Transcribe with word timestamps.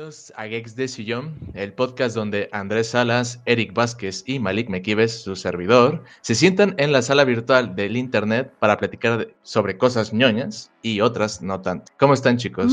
Bienvenidos 0.00 0.32
a 0.34 0.46
Geeks 0.46 0.76
de 0.76 0.88
Sillón, 0.88 1.34
el 1.52 1.74
podcast 1.74 2.16
donde 2.16 2.48
Andrés 2.52 2.88
Salas, 2.88 3.42
Eric 3.44 3.74
Vázquez 3.74 4.22
y 4.24 4.38
Malik 4.38 4.70
Mequives, 4.70 5.20
su 5.20 5.36
servidor, 5.36 6.04
se 6.22 6.34
sientan 6.34 6.74
en 6.78 6.90
la 6.90 7.02
sala 7.02 7.24
virtual 7.24 7.76
del 7.76 7.98
internet 7.98 8.50
para 8.58 8.78
platicar 8.78 9.28
sobre 9.42 9.76
cosas 9.76 10.14
ñoñas 10.14 10.70
y 10.80 11.02
otras 11.02 11.42
no 11.42 11.60
tanto. 11.60 11.92
¿Cómo 11.98 12.14
están 12.14 12.38
chicos? 12.38 12.72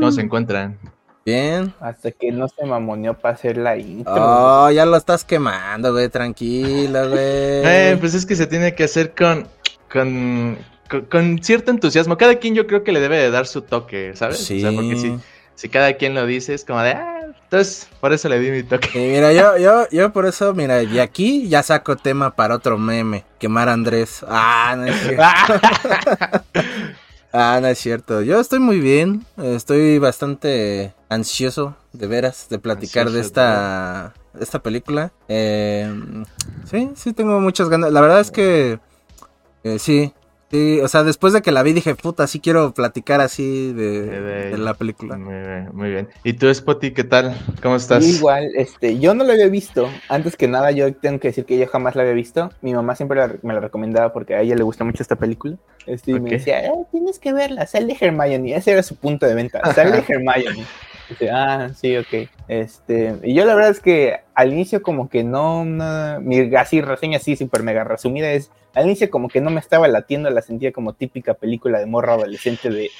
¿Cómo 0.00 0.10
se 0.10 0.20
encuentran? 0.20 0.76
Bien. 1.24 1.72
Hasta 1.78 2.10
que 2.10 2.32
no 2.32 2.48
se 2.48 2.66
mamoneó 2.66 3.14
para 3.14 3.34
hacer 3.34 3.56
la 3.56 3.76
intro. 3.76 4.16
Oh, 4.16 4.68
ya 4.72 4.84
lo 4.84 4.96
estás 4.96 5.24
quemando, 5.24 5.92
güey, 5.92 6.08
tranquilo, 6.08 7.08
güey. 7.08 7.18
Eh, 7.22 7.96
pues 8.00 8.14
es 8.14 8.26
que 8.26 8.34
se 8.34 8.48
tiene 8.48 8.74
que 8.74 8.82
hacer 8.82 9.14
con, 9.14 9.46
con, 9.88 10.58
con, 10.90 11.02
con 11.02 11.40
cierto 11.40 11.70
entusiasmo. 11.70 12.18
Cada 12.18 12.34
quien 12.34 12.56
yo 12.56 12.66
creo 12.66 12.82
que 12.82 12.90
le 12.90 12.98
debe 12.98 13.18
de 13.18 13.30
dar 13.30 13.46
su 13.46 13.62
toque, 13.62 14.16
¿sabes? 14.16 14.38
Sí. 14.38 14.58
O 14.58 14.60
sea, 14.60 14.72
porque 14.72 14.96
si, 14.96 15.16
si 15.58 15.68
cada 15.68 15.92
quien 15.94 16.14
lo 16.14 16.24
dice 16.24 16.54
es 16.54 16.64
como 16.64 16.80
de, 16.82 16.92
ah, 16.92 17.18
entonces 17.42 17.88
por 18.00 18.12
eso 18.12 18.28
le 18.28 18.38
di 18.38 18.52
mi 18.52 18.62
toque. 18.62 18.90
Sí, 18.92 18.98
mira, 18.98 19.32
yo, 19.32 19.58
yo, 19.58 19.88
yo 19.90 20.12
por 20.12 20.24
eso, 20.24 20.54
mira, 20.54 20.84
y 20.84 21.00
aquí 21.00 21.48
ya 21.48 21.64
saco 21.64 21.96
tema 21.96 22.36
para 22.36 22.54
otro 22.54 22.78
meme. 22.78 23.24
Quemar 23.40 23.68
a 23.68 23.72
Andrés. 23.72 24.24
Ah, 24.28 24.76
no 24.78 24.86
es 24.86 25.00
cierto. 25.02 25.24
ah, 27.32 27.58
no 27.60 27.66
es 27.66 27.76
cierto. 27.76 28.22
Yo 28.22 28.38
estoy 28.38 28.60
muy 28.60 28.78
bien. 28.78 29.26
Estoy 29.36 29.98
bastante 29.98 30.94
ansioso, 31.08 31.74
de 31.92 32.06
veras, 32.06 32.46
de 32.48 32.60
platicar 32.60 33.10
de 33.10 33.20
esta, 33.20 34.14
esta 34.38 34.60
película. 34.60 35.10
Eh, 35.26 35.92
sí, 36.70 36.92
sí, 36.94 37.12
tengo 37.12 37.40
muchas 37.40 37.68
ganas. 37.68 37.90
La 37.90 38.00
verdad 38.00 38.20
es 38.20 38.30
que 38.30 38.78
eh, 39.64 39.80
sí. 39.80 40.12
Sí, 40.50 40.80
o 40.80 40.88
sea, 40.88 41.02
después 41.04 41.34
de 41.34 41.42
que 41.42 41.52
la 41.52 41.62
vi 41.62 41.74
dije, 41.74 41.94
puta, 41.94 42.26
sí 42.26 42.40
quiero 42.40 42.72
platicar 42.72 43.20
así 43.20 43.72
de, 43.74 44.00
De- 44.06 44.50
de 44.50 44.58
la 44.58 44.72
película. 44.72 45.18
Muy 45.18 45.34
bien, 45.34 45.68
muy 45.74 45.90
bien. 45.90 46.08
¿Y 46.24 46.32
tú, 46.32 46.52
Spotty, 46.52 46.92
qué 46.92 47.04
tal? 47.04 47.36
¿Cómo 47.62 47.76
estás? 47.76 48.02
Igual, 48.06 48.48
este, 48.56 48.98
yo 48.98 49.12
no 49.14 49.24
lo 49.24 49.32
había 49.32 49.48
visto. 49.48 49.90
Antes 50.08 50.36
que 50.36 50.48
nada, 50.48 50.70
yo 50.70 50.94
tengo 50.94 51.20
que 51.20 51.28
decir 51.28 51.44
que 51.44 51.58
yo 51.58 51.66
jamás 51.66 51.96
la 51.96 52.02
había 52.02 52.14
visto. 52.14 52.50
Mi 52.62 52.72
mamá 52.72 52.94
siempre 52.96 53.18
la- 53.18 53.34
me 53.42 53.52
la 53.52 53.60
recomendaba 53.60 54.10
porque 54.14 54.34
a 54.36 54.40
ella 54.40 54.56
le 54.56 54.62
gusta 54.62 54.84
mucho 54.84 55.02
esta 55.02 55.16
película. 55.16 55.56
Este, 55.86 56.12
y 56.12 56.20
me 56.20 56.30
decía, 56.30 56.64
eh, 56.64 56.72
tienes 56.92 57.18
que 57.18 57.34
verla, 57.34 57.66
sale 57.66 57.94
Hermione. 58.00 58.54
Ese 58.56 58.72
era 58.72 58.82
su 58.82 58.96
punto 58.96 59.26
de 59.26 59.34
venta, 59.34 59.60
sale 59.74 60.02
Hermione. 60.08 60.64
Dice, 61.10 61.30
ah, 61.30 61.70
sí, 61.74 61.96
ok. 61.96 62.28
Este, 62.48 63.16
y 63.22 63.34
yo 63.34 63.44
la 63.44 63.54
verdad 63.54 63.70
es 63.70 63.80
que 63.80 64.16
al 64.34 64.52
inicio 64.52 64.82
como 64.82 65.08
que 65.10 65.24
no, 65.24 65.64
no- 65.66 66.20
mi 66.20 66.54
así 66.56 66.80
reseña 66.80 67.18
así 67.18 67.36
súper 67.36 67.62
mega 67.62 67.84
resumida 67.84 68.30
es, 68.32 68.50
al 68.78 68.86
inicio 68.86 69.10
como 69.10 69.28
que 69.28 69.40
no 69.40 69.50
me 69.50 69.58
estaba 69.58 69.88
latiendo, 69.88 70.30
la 70.30 70.40
sentía 70.40 70.72
como 70.72 70.92
típica 70.92 71.34
película 71.34 71.80
de 71.80 71.86
morro 71.86 72.12
adolescente 72.12 72.70
de, 72.70 72.90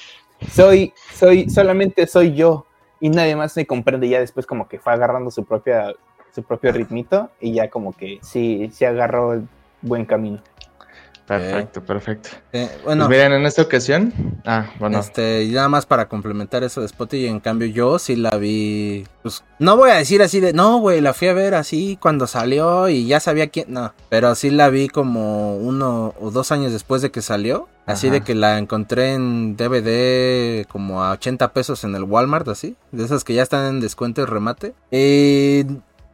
soy, 0.51 0.93
soy, 1.13 1.49
solamente 1.49 2.05
soy 2.05 2.35
yo 2.35 2.65
y 2.99 3.09
nadie 3.09 3.37
más 3.37 3.55
me 3.55 3.65
comprende. 3.65 4.09
Ya 4.09 4.19
después 4.19 4.45
como 4.45 4.67
que 4.67 4.77
fue 4.77 4.91
agarrando 4.91 5.31
su 5.31 5.45
propia, 5.45 5.93
su 6.35 6.43
propio 6.43 6.73
ritmito 6.73 7.29
y 7.39 7.53
ya 7.53 7.69
como 7.69 7.93
que 7.93 8.19
sí, 8.21 8.69
sí 8.73 8.83
agarró 8.83 9.33
el 9.33 9.47
buen 9.81 10.03
camino. 10.03 10.41
Perfecto, 11.29 11.83
perfecto. 11.83 12.29
Eh, 12.51 12.67
bueno, 12.83 13.05
Pues 13.05 13.17
miren, 13.19 13.33
en 13.33 13.45
esta 13.45 13.61
ocasión. 13.61 14.11
Ah, 14.45 14.65
bueno. 14.79 14.99
Este, 14.99 15.43
y 15.43 15.51
nada 15.51 15.69
más 15.69 15.85
para 15.85 16.09
complementar 16.09 16.63
eso 16.63 16.81
de 16.81 16.87
Spotty, 16.87 17.27
en 17.27 17.39
cambio 17.39 17.67
yo 17.67 17.99
sí 17.99 18.15
la 18.15 18.35
vi, 18.37 19.05
pues, 19.21 19.43
no 19.59 19.77
voy 19.77 19.91
a 19.91 19.95
decir 19.95 20.23
así 20.23 20.39
de, 20.39 20.53
no, 20.53 20.79
güey, 20.79 21.01
la 21.01 21.13
fui 21.13 21.27
a 21.27 21.33
ver 21.33 21.53
así 21.53 21.97
cuando 22.01 22.25
salió 22.25 22.89
y 22.89 23.05
ya 23.05 23.19
sabía 23.19 23.47
quién, 23.49 23.67
no, 23.71 23.93
pero 24.09 24.33
sí 24.33 24.49
la 24.49 24.69
vi 24.69 24.87
como 24.87 25.55
uno 25.57 26.15
o 26.19 26.31
dos 26.31 26.51
años 26.51 26.71
después 26.71 27.03
de 27.03 27.11
que 27.11 27.21
salió, 27.21 27.67
así 27.85 28.07
Ajá. 28.07 28.15
de 28.15 28.21
que 28.21 28.33
la 28.33 28.57
encontré 28.57 29.13
en 29.13 29.55
DVD 29.55 30.65
como 30.67 31.03
a 31.03 31.11
80 31.11 31.53
pesos 31.53 31.83
en 31.83 31.93
el 31.93 32.03
Walmart, 32.05 32.47
así, 32.47 32.75
de 32.91 33.05
esas 33.05 33.23
que 33.23 33.35
ya 33.35 33.43
están 33.43 33.67
en 33.67 33.79
descuento 33.81 34.21
y 34.23 34.25
remate, 34.25 34.73
y 34.89 35.63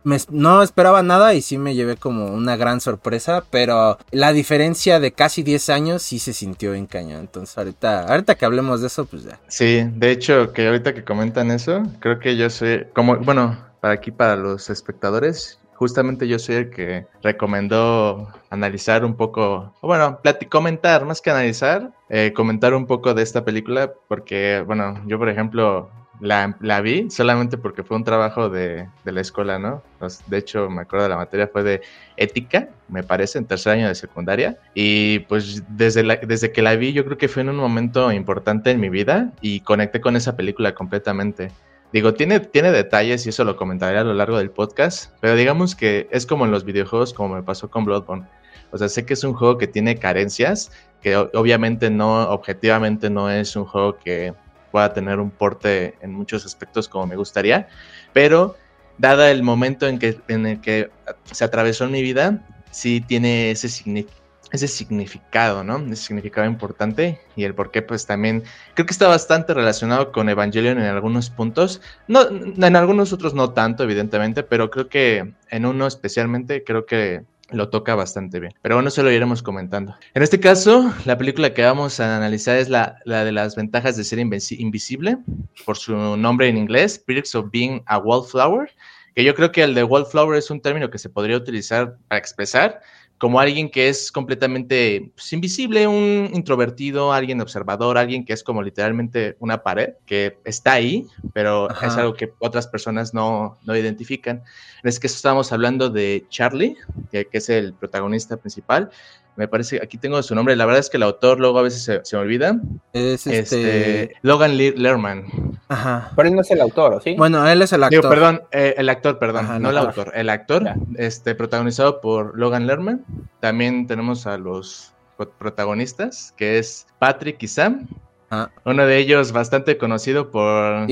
me- 0.05 0.17
no 0.29 0.61
esperaba 0.63 1.03
nada 1.03 1.33
y 1.33 1.41
sí 1.41 1.57
me 1.57 1.75
llevé 1.75 1.97
como 1.97 2.27
una 2.27 2.55
gran 2.55 2.79
sorpresa, 2.79 3.43
pero 3.49 3.97
la 4.11 4.31
diferencia 4.31 5.01
de 5.01 5.11
casi 5.11 5.43
10 5.43 5.69
años 5.69 6.01
sí 6.01 6.19
se 6.19 6.31
sintió 6.31 6.73
en 6.73 6.85
cañón. 6.85 7.19
Entonces 7.21 7.57
ahorita, 7.57 8.05
ahorita 8.07 8.35
que 8.35 8.45
hablemos 8.45 8.79
de 8.79 8.87
eso, 8.87 9.05
pues 9.05 9.23
ya. 9.25 9.39
Sí, 9.49 9.83
de 9.93 10.11
hecho, 10.11 10.53
que 10.53 10.67
ahorita 10.67 10.93
que 10.93 11.03
comentan 11.03 11.51
eso, 11.51 11.83
creo 11.99 12.19
que 12.19 12.37
yo 12.37 12.49
soy, 12.49 12.85
como, 12.93 13.17
bueno, 13.17 13.57
para 13.81 13.95
aquí, 13.95 14.11
para 14.11 14.35
los 14.37 14.69
espectadores, 14.69 15.59
justamente 15.73 16.27
yo 16.27 16.39
soy 16.39 16.55
el 16.55 16.69
que 16.69 17.05
recomendó 17.21 18.29
analizar 18.49 19.03
un 19.03 19.15
poco, 19.15 19.73
bueno, 19.81 20.19
comentar, 20.49 21.05
más 21.05 21.21
que 21.21 21.31
analizar, 21.31 21.91
eh, 22.09 22.31
comentar 22.33 22.73
un 22.73 22.85
poco 22.87 23.13
de 23.13 23.23
esta 23.23 23.43
película, 23.43 23.91
porque, 24.07 24.63
bueno, 24.65 25.01
yo, 25.05 25.17
por 25.19 25.29
ejemplo, 25.29 25.89
la, 26.19 26.55
la 26.61 26.81
vi 26.81 27.09
solamente 27.09 27.57
porque 27.57 27.83
fue 27.83 27.97
un 27.97 28.03
trabajo 28.03 28.49
de, 28.49 28.87
de 29.03 29.11
la 29.11 29.21
escuela, 29.21 29.59
¿no? 29.59 29.83
De 30.27 30.37
hecho, 30.37 30.69
me 30.69 30.81
acuerdo 30.83 31.03
de 31.03 31.09
la 31.09 31.17
materia 31.17 31.47
fue 31.47 31.63
de 31.63 31.81
ética, 32.17 32.69
me 32.87 33.03
parece, 33.03 33.37
en 33.37 33.45
tercer 33.45 33.73
año 33.73 33.87
de 33.87 33.95
secundaria. 33.95 34.57
Y 34.73 35.19
pues 35.19 35.63
desde, 35.67 36.03
la- 36.03 36.15
desde 36.17 36.51
que 36.51 36.61
la 36.61 36.75
vi, 36.75 36.93
yo 36.93 37.05
creo 37.05 37.17
que 37.17 37.27
fue 37.27 37.41
en 37.41 37.49
un 37.49 37.57
momento 37.57 38.11
importante 38.11 38.71
en 38.71 38.79
mi 38.79 38.89
vida 38.89 39.31
y 39.41 39.61
conecté 39.61 40.01
con 40.01 40.15
esa 40.15 40.35
película 40.35 40.73
completamente. 40.73 41.51
Digo, 41.91 42.13
tiene, 42.13 42.39
tiene 42.39 42.71
detalles 42.71 43.25
y 43.25 43.29
eso 43.29 43.43
lo 43.43 43.55
comentaré 43.55 43.97
a 43.97 44.03
lo 44.03 44.13
largo 44.13 44.37
del 44.37 44.51
podcast, 44.51 45.13
pero 45.21 45.35
digamos 45.35 45.75
que 45.75 46.07
es 46.11 46.25
como 46.25 46.45
en 46.45 46.51
los 46.51 46.65
videojuegos, 46.65 47.13
como 47.13 47.35
me 47.35 47.43
pasó 47.43 47.69
con 47.69 47.85
Bloodborne. 47.85 48.27
O 48.71 48.77
sea, 48.77 48.89
sé 48.89 49.05
que 49.05 49.13
es 49.13 49.23
un 49.23 49.33
juego 49.33 49.57
que 49.57 49.67
tiene 49.67 49.97
carencias, 49.97 50.71
que 51.01 51.15
obviamente 51.15 51.89
no, 51.89 52.23
objetivamente 52.29 53.09
no 53.09 53.29
es 53.29 53.55
un 53.55 53.65
juego 53.65 53.97
que 53.97 54.33
pueda 54.75 54.91
tener 54.91 55.21
un 55.21 55.31
porte 55.31 55.95
en 56.01 56.11
muchos 56.11 56.45
aspectos 56.45 56.89
como 56.89 57.07
me 57.07 57.15
gustaría, 57.15 57.69
pero 58.11 58.57
dada 58.97 59.31
el 59.31 59.41
momento 59.41 59.87
en, 59.87 59.99
que, 59.99 60.19
en 60.27 60.45
el 60.45 60.59
que 60.59 60.89
se 61.31 61.45
atravesó 61.45 61.87
mi 61.87 62.01
vida, 62.01 62.45
sí 62.71 62.99
tiene 62.99 63.51
ese, 63.51 63.69
signi- 63.69 64.05
ese 64.51 64.67
significado, 64.67 65.63
¿no? 65.63 65.77
Ese 65.77 66.07
significado 66.07 66.45
importante 66.45 67.21
y 67.37 67.45
el 67.45 67.55
por 67.55 67.71
qué, 67.71 67.83
pues 67.83 68.05
también 68.05 68.43
creo 68.73 68.85
que 68.85 68.91
está 68.91 69.07
bastante 69.07 69.53
relacionado 69.53 70.11
con 70.11 70.27
Evangelion 70.27 70.77
en 70.77 70.87
algunos 70.87 71.29
puntos, 71.29 71.79
no, 72.09 72.27
en 72.27 72.75
algunos 72.75 73.13
otros 73.13 73.33
no 73.33 73.53
tanto, 73.53 73.83
evidentemente, 73.83 74.43
pero 74.43 74.69
creo 74.69 74.89
que 74.89 75.35
en 75.51 75.65
uno 75.65 75.87
especialmente 75.87 76.65
creo 76.65 76.85
que 76.85 77.23
lo 77.51 77.69
toca 77.69 77.95
bastante 77.95 78.39
bien. 78.39 78.53
Pero 78.61 78.75
bueno, 78.75 78.89
eso 78.89 79.03
lo 79.03 79.11
iremos 79.11 79.43
comentando. 79.43 79.95
En 80.13 80.23
este 80.23 80.39
caso, 80.39 80.93
la 81.05 81.17
película 81.17 81.53
que 81.53 81.63
vamos 81.63 81.99
a 81.99 82.17
analizar 82.17 82.57
es 82.57 82.69
la, 82.69 82.97
la 83.05 83.23
de 83.23 83.31
las 83.31 83.55
ventajas 83.55 83.97
de 83.97 84.03
ser 84.03 84.19
invisible, 84.19 85.17
por 85.65 85.77
su 85.77 85.95
nombre 86.17 86.47
en 86.47 86.57
inglés, 86.57 86.99
Perks 86.99 87.35
of 87.35 87.51
Being 87.51 87.83
a 87.85 87.97
Wallflower, 87.97 88.69
que 89.15 89.23
yo 89.23 89.33
creo 89.33 89.51
que 89.51 89.63
el 89.63 89.73
de 89.73 89.83
Wallflower 89.83 90.37
es 90.37 90.51
un 90.51 90.61
término 90.61 90.89
que 90.89 90.97
se 90.97 91.09
podría 91.09 91.37
utilizar 91.37 91.97
para 92.07 92.19
expresar 92.19 92.81
como 93.17 93.39
alguien 93.39 93.69
que 93.69 93.87
es 93.87 94.11
completamente 94.11 95.11
pues, 95.15 95.31
invisible, 95.31 95.87
un 95.87 96.29
introvertido, 96.33 97.13
alguien 97.13 97.39
observador, 97.41 97.97
alguien 97.97 98.25
que 98.25 98.33
es 98.33 98.43
como 98.43 98.61
literalmente 98.61 99.37
una 99.39 99.63
pared, 99.63 99.93
que 100.05 100.39
está 100.43 100.73
ahí, 100.73 101.07
pero 101.33 101.71
Ajá. 101.71 101.87
es 101.87 101.97
algo 101.97 102.13
que 102.13 102.33
otras 102.39 102.67
personas 102.67 103.13
no, 103.13 103.57
no 103.63 103.75
identifican. 103.75 104.43
En 104.83 104.89
este 104.89 105.01
caso 105.01 105.15
estamos 105.15 105.51
hablando 105.51 105.89
de 105.89 106.25
Charlie, 106.29 106.75
que, 107.09 107.25
que 107.27 107.37
es 107.37 107.49
el 107.49 107.73
protagonista 107.73 108.37
principal. 108.37 108.89
Me 109.37 109.47
parece, 109.49 109.81
aquí 109.83 109.97
tengo 109.97 110.21
su 110.23 110.33
nombre, 110.33 110.55
la 110.55 110.65
verdad 110.65 110.79
es 110.79 110.89
que 110.89 110.95
el 110.97 111.03
autor 111.03 111.39
luego 111.39 111.59
a 111.59 111.61
veces 111.61 111.83
se, 111.83 111.99
se 112.05 112.15
me 112.15 112.21
olvida. 112.21 112.57
Es 112.93 113.27
este. 113.27 113.39
Este, 113.39 114.13
Logan 114.21 114.55
Le- 114.57 114.71
Lerman. 114.77 115.25
Ajá. 115.67 116.11
Pero 116.15 116.29
él 116.29 116.35
no 116.35 116.41
es 116.41 116.51
el 116.51 116.61
autor, 116.61 116.93
¿o 116.93 117.01
sí? 117.01 117.15
Bueno, 117.17 117.45
él 117.47 117.61
es 117.61 117.73
el 117.73 117.83
actor. 117.83 118.01
Digo, 118.01 118.09
perdón, 118.09 118.43
eh, 118.51 118.75
el 118.77 118.87
actor, 118.87 119.19
perdón, 119.19 119.45
Ajá, 119.45 119.59
no 119.59 119.69
el 119.71 119.77
autor, 119.77 120.11
el 120.15 120.29
actor, 120.29 120.63
este, 120.97 121.35
protagonizado 121.35 121.99
por 122.01 122.37
Logan 122.39 122.65
Lerman. 122.67 123.03
También 123.41 123.87
tenemos 123.87 124.25
a 124.27 124.37
los 124.37 124.93
pro- 125.17 125.29
protagonistas, 125.31 126.33
que 126.37 126.57
es 126.57 126.87
Patrick 126.99 127.41
y 127.43 127.47
Sam. 127.47 127.87
Ah. 128.31 128.49
Uno 128.63 128.85
de 128.85 128.97
ellos 128.97 129.31
bastante 129.33 129.77
conocido 129.77 130.31
por 130.31 130.87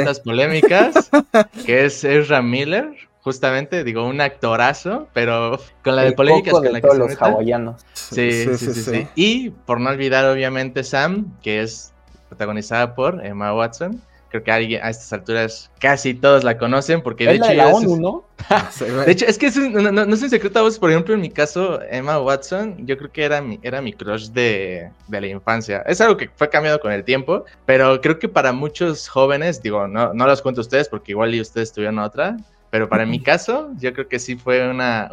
ondas 0.00 0.20
polémicas, 0.20 1.10
que 1.66 1.84
es 1.84 2.02
Ezra 2.02 2.40
Miller. 2.40 2.86
Justamente, 3.24 3.84
digo, 3.84 4.06
un 4.06 4.20
actorazo, 4.20 5.08
pero 5.14 5.58
con 5.82 5.96
la 5.96 6.02
de 6.02 6.08
el 6.08 6.14
polémicas 6.14 6.52
con 6.52 6.62
de 6.62 6.72
la 6.72 6.78
que 6.78 6.82
todos 6.82 6.94
se 6.96 6.98
los 6.98 7.08
meta. 7.08 7.24
hawaianos. 7.24 7.82
Sí, 7.94 8.30
sí, 8.58 8.58
sí, 8.58 8.82
sí, 8.84 9.08
Y 9.14 9.48
por 9.50 9.80
no 9.80 9.88
olvidar, 9.88 10.26
obviamente, 10.26 10.84
Sam, 10.84 11.32
que 11.42 11.62
es 11.62 11.92
protagonizada 12.28 12.94
por 12.94 13.24
Emma 13.24 13.54
Watson. 13.54 13.98
Creo 14.28 14.42
que 14.42 14.50
alguien 14.50 14.82
a 14.82 14.90
estas 14.90 15.12
alturas 15.12 15.70
casi 15.78 16.12
todos 16.12 16.42
la 16.44 16.58
conocen, 16.58 17.00
porque 17.02 17.24
de 17.24 17.34
Es 17.34 17.38
la 17.40 17.46
hecho. 17.46 17.52
de 17.52 17.56
la 17.56 17.64
ella 17.68 17.76
ONU, 17.76 17.94
es- 17.94 18.00
¿no? 18.00 18.24
De 19.06 19.12
hecho, 19.12 19.24
es 19.26 19.38
que 19.38 19.46
es 19.46 19.56
un- 19.56 19.72
no, 19.72 19.92
no- 19.92 20.04
no 20.04 20.14
es 20.14 20.22
un 20.22 20.28
secreto 20.28 20.58
a 20.58 20.62
vos, 20.62 20.78
por 20.78 20.90
ejemplo, 20.90 21.14
en 21.14 21.20
mi 21.20 21.30
caso, 21.30 21.80
Emma 21.88 22.18
Watson, 22.20 22.84
yo 22.84 22.98
creo 22.98 23.10
que 23.12 23.22
era 23.24 23.40
mi, 23.40 23.58
era 23.62 23.80
mi 23.80 23.92
crush 23.92 24.30
de, 24.30 24.90
de 25.06 25.20
la 25.20 25.26
infancia. 25.28 25.82
Es 25.86 26.00
algo 26.00 26.16
que 26.16 26.28
fue 26.34 26.50
cambiado 26.50 26.80
con 26.80 26.90
el 26.92 27.04
tiempo, 27.04 27.44
pero 27.64 28.00
creo 28.00 28.18
que 28.18 28.28
para 28.28 28.52
muchos 28.52 29.08
jóvenes, 29.08 29.62
digo, 29.62 29.86
no, 29.88 30.12
no 30.12 30.26
los 30.26 30.42
cuento 30.42 30.60
a 30.60 30.62
ustedes 30.62 30.88
porque 30.88 31.12
igual 31.12 31.32
y 31.34 31.40
ustedes 31.40 31.72
tuvieron 31.72 32.00
otra, 32.00 32.36
pero 32.74 32.88
para 32.88 33.06
mi 33.06 33.20
caso, 33.22 33.70
yo 33.78 33.92
creo 33.92 34.08
que 34.08 34.18
sí 34.18 34.34
fue 34.34 34.68
una, 34.68 35.08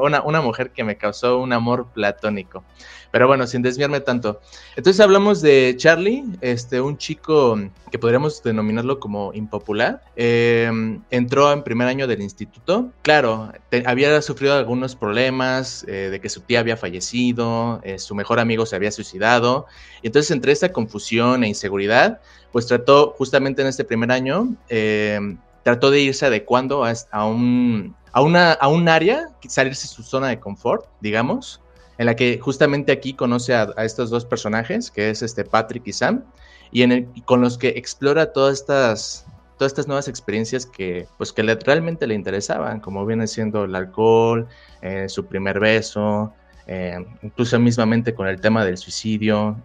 una, 0.00 0.22
una 0.22 0.40
mujer 0.40 0.70
que 0.70 0.84
me 0.84 0.96
causó 0.96 1.38
un 1.38 1.52
amor 1.52 1.88
platónico. 1.92 2.64
Pero 3.10 3.26
bueno, 3.26 3.46
sin 3.46 3.60
desviarme 3.60 4.00
tanto. 4.00 4.40
Entonces 4.74 5.00
hablamos 5.00 5.42
de 5.42 5.74
Charlie, 5.76 6.24
este, 6.40 6.80
un 6.80 6.96
chico 6.96 7.60
que 7.92 7.98
podríamos 7.98 8.42
denominarlo 8.42 9.00
como 9.00 9.34
impopular. 9.34 10.02
Em, 10.16 11.02
entró 11.10 11.52
en 11.52 11.62
primer 11.62 11.88
año 11.88 12.06
del 12.06 12.22
instituto. 12.22 12.90
Claro, 13.02 13.52
había 13.84 14.22
sufrido 14.22 14.54
algunos 14.54 14.96
problemas 14.96 15.84
eh, 15.86 16.08
de 16.10 16.20
que 16.22 16.30
su 16.30 16.40
tía 16.40 16.60
había 16.60 16.78
fallecido, 16.78 17.82
eh, 17.84 17.98
su 17.98 18.14
mejor 18.14 18.40
amigo 18.40 18.64
se 18.64 18.76
había 18.76 18.90
suicidado. 18.90 19.66
Y 20.00 20.06
entonces 20.06 20.30
entre 20.30 20.52
esta 20.52 20.72
confusión 20.72 21.44
e 21.44 21.48
inseguridad, 21.48 22.22
pues 22.50 22.66
trató 22.66 23.14
justamente 23.18 23.60
en 23.60 23.68
este 23.68 23.84
primer 23.84 24.10
año, 24.10 24.56
em, 24.70 25.36
trató 25.64 25.90
de 25.90 26.00
irse 26.00 26.26
adecuando 26.26 26.84
a, 26.84 27.26
un, 27.26 27.96
a, 28.12 28.22
una, 28.22 28.52
a 28.52 28.68
un 28.68 28.88
área, 28.88 29.30
salirse 29.48 29.88
de 29.88 29.94
su 29.94 30.02
zona 30.02 30.28
de 30.28 30.38
confort, 30.38 30.86
digamos, 31.00 31.60
en 31.98 32.06
la 32.06 32.14
que 32.14 32.38
justamente 32.38 32.92
aquí 32.92 33.14
conoce 33.14 33.54
a, 33.54 33.72
estos 33.78 34.10
dos 34.10 34.24
personajes, 34.24 34.90
que 34.90 35.10
es 35.10 35.22
este 35.22 35.44
Patrick 35.44 35.86
y 35.86 35.92
Sam, 35.92 36.24
y 36.70 36.82
en 36.82 36.92
el, 36.92 37.08
con 37.24 37.40
los 37.40 37.56
que 37.56 37.68
explora 37.68 38.32
todas 38.32 38.60
estas, 38.60 39.26
todas 39.58 39.72
estas 39.72 39.86
nuevas 39.86 40.06
experiencias 40.06 40.66
que, 40.66 41.06
pues, 41.16 41.32
que 41.32 41.42
le, 41.42 41.54
realmente 41.54 42.06
le 42.06 42.14
interesaban, 42.14 42.80
como 42.80 43.06
viene 43.06 43.26
siendo 43.26 43.64
el 43.64 43.74
alcohol, 43.74 44.46
eh, 44.82 45.08
su 45.08 45.24
primer 45.26 45.60
beso, 45.60 46.32
eh, 46.66 47.04
incluso 47.22 47.58
mismamente 47.58 48.14
con 48.14 48.26
el 48.26 48.40
tema 48.40 48.64
del 48.64 48.76
suicidio, 48.78 49.56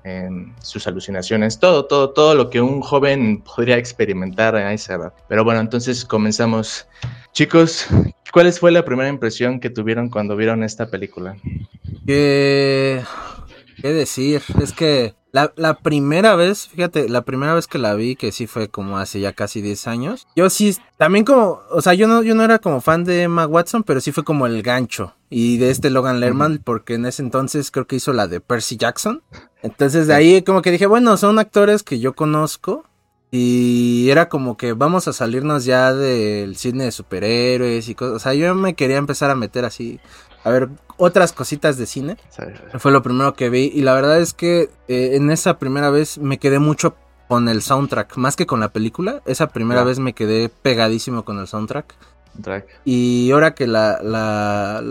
sus 0.62 0.86
alucinaciones, 0.88 1.60
todo, 1.60 1.86
todo, 1.86 2.12
todo 2.12 2.36
lo 2.36 2.50
que 2.50 2.62
un 2.62 2.82
joven 2.82 3.42
podría 3.42 3.78
experimentar 3.78 4.56
a 4.56 4.74
esa 4.74 4.96
edad. 4.96 5.14
Pero 5.28 5.44
bueno, 5.44 5.62
entonces 5.62 6.04
comenzamos. 6.04 6.88
Chicos, 7.32 7.88
¿cuál 8.34 8.52
fue 8.54 8.72
la 8.72 8.84
primera 8.84 9.08
impresión 9.08 9.60
que 9.60 9.70
tuvieron 9.70 10.10
cuando 10.10 10.36
vieron 10.36 10.64
esta 10.64 10.88
película? 10.88 11.38
¿Qué, 12.06 13.02
qué 13.82 13.94
decir? 13.94 14.42
Es 14.62 14.74
que 14.74 15.14
la, 15.32 15.54
la, 15.56 15.76
primera 15.76 16.36
vez, 16.36 16.68
fíjate, 16.68 17.08
la 17.08 17.24
primera 17.24 17.54
vez 17.54 17.68
que 17.68 17.78
la 17.78 17.94
vi, 17.94 18.16
que 18.16 18.32
sí 18.32 18.48
fue 18.48 18.68
como 18.68 18.98
hace 18.98 19.20
ya 19.20 19.34
casi 19.34 19.62
10 19.62 19.88
años, 19.88 20.28
yo 20.36 20.50
sí, 20.50 20.76
también 20.98 21.26
como, 21.26 21.62
o 21.70 21.82
sea, 21.82 21.94
yo 21.94 22.08
no, 22.08 22.24
yo 22.24 22.36
no 22.36 22.44
era 22.44 22.60
como 22.60 22.82
fan 22.82 23.04
de 23.04 23.24
Emma 23.24 23.46
Watson, 23.46 23.84
pero 23.84 24.02
sí 24.02 24.12
fue 24.12 24.24
como 24.24 24.48
el 24.48 24.62
gancho. 24.64 25.14
Y 25.30 25.58
de 25.58 25.70
este 25.70 25.92
Logan 25.92 26.20
Lerman, 26.20 26.60
porque 26.64 26.96
en 26.96 27.06
ese 27.06 27.22
entonces 27.22 27.70
creo 27.70 27.86
que 27.86 27.98
hizo 27.98 28.14
la 28.14 28.28
de 28.28 28.42
Percy 28.42 28.78
Jackson. 28.78 29.22
Entonces 29.62 30.08
de 30.08 30.14
ahí 30.14 30.42
como 30.42 30.62
que 30.62 30.72
dije, 30.72 30.88
bueno, 30.88 31.18
son 31.18 31.38
actores 31.38 31.84
que 31.84 32.00
yo 32.00 32.14
conozco. 32.14 32.86
Y 33.32 34.10
era 34.10 34.28
como 34.28 34.58
que 34.58 34.74
vamos 34.74 35.08
a 35.08 35.14
salirnos 35.14 35.66
ya 35.66 35.94
del 35.94 36.56
cine 36.56 36.86
de 36.86 36.92
superhéroes 36.92 37.88
y 37.88 37.96
cosas. 37.96 38.16
O 38.16 38.20
sea, 38.20 38.34
yo 38.34 38.56
me 38.56 38.74
quería 38.74 38.98
empezar 38.98 39.30
a 39.30 39.36
meter 39.36 39.66
así 39.66 40.00
a 40.44 40.50
ver 40.50 40.70
otras 40.98 41.34
cositas 41.34 41.78
de 41.78 41.86
cine. 41.86 42.18
Fue 42.80 42.92
lo 42.92 43.04
primero 43.04 43.34
que 43.34 43.50
vi 43.50 43.72
y 43.74 43.82
la 43.82 43.94
verdad 43.94 44.20
es 44.20 44.34
que 44.34 44.70
eh, 44.88 45.12
en 45.14 45.30
esa 45.32 45.60
primera 45.60 45.90
vez 45.90 46.18
me 46.18 46.40
quedé 46.40 46.60
mucho 46.60 46.96
con 47.28 47.48
el 47.48 47.62
soundtrack, 47.62 48.18
más 48.18 48.36
que 48.36 48.48
con 48.48 48.60
la 48.60 48.70
película. 48.70 49.22
Esa 49.26 49.48
primera 49.48 49.84
vez 49.84 50.00
me 50.00 50.14
quedé 50.14 50.50
pegadísimo 50.50 51.24
con 51.24 51.38
el 51.38 51.48
soundtrack. 51.48 51.94
Y 52.86 53.30
ahora 53.32 53.54
que 53.54 53.68
la, 53.68 54.02
la, 54.02 54.84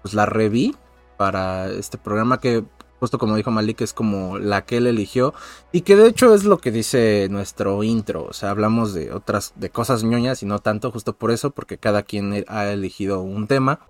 pues 0.00 0.14
la 0.14 0.26
reví 0.26 0.74
para 1.16 1.68
este 1.68 1.98
programa 1.98 2.40
que 2.40 2.64
justo 3.04 3.18
como 3.18 3.36
dijo 3.36 3.50
Malik, 3.50 3.82
es 3.82 3.92
como 3.92 4.38
la 4.38 4.64
que 4.64 4.78
él 4.78 4.86
eligió 4.86 5.34
y 5.72 5.82
que 5.82 5.94
de 5.94 6.08
hecho 6.08 6.34
es 6.34 6.44
lo 6.44 6.56
que 6.56 6.70
dice 6.70 7.28
nuestro 7.30 7.82
intro, 7.82 8.24
o 8.24 8.32
sea, 8.32 8.48
hablamos 8.48 8.94
de 8.94 9.12
otras, 9.12 9.52
de 9.56 9.68
cosas 9.68 10.04
ñoñas 10.04 10.42
y 10.42 10.46
no 10.46 10.58
tanto, 10.60 10.90
justo 10.90 11.12
por 11.12 11.30
eso, 11.30 11.50
porque 11.50 11.76
cada 11.76 12.02
quien 12.02 12.46
ha 12.48 12.64
elegido 12.68 13.20
un 13.20 13.46
tema. 13.46 13.80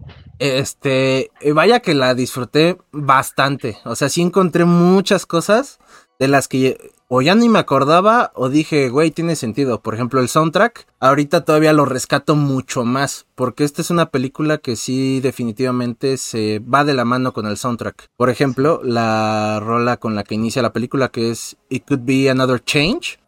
Este, 0.41 1.31
vaya 1.55 1.79
que 1.79 1.95
la 1.95 2.17
disfruté 2.17 2.77
bastante, 2.91 3.79
o 3.85 3.95
sea, 3.95 4.09
sí 4.09 4.21
encontré 4.21 4.65
muchas 4.65 5.27
cosas 5.27 5.79
de 6.19 6.27
las 6.27 6.49
que 6.49 6.91
o 7.17 7.23
ya 7.23 7.37
ni 7.37 7.49
me 7.49 7.61
acordaba 7.61 8.33
o 8.35 8.49
dije, 8.49 8.89
güey, 8.89 9.13
tiene 9.13 9.37
sentido. 9.37 9.81
Por 9.81 9.95
ejemplo, 9.95 10.21
el 10.21 10.29
soundtrack, 10.29 10.89
ahorita 10.99 11.45
todavía 11.45 11.73
lo 11.73 11.85
rescato 11.85 12.35
mucho 12.35 12.85
más, 12.85 13.27
porque 13.37 13.63
esta 13.63 13.83
es 13.83 13.91
una 13.91 14.07
película 14.07 14.59
que 14.59 14.75
sí 14.75 15.21
definitivamente 15.21 16.17
se 16.17 16.59
va 16.59 16.83
de 16.83 16.93
la 16.93 17.05
mano 17.05 17.33
con 17.33 17.47
el 17.47 17.57
soundtrack. 17.57 18.09
Por 18.17 18.31
ejemplo, 18.31 18.81
la 18.83 19.61
rola 19.61 19.97
con 19.99 20.17
la 20.17 20.25
que 20.25 20.35
inicia 20.35 20.61
la 20.61 20.73
película, 20.73 21.09
que 21.09 21.31
es 21.31 21.57
It 21.69 21.85
Could 21.87 22.05
Be 22.05 22.31
Another 22.31 22.61
Change, 22.65 23.21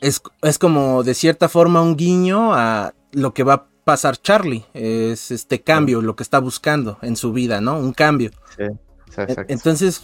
es, 0.00 0.22
es 0.40 0.58
como 0.58 1.02
de 1.02 1.12
cierta 1.12 1.50
forma 1.50 1.82
un 1.82 1.96
guiño 1.96 2.54
a 2.54 2.94
lo 3.12 3.34
que 3.34 3.42
va 3.42 3.52
a 3.52 3.66
pasar 3.84 4.16
Charlie, 4.16 4.64
es 4.72 5.30
este 5.30 5.60
cambio, 5.60 6.00
lo 6.00 6.16
que 6.16 6.22
está 6.22 6.38
buscando 6.38 6.96
en 7.02 7.16
su 7.16 7.34
vida, 7.34 7.60
¿no? 7.60 7.78
Un 7.78 7.92
cambio. 7.92 8.30
Sí. 8.56 8.64
Entonces, 9.48 10.02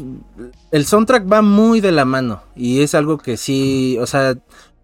el 0.70 0.86
soundtrack 0.86 1.30
va 1.30 1.42
muy 1.42 1.80
de 1.80 1.92
la 1.92 2.04
mano 2.04 2.42
y 2.54 2.82
es 2.82 2.94
algo 2.94 3.18
que 3.18 3.36
sí, 3.36 3.96
o 4.00 4.06
sea, 4.06 4.34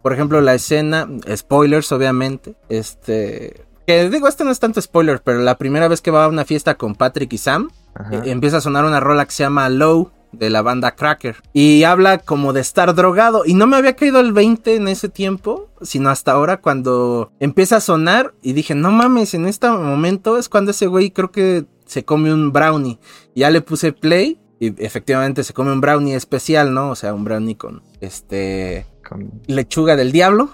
por 0.02 0.12
ejemplo, 0.12 0.40
la 0.40 0.54
escena, 0.54 1.08
spoilers 1.34 1.92
obviamente, 1.92 2.56
este, 2.69 3.64
que 3.86 4.10
digo, 4.10 4.28
este 4.28 4.44
no 4.44 4.50
es 4.50 4.60
tanto 4.60 4.80
spoiler, 4.80 5.22
pero 5.22 5.40
la 5.40 5.58
primera 5.58 5.88
vez 5.88 6.00
que 6.00 6.10
va 6.10 6.24
a 6.24 6.28
una 6.28 6.44
fiesta 6.44 6.76
con 6.76 6.94
Patrick 6.94 7.32
y 7.32 7.38
Sam, 7.38 7.70
eh, 8.10 8.22
empieza 8.26 8.58
a 8.58 8.60
sonar 8.60 8.84
una 8.84 9.00
rola 9.00 9.24
que 9.26 9.32
se 9.32 9.42
llama 9.42 9.69
Low 9.69 10.10
de 10.32 10.50
la 10.50 10.62
banda 10.62 10.94
Cracker 10.96 11.36
y 11.52 11.84
habla 11.84 12.18
como 12.18 12.52
de 12.52 12.62
estar 12.62 12.94
drogado 12.94 13.42
y 13.44 13.54
no 13.54 13.66
me 13.66 13.76
había 13.76 13.94
caído 13.94 14.18
el 14.20 14.32
20 14.32 14.76
en 14.76 14.88
ese 14.88 15.08
tiempo, 15.08 15.68
sino 15.82 16.08
hasta 16.10 16.32
ahora 16.32 16.56
cuando 16.56 17.30
empieza 17.38 17.76
a 17.76 17.80
sonar 17.80 18.32
y 18.42 18.54
dije, 18.54 18.75
no 18.75 18.90
mames, 18.90 19.34
en 19.34 19.46
este 19.46 19.68
momento 19.68 20.38
es 20.38 20.48
cuando 20.48 20.70
ese 20.70 20.86
güey 20.86 21.10
creo 21.10 21.30
que 21.30 21.66
se 21.92 22.04
come 22.04 22.32
un 22.32 22.52
brownie. 22.52 22.98
Ya 23.34 23.50
le 23.50 23.60
puse 23.60 23.92
play 23.92 24.40
y 24.58 24.74
efectivamente 24.84 25.44
se 25.44 25.52
come 25.52 25.72
un 25.72 25.80
brownie 25.80 26.14
especial, 26.14 26.72
¿no? 26.72 26.90
O 26.90 26.96
sea, 26.96 27.14
un 27.14 27.24
brownie 27.24 27.56
con 27.56 27.82
este 28.00 28.86
con 29.06 29.42
lechuga 29.46 29.96
del 29.96 30.12
diablo. 30.12 30.50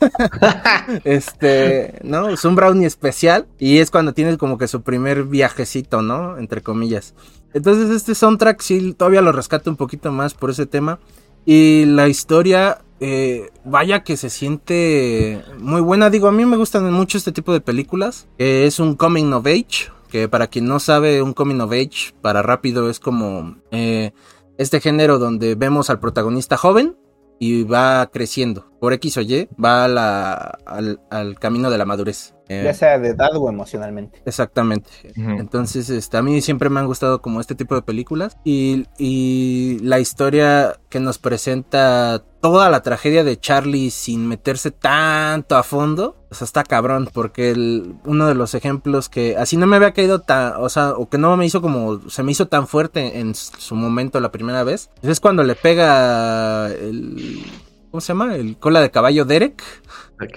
este, 1.04 2.00
¿no? 2.02 2.28
Es 2.28 2.44
un 2.44 2.56
brownie 2.56 2.86
especial 2.86 3.46
y 3.58 3.78
es 3.78 3.90
cuando 3.90 4.12
tienes 4.12 4.36
como 4.36 4.58
que 4.58 4.68
su 4.68 4.82
primer 4.82 5.24
viajecito, 5.24 6.02
¿no? 6.02 6.38
Entre 6.38 6.60
comillas. 6.60 7.14
Entonces 7.54 7.90
este 7.90 8.14
soundtrack 8.14 8.60
sí 8.60 8.94
todavía 8.94 9.22
lo 9.22 9.32
rescato 9.32 9.70
un 9.70 9.76
poquito 9.76 10.10
más 10.10 10.34
por 10.34 10.50
ese 10.50 10.66
tema. 10.66 10.98
Y 11.44 11.84
la 11.86 12.08
historia, 12.08 12.82
eh, 13.00 13.50
vaya 13.64 14.04
que 14.04 14.16
se 14.16 14.30
siente 14.30 15.42
muy 15.58 15.80
buena. 15.80 16.08
Digo, 16.08 16.28
a 16.28 16.32
mí 16.32 16.46
me 16.46 16.56
gustan 16.56 16.90
mucho 16.92 17.18
este 17.18 17.32
tipo 17.32 17.52
de 17.52 17.60
películas. 17.60 18.28
es 18.38 18.78
un 18.78 18.94
coming 18.94 19.32
of 19.32 19.46
age, 19.46 19.90
que 20.12 20.28
para 20.28 20.48
quien 20.48 20.66
no 20.66 20.78
sabe, 20.78 21.22
un 21.22 21.32
coming 21.32 21.60
of 21.60 21.72
age 21.72 22.12
para 22.20 22.42
rápido 22.42 22.90
es 22.90 23.00
como 23.00 23.56
eh, 23.70 24.12
este 24.58 24.78
género 24.78 25.18
donde 25.18 25.54
vemos 25.54 25.88
al 25.88 26.00
protagonista 26.00 26.58
joven 26.58 26.98
y 27.38 27.64
va 27.64 28.10
creciendo. 28.12 28.70
Por 28.78 28.92
X 28.92 29.16
o 29.16 29.22
Y, 29.22 29.48
va 29.58 29.86
al, 29.86 31.38
camino 31.40 31.70
de 31.70 31.78
la 31.78 31.86
madurez. 31.86 32.34
ya 32.46 32.70
eh, 32.70 32.74
sea 32.74 32.98
de 32.98 33.08
edad 33.08 33.34
o 33.34 33.48
emocionalmente. 33.48 34.20
Exactamente. 34.26 34.90
Entonces, 35.16 35.88
este, 35.88 36.18
a 36.18 36.22
mí 36.22 36.42
siempre 36.42 36.68
me 36.68 36.80
han 36.80 36.86
gustado 36.86 37.22
como 37.22 37.40
este 37.40 37.54
tipo 37.54 37.74
de 37.74 37.80
películas. 37.80 38.36
Y, 38.44 38.86
y 38.98 39.78
la 39.80 39.98
historia 39.98 40.78
que 40.90 41.00
nos 41.00 41.16
presenta 41.16 42.22
toda 42.42 42.68
la 42.70 42.82
tragedia 42.82 43.22
de 43.22 43.38
Charlie 43.38 43.90
sin 43.92 44.26
meterse 44.26 44.72
tanto 44.72 45.56
a 45.56 45.62
fondo. 45.62 46.16
O 46.28 46.34
sea, 46.34 46.44
está 46.44 46.64
cabrón, 46.64 47.08
porque 47.12 47.50
el, 47.52 47.94
uno 48.04 48.26
de 48.26 48.34
los 48.34 48.54
ejemplos 48.54 49.08
que 49.08 49.36
así 49.36 49.56
no 49.56 49.66
me 49.66 49.76
había 49.76 49.92
caído 49.92 50.22
tan, 50.22 50.54
o 50.58 50.68
sea, 50.68 50.90
o 50.90 51.08
que 51.08 51.18
no 51.18 51.36
me 51.36 51.46
hizo 51.46 51.62
como, 51.62 52.10
se 52.10 52.22
me 52.24 52.32
hizo 52.32 52.48
tan 52.48 52.66
fuerte 52.66 53.20
en 53.20 53.34
su 53.36 53.76
momento 53.76 54.18
la 54.18 54.32
primera 54.32 54.64
vez, 54.64 54.90
es 55.02 55.20
cuando 55.20 55.44
le 55.44 55.54
pega 55.54 56.66
el, 56.66 57.44
¿cómo 57.92 58.00
se 58.00 58.08
llama? 58.08 58.34
El 58.34 58.56
cola 58.56 58.80
de 58.80 58.90
caballo 58.90 59.24
Derek 59.24 59.62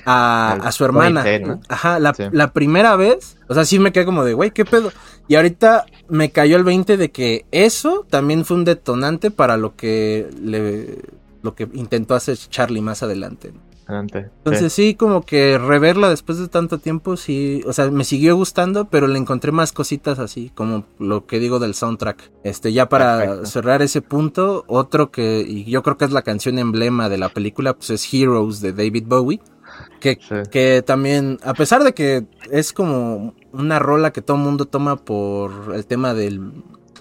a, 0.06 0.70
su 0.72 0.86
hermana. 0.86 1.26
Ajá, 1.70 2.00
la, 2.00 2.14
la, 2.32 2.54
primera 2.54 2.96
vez, 2.98 3.38
o 3.48 3.56
sea, 3.56 3.66
sí 3.66 3.80
me 3.80 3.92
quedé 3.92 4.06
como 4.06 4.24
de, 4.24 4.34
güey, 4.34 4.52
¿qué 4.52 4.64
pedo? 4.66 4.92
Y 5.28 5.36
ahorita 5.36 5.86
me 6.08 6.30
cayó 6.30 6.56
el 6.58 6.64
20 6.64 6.98
de 6.98 7.10
que 7.10 7.46
eso 7.52 8.06
también 8.12 8.46
fue 8.46 8.58
un 8.58 8.66
detonante 8.66 9.32
para 9.32 9.58
lo 9.58 9.76
que 9.76 10.30
le 10.40 11.00
lo 11.46 11.56
que 11.56 11.70
intentó 11.74 12.16
hacer 12.16 12.38
Charlie 12.38 12.82
más 12.82 13.04
adelante. 13.04 13.54
Entonces 13.88 14.74
sí. 14.74 14.96
como 14.96 15.22
que 15.22 15.60
reverla 15.60 16.10
después 16.10 16.40
de 16.40 16.48
tanto 16.48 16.80
tiempo, 16.80 17.18
sí, 17.18 17.62
o 17.68 17.74
sea, 17.74 17.92
me 17.92 18.04
siguió 18.04 18.36
gustando, 18.36 18.86
pero 18.86 19.08
le 19.08 19.20
encontré 19.20 19.52
más 19.52 19.72
cositas 19.72 20.18
así, 20.18 20.52
como 20.56 20.86
lo 20.98 21.28
que 21.28 21.40
digo 21.40 21.60
del 21.60 21.76
soundtrack. 21.76 22.32
Este, 22.44 22.74
ya 22.74 22.90
para 22.90 23.46
cerrar 23.46 23.82
ese 23.82 24.02
punto, 24.02 24.64
otro 24.68 25.12
que 25.12 25.46
y 25.48 25.66
yo 25.66 25.84
creo 25.84 25.98
que 25.98 26.06
es 26.06 26.12
la 26.12 26.24
canción 26.24 26.58
emblema 26.58 27.10
de 27.10 27.20
la 27.20 27.30
película, 27.30 27.76
pues 27.76 27.92
es 27.92 28.12
Heroes 28.12 28.60
de 28.62 28.74
David 28.74 29.06
Bowie. 29.08 29.42
Que, 30.00 30.20
que 30.52 30.84
también, 30.86 31.38
a 31.44 31.54
pesar 31.54 31.84
de 31.84 31.94
que 31.94 32.26
es 32.52 32.72
como 32.72 33.34
una 33.52 33.80
rola 33.80 34.12
que 34.12 34.22
todo 34.22 34.38
el 34.38 34.44
mundo 34.44 34.66
toma 34.66 34.96
por 34.96 35.74
el 35.74 35.86
tema 35.86 36.14
del 36.14 36.52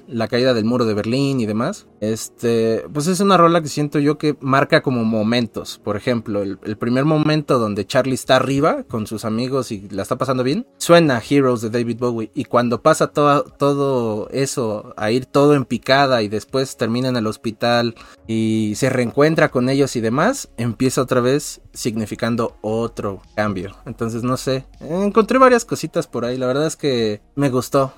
la 0.07 0.29
caída 0.29 0.55
del 0.55 0.65
muro 0.65 0.85
de 0.85 0.95
Berlín 0.95 1.41
y 1.41 1.47
demás. 1.47 1.87
Este, 2.13 2.85
pues 2.93 3.07
es 3.07 3.21
una 3.21 3.37
rola 3.37 3.63
que 3.63 3.69
siento 3.69 3.99
yo 3.99 4.19
que 4.19 4.37
marca 4.41 4.83
como 4.83 5.05
momentos. 5.05 5.81
Por 5.83 5.97
ejemplo, 5.97 6.43
el, 6.43 6.59
primer 6.77 7.05
momento 7.05 7.59
donde 7.59 7.87
Charlie 7.87 8.15
está 8.15 8.37
arriba 8.37 8.85
con 8.85 9.07
sus 9.07 9.25
amigos 9.25 9.73
y 9.73 9.89
la 9.91 10.03
está 10.03 10.19
pasando 10.19 10.43
bien, 10.43 10.67
suena 10.77 11.23
Heroes 11.29 11.61
de 11.61 11.71
David 11.71 11.99
Bowie. 11.99 12.31
Y 12.35 12.45
cuando 12.45 12.83
pasa 12.83 13.09
todo, 13.09 14.29
eso 14.31 14.95
a 14.97 15.11
ir 15.11 15.27
todo 15.27 15.55
en 15.55 15.65
picada 15.65 16.23
y 16.23 16.29
después 16.29 16.77
termina 16.77 17.09
en 17.09 17.17
el 17.17 17.27
hospital 17.27 17.95
y 18.27 18.75
se 18.77 18.91
reencuentra 18.91 19.51
con 19.51 19.69
ellos 19.69 19.97
y 19.97 20.01
demás, 20.01 20.49
empieza 20.57 21.03
otra 21.03 21.21
vez 21.21 21.61
significando 21.73 22.57
otro 22.61 23.23
cambio. 23.35 23.75
Entonces, 23.87 24.23
no 24.23 24.37
sé, 24.37 24.65
encontré 24.81 25.39
varias 25.39 25.65
cositas 25.65 26.07
por 26.07 26.25
ahí. 26.25 26.37
La 26.37 26.47
verdad 26.47 26.67
es 26.67 26.77
que 26.77 27.21
me 27.35 27.51
gustó 27.51 27.93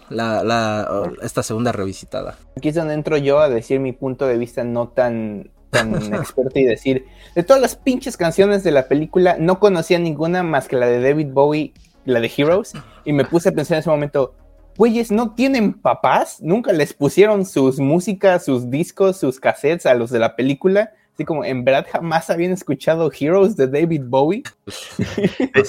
esta 1.23 1.43
segunda 1.43 1.73
revisitada. 1.73 2.39
Aquí 2.57 2.69
es 2.69 2.75
donde 2.75 2.95
entro 2.95 3.17
yo 3.17 3.41
a 3.41 3.49
decir 3.49 3.81
mi 3.81 3.93
punto 3.97 4.27
de 4.27 4.39
vista 4.39 4.65
no 4.65 4.89
tan 4.89 5.51
tan 5.71 5.95
experto 6.15 6.59
y 6.59 6.65
decir, 6.65 7.07
de 7.35 7.43
todas 7.43 7.61
las 7.61 7.77
pinches 7.77 8.17
canciones 8.17 8.63
de 8.65 8.71
la 8.71 8.89
película, 8.89 9.37
no 9.39 9.59
conocía 9.59 9.99
ninguna 9.99 10.43
más 10.43 10.69
que 10.69 10.77
la 10.77 10.87
de 10.87 11.01
David 11.01 11.29
Bowie, 11.33 11.73
la 12.05 12.21
de 12.21 12.31
Heroes, 12.35 12.73
y 13.05 13.13
me 13.13 13.25
puse 13.25 13.49
a 13.49 13.53
pensar 13.53 13.77
en 13.77 13.81
ese 13.81 13.91
momento, 13.91 14.35
güeyes, 14.77 15.11
¿no 15.11 15.35
tienen 15.35 15.75
papás? 15.75 16.39
¿Nunca 16.41 16.73
les 16.73 16.93
pusieron 16.93 17.45
sus 17.45 17.81
músicas, 17.81 18.45
sus 18.45 18.71
discos, 18.71 19.19
sus 19.19 19.41
cassettes 19.41 19.87
a 19.87 19.95
los 19.95 20.11
de 20.11 20.19
la 20.19 20.37
película? 20.37 20.93
Así 21.15 21.25
como, 21.25 21.45
¿en 21.45 21.65
verdad 21.65 21.87
jamás 21.91 22.29
habían 22.29 22.53
escuchado 22.53 23.11
Heroes 23.11 23.57
de 23.57 23.69
David 23.69 24.03
Bowie? 24.05 24.43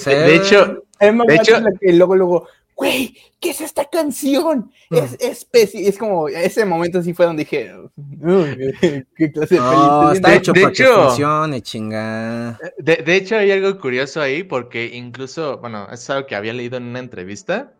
De, 0.04 0.36
hecho, 0.36 0.84
de 1.00 1.34
hecho, 1.34 1.54
que 1.80 1.92
luego, 1.94 2.16
luego, 2.16 2.48
güey, 2.78 3.16
¿qué 3.40 3.50
es 3.50 3.60
esta 3.60 3.84
canción? 3.86 4.70
Mm. 4.88 4.96
Es 4.96 5.16
especie, 5.18 5.88
es 5.88 5.98
como, 5.98 6.28
ese 6.28 6.64
momento 6.64 7.02
sí 7.02 7.12
fue 7.12 7.26
donde 7.26 7.42
dije, 7.42 7.74
¿qué 9.16 9.32
clase 9.32 9.56
de 9.56 9.60
no, 9.60 10.12
Está 10.12 10.34
hecho 10.36 10.52
de 10.52 10.60
para 10.60 10.72
hecho, 10.72 10.84
que 10.84 11.02
funcione, 11.02 11.60
chinga. 11.60 12.56
De, 12.78 12.96
de, 12.96 13.16
hecho, 13.16 13.36
hay 13.36 13.50
algo 13.50 13.80
curioso 13.80 14.20
ahí, 14.20 14.44
porque 14.44 14.94
incluso, 14.94 15.58
bueno, 15.58 15.88
es 15.90 16.08
algo 16.08 16.28
que 16.28 16.36
había 16.36 16.52
leído 16.52 16.76
en 16.76 16.84
una 16.84 17.00
entrevista, 17.00 17.72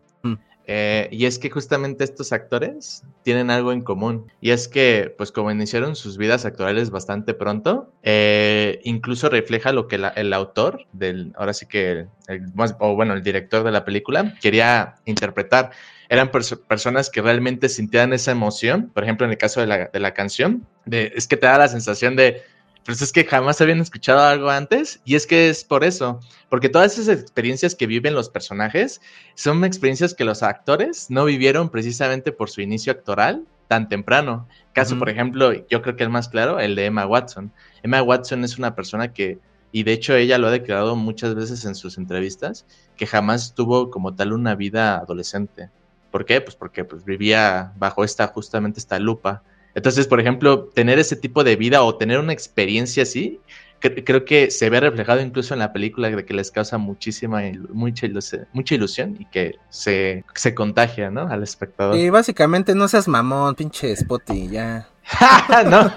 eh, 0.71 1.09
y 1.11 1.25
es 1.25 1.39
que 1.39 1.49
justamente 1.49 2.05
estos 2.05 2.31
actores 2.31 3.03
tienen 3.23 3.51
algo 3.51 3.73
en 3.73 3.81
común. 3.81 4.31
Y 4.43 4.51
es 4.51 4.69
que, 4.69 5.15
pues 5.17 5.33
como 5.33 5.51
iniciaron 5.51 5.97
sus 5.97 6.19
vidas 6.19 6.45
actorales 6.45 6.91
bastante 6.91 7.33
pronto, 7.33 7.91
eh, 8.03 8.79
incluso 8.85 9.31
refleja 9.31 9.73
lo 9.73 9.89
que 9.89 9.99
el 10.15 10.33
autor 10.35 10.85
del, 10.93 11.33
ahora 11.37 11.55
sí 11.55 11.65
que, 11.65 12.07
el, 12.27 12.53
o 12.81 12.95
bueno, 12.95 13.15
el 13.15 13.23
director 13.23 13.65
de 13.65 13.73
la 13.73 13.87
película 13.87 14.35
quería 14.43 14.97
interpretar. 15.07 15.71
Eran 16.11 16.31
personas 16.31 17.09
que 17.09 17.23
realmente 17.23 17.71
sintieran 17.71 18.13
esa 18.13 18.33
emoción. 18.33 18.91
Por 18.93 19.05
ejemplo, 19.05 19.25
en 19.25 19.33
el 19.33 19.39
caso 19.39 19.61
de 19.61 19.67
la, 19.67 19.87
de 19.87 20.01
la 20.01 20.13
canción, 20.13 20.67
es 20.91 21.27
que 21.27 21.39
te 21.39 21.47
da 21.47 21.57
la 21.57 21.69
sensación 21.69 22.15
de 22.15 22.43
pero 22.85 22.97
es 22.99 23.13
que 23.13 23.25
jamás 23.25 23.61
habían 23.61 23.81
escuchado 23.81 24.21
algo 24.21 24.51
antes 24.51 25.01
y 25.05 25.15
es 25.15 25.27
que 25.27 25.51
es 25.51 25.65
por 25.65 25.85
eso, 25.85 26.21
porque 26.49 26.69
todas 26.69 26.99
esas 26.99 27.21
experiencias 27.21 27.75
que 27.75 27.87
viven 27.87 28.15
los 28.15 28.31
personajes 28.31 29.01
son 29.35 29.65
experiencias 29.65 30.15
que 30.15 30.25
los 30.25 30.43
actores 30.43 31.11
no 31.11 31.25
vivieron 31.25 31.69
precisamente 31.69 32.33
por 32.33 32.51
su 32.51 32.61
inicio 32.61 32.93
actoral 32.93 33.45
tan 33.69 33.89
temprano. 33.89 34.49
Caso, 34.73 34.99
por 34.99 35.11
ejemplo, 35.11 35.53
yo 35.69 35.83
creo 35.83 35.95
que 35.97 36.03
el 36.03 36.11
más 36.11 36.29
claro, 36.29 36.59
el 36.59 36.75
de 36.75 36.87
Emma 36.87 37.07
Watson. 37.07 37.53
Emma 37.83 38.03
Watson 38.03 38.43
es 38.43 38.59
una 38.59 38.75
persona 38.75 39.13
que, 39.13 39.39
y 39.71 39.83
de 39.83 39.93
hecho 39.93 40.15
ella 40.15 40.39
lo 40.39 40.49
ha 40.49 40.51
declarado 40.51 40.97
muchas 40.97 41.35
veces 41.35 41.65
en 41.67 41.75
sus 41.75 41.99
entrevistas, 41.99 42.65
que 42.97 43.07
jamás 43.07 43.55
tuvo 43.55 43.91
como 43.91 44.15
tal 44.15 44.33
una 44.33 44.55
vida 44.55 44.97
adolescente. 44.97 45.69
¿Por 46.11 46.25
qué? 46.25 46.41
Pues 46.41 46.57
porque 46.57 46.85
pues, 46.85 47.05
vivía 47.05 47.73
bajo 47.77 48.03
esta, 48.03 48.27
justamente 48.29 48.81
esta 48.81 48.99
lupa 48.99 49.43
entonces, 49.79 50.09
por 50.09 50.19
ejemplo, 50.19 50.65
tener 50.65 50.99
ese 50.99 51.15
tipo 51.15 51.45
de 51.45 51.55
vida 51.55 51.85
o 51.85 51.95
tener 51.95 52.19
una 52.19 52.33
experiencia 52.33 53.05
así, 53.05 53.39
creo 53.79 54.25
que 54.25 54.51
se 54.51 54.71
ve 54.71 54.81
reflejado 54.81 55.21
incluso 55.21 55.55
en 55.55 55.61
la 55.61 55.73
película 55.73 56.11
de 56.11 56.25
que 56.25 56.35
les 56.35 56.51
causa 56.51 56.79
muchísima, 56.79 57.43
mucha, 57.73 58.07
ilusión, 58.07 58.49
mucha 58.53 58.75
ilusión 58.75 59.15
y 59.21 59.27
que 59.27 59.55
se, 59.69 60.25
se 60.35 60.53
contagia, 60.53 61.13
¿no? 61.13 61.29
Al 61.29 61.45
espectador. 61.45 61.97
Y 61.97 62.11
básicamente 62.11 62.75
no 62.75 62.89
seas 62.89 63.07
mamón, 63.07 63.55
pinche 63.55 63.95
Spotty, 63.95 64.49
ya. 64.49 64.89
no. 65.71 65.93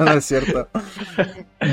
no, 0.00 0.12
es 0.12 0.24
cierto. 0.24 0.68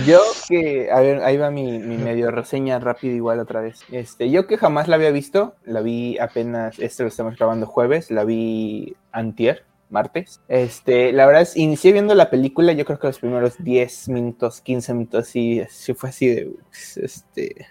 Yo 0.05 0.19
que, 0.49 0.91
a 0.91 0.99
ver, 0.99 1.23
ahí 1.23 1.37
va 1.37 1.49
mi, 1.49 1.79
mi, 1.79 1.97
medio 1.97 2.29
reseña 2.29 2.77
rápido 2.79 3.15
igual 3.15 3.39
otra 3.39 3.61
vez. 3.61 3.85
Este, 3.89 4.29
yo 4.29 4.47
que 4.47 4.57
jamás 4.57 4.89
la 4.89 4.97
había 4.97 5.11
visto, 5.11 5.55
la 5.63 5.79
vi 5.79 6.19
apenas, 6.19 6.77
este 6.77 7.03
lo 7.03 7.09
estamos 7.09 7.37
grabando 7.37 7.67
jueves, 7.67 8.11
la 8.11 8.25
vi 8.25 8.97
antier, 9.13 9.63
martes. 9.89 10.41
Este, 10.47 11.11
la 11.13 11.25
verdad 11.25 11.43
es, 11.43 11.55
inicié 11.55 11.91
viendo 11.91 12.15
la 12.15 12.29
película, 12.29 12.73
yo 12.73 12.85
creo 12.85 12.99
que 12.99 13.07
los 13.07 13.19
primeros 13.19 13.55
10 13.59 14.09
minutos, 14.09 14.61
15 14.61 14.93
minutos, 14.93 15.35
y 15.35 15.63
sí 15.69 15.93
fue 15.93 16.09
así 16.09 16.27
de, 16.27 16.51
este, 16.95 17.67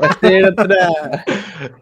va 0.00 0.08
a 0.08 0.18
ser 0.18 0.44
otra, 0.46 1.24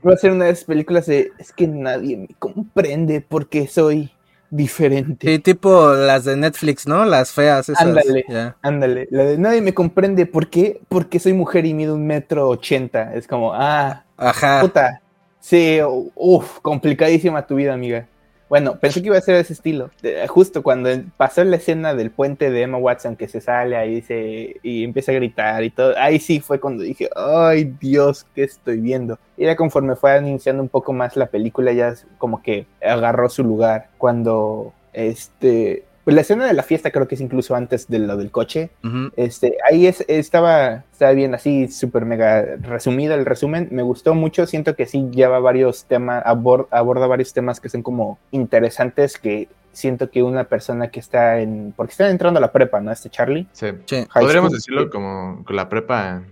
va 0.07 0.15
a 0.15 0.17
ser 0.17 0.33
una 0.33 0.47
de 0.47 0.53
esas 0.53 0.65
películas 0.65 1.07
de, 1.07 1.33
es 1.39 1.53
que 1.53 1.67
nadie 1.67 2.17
me 2.17 2.29
comprende 2.39 3.21
porque 3.21 3.67
soy 3.67 4.11
diferente. 4.51 5.27
Sí, 5.27 5.39
tipo 5.39 5.93
las 5.93 6.25
de 6.25 6.37
Netflix, 6.37 6.87
¿no? 6.87 7.05
Las 7.05 7.33
feas 7.33 7.69
esas. 7.69 7.87
Ándale, 7.87 8.25
ándale, 8.63 9.09
la 9.11 9.25
de 9.25 9.39
nadie 9.39 9.61
me 9.61 9.75
comprende, 9.75 10.27
¿por 10.27 10.49
qué? 10.49 10.81
Porque 10.89 11.19
soy 11.19 11.33
mujer 11.35 11.67
y 11.67 11.75
mido 11.75 11.95
un 11.95 12.07
metro 12.07 12.49
ochenta, 12.49 13.15
es 13.15 13.27
como, 13.27 13.53
ah, 13.55 14.05
Ajá. 14.17 14.61
puta, 14.61 15.03
sí, 15.39 15.79
uff, 16.15 16.61
complicadísima 16.61 17.47
tu 17.47 17.57
vida, 17.57 17.75
amiga. 17.75 18.07
Bueno, 18.49 18.79
pensé 18.79 19.03
que 19.03 19.09
iba 19.09 19.19
a 19.19 19.21
ser 19.21 19.37
ese 19.37 19.53
estilo. 19.53 19.91
Justo 20.29 20.63
cuando 20.63 20.89
pasó 21.17 21.45
la 21.45 21.57
escena 21.57 21.95
del 21.95 22.11
puente 22.11 22.51
de 22.51 22.63
Emma 22.63 22.79
Watson 22.79 23.17
que 23.17 23.29
se 23.29 23.41
sale 23.43 23.77
ahí 23.77 23.97
dice, 23.97 24.57
y 24.63 24.85
empieza 24.85 25.13
a 25.13 25.17
gritar 25.17 25.63
y 25.65 25.71
todo, 25.71 25.95
ahí 25.99 26.19
sí 26.19 26.41
fue 26.41 26.59
cuando 26.59 26.83
dije, 26.83 27.11
ay 27.15 27.75
Dios, 27.79 28.25
¿qué 28.35 28.45
estoy 28.45 28.81
viendo? 28.81 29.19
Y 29.37 29.45
ya 29.45 29.57
conforme 29.57 29.97
fue 29.97 30.19
iniciando 30.19 30.63
un 30.63 30.71
poco 30.71 30.93
más 30.95 31.17
la 31.17 31.27
película, 31.27 31.73
ya 31.73 31.95
como 32.17 32.43
que 32.43 32.67
agarró 32.83 33.29
su 33.29 33.45
lugar 33.45 33.89
cuando 33.99 34.73
este 34.95 35.85
pues 36.09 36.15
la 36.15 36.23
escena 36.23 36.47
de 36.47 36.55
la 36.55 36.63
fiesta 36.63 36.91
creo 36.91 37.07
que 37.07 37.17
es 37.17 37.21
incluso 37.21 37.55
antes 37.55 37.87
de 37.87 37.99
lo 37.99 38.17
del 38.17 38.31
coche. 38.31 38.71
este, 39.15 39.59
ahí 39.71 39.87
es, 39.87 40.03
estaba, 40.09 40.85
estaba 40.91 41.13
bien 41.13 41.35
así, 41.35 41.69
súper 41.69 42.07
mega 42.07 42.57
resumido 42.63 43.15
el 43.15 43.27
resumen. 43.27 43.69
Me 43.73 43.83
gustó 43.83 44.15
mucho, 44.15 44.47
siento 44.47 44.75
que 44.75 44.87
sí 44.87 45.11
lleva 45.11 45.39
varios 45.39 45.85
temas, 45.85 46.23
aborda 46.25 47.07
varios 47.07 47.35
temas 47.35 47.61
que 47.61 47.69
son 47.69 47.83
como 47.83 48.19
interesantes 48.31 49.19
que 49.19 49.51
siento 49.73 50.11
que 50.11 50.23
una 50.23 50.45
persona 50.45 50.89
que 50.89 50.99
está 50.99 51.41
en, 51.41 51.75
porque 51.77 51.91
está 51.91 52.09
entrando 52.09 52.39
a 52.39 52.41
la 52.41 52.53
prepa, 52.53 52.81
¿no? 52.81 52.91
Este 52.91 53.11
Charlie. 53.11 53.47
Sí, 53.53 53.67
podríamos 54.15 54.53
decirlo 54.53 54.89
como 54.89 55.45
con 55.45 55.57
la 55.57 55.69
prepa 55.69 56.23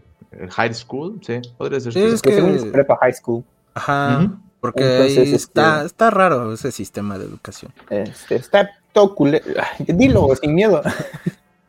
high 0.53 0.73
school, 0.73 1.21
sí, 1.21 1.43
podría 1.59 1.81
ser. 1.81 1.93
Sí, 1.93 2.03
es 2.03 2.23
que 2.23 2.39
es 2.39 2.65
prepa 2.65 2.97
high 2.97 3.13
school. 3.13 3.45
Ajá. 3.75 4.39
Porque 4.59 5.07
está, 5.35 5.83
este 5.83 5.87
está 5.87 6.11
raro 6.11 6.55
ese 6.55 6.73
sistema 6.73 7.19
de 7.19 7.27
educación. 7.27 7.73
Este, 7.91 8.37
está 8.37 8.71
todo 8.97 9.15
Dilo 9.87 10.35
sin 10.37 10.55
miedo. 10.55 10.83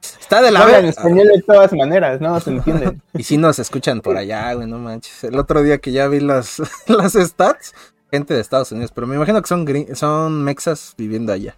Está 0.02 0.42
de 0.42 0.52
la 0.52 0.62
Hablan 0.62 0.84
en 0.84 0.90
español 0.90 1.28
de 1.28 1.42
todas 1.42 1.74
maneras, 1.74 2.22
¿no? 2.22 2.40
Se 2.40 2.52
entiende. 2.52 2.98
Y 3.14 3.24
si 3.24 3.38
nos 3.38 3.60
escuchan 3.60 4.02
por 4.02 4.16
allá, 4.16 4.54
güey, 4.54 4.68
no 4.68 4.80
manches. 4.80 5.26
El 5.26 5.38
otro 5.38 5.62
día 5.62 5.80
que 5.80 5.92
ya 5.92 6.08
vi 6.08 6.22
las, 6.22 6.62
las 6.88 7.14
stats, 7.14 7.74
gente 8.12 8.34
de 8.34 8.40
Estados 8.40 8.72
Unidos, 8.72 8.92
pero 8.94 9.08
me 9.08 9.16
imagino 9.16 9.42
que 9.42 9.48
son, 9.48 9.66
son 9.96 10.44
mexas 10.44 10.94
viviendo 10.98 11.34
allá. 11.34 11.56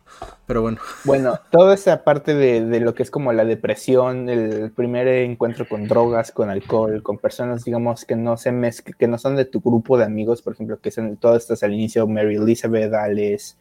Pero 0.48 0.64
bueno. 0.64 0.80
Bueno, 1.04 1.40
toda 1.52 1.76
esa 1.76 2.04
parte 2.04 2.34
de, 2.34 2.80
lo 2.80 2.96
que 2.96 3.04
es 3.04 3.12
como 3.12 3.32
la 3.32 3.46
depresión, 3.46 4.28
el 4.28 4.72
primer 4.72 5.08
encuentro 5.08 5.68
con 5.68 5.88
drogas, 5.88 6.32
con 6.32 6.50
alcohol, 6.50 7.04
con 7.04 7.20
personas, 7.20 7.64
digamos, 7.64 8.06
que 8.06 8.16
no 8.16 8.38
se 8.38 8.52
mezclan, 8.52 8.96
que 8.98 9.08
no 9.08 9.20
son 9.20 9.36
de 9.36 9.46
tu 9.46 9.62
grupo 9.62 10.00
de 10.00 10.06
amigos, 10.06 10.42
por 10.42 10.54
ejemplo, 10.54 10.80
que 10.80 10.90
son 10.90 11.18
todas 11.18 11.44
estas 11.44 11.62
al 11.62 11.74
inicio, 11.74 12.08
Mary 12.08 12.38
Elizabeth, 12.38 12.92
Alice, 12.94 13.56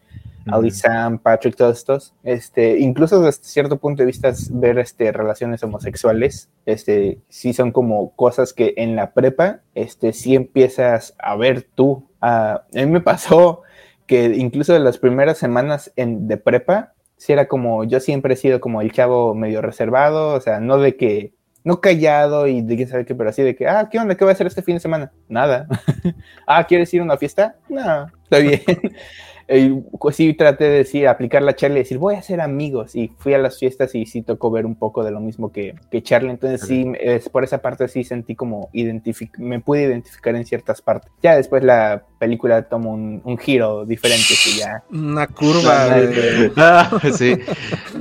Ali 0.51 0.71
Sam, 0.71 1.19
Patrick, 1.19 1.57
todos 1.57 1.79
estos, 1.79 2.15
este, 2.23 2.79
incluso 2.79 3.21
desde 3.21 3.43
cierto 3.45 3.79
punto 3.79 4.03
de 4.03 4.07
vista 4.07 4.33
ver 4.51 4.79
este, 4.79 5.13
relaciones 5.13 5.63
homosexuales, 5.63 6.49
este, 6.67 7.19
sí 7.29 7.53
son 7.53 7.73
como 7.73 8.15
cosas 8.17 8.53
que 8.53 8.75
en 8.77 8.97
la 8.97 9.13
prepa, 9.13 9.61
este, 9.75 10.13
sí 10.13 10.35
empiezas 10.35 11.15
a 11.19 11.37
ver 11.37 11.67
tú 11.75 12.09
a 12.21 12.65
mí 12.73 12.87
me 12.87 13.01
pasó 13.01 13.63
que 14.07 14.25
incluso 14.37 14.75
en 14.75 14.85
las 14.85 14.99
primeras 14.99 15.39
semanas 15.39 15.93
en, 15.97 16.29
de 16.29 16.37
prepa, 16.37 16.95
si 17.17 17.33
era 17.33 17.47
como, 17.47 17.85
yo 17.85 18.01
siempre 18.01 18.35
he 18.35 18.37
sido 18.37 18.61
como 18.61 18.81
el 18.81 18.93
chavo 18.93 19.35
medio 19.35 19.61
reservado, 19.61 20.35
o 20.35 20.41
sea, 20.41 20.61
no 20.61 20.79
de 20.79 20.97
que, 20.97 21.35
no 21.65 21.81
callado 21.81 22.47
y 22.47 22.63
de 22.63 22.77
quién 22.77 22.89
sabe 22.89 23.05
qué, 23.05 23.15
pero 23.15 23.31
así 23.31 23.43
de 23.43 23.55
que, 23.55 23.69
ah, 23.69 23.89
¿qué 23.91 23.99
onda? 23.99 24.15
¿Qué 24.15 24.25
voy 24.25 24.31
a 24.31 24.35
hacer 24.35 24.47
este 24.47 24.63
fin 24.63 24.77
de 24.77 24.81
semana? 24.81 25.13
Nada. 25.29 25.67
ah, 26.47 26.65
¿quieres 26.67 26.93
ir 26.95 27.01
a 27.01 27.05
una 27.05 27.19
fiesta? 27.19 27.57
No, 27.69 28.07
está 28.25 28.39
bien. 28.39 28.63
Eh, 29.51 29.83
pues 29.99 30.17
sí 30.17 30.35
traté 30.35 30.65
de 30.65 30.77
decir, 30.79 31.09
aplicar 31.09 31.43
la 31.43 31.57
Charlie 31.57 31.79
y 31.79 31.83
decir, 31.83 31.97
voy 31.97 32.17
a 32.17 32.23
ser 32.23 32.43
amigos. 32.43 32.95
Y 32.95 33.11
fui 33.19 33.33
a 33.33 33.39
las 33.39 33.59
fiestas 33.59 33.95
y 33.95 34.05
sí 34.05 34.21
tocó 34.21 34.51
ver 34.51 34.67
un 34.67 34.75
poco 34.75 35.03
de 35.03 35.11
lo 35.11 35.21
mismo 35.21 35.51
que, 35.51 35.75
que 35.91 36.03
Charlie. 36.03 36.31
Entonces 36.31 36.61
sí, 36.69 36.93
es, 37.01 37.31
por 37.31 37.45
esa 37.45 37.59
parte 37.59 37.89
sí 37.89 38.05
sentí 38.05 38.37
como 38.37 38.69
me 39.39 39.61
pude 39.61 39.85
identificar 39.85 40.37
en 40.37 40.45
ciertas 40.45 40.83
partes. 40.83 41.11
Ya 41.23 41.35
después 41.35 41.65
la 41.65 42.05
película 42.19 42.69
toma 42.69 42.91
un, 42.91 43.23
un 43.25 43.39
giro 43.39 43.87
diferente 43.87 44.35
que 44.45 44.59
ya... 44.59 44.83
Una 44.91 45.27
curva. 45.27 45.97
Ah, 46.57 47.01
sí. 47.15 47.35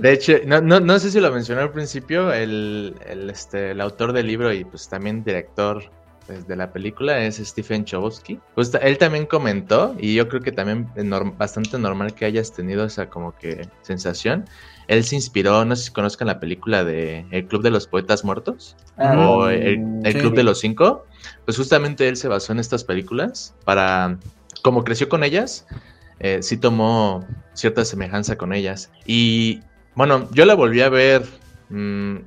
De 0.01 0.11
hecho, 0.11 0.33
no, 0.45 0.59
no, 0.59 0.81
no, 0.81 0.99
sé 0.99 1.11
si 1.11 1.19
lo 1.21 1.31
mencioné 1.31 1.61
al 1.61 1.71
principio, 1.71 2.33
el, 2.33 2.95
el, 3.07 3.29
este, 3.29 3.71
el 3.71 3.79
autor 3.79 4.11
del 4.11 4.27
libro 4.27 4.51
y 4.51 4.65
pues 4.65 4.89
también 4.89 5.23
director 5.23 5.83
pues, 6.27 6.47
de 6.47 6.55
la 6.55 6.71
película 6.71 7.23
es 7.23 7.37
Stephen 7.37 7.85
Chbosky. 7.85 8.39
Pues, 8.53 8.71
él 8.81 8.97
también 8.97 9.25
comentó, 9.25 9.95
y 9.97 10.13
yo 10.13 10.27
creo 10.27 10.41
que 10.41 10.51
también 10.51 10.87
es 10.95 11.05
bastante 11.37 11.79
normal 11.79 12.13
que 12.13 12.25
hayas 12.25 12.53
tenido 12.53 12.85
esa 12.85 13.09
como 13.09 13.35
que 13.35 13.67
sensación. 13.81 14.45
Él 14.87 15.03
se 15.03 15.15
inspiró, 15.15 15.65
no 15.65 15.75
sé 15.75 15.85
si 15.85 15.91
conozcan 15.91 16.27
la 16.27 16.39
película 16.39 16.83
de 16.83 17.25
El 17.31 17.47
Club 17.47 17.63
de 17.63 17.71
los 17.71 17.87
Poetas 17.87 18.23
Muertos 18.23 18.75
ah, 18.97 19.17
o 19.17 19.49
El, 19.49 20.01
Club 20.19 20.35
de 20.35 20.43
los 20.43 20.59
Cinco. 20.59 21.05
Pues 21.45 21.57
justamente 21.57 22.07
él 22.07 22.17
se 22.17 22.27
basó 22.27 22.51
en 22.51 22.59
estas 22.59 22.83
películas 22.83 23.55
para, 23.65 24.17
como 24.61 24.83
creció 24.83 25.09
con 25.09 25.23
ellas, 25.23 25.65
eh, 26.19 26.39
sí 26.41 26.57
tomó 26.57 27.25
cierta 27.53 27.85
semejanza 27.85 28.37
con 28.37 28.53
ellas. 28.53 28.91
Y 29.05 29.61
bueno, 29.95 30.29
yo 30.31 30.45
la 30.45 30.55
volví 30.55 30.81
a 30.81 30.89
ver 30.89 31.23
mm, 31.69 32.17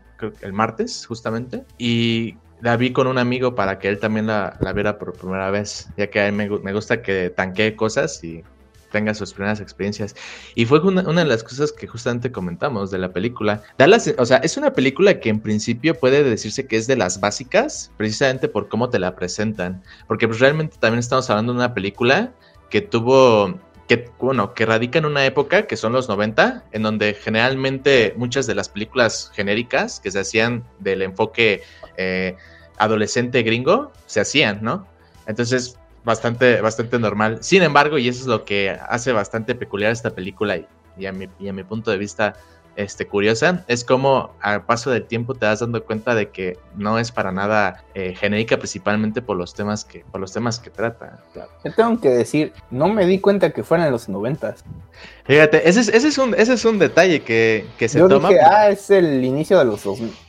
el 0.43 0.53
martes, 0.53 1.07
justamente, 1.07 1.65
y 1.79 2.37
la 2.61 2.77
vi 2.77 2.93
con 2.93 3.07
un 3.07 3.19
amigo 3.19 3.55
para 3.55 3.79
que 3.79 3.89
él 3.89 3.99
también 3.99 4.27
la, 4.27 4.57
viera 4.75 4.99
por 4.99 5.13
primera 5.15 5.51
vez, 5.51 5.89
ya 5.97 6.09
que 6.09 6.21
a 6.21 6.31
mí 6.31 6.49
me, 6.63 6.73
gusta 6.73 7.03
que 7.03 7.31
tanquee 7.31 7.77
cosas 7.77 8.23
y 8.23 8.43
tenga 8.91 9.15
sus 9.15 9.33
primeras 9.33 9.61
experiencias. 9.61 10.15
Y 10.55 10.67
fue 10.67 10.81
una, 10.81 11.03
de 11.03 11.25
las 11.25 11.43
cosas 11.43 11.73
que 11.73 11.87
justamente 11.87 12.33
comentamos 12.33 12.91
de 12.91 12.99
la 12.99 13.13
película. 13.13 13.63
o 14.19 14.27
sea, 14.27 14.39
es 14.39 14.57
una 14.57 14.73
película 14.73 15.21
que 15.21 15.29
en 15.29 15.41
principio 15.41 15.95
puede 15.95 16.23
decirse 16.25 16.67
que 16.67 16.77
es 16.77 16.87
de 16.87 16.97
las 16.97 17.21
básicas, 17.21 17.93
precisamente 17.97 18.49
por 18.49 18.69
cómo 18.69 18.91
te 18.91 18.99
la 18.99 19.15
presentan. 19.15 19.83
Porque 20.07 20.27
pues, 20.27 20.41
realmente 20.41 20.77
también 20.79 21.01
estamos 21.01 21.31
hablando 21.31 21.53
de 21.53 21.59
una 21.59 21.75
película 21.75 22.33
que 22.69 22.81
tuvo 22.81 23.59
que, 23.91 24.09
bueno, 24.21 24.55
que 24.55 24.67
radica 24.67 25.01
en 25.01 25.05
una 25.05 25.27
época 25.27 25.67
que 25.67 25.77
son 25.77 25.93
los 25.93 26.09
90, 26.09 26.63
en 26.71 26.83
donde 26.85 27.13
generalmente 27.13 28.15
muchas 28.17 28.47
de 28.47 28.55
las 28.55 28.69
películas 28.69 29.33
genéricas 29.35 29.99
que 29.99 30.13
se 30.13 30.21
hacían 30.21 30.63
del 30.79 31.03
enfoque 31.03 31.65
eh, 31.97 32.37
adolescente 32.79 33.43
gringo 33.43 33.91
se 34.07 34.21
hacían, 34.21 34.63
¿no? 34.63 34.87
Entonces, 35.27 35.77
bastante, 36.05 36.61
bastante 36.61 37.01
normal. 37.01 37.39
Sin 37.41 37.65
embargo, 37.65 37.99
y 37.99 38.07
eso 38.07 38.21
es 38.21 38.27
lo 38.29 38.45
que 38.45 38.71
hace 38.71 39.11
bastante 39.11 39.57
peculiar 39.57 39.91
esta 39.91 40.11
película 40.11 40.57
y, 40.97 41.07
a, 41.07 41.13
mi, 41.13 41.29
y 41.41 41.49
a 41.49 41.53
mi 41.53 41.65
punto 41.65 41.91
de 41.91 41.99
vista 41.99 42.37
este, 42.77 43.07
curiosa 43.07 43.65
es 43.69 43.85
como 43.85 44.31
al 44.41 44.65
paso 44.65 44.91
del 44.91 45.05
tiempo 45.05 45.35
te 45.35 45.47
das 45.47 45.61
dando 45.61 45.85
cuenta 45.85 46.15
de 46.15 46.31
que 46.31 46.59
no 46.77 46.99
es 46.99 47.13
para 47.13 47.33
nada 47.33 47.85
eh, 47.95 48.15
genérica 48.15 48.57
principalmente 48.57 49.23
por 49.23 49.37
los 49.37 49.55
temas 49.55 49.85
que 49.85 50.05
por 50.11 50.21
los 50.21 50.33
temas 50.33 50.59
que 50.59 50.71
trata. 50.71 51.23
Yo 51.65 51.75
tengo 51.75 52.01
que 52.01 52.09
decir, 52.11 52.53
no 52.71 52.89
me 52.89 53.07
di 53.07 53.19
cuenta 53.19 53.51
que 53.51 53.63
fueran 53.63 53.87
en 53.87 53.93
los 53.93 54.09
noventas. 54.09 54.65
Fíjate, 55.25 55.69
ese 55.69 55.81
es, 55.81 55.89
ese 55.89 56.09
es, 56.09 56.19
un, 56.19 56.35
ese 56.35 56.55
es 56.55 56.65
un 56.65 56.79
detalle 56.79 57.23
que, 57.23 57.67
que 57.79 57.89
se 57.89 57.99
Yo 57.99 58.09
toma. 58.09 58.29
Dije, 58.29 58.41
ah, 58.41 58.69
es 58.71 58.91
el 58.91 59.25
inicio 59.25 59.59
de 59.59 59.65
los, 59.65 59.83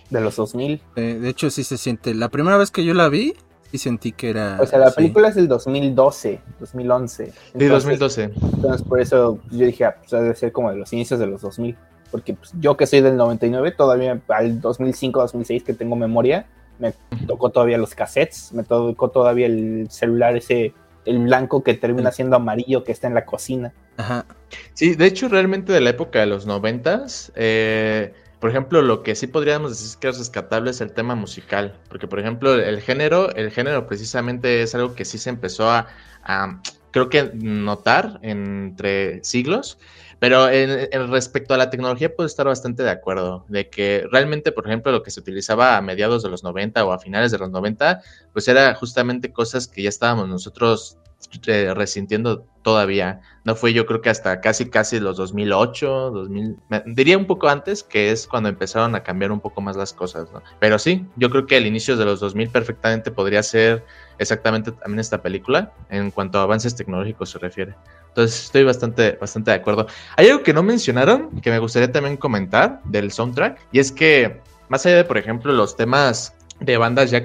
de 0.10 0.22
los 0.22 0.36
2000. 0.36 0.82
Eh, 0.96 1.02
de 1.22 1.30
hecho, 1.30 1.50
sí 1.50 1.64
se 1.64 1.78
siente. 1.78 2.14
La 2.14 2.30
primera 2.30 2.58
vez 2.58 2.72
que 2.72 2.84
yo 2.84 2.94
la 2.94 3.10
vi, 3.10 3.34
y 3.72 3.78
sentí 3.78 4.12
que 4.12 4.30
era. 4.30 4.58
O 4.60 4.66
sea, 4.66 4.80
la 4.80 4.92
película 4.92 5.30
es 5.30 5.36
del 5.36 5.48
2012, 5.48 6.40
2011. 6.60 7.26
sí, 7.26 7.66
2012. 7.66 8.24
Entonces, 8.24 8.82
por 8.84 9.00
eso 9.00 9.40
yo 9.50 9.66
dije, 9.66 9.86
ah, 9.86 9.96
pues 9.98 10.12
debe 10.12 10.36
ser 10.36 10.52
como 10.52 10.70
de 10.70 10.78
los 10.78 10.92
inicios 10.94 11.20
de 11.20 11.28
los 11.28 11.42
2000 11.42 11.78
porque 12.12 12.34
pues, 12.34 12.52
yo 12.60 12.78
que 12.78 12.86
soy 12.86 13.02
del 13.02 13.18
99, 13.18 13.72
todavía 13.72 14.20
al 14.28 14.62
2005, 14.62 15.20
2006 15.22 15.64
que 15.64 15.74
tengo 15.74 15.96
memoria, 15.96 16.46
me 16.78 16.94
tocó 17.28 17.50
todavía 17.50 17.78
los 17.78 17.96
cassettes, 17.96 18.52
me 18.54 18.64
tocó 18.64 19.10
todavía 19.10 19.46
el 19.46 19.88
celular 19.90 20.36
ese, 20.36 20.74
el 21.06 21.20
blanco 21.20 21.64
que 21.64 21.74
termina 21.76 22.12
siendo 22.12 22.36
amarillo 22.36 22.84
que 22.84 22.92
está 22.92 23.08
en 23.08 23.14
la 23.14 23.26
cocina. 23.26 23.74
Ajá. 23.98 24.26
Sí, 24.74 24.96
de 24.96 25.06
hecho 25.06 25.30
realmente 25.30 25.72
de 25.72 25.82
la 25.82 25.92
época 25.92 26.20
de 26.20 26.26
los 26.26 26.46
90, 26.46 27.06
eh, 27.36 28.14
por 28.40 28.50
ejemplo, 28.50 28.82
lo 28.82 29.04
que 29.04 29.14
sí 29.16 29.28
podríamos 29.28 29.70
decir 29.70 30.00
que 30.00 30.10
es 30.10 30.18
rescatable 30.18 30.72
es 30.72 30.82
el 30.82 30.92
tema 30.92 31.14
musical, 31.14 31.78
porque 31.90 32.08
por 32.08 32.20
ejemplo 32.20 32.56
el 32.56 32.82
género, 32.82 33.34
el 33.36 33.52
género 33.52 33.86
precisamente 33.88 34.64
es 34.64 34.74
algo 34.74 34.96
que 34.96 35.06
sí 35.06 35.20
se 35.20 35.30
empezó 35.30 35.70
a, 35.70 35.88
a 36.24 36.60
creo 36.90 37.10
que 37.10 37.32
notar 37.36 38.20
entre 38.24 39.24
siglos 39.24 39.78
pero 40.22 40.50
en, 40.52 41.10
respecto 41.10 41.56
a 41.56 41.58
la 41.58 41.72
tecnología 41.72 42.16
puedo 42.16 42.28
estar 42.28 42.46
bastante 42.46 42.84
de 42.84 42.92
acuerdo, 42.92 43.44
de 43.48 43.72
que 43.72 44.06
realmente, 44.12 44.52
por 44.52 44.68
ejemplo, 44.68 44.92
lo 44.92 45.02
que 45.02 45.10
se 45.10 45.20
utilizaba 45.20 45.78
a 45.78 45.82
mediados 45.82 46.22
de 46.22 46.30
los 46.30 46.44
90 46.44 46.86
o 46.86 46.92
a 46.92 47.00
finales 47.00 47.32
de 47.32 47.40
los 47.40 47.50
90, 47.50 48.04
pues 48.32 48.48
era 48.48 48.76
justamente 48.76 49.34
cosas 49.34 49.68
que 49.68 49.82
ya 49.82 49.90
estábamos 49.90 50.30
nosotros 50.30 51.00
eh, 51.48 51.74
resintiendo 51.74 52.46
todavía. 52.62 53.22
No 53.46 53.56
fue 53.56 53.74
yo 53.74 53.88
creo 53.88 54.02
que 54.02 54.12
hasta 54.12 54.42
casi 54.42 54.70
casi 54.70 55.00
los 55.00 55.18
2008, 55.18 56.12
2000, 56.12 56.58
diría 56.86 57.18
un 57.18 57.26
poco 57.26 57.50
antes, 57.50 57.82
que 57.82 58.12
es 58.12 58.28
cuando 58.28 58.48
empezaron 58.48 58.94
a 58.94 59.02
cambiar 59.02 59.32
un 59.32 59.40
poco 59.40 59.60
más 59.62 59.76
las 59.76 59.92
cosas, 59.92 60.32
¿no? 60.32 60.44
Pero 60.60 60.78
sí, 60.78 61.08
yo 61.16 61.32
creo 61.32 61.48
que 61.48 61.58
el 61.58 61.66
inicio 61.66 61.98
de 61.98 62.06
los 62.06 62.20
2000 62.20 62.50
perfectamente 62.50 63.10
podría 63.10 63.42
ser 63.42 63.84
exactamente 64.18 64.72
también 64.72 65.00
esta 65.00 65.22
película 65.22 65.72
en 65.90 66.12
cuanto 66.12 66.40
a 66.40 66.44
avances 66.44 66.76
tecnológicos 66.76 67.30
se 67.30 67.40
refiere. 67.40 67.76
Entonces 68.10 68.46
estoy 68.46 68.64
bastante, 68.64 69.14
bastante 69.20 69.52
de 69.52 69.58
acuerdo. 69.58 69.88
Hay 70.18 70.30
algo 70.30 70.44
que 70.44 70.54
no 70.54 70.64
mencionaron 70.64 71.42
que 71.42 71.50
me 71.50 71.60
gustaría 71.60 71.92
también 71.92 72.18
comentar 72.18 72.82
del 72.86 73.12
soundtrack 73.12 73.60
y 73.72 73.80
es 73.80 73.92
que 73.92 74.42
más 74.70 74.86
allá 74.86 74.98
de, 74.98 75.04
por 75.04 75.18
ejemplo, 75.18 75.52
los 75.52 75.76
temas 75.76 76.34
de 76.62 76.78
bandas 76.78 77.12
ya, 77.12 77.24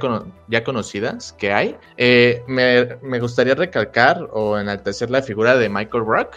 ya 0.49 0.65
conocidas 0.65 1.33
que 1.35 1.53
hay, 1.53 1.77
eh, 1.97 2.43
me, 2.49 2.97
me, 3.03 3.21
gustaría 3.21 3.55
recalcar 3.55 4.29
o 4.33 4.59
enaltecer 4.59 5.11
la 5.11 5.23
figura 5.23 5.57
de 5.57 5.69
Michael 5.69 6.05
Rock, 6.07 6.35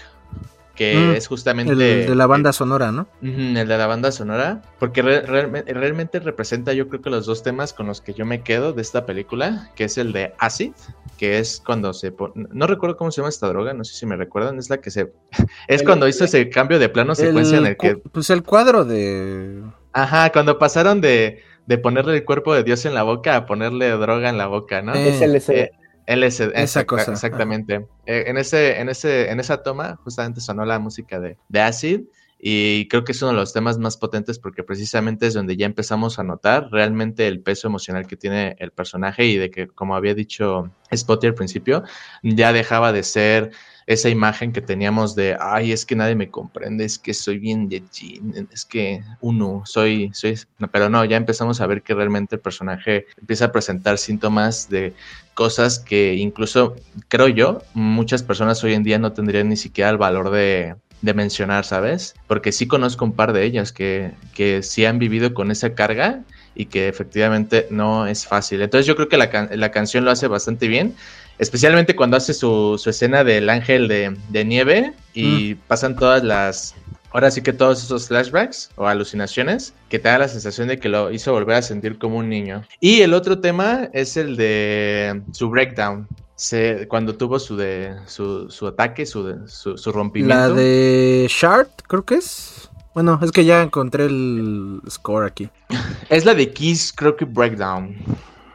que 0.79 0.95
mm, 0.95 1.15
es 1.17 1.27
justamente... 1.27 1.73
El 1.73 1.77
de 1.77 2.15
la 2.15 2.25
banda 2.25 2.53
sonora, 2.53 2.93
¿no? 2.93 3.09
el 3.21 3.67
de 3.67 3.77
la 3.77 3.85
banda 3.85 4.13
sonora, 4.13 4.61
porque 4.79 5.01
realmente 5.01 6.21
representa 6.21 6.71
yo 6.71 6.87
creo 6.87 7.01
que 7.01 7.09
los 7.09 7.25
dos 7.25 7.43
temas 7.43 7.73
con 7.73 7.85
los 7.87 7.99
que 7.99 8.13
yo 8.13 8.25
me 8.25 8.43
quedo 8.43 8.71
de 8.71 8.81
esta 8.81 9.05
película, 9.05 9.71
que 9.75 9.83
es 9.83 9.97
el 9.97 10.13
de 10.13 10.33
Acid, 10.39 10.71
que 11.17 11.37
es 11.37 11.61
cuando 11.65 11.91
se... 11.91 12.13
No 12.33 12.65
recuerdo 12.65 12.95
cómo 12.95 13.11
se 13.11 13.19
llama 13.19 13.27
esta 13.27 13.49
droga, 13.49 13.73
no 13.73 13.83
sé 13.83 13.93
si 13.93 14.05
me 14.05 14.15
recuerdan, 14.15 14.57
es 14.57 14.69
la 14.69 14.77
que 14.77 14.89
se... 14.89 15.11
es 15.67 15.83
cuando 15.83 16.07
hizo 16.07 16.23
ese 16.23 16.49
cambio 16.49 16.79
de 16.79 16.87
plano 16.87 17.13
secuencia 17.13 17.57
en 17.57 17.65
el 17.65 17.75
que... 17.75 17.97
Pues 17.97 18.29
el 18.29 18.43
cuadro 18.43 18.85
de... 18.85 19.61
Ajá, 19.91 20.31
cuando 20.31 20.59
pasaron 20.59 21.01
de, 21.01 21.43
de 21.65 21.77
ponerle 21.77 22.15
el 22.15 22.23
cuerpo 22.23 22.53
de 22.53 22.63
Dios 22.63 22.85
en 22.85 22.93
la 22.93 23.03
boca 23.03 23.35
a 23.35 23.45
ponerle 23.45 23.89
droga 23.89 24.29
en 24.29 24.37
la 24.37 24.47
boca, 24.47 24.81
¿no? 24.81 24.93
Es 24.93 25.21
el 25.21 25.35
eh, 25.35 25.71
LSD, 26.09 26.51
esa 26.55 26.85
cosa. 26.85 27.11
Exactamente. 27.11 27.87
Eh, 28.05 28.25
en, 28.27 28.37
ese, 28.37 28.79
en, 28.79 28.89
ese, 28.89 29.29
en 29.29 29.39
esa 29.39 29.61
toma 29.61 29.97
justamente 30.03 30.41
sonó 30.41 30.65
la 30.65 30.79
música 30.79 31.19
de, 31.19 31.37
de 31.47 31.61
Acid 31.61 32.01
y 32.41 32.87
creo 32.87 33.03
que 33.03 33.11
es 33.11 33.21
uno 33.21 33.31
de 33.31 33.37
los 33.37 33.51
temas 33.53 33.77
más 33.77 33.97
potentes 33.97 34.39
porque 34.39 34.63
precisamente 34.63 35.27
es 35.27 35.33
donde 35.33 35.57
ya 35.57 35.65
empezamos 35.65 36.19
a 36.19 36.23
notar 36.23 36.69
realmente 36.71 37.27
el 37.27 37.41
peso 37.41 37.67
emocional 37.67 38.07
que 38.07 38.15
tiene 38.15 38.55
el 38.59 38.71
personaje 38.71 39.25
y 39.25 39.37
de 39.37 39.51
que, 39.51 39.67
como 39.67 39.95
había 39.95 40.15
dicho 40.15 40.71
Spotty 40.91 41.27
al 41.27 41.33
principio, 41.35 41.83
ya 42.23 42.53
dejaba 42.53 42.93
de 42.93 43.03
ser 43.03 43.51
esa 43.89 44.07
imagen 44.07 44.53
que 44.53 44.61
teníamos 44.61 45.15
de, 45.15 45.35
ay, 45.39 45.71
es 45.71 45.83
que 45.83 45.95
nadie 45.95 46.13
me 46.13 46.29
comprende, 46.29 46.85
es 46.85 46.99
que 46.99 47.11
soy 47.15 47.39
bien 47.39 47.67
de 47.69 47.81
es 48.53 48.63
que 48.63 49.01
uno, 49.19 49.63
soy, 49.65 50.11
soy, 50.13 50.37
pero 50.71 50.89
no, 50.89 51.03
ya 51.05 51.17
empezamos 51.17 51.59
a 51.59 51.65
ver 51.65 51.81
que 51.81 51.95
realmente 51.95 52.35
el 52.35 52.41
personaje 52.41 53.07
empieza 53.19 53.45
a 53.45 53.51
presentar 53.51 53.97
síntomas 53.97 54.69
de 54.69 54.93
cosas 55.33 55.79
que 55.79 56.13
incluso, 56.13 56.75
creo 57.07 57.29
yo, 57.29 57.63
muchas 57.73 58.21
personas 58.21 58.63
hoy 58.63 58.75
en 58.75 58.83
día 58.83 58.99
no 58.99 59.11
tendrían 59.11 59.49
ni 59.49 59.57
siquiera 59.57 59.89
el 59.89 59.97
valor 59.97 60.29
de, 60.29 60.75
mencionar, 61.01 61.65
¿sabes? 61.65 62.13
Porque 62.27 62.51
sí 62.51 62.67
conozco 62.67 63.05
un 63.05 63.13
par 63.13 63.33
de 63.33 63.43
ellas 63.43 63.71
que, 63.71 64.11
que 64.35 64.61
sí 64.61 64.85
han 64.85 64.99
vivido 64.99 65.33
con 65.33 65.49
esa 65.49 65.73
carga 65.73 66.21
y 66.53 66.65
que 66.65 66.89
efectivamente 66.89 67.65
no 67.71 68.05
es 68.05 68.27
fácil. 68.27 68.61
Entonces 68.61 68.85
yo 68.85 68.95
creo 68.95 69.07
que 69.07 69.17
la, 69.17 69.49
la 69.51 69.71
canción 69.71 70.05
lo 70.05 70.11
hace 70.11 70.27
bastante 70.27 70.67
bien 70.67 70.93
especialmente 71.39 71.95
cuando 71.95 72.17
hace 72.17 72.33
su, 72.33 72.77
su 72.77 72.89
escena 72.89 73.23
del 73.23 73.49
ángel 73.49 73.87
de, 73.87 74.15
de 74.29 74.45
nieve 74.45 74.93
y 75.13 75.55
mm. 75.55 75.67
pasan 75.67 75.95
todas 75.95 76.23
las, 76.23 76.75
ahora 77.11 77.31
sí 77.31 77.41
que 77.41 77.53
todos 77.53 77.83
esos 77.83 78.07
flashbacks 78.07 78.69
o 78.75 78.87
alucinaciones 78.87 79.73
que 79.89 79.99
te 79.99 80.09
da 80.09 80.19
la 80.19 80.27
sensación 80.27 80.67
de 80.67 80.79
que 80.79 80.89
lo 80.89 81.11
hizo 81.11 81.31
volver 81.31 81.55
a 81.57 81.61
sentir 81.61 81.97
como 81.97 82.17
un 82.17 82.29
niño. 82.29 82.63
Y 82.79 83.01
el 83.01 83.13
otro 83.13 83.39
tema 83.39 83.89
es 83.93 84.17
el 84.17 84.35
de 84.35 85.21
su 85.31 85.49
breakdown. 85.49 86.07
Se, 86.35 86.87
cuando 86.87 87.15
tuvo 87.15 87.37
su 87.37 87.57
de 87.57 87.95
su, 88.05 88.49
su 88.49 88.67
ataque, 88.67 89.05
su, 89.05 89.45
su, 89.47 89.77
su, 89.77 89.91
rompimiento. 89.91 90.35
La 90.35 90.49
de 90.49 91.27
Shard, 91.29 91.67
creo 91.85 92.05
que 92.05 92.15
es. 92.15 92.69
Bueno, 92.93 93.19
es 93.21 93.31
que 93.31 93.43
ya 93.43 93.61
encontré 93.61 94.05
el 94.05 94.79
score 94.89 95.25
aquí. 95.25 95.49
es 96.09 96.23
la 96.23 96.33
de 96.33 96.51
Kiss, 96.51 96.93
creo 96.95 97.17
que 97.17 97.25
Breakdown. 97.25 97.97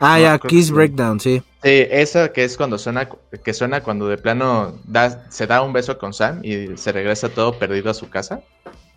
Ah, 0.05 0.17
No, 0.19 0.23
ya, 0.23 0.39
que 0.39 0.49
Kiss. 0.49 0.71
Breakdown, 0.71 1.21
sí. 1.21 1.43
Sí, 1.63 1.87
esa 1.91 2.33
que 2.33 2.45
es 2.45 2.57
cuando 2.57 2.79
suena, 2.79 3.09
que 3.43 3.55
suena 3.55 3.83
cuando 3.83 4.07
de 4.09 4.19
plano 4.19 4.79
da, 4.85 5.31
se 5.31 5.47
da 5.47 5.63
un 5.63 5.73
beso 5.73 5.97
con 5.99 6.13
Sam 6.13 6.41
y 6.45 6.77
se 6.77 6.93
regresa 6.93 7.29
todo 7.31 7.59
perdido 7.59 7.91
a 7.91 7.95
su 7.95 8.11
casa, 8.11 8.41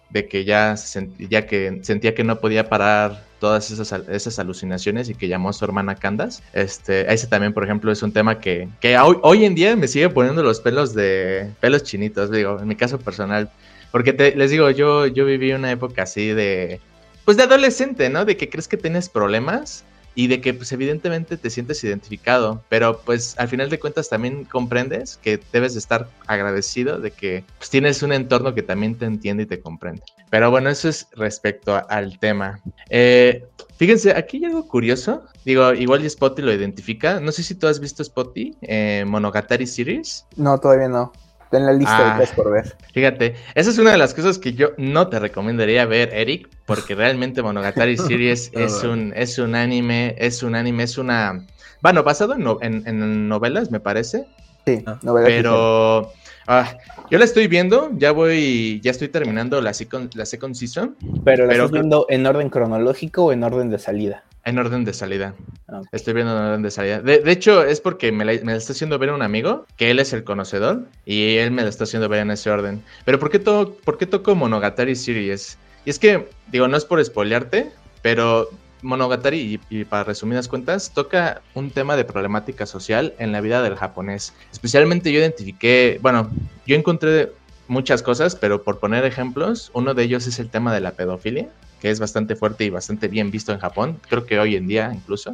de 0.10 0.28
que 0.28 0.44
ya, 0.46 0.76
se 0.78 1.00
sent- 1.02 1.30
ya 1.30 1.46
que 1.46 1.80
sentía 1.84 2.14
que 2.16 2.24
no 2.24 2.40
podía 2.40 2.70
parar 2.70 3.26
todas 3.40 3.70
esas, 3.72 3.92
esas 4.10 4.40
alucinaciones 4.40 5.10
y 5.10 5.16
que 5.16 5.28
llamó 5.28 5.50
a 5.50 5.54
su 5.54 5.64
hermana 5.64 5.96
Candace. 5.96 6.42
Este, 6.54 7.12
ese 7.14 7.28
también, 7.28 7.54
por 7.54 7.64
ejemplo, 7.64 7.92
es 7.92 8.02
un 8.04 8.12
tema 8.12 8.40
que, 8.40 8.68
que 8.82 8.98
hoy, 8.98 9.18
hoy 9.22 9.46
en 9.46 9.54
día 9.56 9.76
me 9.76 9.88
sigue 9.88 10.10
poniendo 10.10 10.44
los 10.44 10.60
pelos 10.60 10.94
de 10.94 11.52
pelos 11.62 11.84
chinitos, 11.84 12.32
digo, 12.32 12.58
en 12.60 12.68
mi 12.68 12.76
caso 12.76 13.00
personal, 13.00 13.50
porque 13.92 14.12
te- 14.14 14.36
les 14.36 14.52
digo, 14.52 14.70
yo, 14.72 15.08
yo 15.08 15.26
viví 15.26 15.52
una 15.54 15.72
época 15.72 16.04
así 16.04 16.30
de, 16.30 16.80
pues 17.26 17.38
de 17.38 17.44
adolescente, 17.44 18.10
¿no? 18.10 18.26
De 18.26 18.36
que 18.38 18.50
crees 18.50 18.68
que 18.68 18.78
tienes 18.78 19.08
problemas 19.10 19.84
y 20.18 20.26
de 20.26 20.42
que 20.42 20.52
pues 20.56 20.72
evidentemente 20.72 21.38
te 21.38 21.52
sientes 21.52 21.84
identificado, 21.84 22.64
pero 22.70 23.02
pues 23.06 23.36
al 23.38 23.50
final 23.50 23.70
de 23.70 23.80
cuentas 23.80 24.10
también 24.10 24.46
comprendes 24.46 25.18
que 25.22 25.40
debes 25.54 25.74
de 25.74 25.80
estar 25.80 26.10
agradecido 26.26 26.98
de 26.98 27.12
que 27.12 27.44
pues, 27.60 27.70
tienes 27.70 28.02
un 28.02 28.12
entorno 28.12 28.56
que 28.56 28.64
también 28.64 28.96
te 28.96 29.06
entiende 29.06 29.44
y 29.44 29.46
te 29.46 29.62
comprende. 29.62 30.02
Pero 30.32 30.50
bueno, 30.50 30.72
eso 30.72 30.90
es 30.90 31.08
respecto 31.12 31.80
al 31.88 32.18
tema. 32.18 32.60
Eh, 32.90 33.46
fíjense, 33.78 34.10
aquí 34.18 34.38
hay 34.38 34.46
algo 34.46 34.68
curioso. 34.68 35.24
Digo, 35.46 35.72
igual 35.74 36.10
Spotty 36.10 36.42
lo 36.42 36.52
identifica. 36.52 37.20
No 37.20 37.32
sé 37.32 37.44
si 37.44 37.54
tú 37.54 37.68
has 37.68 37.80
visto 37.80 38.04
Spotty, 38.04 38.58
eh, 38.62 39.06
Monogatari 39.06 39.68
Series. 39.68 40.26
No, 40.36 40.58
todavía 40.58 40.90
no. 40.90 41.14
Está 41.48 41.58
en 41.58 41.66
la 41.66 41.72
lista 41.74 41.98
Ah. 41.98 42.14
de 42.14 42.20
cosas 42.20 42.36
por 42.36 42.52
ver. 42.52 42.76
Fíjate, 42.94 43.36
esa 43.56 43.70
es 43.70 43.78
una 43.78 43.92
de 43.92 43.98
las 43.98 44.14
cosas 44.14 44.38
que 44.38 44.54
yo 44.54 44.72
no 44.78 45.08
te 45.08 45.18
recomendaría 45.20 45.86
ver, 45.86 46.14
Eric, 46.14 46.50
porque 46.66 46.94
realmente 46.94 47.42
Monogatari 47.42 47.96
Series 47.98 48.52
es 48.54 48.84
un, 48.84 49.14
es 49.16 49.38
un 49.40 49.56
anime, 49.56 50.16
es 50.18 50.44
un 50.44 50.56
anime, 50.56 50.84
es 50.84 50.98
una... 50.98 51.46
Bueno, 51.82 52.04
basado 52.04 52.34
en, 52.34 52.44
no- 52.44 52.58
en- 52.62 52.84
en 52.86 53.28
novelas, 53.30 53.72
me 53.72 53.80
parece, 53.80 54.28
Sí, 54.66 54.84
Ah, 54.86 55.00
novela 55.02 55.26
pero 55.26 56.12
ah, 56.48 56.78
yo 57.12 57.20
la 57.20 57.26
estoy 57.26 57.48
viendo, 57.48 57.92
ya 57.98 58.12
voy, 58.12 58.80
ya 58.82 58.92
estoy 58.92 59.08
terminando 59.10 59.62
la 59.62 59.74
second, 59.74 60.14
la 60.16 60.26
second 60.26 60.56
season. 60.56 60.96
Pero 61.24 61.46
¿la 61.46 61.52
pero- 61.52 61.66
estás 61.66 61.72
viendo 61.72 62.06
en 62.10 62.26
orden 62.26 62.50
cronológico 62.50 63.26
o 63.26 63.32
en 63.32 63.44
orden 63.44 63.70
de 63.70 63.80
salida? 63.80 64.24
en 64.46 64.58
orden 64.60 64.86
de 64.86 64.94
salida. 64.94 65.34
Ah. 65.68 65.82
Estoy 65.92 66.14
viendo 66.14 66.32
en 66.32 66.42
orden 66.42 66.62
de 66.62 66.72
salida. 66.72 67.02
De, 67.02 67.20
de 67.20 67.32
hecho, 67.34 67.66
es 67.66 67.82
porque 67.82 68.14
me 68.14 68.24
la, 68.24 68.32
me 68.46 68.54
la 68.54 68.58
está 68.58 68.72
haciendo 68.72 68.98
ver 68.98 69.12
un 69.12 69.22
amigo, 69.22 69.66
que 69.76 69.92
él 69.92 70.00
es 70.00 70.14
el 70.14 70.24
conocedor, 70.24 70.86
y 71.06 71.36
él 71.36 71.52
me 71.52 71.64
la 71.64 71.68
está 71.70 71.84
haciendo 71.84 72.08
ver 72.08 72.22
en 72.22 72.32
ese 72.32 72.50
orden. 72.50 72.82
Pero 73.04 73.20
¿por 73.20 73.30
qué, 73.30 73.40
to- 73.40 73.76
por 73.84 73.98
qué 73.98 74.06
toco 74.06 74.36
Monogatari 74.36 74.96
Series? 74.96 75.58
Y 75.84 75.90
es 75.90 76.00
que, 76.00 76.30
digo, 76.50 76.70
no 76.70 76.78
es 76.78 76.86
por 76.86 77.04
spoilearte, 77.04 77.72
pero 78.02 78.50
Monogatari, 78.82 79.60
y, 79.70 79.80
y 79.80 79.86
para 79.86 80.04
resumidas 80.04 80.48
cuentas, 80.48 80.92
toca 80.94 81.42
un 81.54 81.72
tema 81.72 81.96
de 81.96 82.06
problemática 82.06 82.66
social 82.66 83.14
en 83.20 83.32
la 83.32 83.42
vida 83.42 83.62
del 83.62 83.76
japonés. 83.76 84.34
Especialmente 84.52 85.12
yo 85.12 85.20
identifiqué, 85.20 86.00
bueno, 86.02 86.30
yo 86.66 86.76
encontré 86.76 87.32
muchas 87.68 88.02
cosas, 88.02 88.36
pero 88.36 88.64
por 88.64 88.80
poner 88.80 89.06
ejemplos, 89.06 89.72
uno 89.74 89.94
de 89.94 90.04
ellos 90.04 90.28
es 90.28 90.40
el 90.40 90.50
tema 90.50 90.74
de 90.74 90.82
la 90.82 90.92
pedofilia, 90.92 91.50
que 91.82 91.90
es 91.90 92.00
bastante 92.00 92.36
fuerte 92.36 92.64
y 92.64 92.70
bastante 92.70 93.08
bien 93.08 93.32
visto 93.32 93.52
en 93.52 93.60
Japón, 93.60 94.00
creo 94.10 94.26
que 94.26 94.40
hoy 94.40 94.56
en 94.56 94.68
día 94.68 94.92
incluso. 94.94 95.34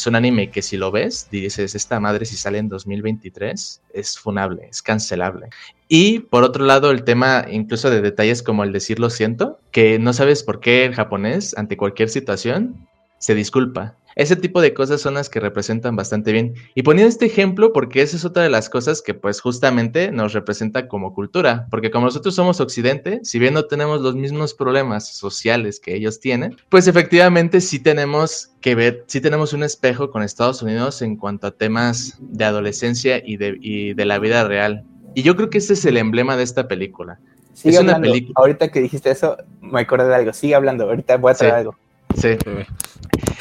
Es 0.00 0.06
un 0.06 0.14
anime 0.14 0.50
que 0.50 0.62
si 0.62 0.78
lo 0.78 0.90
ves, 0.90 1.28
dices, 1.30 1.74
esta 1.74 2.00
madre 2.00 2.24
si 2.24 2.34
sale 2.34 2.56
en 2.56 2.70
2023 2.70 3.82
es 3.92 4.18
funable, 4.18 4.66
es 4.70 4.80
cancelable. 4.80 5.50
Y 5.88 6.20
por 6.20 6.42
otro 6.42 6.64
lado, 6.64 6.90
el 6.90 7.04
tema 7.04 7.44
incluso 7.50 7.90
de 7.90 8.00
detalles 8.00 8.42
como 8.42 8.64
el 8.64 8.72
decir 8.72 8.98
lo 8.98 9.10
siento, 9.10 9.60
que 9.72 9.98
no 9.98 10.14
sabes 10.14 10.42
por 10.42 10.60
qué 10.60 10.86
el 10.86 10.94
japonés, 10.94 11.54
ante 11.58 11.76
cualquier 11.76 12.08
situación, 12.08 12.88
se 13.20 13.34
disculpa. 13.34 13.94
Ese 14.16 14.34
tipo 14.34 14.60
de 14.60 14.74
cosas 14.74 15.00
son 15.00 15.14
las 15.14 15.30
que 15.30 15.38
representan 15.38 15.94
bastante 15.94 16.32
bien. 16.32 16.54
Y 16.74 16.82
poniendo 16.82 17.08
este 17.08 17.26
ejemplo, 17.26 17.72
porque 17.72 18.02
esa 18.02 18.16
es 18.16 18.24
otra 18.24 18.42
de 18.42 18.50
las 18.50 18.68
cosas 18.68 19.02
que 19.02 19.14
pues 19.14 19.40
justamente 19.40 20.10
nos 20.10 20.32
representa 20.32 20.88
como 20.88 21.14
cultura, 21.14 21.66
porque 21.70 21.92
como 21.92 22.06
nosotros 22.06 22.34
somos 22.34 22.60
occidente, 22.60 23.20
si 23.22 23.38
bien 23.38 23.54
no 23.54 23.66
tenemos 23.66 24.00
los 24.00 24.16
mismos 24.16 24.52
problemas 24.52 25.14
sociales 25.14 25.78
que 25.78 25.94
ellos 25.94 26.18
tienen, 26.18 26.56
pues 26.68 26.88
efectivamente 26.88 27.60
sí 27.60 27.78
tenemos 27.78 28.50
que 28.60 28.74
ver, 28.74 29.04
sí 29.06 29.20
tenemos 29.20 29.52
un 29.52 29.62
espejo 29.62 30.10
con 30.10 30.24
Estados 30.24 30.60
Unidos 30.60 31.02
en 31.02 31.16
cuanto 31.16 31.46
a 31.46 31.50
temas 31.52 32.18
de 32.20 32.44
adolescencia 32.44 33.22
y 33.24 33.36
de, 33.36 33.58
y 33.60 33.94
de 33.94 34.04
la 34.06 34.18
vida 34.18 34.42
real. 34.46 34.84
Y 35.14 35.22
yo 35.22 35.36
creo 35.36 35.50
que 35.50 35.58
ese 35.58 35.74
es 35.74 35.84
el 35.84 35.96
emblema 35.96 36.36
de 36.36 36.42
esta 36.42 36.66
película. 36.66 37.20
Sigue 37.54 37.76
Es 37.76 37.80
una 37.80 38.00
película. 38.00 38.34
Ahorita 38.36 38.68
que 38.68 38.80
dijiste 38.80 39.10
eso, 39.10 39.36
me 39.60 39.80
acordé 39.80 40.08
de 40.08 40.14
algo. 40.14 40.32
Sigue 40.32 40.54
hablando. 40.54 40.84
Ahorita 40.84 41.16
voy 41.16 41.32
a 41.32 41.34
traer 41.34 41.52
Sí. 41.54 41.58
algo. 41.58 41.76
Sí. 42.16 42.36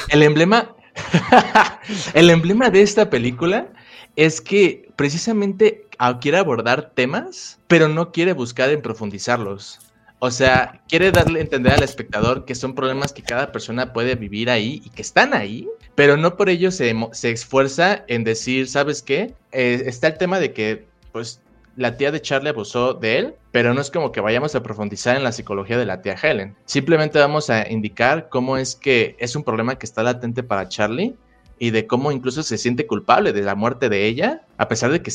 El 0.09 0.23
emblema, 0.23 0.75
el 2.13 2.29
emblema 2.29 2.69
de 2.69 2.81
esta 2.81 3.09
película 3.09 3.67
es 4.15 4.41
que 4.41 4.89
precisamente 4.95 5.87
quiere 6.21 6.37
abordar 6.37 6.91
temas, 6.93 7.59
pero 7.67 7.87
no 7.87 8.11
quiere 8.11 8.33
buscar 8.33 8.69
en 8.69 8.81
profundizarlos. 8.81 9.79
O 10.19 10.31
sea, 10.31 10.81
quiere 10.89 11.11
darle 11.11 11.39
a 11.39 11.43
entender 11.43 11.73
al 11.73 11.83
espectador 11.83 12.43
que 12.43 12.55
son 12.55 12.75
problemas 12.75 13.13
que 13.13 13.21
cada 13.21 13.51
persona 13.53 13.93
puede 13.93 14.15
vivir 14.15 14.49
ahí 14.49 14.81
y 14.83 14.89
que 14.89 15.01
están 15.01 15.33
ahí, 15.33 15.67
pero 15.95 16.17
no 16.17 16.35
por 16.35 16.49
ello 16.49 16.71
se, 16.71 16.93
se 17.13 17.31
esfuerza 17.31 18.03
en 18.07 18.25
decir, 18.25 18.67
¿sabes 18.67 19.01
qué? 19.01 19.33
Eh, 19.53 19.83
está 19.85 20.07
el 20.07 20.17
tema 20.17 20.39
de 20.39 20.51
que, 20.51 20.85
pues, 21.13 21.41
la 21.79 21.95
tía 21.95 22.11
de 22.11 22.21
Charlie 22.21 22.49
abusó 22.49 22.93
de 22.93 23.17
él, 23.17 23.35
pero 23.51 23.73
no 23.73 23.79
es 23.79 23.89
como 23.89 24.11
que 24.11 24.19
vayamos 24.19 24.53
a 24.53 24.61
profundizar 24.61 25.15
en 25.15 25.23
la 25.23 25.31
psicología 25.31 25.77
de 25.77 25.85
la 25.85 26.01
tía 26.01 26.15
Helen. 26.21 26.55
Simplemente 26.65 27.17
vamos 27.19 27.49
a 27.49 27.69
indicar 27.71 28.27
cómo 28.29 28.57
es 28.57 28.75
que 28.75 29.15
es 29.17 29.35
un 29.37 29.43
problema 29.45 29.77
que 29.79 29.85
está 29.85 30.03
latente 30.03 30.43
para 30.43 30.67
Charlie 30.67 31.15
y 31.57 31.71
de 31.71 31.87
cómo 31.87 32.11
incluso 32.11 32.43
se 32.43 32.57
siente 32.57 32.85
culpable 32.85 33.31
de 33.31 33.41
la 33.43 33.55
muerte 33.55 33.87
de 33.87 34.05
ella, 34.05 34.41
a 34.57 34.67
pesar 34.67 34.91
de 34.91 35.01
que, 35.01 35.09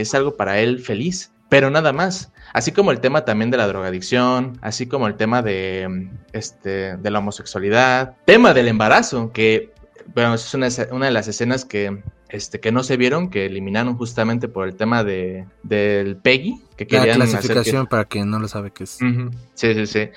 es- 0.00 0.14
algo 0.14 0.36
para 0.36 0.58
él 0.58 0.80
feliz. 0.80 1.32
Pero 1.48 1.70
nada 1.70 1.92
más. 1.92 2.32
Así 2.52 2.72
como 2.72 2.90
el 2.90 3.00
tema 3.00 3.24
también 3.24 3.50
de 3.52 3.56
la 3.56 3.68
drogadicción, 3.68 4.58
así 4.60 4.86
como 4.86 5.06
el 5.06 5.14
tema 5.14 5.40
de, 5.40 6.08
este, 6.32 6.96
de 6.96 7.10
la 7.10 7.20
homosexualidad, 7.20 8.16
tema 8.26 8.52
del 8.54 8.68
embarazo, 8.68 9.30
que, 9.32 9.72
bueno, 10.14 10.34
es 10.34 10.52
una 10.52 11.06
de 11.06 11.12
las 11.12 11.28
escenas 11.28 11.64
que, 11.64 12.02
este, 12.28 12.60
que 12.60 12.72
no 12.72 12.82
se 12.82 12.96
vieron, 12.96 13.30
que 13.30 13.46
eliminaron 13.46 13.96
justamente 13.96 14.48
por 14.48 14.68
el 14.68 14.76
tema 14.76 15.04
de, 15.04 15.46
del 15.62 16.16
Peggy, 16.16 16.60
que 16.76 16.84
La 16.84 16.88
querían 17.00 17.22
hacer 17.22 17.40
que- 17.40 17.46
clasificación 17.48 17.86
para 17.86 18.04
quien 18.04 18.30
no 18.30 18.38
lo 18.38 18.48
sabe 18.48 18.70
que 18.70 18.84
es. 18.84 18.98
Ujú, 19.00 19.30
Sí, 19.54 19.74
sí, 19.74 19.86
sí. 19.86 20.08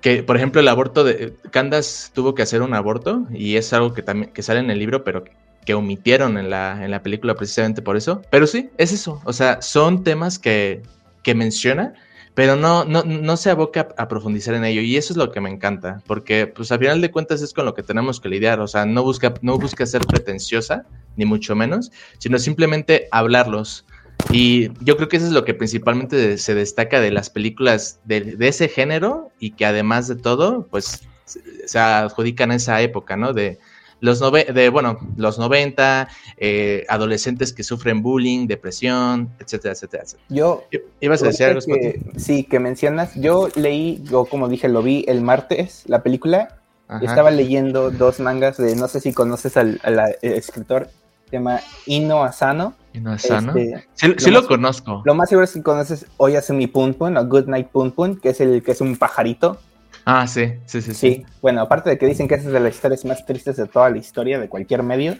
Que, 0.00 0.22
por 0.24 0.36
ejemplo, 0.36 0.60
el 0.60 0.66
aborto 0.68 1.04
de 1.04 1.34
Candace 1.52 2.10
tuvo 2.12 2.34
que 2.34 2.42
hacer 2.42 2.62
un 2.62 2.74
aborto 2.74 3.24
y 3.30 3.56
es 3.56 3.72
algo 3.72 3.94
que 3.94 4.02
también 4.02 4.32
que 4.32 4.42
sale 4.42 4.58
en 4.60 4.70
el 4.70 4.78
libro, 4.80 5.04
pero 5.04 5.22
que, 5.22 5.30
que 5.64 5.74
omitieron 5.74 6.38
en 6.38 6.50
la, 6.50 6.84
en 6.84 6.90
la 6.90 7.02
película 7.04 7.36
precisamente 7.36 7.82
por 7.82 7.96
eso. 7.96 8.20
Pero 8.30 8.48
sí, 8.48 8.70
es 8.78 8.92
eso. 8.92 9.20
O 9.24 9.32
sea, 9.32 9.62
son 9.62 10.02
temas 10.02 10.40
que, 10.40 10.82
que 11.22 11.36
menciona, 11.36 11.94
pero 12.34 12.56
no, 12.56 12.84
no, 12.84 13.02
no 13.04 13.36
se 13.36 13.50
aboca 13.50 13.88
a, 13.96 14.08
profundizar 14.08 14.54
en 14.54 14.64
ello. 14.64 14.80
Y 14.80 14.96
eso 14.96 15.12
es 15.12 15.16
lo 15.16 15.30
que 15.30 15.40
me 15.40 15.50
encanta, 15.50 16.02
porque 16.06 16.46
pues 16.46 16.72
al 16.72 16.78
final 16.78 17.00
de 17.00 17.10
cuentas 17.10 17.42
es 17.42 17.52
con 17.52 17.66
lo 17.66 17.74
que 17.74 17.82
tenemos 17.82 18.20
que 18.20 18.28
lidiar. 18.28 18.60
O 18.60 18.66
sea, 18.66 18.86
no 18.86 19.02
busca, 19.02 19.34
no 19.42 19.58
busca 19.58 19.84
ser 19.84 20.06
pretenciosa, 20.06 20.86
ni 21.16 21.24
mucho 21.24 21.54
menos, 21.54 21.92
sino 22.18 22.38
simplemente 22.38 23.08
hablarlos. 23.10 23.84
Y 24.30 24.70
yo 24.84 24.96
creo 24.96 25.08
que 25.08 25.18
eso 25.18 25.26
es 25.26 25.32
lo 25.32 25.44
que 25.44 25.52
principalmente 25.52 26.38
se 26.38 26.54
destaca 26.54 27.00
de 27.00 27.10
las 27.10 27.28
películas 27.28 28.00
de, 28.04 28.20
de 28.20 28.48
ese 28.48 28.68
género 28.68 29.30
y 29.38 29.52
que 29.52 29.66
además 29.66 30.08
de 30.08 30.16
todo, 30.16 30.66
pues 30.70 31.02
se, 31.24 31.68
se 31.68 31.78
adjudican 31.78 32.50
a 32.50 32.54
esa 32.54 32.80
época, 32.80 33.16
¿no? 33.16 33.32
De 33.32 33.58
los, 34.02 34.20
nove 34.20 34.44
de, 34.52 34.68
bueno, 34.68 34.98
los 35.16 35.38
90, 35.38 36.08
eh, 36.36 36.84
adolescentes 36.88 37.52
que 37.54 37.62
sufren 37.62 38.02
bullying, 38.02 38.46
depresión, 38.48 39.30
etcétera, 39.38 39.72
etcétera, 39.72 40.02
etcétera. 40.02 40.26
Yo, 40.28 40.64
¿Ibas 41.00 41.22
a 41.22 41.26
decir 41.26 41.46
algo, 41.46 41.60
que, 41.64 42.00
sí, 42.16 42.44
que 42.44 42.58
mencionas, 42.58 43.14
yo 43.14 43.48
leí, 43.54 44.04
o 44.12 44.26
como 44.26 44.48
dije, 44.48 44.68
lo 44.68 44.82
vi 44.82 45.04
el 45.08 45.22
martes, 45.22 45.84
la 45.86 46.02
película, 46.02 46.58
Ajá. 46.88 47.04
estaba 47.04 47.30
leyendo 47.30 47.90
dos 47.90 48.20
mangas 48.20 48.58
de, 48.58 48.76
no 48.76 48.88
sé 48.88 49.00
si 49.00 49.12
conoces 49.14 49.56
al, 49.56 49.80
al- 49.82 49.98
al 50.00 50.16
escritor, 50.20 50.88
se 51.30 51.36
llama 51.38 51.60
Ino 51.86 52.24
Asano. 52.24 52.74
¿Y 52.92 53.00
no 53.00 53.14
es 53.14 53.22
sano? 53.22 53.54
Este, 53.56 53.86
sí 53.94 54.12
sí 54.18 54.30
lo 54.30 54.34
lo, 54.34 54.40
más- 54.40 54.48
conozco. 54.48 55.02
lo 55.06 55.14
más 55.14 55.28
seguro 55.30 55.44
es 55.44 55.52
que 55.52 55.62
conoces 55.62 56.04
Oyasumi 56.18 56.66
Pun 56.66 56.92
Pun 56.92 57.16
o 57.16 57.24
Good 57.26 57.46
Night 57.46 57.68
Pun 57.68 57.92
Pun, 57.92 58.16
que 58.16 58.30
es 58.30 58.40
el 58.42 58.62
que 58.62 58.72
es 58.72 58.80
un 58.82 58.96
pajarito. 58.98 59.58
Ah, 60.04 60.26
sí, 60.26 60.54
sí, 60.66 60.82
sí. 60.82 60.94
Sí, 60.94 61.26
bueno, 61.40 61.60
aparte 61.60 61.90
de 61.90 61.98
que 61.98 62.06
dicen 62.06 62.26
que 62.26 62.34
es 62.34 62.44
de 62.44 62.58
las 62.58 62.74
historias 62.74 63.04
más 63.04 63.24
tristes 63.24 63.56
de 63.56 63.66
toda 63.66 63.90
la 63.90 63.98
historia 63.98 64.38
de 64.38 64.48
cualquier 64.48 64.82
medio, 64.82 65.16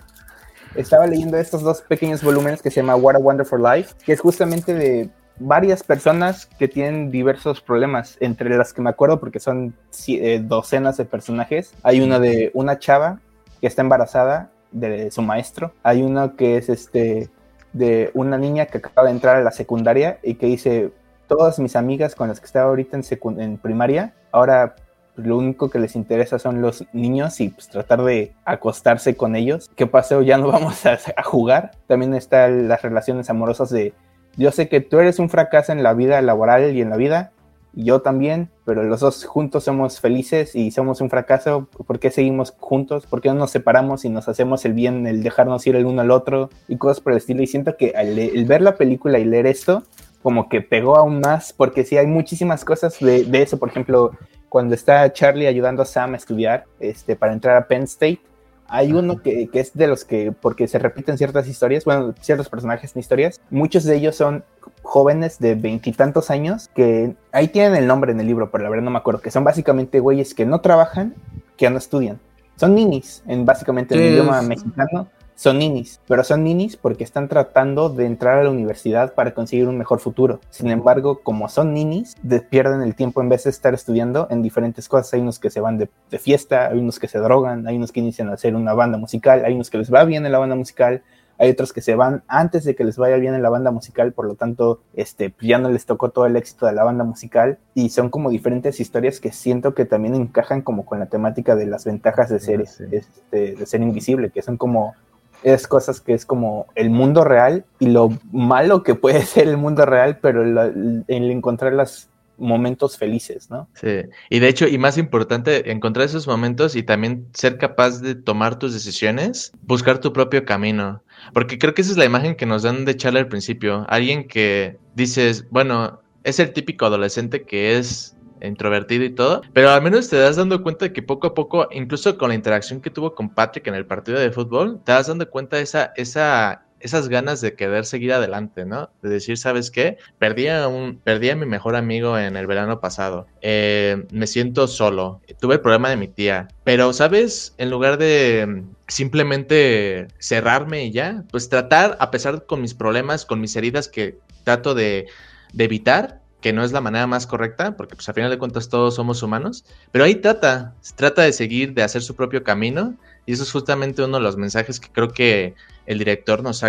estaba 0.75 1.07
leyendo 1.07 1.37
estos 1.37 1.63
dos 1.63 1.83
pequeños 1.83 2.23
volúmenes 2.23 2.63
que 2.63 2.71
se 2.71 2.81
llama 2.81 2.97
What 2.97 3.17
a 3.17 3.19
Wonderful 3.19 3.63
Life, 3.63 3.95
que 4.05 4.13
es 4.13 4.21
justamente 4.21 4.75
de 4.75 5.11
varias 5.39 5.83
personas 5.83 6.47
que 6.47 6.69
tienen 6.69 7.11
diversos 7.11 7.61
problemas, 7.61 8.17
entre 8.21 8.57
las 8.57 8.73
que 8.73 8.83
me 8.83 8.91
acuerdo 8.91 9.21
porque 9.21 9.41
son 9.41 9.75
eh, 10.09 10.41
docenas 10.43 10.97
de 10.97 11.05
personajes. 11.05 11.75
Hay 11.83 12.01
una 12.01 12.19
de 12.19 12.51
una 12.55 12.79
chava 12.79 13.21
que 13.61 13.67
está 13.67 13.83
embarazada 13.83 14.51
de 14.71 15.11
su 15.11 15.23
maestro, 15.23 15.73
hay 15.83 16.03
uno 16.03 16.35
que 16.37 16.57
es 16.57 16.69
este 16.69 17.31
de 17.73 18.11
una 18.15 18.37
niña 18.37 18.67
que 18.67 18.79
acaba 18.79 19.07
de 19.07 19.15
entrar 19.15 19.37
a 19.37 19.43
la 19.43 19.51
secundaria 19.51 20.19
y 20.23 20.35
que 20.35 20.47
dice, 20.47 20.91
todas 21.27 21.59
mis 21.59 21.77
amigas 21.77 22.15
con 22.15 22.29
las 22.29 22.41
que 22.41 22.47
estaba 22.47 22.69
ahorita 22.69 22.99
en, 22.99 23.41
en 23.41 23.59
primaria, 23.59 24.15
ahora 24.33 24.75
lo 25.17 25.37
único 25.37 25.69
que 25.69 25.79
les 25.79 25.95
interesa 25.95 26.39
son 26.39 26.63
los 26.63 26.85
niños 26.93 27.41
y 27.41 27.51
pues 27.51 27.69
tratar 27.69 28.03
de 28.03 28.33
acostarse 28.45 29.15
con 29.15 29.37
ellos. 29.37 29.71
¿Qué 29.77 29.87
pasó? 29.87 30.23
Ya 30.23 30.39
no 30.39 30.49
vamos 30.53 30.85
a, 30.87 30.99
jugar. 31.23 31.73
También 31.87 32.15
están 32.15 32.69
las 32.69 32.83
relaciones 32.83 33.31
amorosas 33.31 33.71
de 33.71 33.93
yo 34.37 34.51
sé 34.51 34.69
que 34.69 34.81
tú 34.81 34.99
eres 34.99 35.19
un 35.19 35.29
fracaso 35.29 35.73
en 35.73 35.83
la 35.83 35.93
vida 35.93 36.21
laboral 36.23 36.75
y 36.75 36.81
en 36.81 36.89
la 36.89 36.97
vida, 36.97 37.33
yo 37.75 38.01
también, 38.01 38.51
pero 38.65 38.83
los 38.83 39.01
dos 39.01 39.25
juntos 39.25 39.65
somos 39.65 40.01
felices 40.01 40.55
y 40.55 40.71
somos 40.71 41.01
un 41.01 41.11
fracaso. 41.11 41.69
¿Por 41.87 41.99
qué 41.99 42.11
seguimos 42.11 42.55
juntos? 42.59 43.07
¿Por 43.07 43.21
qué 43.21 43.29
no 43.29 43.35
nos 43.35 43.51
separamos 43.51 44.05
y 44.05 44.11
nos 44.11 44.29
hacemos 44.29 44.65
el 44.65 44.75
bien, 44.75 45.07
el 45.07 45.23
dejarnos 45.23 45.67
ir 45.67 45.77
el 45.77 45.87
uno 45.87 46.03
al 46.03 46.11
otro 46.11 46.51
y 46.69 46.77
cosas 46.77 47.01
por 47.01 47.13
el 47.13 47.19
estilo? 47.19 47.43
Y 47.43 47.47
siento 47.47 47.77
que 47.77 47.93
el, 47.97 48.45
ver 48.45 48.61
la 48.61 48.77
película 48.77 49.19
y 49.19 49.25
leer 49.25 49.47
esto, 49.47 49.85
como 50.23 50.49
que 50.49 50.61
pegó 50.61 50.97
aún 50.97 51.21
más, 51.21 51.53
porque 51.53 51.85
sí 51.85 51.97
hay 51.97 52.07
muchísimas 52.07 52.65
cosas 52.65 52.99
de, 53.01 53.25
de 53.25 53.43
eso. 53.43 53.59
Por 53.59 53.69
ejemplo, 53.69 54.13
cuando 54.49 54.75
está 54.75 55.13
Charlie 55.13 55.47
ayudando 55.47 55.83
a 55.83 55.87
Sam 55.87 56.15
a 56.15 56.17
estudiar 56.17 56.65
este, 56.79 57.17
para 57.17 57.33
entrar 57.33 57.57
a 57.57 57.67
Penn 57.67 57.83
State, 57.85 58.21
hay 58.69 58.93
uno 58.93 59.21
que, 59.21 59.49
que, 59.49 59.61
es 59.61 59.75
de 59.75 59.87
los 59.87 60.05
que, 60.05 60.33
porque 60.33 60.67
se 60.67 60.79
repiten 60.79 61.19
ciertas 61.19 61.47
historias, 61.47 61.85
bueno, 61.85 62.15
ciertos 62.21 62.49
personajes 62.49 62.95
en 62.95 63.01
historias, 63.01 63.41
muchos 63.51 63.85
de 63.85 63.97
ellos 63.97 64.17
son 64.17 64.45
jóvenes 64.83 65.39
de 65.39 65.55
veintitantos 65.55 66.31
años 66.31 66.69
que 66.75 67.15
ahí 67.33 67.49
tienen 67.49 67.75
el 67.75 67.87
nombre 67.87 68.13
en 68.13 68.21
el 68.21 68.27
libro, 68.27 68.51
pero 68.51 68.65
la 68.65 68.71
verdad 68.71 68.85
no 68.85 68.91
me 68.91 68.99
acuerdo, 68.99 69.21
que 69.21 69.31
son 69.31 69.45
básicamente 69.45 70.01
güeyes 70.01 70.33
que 70.35 70.47
no 70.47 70.63
trabajan, 70.63 71.15
que 71.59 71.69
no 71.69 71.77
estudian. 71.77 72.19
Son 72.57 72.75
ninis, 72.75 73.23
en 73.27 73.45
básicamente 73.45 73.95
el 73.95 74.13
idioma 74.13 74.41
mexicano 74.41 75.09
son 75.35 75.59
ninis, 75.59 76.01
pero 76.07 76.25
son 76.25 76.45
ninis 76.45 76.77
porque 76.77 77.05
están 77.05 77.29
tratando 77.29 77.89
de 77.89 78.07
entrar 78.07 78.39
a 78.39 78.45
la 78.45 78.51
universidad 78.51 79.15
para 79.15 79.35
conseguir 79.35 79.69
un 79.69 79.79
mejor 79.79 80.01
futuro. 80.01 80.41
Sin 80.51 80.69
embargo, 80.71 81.21
como 81.23 81.49
son 81.49 81.75
ninis, 81.75 82.17
pierden 82.51 82.83
el 82.83 82.95
tiempo 82.95 83.21
en 83.23 83.29
vez 83.29 83.45
de 83.45 83.51
estar 83.51 83.75
estudiando 83.75 84.27
en 84.31 84.43
diferentes 84.43 84.89
cosas. 84.89 85.15
Hay 85.15 85.21
unos 85.21 85.39
que 85.39 85.51
se 85.51 85.61
van 85.61 85.79
de, 85.79 85.89
fiesta, 86.19 86.69
hay 86.69 86.79
unos 86.79 86.99
que 86.99 87.09
se 87.09 87.19
drogan, 87.19 87.67
hay 87.67 87.77
unos 87.77 87.93
que 87.93 88.01
inician 88.01 88.29
a 88.29 88.35
hacer 88.35 88.55
una 88.55 88.75
banda 88.75 88.99
musical, 88.99 89.45
hay 89.45 89.55
unos 89.55 89.71
que 89.71 89.79
les 89.79 89.93
va 89.93 90.05
bien 90.05 90.27
en 90.27 90.33
la 90.33 90.39
banda 90.39 90.55
musical, 90.55 91.03
hay 91.39 91.51
otros 91.51 91.73
que 91.73 91.81
se 91.81 91.95
van 91.97 92.23
antes 92.29 92.63
de 92.65 92.77
que 92.77 92.85
les 92.85 92.97
vaya 92.97 93.17
bien 93.17 93.35
en 93.35 93.43
la 93.43 93.51
banda 93.51 93.73
musical, 93.73 94.13
por 94.13 94.27
lo 94.27 94.37
tanto, 94.37 94.81
este, 94.95 95.31
pues 95.31 95.49
ya 95.49 95.59
no 95.59 95.71
les 95.71 95.87
tocó 95.87 96.11
todo 96.11 96.27
el 96.27 96.37
éxito 96.37 96.67
de 96.67 96.73
la 96.73 96.85
banda 96.85 97.03
musical 97.05 97.59
y 97.75 97.89
son 97.89 98.11
como 98.11 98.31
diferentes 98.31 98.79
historias 98.79 99.19
que 99.19 99.33
siento 99.33 99.75
que 99.75 99.85
también 99.85 100.15
encajan 100.15 100.63
como 100.63 100.85
con 100.85 101.01
la 101.01 101.07
temática 101.07 101.57
de 101.57 101.67
las 101.67 101.85
ventajas 101.85 102.29
de 102.29 102.39
ser, 102.39 102.61
este, 102.61 103.57
de 103.57 103.67
ser 103.67 103.83
invisible, 103.83 104.31
que 104.31 104.43
son 104.43 104.57
como 104.57 104.95
es 105.43 105.67
cosas 105.67 106.01
que 106.01 106.15
es 106.15 106.27
como 106.27 106.67
el 106.75 106.91
mundo 106.91 107.25
real 107.25 107.65
y 107.79 107.87
lo 107.87 108.11
malo 108.33 108.83
que 108.83 108.95
puede 108.95 109.23
ser 109.27 109.49
el 109.49 109.57
mundo 109.57 109.87
real, 109.87 110.19
pero 110.21 110.43
el, 110.43 111.05
encontrar 111.09 111.73
los 111.73 112.09
momentos 112.39 112.99
felices, 112.99 113.51
¿no? 113.51 113.69
Sí, 113.75 114.03
y 114.31 114.39
de 114.41 114.49
hecho, 114.49 114.67
y 114.67 114.77
más 114.77 114.99
importante, 114.99 115.71
encontrar 115.71 116.07
esos 116.07 116.27
momentos 116.27 116.75
y 116.75 116.83
también 116.83 117.27
ser 117.35 117.57
capaz 117.57 118.01
de 118.01 118.15
tomar 118.15 118.59
tus 118.59 118.73
decisiones, 118.73 119.53
buscar 119.63 119.99
tu 119.99 120.13
propio 120.13 120.45
camino, 120.45 121.03
porque 121.35 121.59
creo 121.59 121.75
que 121.75 121.83
esa 121.83 121.93
es 121.93 121.99
la 121.99 122.05
imagen 122.05 122.35
que 122.35 122.47
nos 122.47 122.63
dan 122.63 122.85
de 122.85 122.97
Charlie 122.97 123.21
al 123.21 123.29
principio, 123.29 123.87
alguien 123.89 124.27
que 124.27 124.77
dices, 124.95 125.47
bueno, 125.51 126.01
es 126.25 126.41
el 126.41 126.53
típico 126.53 126.87
adolescente 126.87 127.43
que 127.43 127.79
es 127.79 128.17
introvertido 128.43 129.05
y 129.05 129.11
todo, 129.11 129.43
pero 129.53 129.71
al 129.71 129.83
menos 129.83 130.09
te 130.09 130.17
das 130.17 130.37
dando 130.37 130.63
cuenta 130.63 130.87
de 130.87 130.93
que 130.93 131.03
poco 131.03 131.29
a 131.29 131.35
poco, 131.35 131.69
incluso 131.71 132.19
con 132.19 132.31
la 132.31 132.35
interacción 132.35 132.81
que 132.81 132.91
tuvo 132.91 133.15
con 133.15 133.31
Patrick 133.31 133.67
en 133.67 133.75
el 133.75 133.87
partido 133.87 134.19
de 134.19 134.31
fútbol, 134.31 134.81
te 134.85 134.93
das 134.93 135.07
dando 135.07 135.29
cuenta 135.29 135.57
de 135.57 135.63
esa, 135.63 135.93
esa, 135.97 136.65
esas 136.83 137.09
ganas 137.09 137.41
de 137.41 137.55
querer 137.55 137.85
seguir 137.85 138.13
adelante, 138.13 138.65
¿no? 138.65 138.91
De 139.03 139.09
decir, 139.09 139.39
¿sabes 139.39 139.71
qué? 139.71 139.99
Perdí 140.19 140.49
a, 140.49 140.69
un, 140.69 140.99
perdí 140.99 141.31
a 141.31 141.37
mi 141.37 141.47
mejor 141.47 141.77
amigo 141.77 142.19
en 142.19 142.37
el 142.37 142.47
verano 142.47 142.81
pasado. 142.81 143.27
Eh, 143.41 144.05
me 144.11 144.27
siento 144.27 144.67
solo. 144.67 145.21
Tuve 145.41 145.55
el 145.55 145.61
problema 145.61 145.91
de 145.91 145.97
mi 145.97 146.09
tía. 146.09 146.49
Pero, 146.65 146.93
¿sabes? 146.93 147.55
En 147.59 147.71
lugar 147.71 147.99
de 147.99 148.65
simplemente 148.89 150.09
cerrarme 150.19 150.85
y 150.87 150.91
ya, 150.91 151.25
pues 151.31 151.49
tratar, 151.49 151.97
a 152.01 152.11
pesar 152.11 152.47
con 152.47 152.61
mis 152.61 152.75
problemas, 152.75 153.25
con 153.25 153.41
mis 153.41 153.55
heridas 153.57 153.89
que 153.89 154.19
trato 154.45 154.75
de, 154.75 155.07
de 155.53 155.65
evitar, 155.65 156.22
que 156.43 156.53
no 156.53 156.63
es 156.63 156.73
la 156.73 156.83
manera 156.83 157.07
más 157.07 157.27
correcta, 157.27 157.77
porque 157.77 157.95
pues 157.95 158.09
a 158.09 158.13
final 158.13 158.31
de 158.31 158.37
cuentas 158.37 158.69
todos 158.69 158.97
somos 158.97 159.23
humanos, 159.23 159.65
pero 159.93 160.05
ahí 160.05 160.17
trata, 160.17 160.75
trata 160.97 161.23
de 161.23 161.33
seguir, 161.33 161.73
de 161.73 161.83
hacer 161.83 162.03
su 162.03 162.15
propio 162.15 162.43
camino, 162.43 162.95
y 163.25 163.33
eso 163.33 163.45
es 163.45 163.53
justamente 163.53 164.03
uno 164.03 164.19
de 164.19 164.23
los 164.25 164.37
mensajes 164.37 164.81
que 164.81 164.89
creo 164.91 165.09
que 165.09 165.55
el 165.87 165.99
director 165.99 166.43
nos 166.43 166.63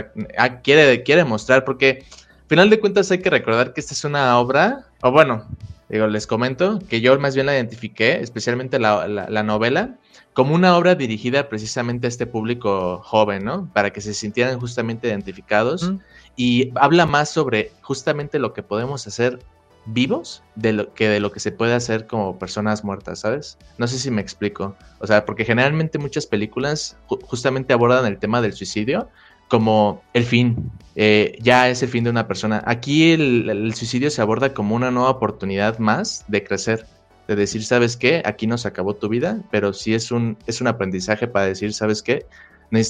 quiere, 0.63 1.03
quiere 1.03 1.25
mostrar, 1.25 1.65
porque 1.65 2.05
a 2.45 2.47
final 2.47 2.69
de 2.69 2.79
cuentas 2.79 3.11
hay 3.11 3.17
que 3.17 3.31
recordar 3.31 3.73
que 3.73 3.81
esta 3.81 3.93
es 3.93 4.05
una 4.05 4.37
obra, 4.39 4.85
o 5.01 5.11
bueno, 5.11 5.45
digo, 5.89 6.07
les 6.07 6.27
comento 6.27 6.79
que 6.87 7.01
yo 7.01 7.19
más 7.19 7.33
bien 7.33 7.47
la 7.47 7.55
identifiqué, 7.55 8.21
especialmente 8.21 8.77
la, 8.79 9.07
la 9.07 9.43
novela, 9.43 9.97
como 10.33 10.55
una 10.55 10.75
obra 10.77 10.95
dirigida 10.95 11.47
precisamente 11.47 12.07
a 12.07 12.09
este 12.09 12.25
público 12.25 13.01
joven, 13.03 13.43
¿no? 13.45 13.69
Para 13.71 13.91
que 13.91 14.01
se 14.01 14.13
sintieran 14.13 14.59
justamente 14.59 15.07
identificados. 15.07 15.93
Y 16.35 16.71
habla 16.73 17.05
más 17.05 17.29
sobre 17.29 17.71
justamente 17.81 18.39
lo 18.39 18.51
que 18.51 18.63
podemos 18.63 19.05
hacer 19.05 19.39
vivos 19.85 20.43
de 20.55 20.73
lo 20.73 20.93
que 20.93 21.09
de 21.09 21.19
lo 21.19 21.31
que 21.31 21.39
se 21.39 21.51
puede 21.51 21.73
hacer 21.73 22.07
como 22.07 22.39
personas 22.39 22.83
muertas, 22.83 23.19
¿sabes? 23.19 23.57
No 23.77 23.87
sé 23.87 23.99
si 23.99 24.11
me 24.11 24.21
explico. 24.21 24.75
O 24.99 25.07
sea, 25.07 25.25
porque 25.25 25.45
generalmente 25.45 25.99
muchas 25.99 26.25
películas 26.25 26.97
justamente 27.07 27.73
abordan 27.73 28.05
el 28.05 28.17
tema 28.17 28.41
del 28.41 28.53
suicidio 28.53 29.09
como 29.53 30.01
el 30.13 30.23
fin, 30.23 30.71
eh, 30.95 31.37
ya 31.39 31.69
es 31.69 31.83
el 31.83 31.89
fin 31.89 32.03
de 32.03 32.09
una 32.09 32.27
persona. 32.27 32.63
Aquí 32.65 33.11
el, 33.11 33.73
suicidio 33.75 34.09
se 34.09 34.21
aborda 34.21 34.53
como 34.53 34.75
una 34.75 34.89
nueva 34.89 35.11
oportunidad 35.11 35.77
más 35.77 36.25
de 36.27 36.43
crecer, 36.43 36.87
de 37.27 37.35
decir, 37.35 37.63
¿sabes 37.63 37.95
qué? 37.95 38.23
Aquí 38.25 38.47
no 38.47 38.57
se 38.57 38.67
acabó 38.67 38.95
tu 38.95 39.09
vida, 39.09 39.41
pero 39.51 39.73
sí 39.73 39.93
es 39.93 40.11
un, 40.11 40.37
es 40.47 40.59
un 40.61 40.67
aprendizaje 40.67 41.27
para 41.27 41.45
decir, 41.45 41.73
¿sabes 41.73 42.01
qué? 42.01 42.25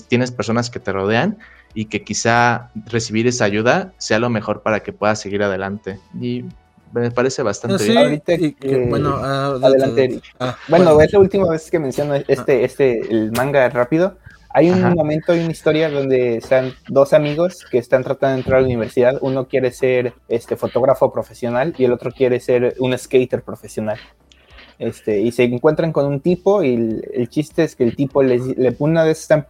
Tienes 0.08 0.32
personas 0.32 0.69
que 0.69 0.79
te 0.79 0.93
rodean 0.93 1.38
y 1.73 1.86
que 1.86 2.03
quizá 2.03 2.71
recibir 2.86 3.27
esa 3.27 3.43
ayuda 3.43 3.93
sea 3.97 4.19
lo 4.19 4.29
mejor 4.29 4.62
para 4.62 4.82
que 4.82 4.93
puedas 4.93 5.19
seguir 5.19 5.43
adelante. 5.43 5.99
Y 6.21 6.45
me 6.93 7.12
parece 7.12 7.41
bastante 7.43 7.84
bien. 7.84 7.97
Ahorita 7.97 8.34
bueno, 8.89 9.15
ah, 9.17 9.58
adelante. 9.62 10.21
Ah, 10.39 10.56
bueno, 10.67 10.99
es 11.01 11.13
la 11.13 11.19
última 11.19 11.49
vez 11.49 11.69
que 11.69 11.79
menciono 11.79 12.15
este, 12.15 12.63
este, 12.63 12.99
el 12.99 13.32
manga 13.32 13.67
rápido. 13.69 14.17
Hay 14.56 14.69
un 14.69 14.93
momento, 14.93 15.32
hay 15.32 15.39
una 15.39 15.51
historia 15.51 15.89
donde 15.89 16.38
están 16.38 16.73
dos 16.88 17.13
amigos 17.13 17.65
que 17.71 17.79
están 17.79 18.03
tratando 18.03 18.36
de 18.36 18.41
entrar 18.41 18.58
a 18.60 18.62
la 18.62 18.67
universidad. 18.67 19.17
Uno 19.21 19.47
quiere 19.47 19.71
ser 19.71 20.13
este 20.27 20.56
fotógrafo 20.56 21.12
profesional 21.12 21.73
y 21.75 21.86
el 21.86 21.91
otro 21.91 22.12
quiere 22.12 22.39
ser 22.39 22.75
un 22.77 22.95
skater 22.95 23.41
profesional. 23.41 23.97
Este, 24.77 25.21
y 25.21 25.32
se 25.32 25.43
encuentran 25.43 25.91
con 25.91 26.06
un 26.06 26.19
tipo 26.19 26.62
y 26.62 27.01
el, 27.13 27.29
chiste 27.29 27.63
es 27.63 27.75
que 27.75 27.84
el 27.84 27.95
tipo 27.95 28.21
les, 28.21 28.45
le 28.58 28.75
una 28.77 29.03
vez 29.03 29.21
están 29.21 29.47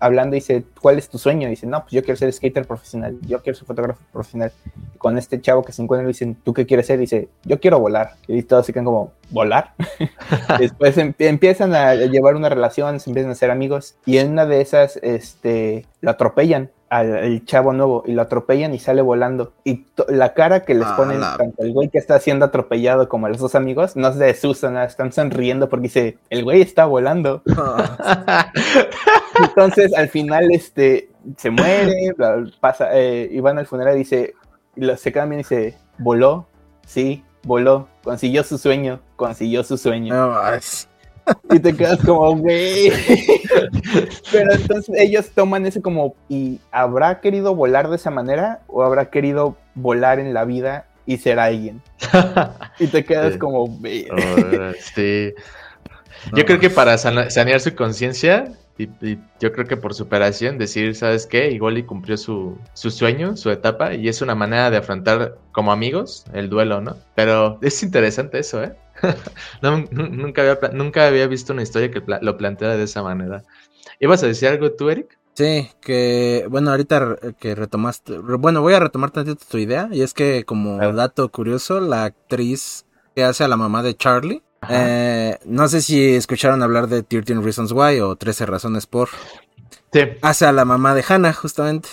hablando 0.00 0.34
y 0.34 0.40
dice, 0.40 0.64
¿cuál 0.86 0.98
es 0.98 1.08
tu 1.08 1.18
sueño? 1.18 1.48
Y 1.48 1.50
dice, 1.50 1.66
no, 1.66 1.80
pues 1.80 1.94
yo 1.94 2.04
quiero 2.04 2.16
ser 2.16 2.32
skater 2.32 2.64
profesional, 2.64 3.18
yo 3.22 3.42
quiero 3.42 3.58
ser 3.58 3.66
fotógrafo 3.66 3.98
profesional. 4.12 4.52
Y 4.94 4.98
con 4.98 5.18
este 5.18 5.40
chavo 5.40 5.64
que 5.64 5.72
se 5.72 5.82
encuentra 5.82 6.04
le 6.04 6.12
dicen, 6.12 6.36
¿tú 6.44 6.54
qué 6.54 6.64
quieres 6.64 6.86
ser? 6.86 7.00
Y 7.00 7.00
dice, 7.00 7.28
yo 7.42 7.58
quiero 7.58 7.80
volar. 7.80 8.12
Y 8.28 8.40
todos 8.44 8.66
se 8.66 8.72
quedan 8.72 8.84
como, 8.84 9.10
¿volar? 9.30 9.74
Después 10.60 10.96
empiezan 10.96 11.74
a 11.74 11.96
llevar 11.96 12.36
una 12.36 12.48
relación, 12.48 13.00
se 13.00 13.10
empiezan 13.10 13.32
a 13.32 13.34
ser 13.34 13.50
amigos 13.50 13.96
y 14.06 14.18
en 14.18 14.30
una 14.30 14.46
de 14.46 14.60
esas, 14.60 15.00
este, 15.02 15.86
lo 16.02 16.12
atropellan 16.12 16.70
al, 16.88 17.44
chavo 17.44 17.72
nuevo 17.72 18.02
y 18.06 18.12
lo 18.12 18.22
atropellan 18.22 18.74
y 18.74 18.78
sale 18.78 19.02
volando. 19.02 19.52
Y 19.64 19.86
la 20.08 20.34
cara 20.34 20.64
que 20.64 20.74
les 20.74 20.86
ah, 20.86 20.96
ponen, 20.96 21.20
tanto 21.20 21.62
el 21.62 21.72
güey 21.72 21.88
que 21.88 21.98
está 21.98 22.18
siendo 22.20 22.44
atropellado 22.44 23.08
como 23.08 23.28
los 23.28 23.38
dos 23.38 23.54
amigos, 23.54 23.96
no 23.96 24.12
se 24.12 24.24
desusan, 24.24 24.76
están 24.78 25.12
sonriendo 25.12 25.68
porque 25.68 25.84
dice, 25.84 26.18
el 26.30 26.44
güey 26.44 26.62
está 26.62 26.86
volando. 26.86 27.42
Entonces 29.42 29.94
al 29.94 30.08
final 30.08 30.50
este 30.76 31.10
se 31.36 31.50
muere, 31.50 32.14
pasa, 32.60 32.90
eh, 32.92 33.28
y 33.32 33.40
van 33.40 33.58
al 33.58 33.66
funeral 33.66 33.96
y 33.96 34.00
dice, 34.00 34.34
se 34.96 35.12
quedan 35.12 35.30
bien 35.30 35.40
y 35.40 35.42
dice, 35.42 35.76
voló, 35.98 36.46
sí, 36.86 37.24
voló, 37.42 37.88
consiguió 38.04 38.44
su 38.44 38.58
sueño, 38.58 39.00
consiguió 39.16 39.64
su 39.64 39.76
sueño. 39.76 40.32
y 41.50 41.58
te 41.58 41.74
quedas 41.74 41.98
como, 42.04 42.36
güey. 42.36 42.92
Pero 44.30 44.52
entonces 44.52 44.94
ellos 44.96 45.30
toman 45.34 45.66
ese 45.66 45.82
como, 45.82 46.14
¿y 46.28 46.60
habrá 46.70 47.20
querido 47.20 47.54
volar 47.54 47.88
de 47.88 47.96
esa 47.96 48.10
manera 48.10 48.60
o 48.68 48.84
habrá 48.84 49.10
querido 49.10 49.56
volar 49.74 50.20
en 50.20 50.32
la 50.32 50.44
vida 50.44 50.86
y 51.06 51.16
ser 51.16 51.40
alguien? 51.40 51.82
y 52.78 52.86
te 52.86 53.04
quedas 53.04 53.36
como, 53.38 53.66
güey. 53.66 54.06
sí. 54.94 55.32
Yo 56.34 56.44
creo 56.44 56.60
que 56.60 56.70
para 56.70 56.96
sanear 56.98 57.60
su 57.60 57.74
conciencia, 57.74 58.52
y, 58.78 59.18
yo 59.40 59.52
creo 59.52 59.66
que 59.66 59.76
por 59.76 59.94
superación, 59.94 60.58
decir, 60.58 60.94
¿sabes 60.94 61.26
qué? 61.26 61.50
Igual 61.50 61.78
y 61.78 61.84
cumplió 61.84 62.16
su, 62.16 62.58
su, 62.74 62.90
sueño, 62.90 63.36
su 63.36 63.50
etapa, 63.50 63.94
y 63.94 64.08
es 64.08 64.20
una 64.20 64.34
manera 64.34 64.70
de 64.70 64.76
afrontar 64.76 65.38
como 65.52 65.72
amigos 65.72 66.24
el 66.32 66.50
duelo, 66.50 66.80
¿no? 66.80 66.96
Pero 67.14 67.58
es 67.62 67.82
interesante 67.82 68.38
eso, 68.38 68.62
¿eh? 68.62 68.76
nunca, 69.62 70.42
había, 70.42 70.58
nunca 70.72 71.06
había 71.06 71.26
visto 71.26 71.52
una 71.52 71.62
historia 71.62 71.90
que 71.90 72.02
lo 72.20 72.36
planteara 72.36 72.76
de 72.76 72.84
esa 72.84 73.02
manera. 73.02 73.44
¿Ibas 74.00 74.22
a 74.22 74.26
decir 74.26 74.48
algo 74.48 74.72
tú, 74.72 74.90
Eric? 74.90 75.18
Sí, 75.34 75.68
que 75.80 76.46
bueno, 76.48 76.70
ahorita 76.70 77.16
que 77.38 77.54
retomaste, 77.54 78.18
bueno, 78.18 78.62
voy 78.62 78.72
a 78.72 78.80
retomar 78.80 79.10
tantito 79.10 79.44
tu 79.50 79.58
idea, 79.58 79.88
y 79.92 80.00
es 80.00 80.14
que 80.14 80.44
como 80.44 80.78
dato 80.94 81.30
curioso, 81.30 81.80
la 81.80 82.04
actriz 82.04 82.86
que 83.14 83.22
hace 83.22 83.44
a 83.44 83.48
la 83.48 83.56
mamá 83.56 83.82
de 83.82 83.94
Charlie, 83.94 84.42
Eh, 84.70 85.38
no 85.44 85.68
sé 85.68 85.82
si 85.82 86.14
escucharon 86.14 86.62
hablar 86.62 86.88
de 86.88 87.02
13 87.02 87.34
Reasons 87.40 87.72
Why 87.72 88.00
o 88.00 88.16
13 88.16 88.46
Razones 88.46 88.86
por. 88.86 89.08
Sí. 89.92 90.00
Hace 90.22 90.46
a 90.46 90.52
la 90.52 90.64
mamá 90.64 90.94
de 90.94 91.04
Hannah, 91.06 91.32
justamente. 91.32 91.88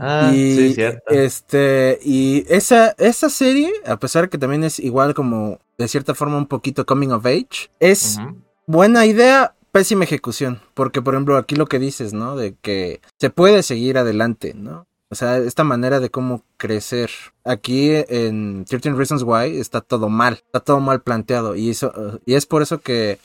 Ah, 0.00 0.30
y, 0.32 0.56
sí, 0.56 0.74
cierto. 0.74 1.10
Este, 1.10 1.98
y 2.02 2.44
esa, 2.48 2.94
esa 2.98 3.28
serie, 3.28 3.72
a 3.86 3.98
pesar 3.98 4.28
que 4.28 4.38
también 4.38 4.62
es 4.64 4.78
igual 4.78 5.14
como 5.14 5.58
de 5.78 5.88
cierta 5.88 6.14
forma 6.14 6.36
un 6.36 6.46
poquito 6.46 6.86
coming 6.86 7.08
of 7.08 7.26
age, 7.26 7.70
es 7.80 8.18
buena 8.66 9.06
idea, 9.06 9.54
pésima 9.72 10.04
ejecución. 10.04 10.60
Porque, 10.74 11.02
por 11.02 11.14
ejemplo, 11.14 11.36
aquí 11.36 11.56
lo 11.56 11.66
que 11.66 11.78
dices, 11.78 12.12
¿no? 12.12 12.36
De 12.36 12.54
que 12.60 13.00
se 13.18 13.30
puede 13.30 13.62
seguir 13.62 13.98
adelante, 13.98 14.54
¿no? 14.54 14.86
O 15.10 15.16
sea, 15.16 15.38
esta 15.38 15.64
manera 15.64 15.98
de 15.98 16.10
cómo 16.10 16.44
crecer. 16.56 17.10
Aquí 17.44 17.90
en 18.08 18.64
13 18.64 18.92
Reasons 18.92 19.24
Why 19.24 19.58
está 19.58 19.80
todo 19.80 20.08
mal, 20.08 20.34
está 20.34 20.60
todo 20.60 20.78
mal 20.78 21.02
planteado. 21.02 21.56
Y, 21.56 21.70
eso, 21.70 22.20
y 22.26 22.34
es 22.34 22.46
por 22.46 22.62
eso 22.62 22.80
que 22.80 23.18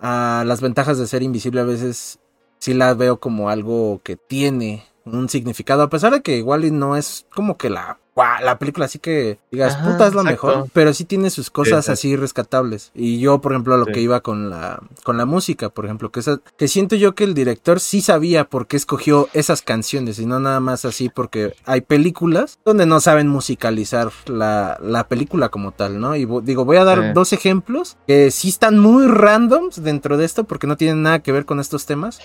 ah, 0.00 0.42
las 0.46 0.60
ventajas 0.60 0.98
de 0.98 1.06
ser 1.06 1.22
invisible 1.22 1.60
a 1.60 1.64
veces 1.64 2.18
sí 2.58 2.74
la 2.74 2.94
veo 2.94 3.20
como 3.20 3.50
algo 3.50 4.00
que 4.02 4.16
tiene 4.16 4.84
un 5.04 5.28
significado, 5.28 5.82
a 5.82 5.90
pesar 5.90 6.12
de 6.12 6.22
que 6.22 6.36
igual 6.36 6.78
no 6.78 6.96
es 6.96 7.26
como 7.34 7.56
que 7.56 7.70
la, 7.70 7.98
guau, 8.14 8.42
la 8.44 8.58
película 8.58 8.86
así 8.86 8.98
que 8.98 9.38
digas, 9.50 9.74
Ajá, 9.74 9.84
puta 9.90 10.06
es 10.06 10.12
lo 10.14 10.20
exacto. 10.20 10.46
mejor, 10.48 10.68
pero 10.72 10.92
sí 10.92 11.04
tiene 11.04 11.30
sus 11.30 11.50
cosas 11.50 11.84
Sí, 11.84 11.88
sí. 11.88 11.92
así 11.92 12.16
rescatables. 12.16 12.90
Y 12.94 13.20
yo, 13.20 13.40
por 13.40 13.52
ejemplo, 13.52 13.74
a 13.74 13.78
lo 13.78 13.86
Sí. 13.86 13.92
que 13.92 14.00
iba 14.00 14.20
con 14.20 14.50
la, 14.50 14.82
con 15.02 15.16
la 15.16 15.24
música, 15.24 15.70
por 15.70 15.84
ejemplo, 15.86 16.10
que, 16.12 16.20
esa- 16.20 16.40
que 16.58 16.68
siento 16.68 16.94
yo 16.96 17.14
que 17.14 17.24
el 17.24 17.32
director 17.34 17.80
sí 17.80 18.00
sabía 18.02 18.44
por 18.44 18.66
qué 18.66 18.76
escogió 18.76 19.28
esas 19.32 19.62
canciones 19.62 20.18
y 20.18 20.26
no 20.26 20.40
nada 20.40 20.60
más 20.60 20.84
así 20.84 21.08
porque 21.08 21.54
hay 21.64 21.80
películas 21.80 22.58
donde 22.64 22.84
no 22.86 23.00
saben 23.00 23.28
musicalizar 23.28 24.10
la, 24.26 24.78
la 24.82 25.08
película 25.08 25.48
como 25.48 25.72
tal, 25.72 25.98
¿no? 26.00 26.14
Y 26.16 26.26
digo, 26.42 26.64
voy 26.64 26.76
a 26.76 26.84
dar 26.84 26.98
Sí. 27.00 27.08
dos 27.14 27.32
ejemplos 27.32 27.96
que 28.06 28.30
sí 28.30 28.48
están 28.50 28.78
muy 28.78 29.06
randoms 29.06 29.82
dentro 29.82 30.16
de 30.18 30.24
esto 30.26 30.44
porque 30.44 30.66
no 30.66 30.76
tienen 30.76 31.02
nada 31.02 31.20
que 31.20 31.32
ver 31.32 31.44
con 31.46 31.60
estos 31.60 31.86
temas, 31.86 32.20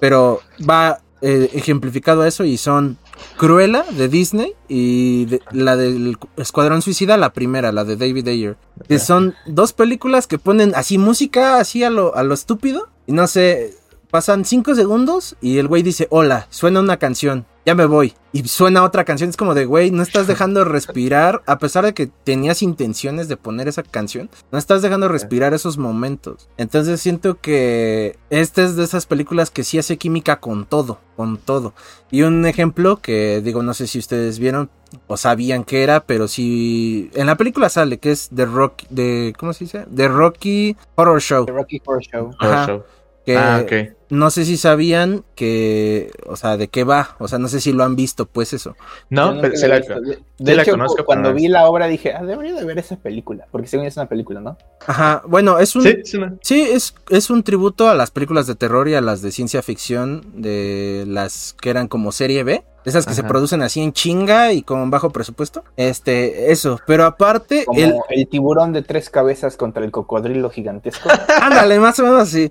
pero 0.00 0.40
va 0.68 1.00
eh, 1.22 1.50
ejemplificado 1.52 2.24
eso 2.24 2.44
y 2.44 2.56
son 2.56 2.96
Cruella 3.36 3.84
de 3.90 4.08
Disney 4.08 4.54
y 4.68 5.26
de- 5.26 5.40
la 5.52 5.76
del 5.76 6.16
Escuadrón 6.36 6.82
Suicida, 6.82 7.16
la 7.16 7.32
primera, 7.32 7.72
la 7.72 7.84
de 7.84 7.96
David 7.96 8.28
Ayer. 8.28 8.56
Que 8.88 8.98
son 8.98 9.34
dos 9.46 9.72
películas 9.72 10.26
que 10.26 10.38
ponen 10.38 10.72
así 10.74 10.98
música 10.98 11.58
así 11.58 11.82
a 11.84 11.90
lo, 11.90 12.14
a 12.16 12.22
lo 12.22 12.34
estúpido 12.34 12.88
y 13.06 13.12
no 13.12 13.26
sé, 13.26 13.74
pasan 14.10 14.44
cinco 14.44 14.74
segundos 14.74 15.36
y 15.40 15.58
el 15.58 15.68
güey 15.68 15.82
dice, 15.82 16.06
hola, 16.10 16.46
suena 16.50 16.80
una 16.80 16.96
canción, 16.98 17.46
ya 17.66 17.74
me 17.74 17.86
voy. 17.86 18.14
Y 18.32 18.46
suena 18.46 18.84
otra 18.84 19.04
canción, 19.04 19.28
es 19.28 19.36
como 19.36 19.54
de, 19.54 19.64
güey, 19.64 19.90
no 19.90 20.02
estás 20.02 20.26
dejando 20.26 20.64
respirar, 20.64 21.42
a 21.46 21.58
pesar 21.58 21.84
de 21.84 21.94
que 21.94 22.06
tenías 22.06 22.62
intenciones 22.62 23.28
de 23.28 23.36
poner 23.36 23.66
esa 23.66 23.82
canción, 23.82 24.30
no 24.52 24.58
estás 24.58 24.82
dejando 24.82 25.08
respirar 25.08 25.52
esos 25.52 25.78
momentos. 25.78 26.48
Entonces 26.56 27.00
siento 27.00 27.40
que 27.40 28.18
esta 28.30 28.62
es 28.62 28.76
de 28.76 28.84
esas 28.84 29.06
películas 29.06 29.50
que 29.50 29.64
sí 29.64 29.78
hace 29.78 29.96
química 29.96 30.38
con 30.38 30.64
todo, 30.64 31.00
con 31.16 31.38
todo. 31.38 31.74
Y 32.10 32.22
un 32.22 32.46
ejemplo 32.46 33.00
que 33.00 33.40
digo, 33.42 33.62
no 33.62 33.74
sé 33.74 33.88
si 33.88 33.98
ustedes 33.98 34.38
vieron 34.38 34.70
o 35.06 35.16
sabían 35.16 35.64
que 35.64 35.82
era, 35.82 36.00
pero 36.00 36.28
sí 36.28 37.10
en 37.14 37.26
la 37.26 37.36
película 37.36 37.68
sale 37.68 37.98
que 37.98 38.12
es 38.12 38.30
The 38.34 38.44
Rock 38.44 38.82
de 38.90 39.34
¿cómo 39.38 39.52
se 39.52 39.64
dice? 39.64 39.86
The 39.94 40.08
Rocky 40.08 40.76
Horror 40.94 41.20
Show. 41.20 41.46
The 41.46 41.52
Rocky 41.52 41.82
Horror 41.84 42.02
Show. 42.02 42.30
Horror 42.40 42.54
Ajá. 42.54 42.66
Show. 42.66 42.84
Que 43.26 43.36
Ah, 43.36 43.60
ok. 43.62 43.99
No 44.10 44.30
sé 44.30 44.44
si 44.44 44.56
sabían 44.56 45.24
que, 45.36 46.10
o 46.26 46.36
sea, 46.36 46.56
de 46.56 46.68
qué 46.68 46.84
va, 46.84 47.16
o 47.18 47.28
sea, 47.28 47.38
no 47.38 47.48
sé 47.48 47.60
si 47.60 47.72
lo 47.72 47.84
han 47.84 47.96
visto, 47.96 48.26
pues 48.26 48.52
eso. 48.52 48.76
No, 49.08 49.40
pero 49.40 49.54
la 49.68 49.76
he 49.76 49.80
la. 49.88 50.00
De, 50.38 50.54
la 50.54 50.62
hecho, 50.62 50.72
conozco, 50.72 50.98
cu- 50.98 51.04
cuando 51.04 51.32
vi 51.34 51.48
la 51.48 51.68
obra 51.68 51.86
dije, 51.86 52.12
ah, 52.14 52.24
debería 52.24 52.54
de 52.54 52.64
ver 52.64 52.78
esa 52.78 52.96
película, 52.96 53.46
porque 53.50 53.66
según 53.68 53.86
es 53.86 53.96
una 53.96 54.08
película, 54.08 54.40
¿no? 54.40 54.56
Ajá, 54.86 55.22
bueno, 55.26 55.58
es 55.58 55.76
un 55.76 55.82
Sí, 55.82 55.96
sí, 56.04 56.18
no. 56.18 56.38
Sí, 56.42 56.60
es, 56.62 56.94
es 57.08 57.30
un 57.30 57.42
tributo 57.42 57.88
a 57.88 57.94
las 57.94 58.10
películas 58.10 58.46
de 58.46 58.54
terror 58.54 58.88
y 58.88 58.94
a 58.94 59.00
las 59.00 59.22
de 59.22 59.32
ciencia 59.32 59.62
ficción, 59.62 60.24
de 60.34 61.04
las 61.06 61.54
que 61.60 61.70
eran 61.70 61.88
como 61.88 62.12
serie 62.12 62.42
B, 62.44 62.64
esas 62.84 63.06
que 63.06 63.14
se 63.14 63.22
producen 63.24 63.62
así 63.62 63.80
en 63.80 63.92
chinga 63.92 64.52
y 64.52 64.62
con 64.62 64.90
bajo 64.90 65.10
presupuesto. 65.10 65.62
Este, 65.76 66.50
eso, 66.52 66.78
pero 66.86 67.04
aparte, 67.04 67.64
Como 67.66 67.78
el, 67.78 67.94
el... 68.08 68.28
tiburón 68.28 68.72
de 68.72 68.82
tres 68.82 69.10
cabezas 69.10 69.56
contra 69.56 69.84
el 69.84 69.90
cocodrilo 69.90 70.50
gigantesco. 70.50 71.08
ándale, 71.40 71.78
más 71.78 71.98
o 72.00 72.04
menos 72.04 72.22
así. 72.22 72.50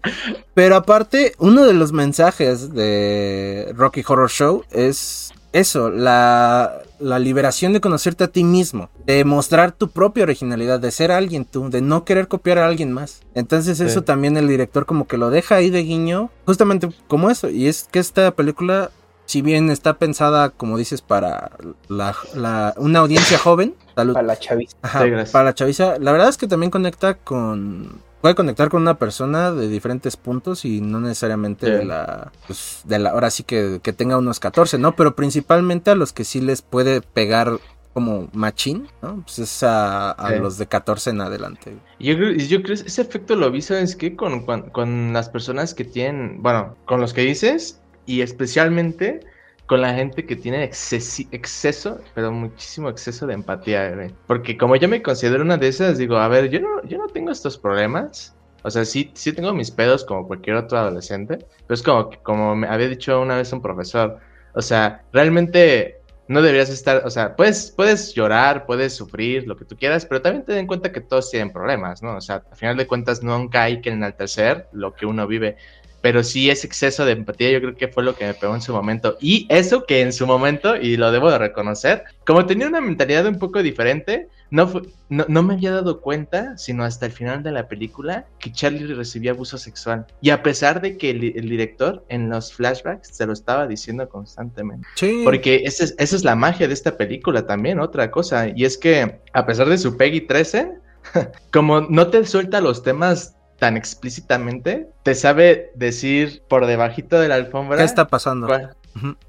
Pero 0.53 0.75
aparte, 0.75 1.33
uno 1.39 1.65
de 1.65 1.73
los 1.73 1.91
mensajes 1.91 2.73
de 2.73 3.71
Rocky 3.75 4.03
Horror 4.07 4.29
Show 4.29 4.63
es 4.71 5.31
eso, 5.51 5.89
la, 5.89 6.79
la 6.99 7.17
liberación 7.17 7.73
de 7.73 7.81
conocerte 7.81 8.23
a 8.23 8.27
ti 8.27 8.43
mismo, 8.43 8.89
de 9.07 9.25
mostrar 9.25 9.71
tu 9.71 9.89
propia 9.89 10.21
originalidad, 10.21 10.79
de 10.79 10.91
ser 10.91 11.11
alguien 11.11 11.43
tú, 11.43 11.71
de 11.71 11.81
no 11.81 12.05
querer 12.05 12.27
copiar 12.27 12.59
a 12.59 12.67
alguien 12.67 12.91
más. 12.91 13.21
Entonces 13.33 13.79
eso 13.79 13.99
Sí. 14.01 14.05
también 14.05 14.37
el 14.37 14.47
director 14.47 14.85
como 14.85 15.07
que 15.07 15.17
lo 15.17 15.31
deja 15.31 15.55
ahí 15.55 15.71
de 15.71 15.81
guiño, 15.81 16.29
justamente 16.45 16.89
como 17.07 17.31
eso. 17.31 17.49
Y 17.49 17.65
es 17.67 17.87
que 17.89 17.97
esta 17.97 18.29
película, 18.29 18.91
si 19.29 19.43
bien 19.43 19.69
está 19.69 19.99
pensada, 19.99 20.49
como 20.49 20.75
dices, 20.75 21.01
para 21.03 21.51
la, 21.87 22.15
la- 22.33 22.73
una 22.77 22.97
audiencia 22.99 23.37
joven, 23.37 23.75
salud, 23.93 24.13
para 24.15 24.25
la 24.25 24.39
chaviza. 24.39 24.75
Ajá, 24.81 25.03
Sí, 25.03 25.11
para 25.31 25.45
la 25.45 25.53
chaviza, 25.53 25.99
la 25.99 26.11
verdad 26.11 26.29
es 26.29 26.37
que 26.37 26.47
también 26.47 26.71
conecta 26.71 27.13
con. 27.13 28.01
Puede 28.21 28.33
conectar 28.33 28.69
con 28.69 28.81
una 28.81 28.97
persona 28.97 29.51
de 29.51 29.69
diferentes 29.69 30.17
puntos 30.17 30.65
y 30.65 30.81
no 30.81 30.99
necesariamente 30.99 31.67
Sí. 31.67 31.71
de 31.71 31.85
la. 31.85 32.31
Pues, 32.47 32.81
de 32.85 32.97
la. 32.97 33.11
Ahora 33.11 33.29
sí 33.29 33.43
que, 33.43 33.79
que 33.83 33.93
tenga 33.93 34.17
unos 34.17 34.39
14, 34.39 34.79
¿no? 34.79 34.95
Pero 34.95 35.15
principalmente 35.15 35.91
a 35.91 35.95
los 35.95 36.11
que 36.11 36.23
sí 36.25 36.41
les 36.41 36.63
puede 36.63 37.01
pegar 37.01 37.59
como 37.93 38.29
machín, 38.33 38.87
¿no? 39.03 39.21
Pues 39.23 39.37
es 39.37 39.61
a, 39.61 40.09
a 40.11 40.29
Sí. 40.33 40.39
los 40.39 40.57
de 40.57 40.65
14 40.65 41.11
en 41.11 41.21
adelante. 41.21 41.77
Yo 41.99 42.15
creo, 42.15 42.31
yo 42.33 42.63
creo 42.63 42.73
ese 42.73 43.01
efecto 43.01 43.35
lo 43.35 43.51
vi, 43.51 43.61
¿sabes 43.61 43.95
qué? 43.95 44.15
Con, 44.15 44.43
con, 44.45 44.63
con 44.71 45.13
las 45.13 45.29
personas 45.29 45.75
que 45.75 45.85
tienen, 45.85 46.41
bueno, 46.41 46.75
con 46.85 46.99
los 46.99 47.13
que 47.13 47.21
dices 47.21 47.79
y 48.09 48.23
especialmente 48.23 49.19
con 49.67 49.81
la 49.81 49.93
gente 49.93 50.25
que 50.25 50.35
tiene 50.35 50.63
exceso, 50.63 51.99
pero 52.15 52.31
muchísimo 52.31 52.89
exceso 52.89 53.27
de 53.27 53.35
empatía, 53.35 53.91
güey. 53.91 54.11
Porque 54.25 54.57
como 54.57 54.75
yo 54.75 54.89
me 54.89 55.03
considero 55.03 55.43
una 55.43 55.57
de 55.57 55.67
esas, 55.67 55.99
digo, 55.99 56.17
a 56.17 56.27
ver, 56.27 56.49
yo 56.49 56.59
no, 56.59 56.83
yo 56.85 56.97
no 56.97 57.05
tengo 57.05 57.29
estos 57.29 57.55
problemas. 57.55 58.35
O 58.63 58.71
sea, 58.71 58.83
sí, 58.83 59.11
sí 59.13 59.31
tengo 59.31 59.53
mis 59.53 59.69
pedos 59.69 60.03
como 60.03 60.25
cualquier 60.27 60.55
otro 60.55 60.79
adolescente, 60.79 61.37
pero 61.67 61.75
es 61.75 61.83
como, 61.83 62.09
como 62.23 62.55
me 62.55 62.67
había 62.67 62.87
dicho 62.87 63.21
una 63.21 63.37
vez 63.37 63.53
un 63.53 63.61
profesor, 63.61 64.17
o 64.55 64.61
sea, 64.63 65.03
realmente 65.13 65.99
no 66.29 66.43
deberías 66.43 66.69
estar, 66.69 67.01
o 67.05 67.09
sea, 67.09 67.35
puedes, 67.35 67.71
puedes 67.71 68.13
llorar, 68.13 68.67
puedes 68.67 68.95
sufrir, 68.95 69.47
lo 69.47 69.57
que 69.57 69.65
tú 69.65 69.75
quieras, 69.75 70.05
pero 70.05 70.21
también 70.21 70.45
ten 70.45 70.57
en 70.59 70.67
cuenta 70.67 70.91
que 70.91 71.01
todos 71.01 71.31
tienen 71.31 71.51
problemas, 71.51 72.03
¿no? 72.03 72.17
O 72.17 72.21
sea, 72.21 72.43
al 72.49 72.55
final 72.55 72.77
de 72.77 72.85
cuentas 72.85 73.23
nunca 73.23 73.63
hay 73.63 73.81
que 73.81 73.89
enaltecer 73.89 74.67
lo 74.71 74.93
que 74.93 75.07
uno 75.07 75.25
vive, 75.25 75.57
pero 76.01 76.23
sí 76.23 76.49
ese 76.49 76.67
exceso 76.67 77.05
de 77.05 77.11
empatía 77.13 77.51
yo 77.51 77.59
creo 77.61 77.75
que 77.75 77.87
fue 77.87 78.03
lo 78.03 78.15
que 78.15 78.25
me 78.25 78.33
pegó 78.33 78.55
en 78.55 78.61
su 78.61 78.73
momento. 78.73 79.17
Y 79.21 79.45
eso 79.49 79.85
que 79.85 80.01
en 80.01 80.13
su 80.13 80.25
momento, 80.27 80.75
y 80.75 80.97
lo 80.97 81.11
debo 81.11 81.29
de 81.31 81.37
reconocer, 81.37 82.03
como 82.25 82.45
tenía 82.45 82.67
una 82.67 82.81
mentalidad 82.81 83.25
un 83.25 83.39
poco 83.39 83.61
diferente, 83.61 84.27
no, 84.51 84.67
fue- 84.67 84.81
no, 85.09 85.25
no 85.27 85.43
me 85.43 85.53
había 85.55 85.71
dado 85.71 86.01
cuenta, 86.01 86.57
sino 86.57 86.83
hasta 86.83 87.05
el 87.05 87.11
final 87.11 87.43
de 87.43 87.51
la 87.51 87.67
película, 87.67 88.25
que 88.39 88.51
Charlie 88.51 88.93
recibía 88.93 89.31
abuso 89.31 89.57
sexual. 89.57 90.07
Y 90.21 90.31
a 90.31 90.41
pesar 90.41 90.81
de 90.81 90.97
que 90.97 91.11
el, 91.11 91.23
el 91.35 91.49
director 91.49 92.03
en 92.09 92.29
los 92.29 92.53
flashbacks 92.53 93.09
se 93.15 93.25
lo 93.27 93.33
estaba 93.33 93.67
diciendo 93.67 94.07
constantemente. 94.09 94.87
Sí. 94.95 95.21
Porque 95.23 95.61
esa 95.65 95.83
es, 95.83 95.95
esa 95.99 96.15
es 96.15 96.23
la 96.23 96.35
magia 96.35 96.67
de 96.67 96.73
esta 96.73 96.97
película 96.97 97.45
también, 97.45 97.79
otra 97.79 98.09
cosa. 98.09 98.47
Y 98.55 98.65
es 98.65 98.77
que, 98.77 99.19
a 99.33 99.45
pesar 99.45 99.69
de 99.69 99.77
su 99.77 99.97
Peggy 99.97 100.21
13, 100.21 100.71
como 101.51 101.81
no 101.81 102.07
te 102.07 102.25
suelta 102.25 102.61
los 102.61 102.83
temas 102.83 103.35
tan 103.59 103.77
explícitamente, 103.77 104.87
te 105.03 105.15
sabe 105.15 105.71
decir 105.75 106.41
por 106.47 106.65
debajito 106.65 107.19
de 107.19 107.27
la 107.27 107.35
alfombra 107.35 107.77
¿Qué 107.77 107.83
está 107.83 108.07
pasando? 108.07 108.47
cuál- 108.47 108.75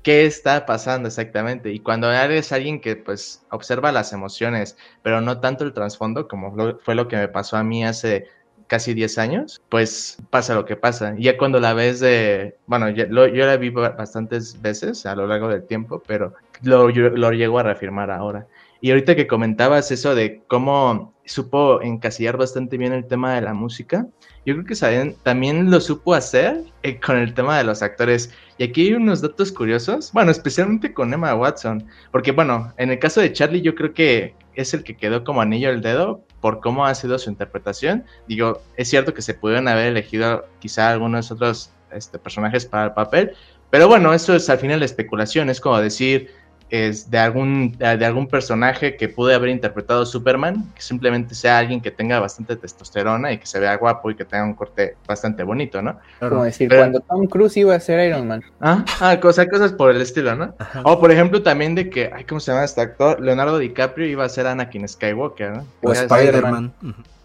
qué 0.03 0.25
está 0.27 0.65
pasando 0.67 1.09
exactamente. 1.09 1.71
Y 1.73 1.81
cuando 1.81 2.11
eres 2.13 2.53
alguien 2.53 2.81
que 2.81 2.97
pues 2.97 3.43
observa 3.51 3.93
las 3.93 4.13
emociones, 4.13 4.77
pero 5.03 5.21
no 5.21 5.41
tanto 5.41 5.65
el 5.65 5.73
trasfondo, 5.73 6.29
como 6.29 6.55
lo- 6.57 6.79
fue 6.79 6.95
lo 6.95 7.09
que 7.09 7.17
me 7.17 7.29
pasó 7.29 7.57
a 7.57 7.65
mí 7.65 7.85
hace 7.85 8.27
casi 8.69 8.95
10 8.95 9.19
años, 9.19 9.61
pues 9.69 10.17
pasa 10.31 10.55
lo 10.55 10.65
que 10.65 10.77
pasa. 10.77 11.15
Y 11.19 11.25
ya 11.25 11.37
cuando 11.37 11.59
la 11.59 11.75
ves 11.75 11.99
de, 11.99 12.57
bueno, 12.67 12.89
ya 12.89 13.07
lo- 13.07 13.27
yo 13.27 13.45
la 13.45 13.57
vi 13.57 13.71
ba- 13.71 13.91
bastantes 13.91 14.63
veces 14.63 15.05
a 15.07 15.17
lo 15.17 15.27
largo 15.27 15.49
del 15.49 15.67
tiempo, 15.67 16.03
pero 16.07 16.35
lo, 16.63 16.89
lo 16.89 17.31
llego 17.33 17.59
a 17.59 17.65
reafirmar 17.65 18.11
ahora. 18.13 18.47
Y 18.81 18.91
ahorita 18.91 19.15
que 19.15 19.27
comentabas 19.27 19.91
eso 19.91 20.15
de 20.15 20.43
cómo 20.47 21.15
supo 21.25 21.81
encasillar 21.83 22.37
bastante 22.37 22.77
bien 22.77 22.93
el 22.93 23.07
tema 23.07 23.35
de 23.35 23.43
la 23.43 23.55
música, 23.55 24.07
yo 24.47 24.55
creo 24.55 24.65
que 24.65 24.75
saben- 24.75 25.17
también 25.23 25.71
lo 25.71 25.81
supo 25.81 26.15
hacer 26.15 26.65
eh, 26.83 26.99
con 26.99 27.17
el 27.19 27.35
tema 27.35 27.59
de 27.59 27.65
los 27.65 27.83
actores. 27.83 28.33
Y 28.59 28.65
aquí 28.65 28.89
hay 28.89 28.95
unos 28.95 29.21
datos 29.21 29.53
curiosos, 29.53 30.11
bueno, 30.13 30.31
especialmente 30.31 30.95
con 30.95 31.13
Emma 31.13 31.35
Watson, 31.35 31.87
porque 32.11 32.33
bueno, 32.33 32.73
en 32.79 32.91
el 32.91 32.99
caso 32.99 33.21
de 33.21 33.33
Charlie 33.33 33.61
yo 33.61 33.75
creo 33.75 33.93
que 33.93 34.35
es 34.55 34.75
el 34.75 34.83
que 34.83 34.97
quedó 34.97 35.25
como 35.25 35.41
anillo 35.41 35.69
al 35.69 35.83
dedo 35.83 36.25
por 36.41 36.61
cómo 36.61 36.85
ha 36.87 36.95
sido 36.95 37.19
su 37.19 37.31
interpretación. 37.31 38.05
Digo, 38.27 38.63
es 38.77 38.89
cierto 38.89 39.15
que 39.15 39.23
se 39.23 39.35
pudieron 39.35 39.69
haber 39.69 39.87
elegido 39.87 40.47
quizá 40.59 40.91
algunos 40.91 41.31
otros 41.31 41.71
este, 41.93 42.19
personajes 42.19 42.67
para 42.67 42.87
el 42.87 42.93
papel, 42.93 43.33
pero 43.71 43.87
bueno, 43.87 44.13
eso 44.13 44.35
es 44.35 44.51
al 44.51 44.59
final 44.59 44.81
la 44.81 44.87
especulación, 44.87 45.49
es 45.49 45.61
como 45.61 45.79
decir, 45.81 46.31
es 46.71 47.11
de 47.11 47.19
algún, 47.19 47.77
de 47.77 48.07
algún 48.07 48.29
personaje 48.29 48.97
que 48.97 49.09
pude 49.09 49.35
haber 49.35 49.51
interpretado 49.51 50.07
Superman, 50.07 50.73
que 50.75 50.81
simplemente 50.83 51.35
sea 51.35 51.59
alguien 51.59 51.81
que 51.81 51.91
tenga 51.91 52.21
bastante 52.21 52.57
testosterona 52.57 53.33
y 53.33 53.39
que 53.39 53.47
se 53.47 53.59
vea 53.59 53.77
guapo 53.77 54.11
y 54.11 54.15
que 54.15 54.25
tenga 54.25 54.45
un 54.45 54.55
corte 54.55 54.97
bastante 55.07 55.43
bonito, 55.43 55.83
¿no? 55.83 55.99
Como 56.21 56.45
decir, 56.45 56.69
cuando 56.69 57.01
Tom 57.01 57.27
Cruise 57.27 57.57
iba 57.57 57.75
a 57.75 57.81
ser 57.81 58.09
Iron 58.09 58.29
Man. 58.29 58.43
Ah, 58.61 58.85
ah 59.01 59.19
cosas, 59.21 59.49
cosas 59.49 59.73
por 59.73 59.91
el 59.91 60.01
estilo, 60.01 60.35
¿no? 60.37 60.55
O 60.85 61.01
por 61.01 61.11
ejemplo 61.11 61.43
también 61.43 61.75
de 61.75 61.91
que, 61.91 62.11
ay, 62.15 62.25
¿cómo 62.25 62.41
se 62.41 62.53
llama 62.53 62.65
este 62.65 62.81
actor? 62.81 63.21
Leonardo 63.21 63.59
DiCaprio 63.59 64.07
iba 64.07 64.25
a 64.25 64.29
ser 64.29 64.47
Anakin 64.47 64.89
Skywalker, 64.89 65.51
¿no? 65.51 65.67
O 65.83 65.93
Spider-Man. 65.93 66.73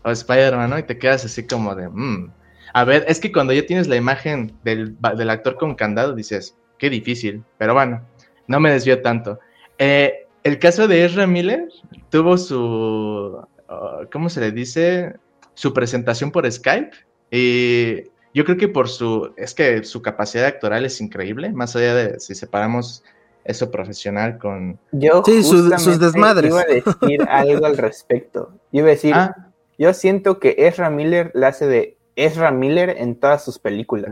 O 0.04 0.12
Spider-Man, 0.12 0.70
¿no? 0.72 0.80
Y 0.80 0.84
te 0.84 0.98
quedas 0.98 1.24
así 1.26 1.46
como 1.46 1.76
de, 1.76 1.88
mmm. 1.88 2.32
A 2.74 2.84
ver, 2.84 3.06
es 3.08 3.20
que 3.20 3.32
cuando 3.32 3.54
ya 3.54 3.66
tienes 3.66 3.88
la 3.88 3.96
imagen 3.96 4.54
del, 4.64 4.98
del 5.16 5.30
actor 5.30 5.56
con 5.56 5.76
candado, 5.76 6.14
dices, 6.14 6.58
qué 6.78 6.90
difícil, 6.90 7.44
pero 7.58 7.74
bueno 7.74 8.02
no 8.48 8.60
me 8.60 8.72
desvió 8.72 9.02
tanto. 9.02 9.40
Eh, 9.78 10.28
el 10.44 10.60
caso 10.60 10.88
de 10.88 11.06
Ezra 11.06 11.28
Miller 11.28 11.68
tuvo 12.10 12.38
su, 12.38 13.40
uh, 13.70 14.06
¿cómo 14.12 14.30
se 14.30 14.42
le 14.42 14.52
dice? 14.52 15.16
Su 15.54 15.74
presentación 15.74 16.32
por 16.32 16.50
Skype. 16.50 16.92
Y 17.32 18.04
yo 18.34 18.46
creo 18.46 18.58
que 18.58 18.68
por 18.68 18.90
su, 18.90 19.34
es 19.38 19.54
que 19.54 19.84
su 19.84 20.02
capacidad 20.02 20.46
actoral 20.46 20.86
es 20.86 21.02
increíble, 21.02 21.52
más 21.52 21.76
allá 21.76 21.96
de 21.96 22.20
si 22.20 22.36
separamos 22.36 23.04
eso 23.46 23.72
profesional 23.72 24.38
con... 24.38 24.80
Yo 24.92 25.24
sí, 25.26 25.44
sus, 25.44 26.00
desmadres. 26.00 26.52
iba 26.52 26.62
a 26.62 26.66
decir 26.66 27.22
algo 27.30 27.66
al 27.66 27.78
respecto. 27.78 28.52
Yo 28.72 28.80
iba 28.80 28.88
a 28.88 28.92
decir, 28.92 29.14
ah. 29.14 29.52
yo 29.78 29.94
siento 29.94 30.40
que 30.40 30.56
Ezra 30.58 30.90
Miller 30.90 31.32
la 31.34 31.50
hace 31.50 31.68
de 31.68 31.98
Ezra 32.16 32.52
Miller 32.52 32.96
en 32.98 33.16
todas 33.16 33.44
sus 33.44 33.60
películas. 33.60 34.12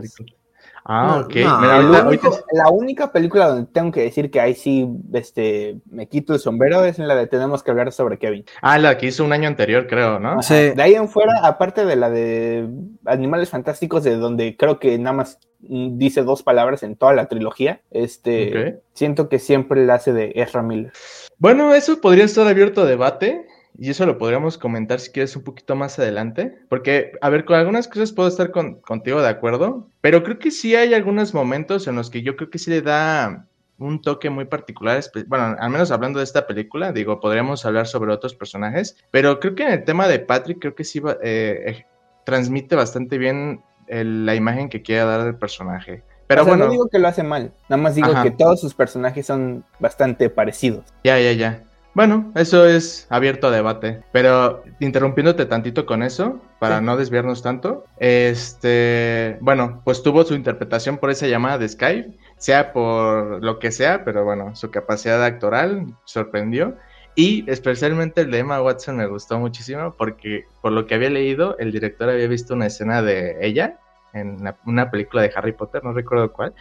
Ah, 0.84 1.24
ok. 1.24 1.34
La 1.36 2.68
única 2.70 3.10
película 3.10 3.48
donde 3.48 3.70
tengo 3.72 3.90
que 3.90 4.02
decir 4.02 4.30
que 4.30 4.40
ahí 4.40 4.54
sí 4.54 4.86
este, 5.14 5.78
me 5.90 6.08
quito 6.08 6.34
el 6.34 6.40
sombrero 6.40 6.84
es 6.84 6.98
en 6.98 7.08
la 7.08 7.14
de 7.14 7.26
Tenemos 7.26 7.62
que 7.62 7.70
hablar 7.70 7.90
sobre 7.92 8.18
Kevin. 8.18 8.44
Ah, 8.60 8.78
la 8.78 8.98
que 8.98 9.06
hizo 9.06 9.24
un 9.24 9.32
año 9.32 9.48
anterior, 9.48 9.86
creo, 9.86 10.18
¿no? 10.18 10.42
Sí. 10.42 10.54
De 10.54 10.82
ahí 10.82 10.94
en 10.94 11.08
fuera, 11.08 11.40
aparte 11.42 11.86
de 11.86 11.96
la 11.96 12.10
de 12.10 12.68
Animales 13.06 13.48
Fantásticos, 13.48 14.04
de 14.04 14.16
donde 14.16 14.56
creo 14.56 14.78
que 14.78 14.98
nada 14.98 15.16
más 15.16 15.38
dice 15.66 16.22
dos 16.22 16.42
palabras 16.42 16.82
en 16.82 16.96
toda 16.96 17.14
la 17.14 17.26
trilogía, 17.26 17.80
este, 17.90 18.82
siento 18.92 19.30
que 19.30 19.38
siempre 19.38 19.86
la 19.86 19.94
hace 19.94 20.12
de 20.12 20.32
Ezra 20.36 20.62
Miller. 20.62 20.92
Bueno, 21.38 21.74
eso 21.74 22.00
podría 22.00 22.26
estar 22.26 22.46
abierto 22.46 22.82
a 22.82 22.86
debate. 22.86 23.46
Y 23.76 23.90
eso 23.90 24.06
lo 24.06 24.18
podríamos 24.18 24.56
comentar 24.56 25.00
si 25.00 25.10
quieres 25.10 25.34
un 25.36 25.42
poquito 25.42 25.74
más 25.74 25.98
adelante, 25.98 26.58
porque, 26.68 27.12
a 27.20 27.28
ver, 27.28 27.44
con 27.44 27.56
algunas 27.56 27.88
cosas 27.88 28.12
puedo 28.12 28.28
estar 28.28 28.50
contigo 28.50 29.20
de 29.20 29.28
acuerdo, 29.28 29.88
pero 30.00 30.22
creo 30.22 30.38
que 30.38 30.50
sí 30.50 30.76
hay 30.76 30.94
algunos 30.94 31.34
momentos 31.34 31.88
en 31.88 31.96
los 31.96 32.08
que 32.08 32.22
yo 32.22 32.36
creo 32.36 32.50
que 32.50 32.58
sí 32.58 32.70
le 32.70 32.82
da 32.82 33.46
un 33.78 34.00
toque 34.00 34.30
muy 34.30 34.44
particular, 34.44 35.02
bueno, 35.26 35.56
al 35.58 35.70
menos 35.70 35.90
hablando 35.90 36.20
de 36.20 36.24
esta 36.24 36.46
película, 36.46 36.92
digo, 36.92 37.18
podríamos 37.18 37.66
hablar 37.66 37.88
sobre 37.88 38.12
otros 38.12 38.34
personajes, 38.34 38.96
pero 39.10 39.40
creo 39.40 39.56
que 39.56 39.64
en 39.64 39.72
el 39.72 39.84
tema 39.84 40.06
de 40.06 40.20
Patrick, 40.20 40.60
creo 40.60 40.74
que 40.76 40.84
sí 40.84 41.02
eh, 41.22 41.84
transmite 42.24 42.76
bastante 42.76 43.18
bien 43.18 43.60
la 43.88 44.34
imagen 44.34 44.68
que 44.68 44.82
quiere 44.82 45.04
dar 45.04 45.24
del 45.24 45.36
personaje. 45.36 46.02
Pero 46.26 46.46
bueno. 46.46 46.64
No 46.64 46.70
digo 46.70 46.88
que 46.88 46.98
lo 46.98 47.08
hace 47.08 47.22
mal, 47.22 47.52
nada 47.68 47.82
más 47.82 47.96
digo 47.96 48.10
que 48.22 48.30
todos 48.30 48.60
sus 48.60 48.72
personajes 48.72 49.26
son 49.26 49.64
bastante 49.80 50.30
parecidos. 50.30 50.84
Ya, 51.02 51.18
ya, 51.18 51.32
ya. 51.32 51.62
Bueno, 51.94 52.32
eso 52.34 52.66
es 52.66 53.06
abierto 53.08 53.46
a 53.46 53.50
debate, 53.52 54.02
pero 54.10 54.64
interrumpiéndote 54.80 55.46
tantito 55.46 55.86
con 55.86 56.02
eso, 56.02 56.40
para 56.58 56.80
no 56.80 56.96
desviarnos 56.96 57.40
tanto, 57.40 57.84
este, 57.98 59.38
bueno, 59.40 59.80
pues 59.84 60.02
tuvo 60.02 60.24
su 60.24 60.34
interpretación 60.34 60.98
por 60.98 61.10
esa 61.10 61.28
llamada 61.28 61.58
de 61.58 61.68
Skype, 61.68 62.18
sea 62.36 62.72
por 62.72 63.44
lo 63.44 63.60
que 63.60 63.70
sea, 63.70 64.04
pero 64.04 64.24
bueno, 64.24 64.56
su 64.56 64.72
capacidad 64.72 65.22
actoral 65.24 65.96
sorprendió. 66.04 66.76
Y 67.14 67.48
especialmente 67.48 68.22
el 68.22 68.32
de 68.32 68.40
Emma 68.40 68.60
Watson 68.60 68.96
me 68.96 69.06
gustó 69.06 69.38
muchísimo 69.38 69.94
porque 69.96 70.46
por 70.62 70.72
lo 70.72 70.86
que 70.86 70.96
había 70.96 71.10
leído, 71.10 71.56
el 71.58 71.70
director 71.70 72.08
había 72.10 72.26
visto 72.26 72.54
una 72.54 72.66
escena 72.66 73.02
de 73.02 73.36
ella 73.40 73.78
en 74.14 74.38
una 74.66 74.90
película 74.90 75.22
de 75.22 75.32
Harry 75.34 75.52
Potter, 75.52 75.84
no 75.84 75.92
recuerdo 75.92 76.32
cuál, 76.32 76.54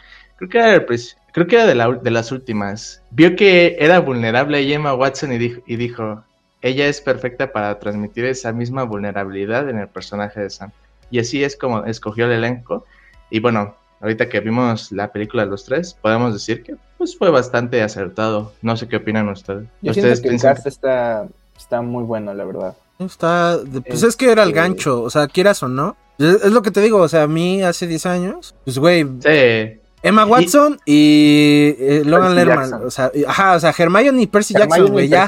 creo 0.47 0.63
que 0.63 0.69
era, 0.69 0.85
creo 1.31 1.47
que 1.47 1.55
era 1.55 1.65
de, 1.65 1.99
de, 2.01 2.11
las 2.11 2.31
últimas. 2.31 3.01
Vio 3.11 3.35
que 3.35 3.75
era 3.79 3.99
vulnerable 3.99 4.57
a 4.57 4.61
Emma 4.61 4.93
Watson 4.93 5.33
y 5.33 5.37
dijo, 5.37 5.61
y 5.65 5.75
dijo, 5.75 6.23
ella 6.61 6.87
es 6.87 7.01
perfecta 7.01 7.51
para 7.51 7.77
transmitir 7.79 8.25
esa 8.25 8.53
misma 8.53 8.83
vulnerabilidad 8.83 9.69
en 9.69 9.79
el 9.79 9.87
personaje 9.87 10.39
de 10.39 10.49
Sam. 10.49 10.71
Y 11.11 11.19
así 11.19 11.43
es 11.43 11.55
como 11.55 11.83
escogió 11.85 12.25
el 12.25 12.31
elenco. 12.31 12.85
Y 13.29 13.39
bueno, 13.39 13.75
ahorita 13.99 14.29
que 14.29 14.39
vimos 14.39 14.91
la 14.91 15.11
película 15.11 15.45
de 15.45 15.51
los 15.51 15.65
tres, 15.65 15.93
podemos 15.93 16.33
decir 16.33 16.63
que 16.63 16.75
pues 16.97 17.17
fue 17.17 17.29
bastante 17.29 17.81
acertado. 17.81 18.53
No 18.61 18.77
sé 18.77 18.87
qué 18.87 18.97
opinan 18.97 19.27
ustedes. 19.29 19.67
Yo 19.81 19.91
¿Ustedes 19.91 20.21
que 20.21 20.29
el 20.29 20.39
cast 20.39 20.65
está, 20.65 21.27
está 21.57 21.81
muy 21.81 22.03
bueno, 22.03 22.33
la 22.33 22.45
verdad. 22.45 22.77
Está, 22.99 23.59
pues 23.85 24.03
es 24.03 24.15
que 24.15 24.31
era 24.31 24.43
el 24.43 24.49
este, 24.49 24.61
gancho, 24.61 25.01
o 25.01 25.09
sea, 25.09 25.27
quieras 25.27 25.61
o 25.63 25.67
no. 25.67 25.97
Es, 26.17 26.45
lo 26.45 26.61
que 26.61 26.71
te 26.71 26.79
digo, 26.79 26.99
o 26.99 27.07
sea, 27.07 27.23
a 27.23 27.27
mí 27.27 27.61
hace 27.61 27.87
10 27.87 28.05
años, 28.05 28.55
pues 28.63 28.77
güey, 28.77 29.03
sí. 29.19 29.79
Emma 30.03 30.25
Watson 30.25 30.79
y, 30.85 31.75
eh, 31.79 32.01
Logan 32.05 32.35
Lerman. 32.35 32.73
O 32.85 32.91
sea, 32.91 33.11
ajá, 33.25 33.55
o 33.55 33.59
sea, 33.59 33.73
Hermione 33.75 34.21
y 34.21 34.27
Percy 34.27 34.53
Jackson, 34.53 34.91
güey, 34.91 35.07
ya. 35.07 35.27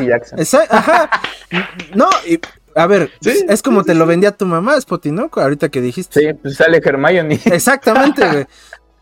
ajá. 0.70 1.10
No, 1.96 2.10
y, 2.28 2.40
a 2.76 2.86
ver, 2.86 3.10
es 3.24 3.64
como 3.64 3.84
te 3.84 3.96
lo 3.96 4.06
vendía 4.06 4.32
tu 4.32 4.46
mamá, 4.46 4.80
Spotty, 4.80 5.12
¿no? 5.12 5.30
Ahorita 5.32 5.70
que 5.70 5.80
dijiste. 5.82 6.20
Sí, 6.20 6.34
pues 6.34 6.58
sale 6.58 6.82
Hermione. 6.84 7.40
Exactamente, 7.46 8.28
güey. 8.28 8.46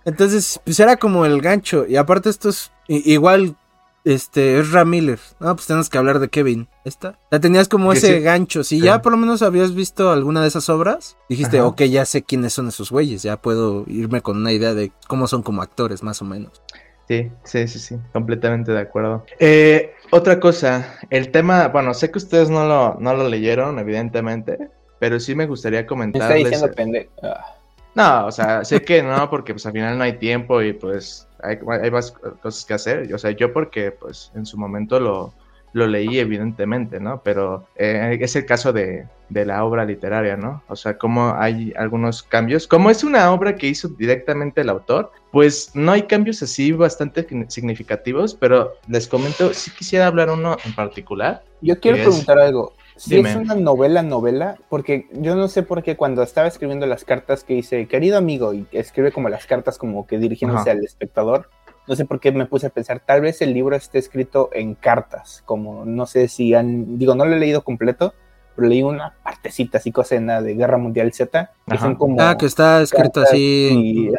Entonces, 0.06 0.60
pues 0.64 0.80
era 0.80 0.98
como 0.98 1.26
el 1.26 1.42
gancho. 1.42 1.86
Y 1.88 1.96
aparte, 1.96 2.30
esto 2.30 2.50
es 2.50 2.72
igual 2.88 3.56
este, 4.04 4.60
es 4.60 4.86
Miller. 4.86 5.20
Ah, 5.40 5.56
pues 5.56 5.68
tenemos 5.68 5.90
que 5.90 5.98
hablar 5.98 6.20
de 6.20 6.30
Kevin. 6.30 6.68
¿Esta? 6.86 7.18
La 7.32 7.40
tenías 7.40 7.70
como 7.70 7.94
ese 7.94 8.20
gancho. 8.20 8.64
Si 8.64 8.82
ya 8.82 9.02
por 9.02 9.14
lo 9.14 9.18
menos 9.18 9.42
habías 9.42 9.74
visto 9.74 10.12
alguna 10.12 10.42
de 10.42 10.50
esas 10.50 10.68
obras, 10.70 11.18
dijiste, 11.30 11.62
ok, 11.62 11.84
ya 11.84 12.06
sé 12.06 12.24
quiénes 12.24 12.54
son 12.54 12.68
esos 12.68 12.92
güeyes. 12.92 13.24
Ya 13.24 13.38
puedo 13.38 13.86
irme 13.88 14.22
con 14.22 14.38
una 14.38 14.52
idea 14.52 14.74
de 14.74 14.92
cómo 15.08 15.28
son 15.28 15.44
como 15.44 15.62
actores, 15.62 16.04
más 16.04 16.22
o 16.22 16.26
menos. 16.26 16.62
Sí, 17.08 17.32
sí, 17.44 17.68
sí, 17.68 17.80
sí, 17.80 17.98
completamente 18.12 18.72
de 18.72 18.80
acuerdo. 18.80 19.26
Eh, 19.40 19.94
otra 20.12 20.40
cosa, 20.40 20.98
el 21.10 21.32
tema, 21.32 21.68
bueno, 21.68 21.94
sé 21.94 22.12
que 22.12 22.18
ustedes 22.18 22.50
no 22.50 22.66
lo, 22.66 22.98
no 23.00 23.14
lo 23.14 23.28
leyeron, 23.28 23.78
evidentemente, 23.80 24.70
pero 25.00 25.20
sí 25.20 25.36
me 25.36 25.46
gustaría 25.46 25.86
comentarles. 25.86 26.38
está 26.38 26.50
diciendo 26.50 26.76
pendejo. 26.76 27.12
Ah. 27.24 27.56
No, 27.96 28.26
o 28.26 28.32
sea, 28.32 28.66
sé 28.66 28.82
que 28.82 29.04
no, 29.04 29.30
porque 29.30 29.54
pues 29.54 29.66
al 29.66 29.74
final 29.74 29.98
no 29.98 30.04
hay 30.04 30.14
tiempo 30.14 30.62
y 30.62 30.74
pues 30.74 31.28
hay, 31.44 31.60
hay 31.82 31.92
más 31.92 32.12
cosas 32.12 32.66
que 32.66 32.74
hacer. 32.74 33.14
O 33.14 33.18
sea, 33.18 33.32
yo 33.32 33.54
porque 33.54 33.92
pues 33.92 34.32
en 34.34 34.46
su 34.46 34.58
momento 34.58 35.00
lo, 35.00 35.34
lo 35.74 35.88
leí 35.88 36.20
evidentemente, 36.20 37.00
¿no? 37.00 37.22
Pero 37.24 37.68
eh, 37.76 38.18
es 38.22 38.36
el 38.36 38.46
caso 38.46 38.72
de, 38.72 39.08
de, 39.30 39.46
la 39.46 39.66
obra 39.66 39.86
literaria, 39.86 40.38
¿no? 40.38 40.64
O 40.68 40.76
sea, 40.76 40.98
como 40.98 41.34
hay 41.36 41.74
algunos 41.76 42.24
cambios. 42.24 42.68
Como 42.68 42.90
es 42.90 43.04
una 43.04 43.32
obra 43.32 43.56
que 43.56 43.68
hizo 43.68 43.90
directamente 43.90 44.62
el 44.62 44.70
autor, 44.70 45.12
pues 45.32 45.72
no 45.74 45.92
hay 45.92 46.04
cambios 46.04 46.42
así 46.44 46.72
bastante 46.72 47.28
significativos, 47.50 48.36
pero 48.36 48.74
les 48.88 49.08
comento, 49.08 49.54
si 49.54 49.72
quisiera 49.72 50.08
hablar 50.08 50.30
uno 50.30 50.58
en 50.64 50.74
particular. 50.76 51.44
Yo 51.62 51.80
quiero 51.80 51.98
preguntar 51.98 52.40
algo. 52.40 52.74
Si 52.96 53.18
es 53.18 53.36
una 53.36 53.56
novela, 53.56 54.04
novela, 54.04 54.58
porque 54.70 55.08
yo 55.14 55.36
no 55.36 55.48
sé 55.48 55.64
por 55.64 55.82
qué 55.82 55.98
cuando 55.98 56.22
estaba 56.22 56.48
escribiendo 56.48 56.86
las 56.86 57.04
cartas 57.04 57.44
que 57.44 57.56
dice, 57.56 57.88
querido 57.88 58.18
amigo, 58.20 58.54
y 58.54 58.68
escribe 58.72 59.12
como 59.12 59.30
las 59.30 59.48
cartas 59.48 59.80
como 59.80 60.06
que 60.06 60.20
dirigiéndose 60.20 60.70
al 60.70 60.84
espectador, 60.84 61.50
no 61.88 61.96
sé 61.96 62.06
por 62.06 62.20
qué 62.20 62.32
me 62.32 62.46
puse 62.46 62.68
a 62.68 62.70
pensar, 62.70 63.02
tal 63.06 63.22
vez 63.22 63.42
el 63.42 63.54
libro 63.54 63.76
esté 63.76 64.00
escrito 64.00 64.50
en 64.54 64.76
cartas, 64.76 65.44
como 65.46 65.86
no 65.86 66.06
sé 66.06 66.28
si 66.28 66.54
han, 66.54 66.98
digo, 66.98 67.16
no 67.16 67.26
lo 67.26 67.36
he 67.36 67.40
leído 67.40 67.64
completo, 67.64 68.14
pero 68.56 68.68
leí 68.68 68.84
una 68.84 69.16
partecita 69.24 69.80
así 69.80 69.92
cosena 69.92 70.42
de 70.42 70.56
Guerra 70.56 70.78
Mundial 70.78 71.12
Z, 71.12 71.52
que 71.70 71.78
son 71.78 71.96
como... 71.96 72.22
Ah, 72.22 72.38
que 72.38 72.46
está 72.46 72.82
escrito 72.82 73.22
así... 73.22 74.12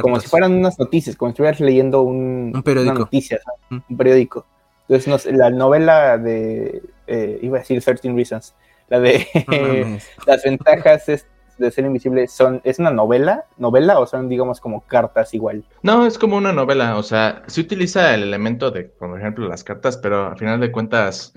como 0.00 0.20
si 0.20 0.28
fueran 0.28 0.52
unas 0.52 0.78
noticias, 0.78 1.16
como 1.16 1.30
si 1.30 1.32
estuvieras 1.32 1.60
leyendo 1.60 2.02
un, 2.02 2.52
un 2.54 2.62
periódico. 2.62 3.08
un 3.70 3.96
periódico. 3.96 4.46
Entonces, 4.88 5.32
la 5.32 5.50
novela 5.50 6.18
de, 6.18 6.82
eh, 7.06 7.38
iba 7.42 7.58
a 7.58 7.60
decir 7.60 7.82
13 7.82 8.12
Reasons, 8.12 8.54
la 8.88 9.00
de 9.00 9.26
las 10.26 10.42
ventajas 10.42 11.08
de 11.60 11.70
ser 11.70 11.84
invisible, 11.84 12.26
son, 12.26 12.60
¿es 12.64 12.78
una 12.78 12.90
novela? 12.90 13.44
¿Novela 13.58 14.00
o 14.00 14.06
son, 14.06 14.28
digamos, 14.28 14.60
como 14.60 14.80
cartas 14.86 15.32
igual? 15.34 15.64
No, 15.82 16.06
es 16.06 16.18
como 16.18 16.36
una 16.36 16.52
novela, 16.52 16.96
o 16.96 17.02
sea, 17.02 17.42
se 17.46 17.60
utiliza 17.60 18.14
el 18.14 18.22
elemento 18.22 18.70
de, 18.70 18.84
por 18.84 19.18
ejemplo, 19.18 19.46
las 19.46 19.62
cartas, 19.62 19.96
pero 19.96 20.28
al 20.28 20.38
final 20.38 20.60
de 20.60 20.72
cuentas 20.72 21.34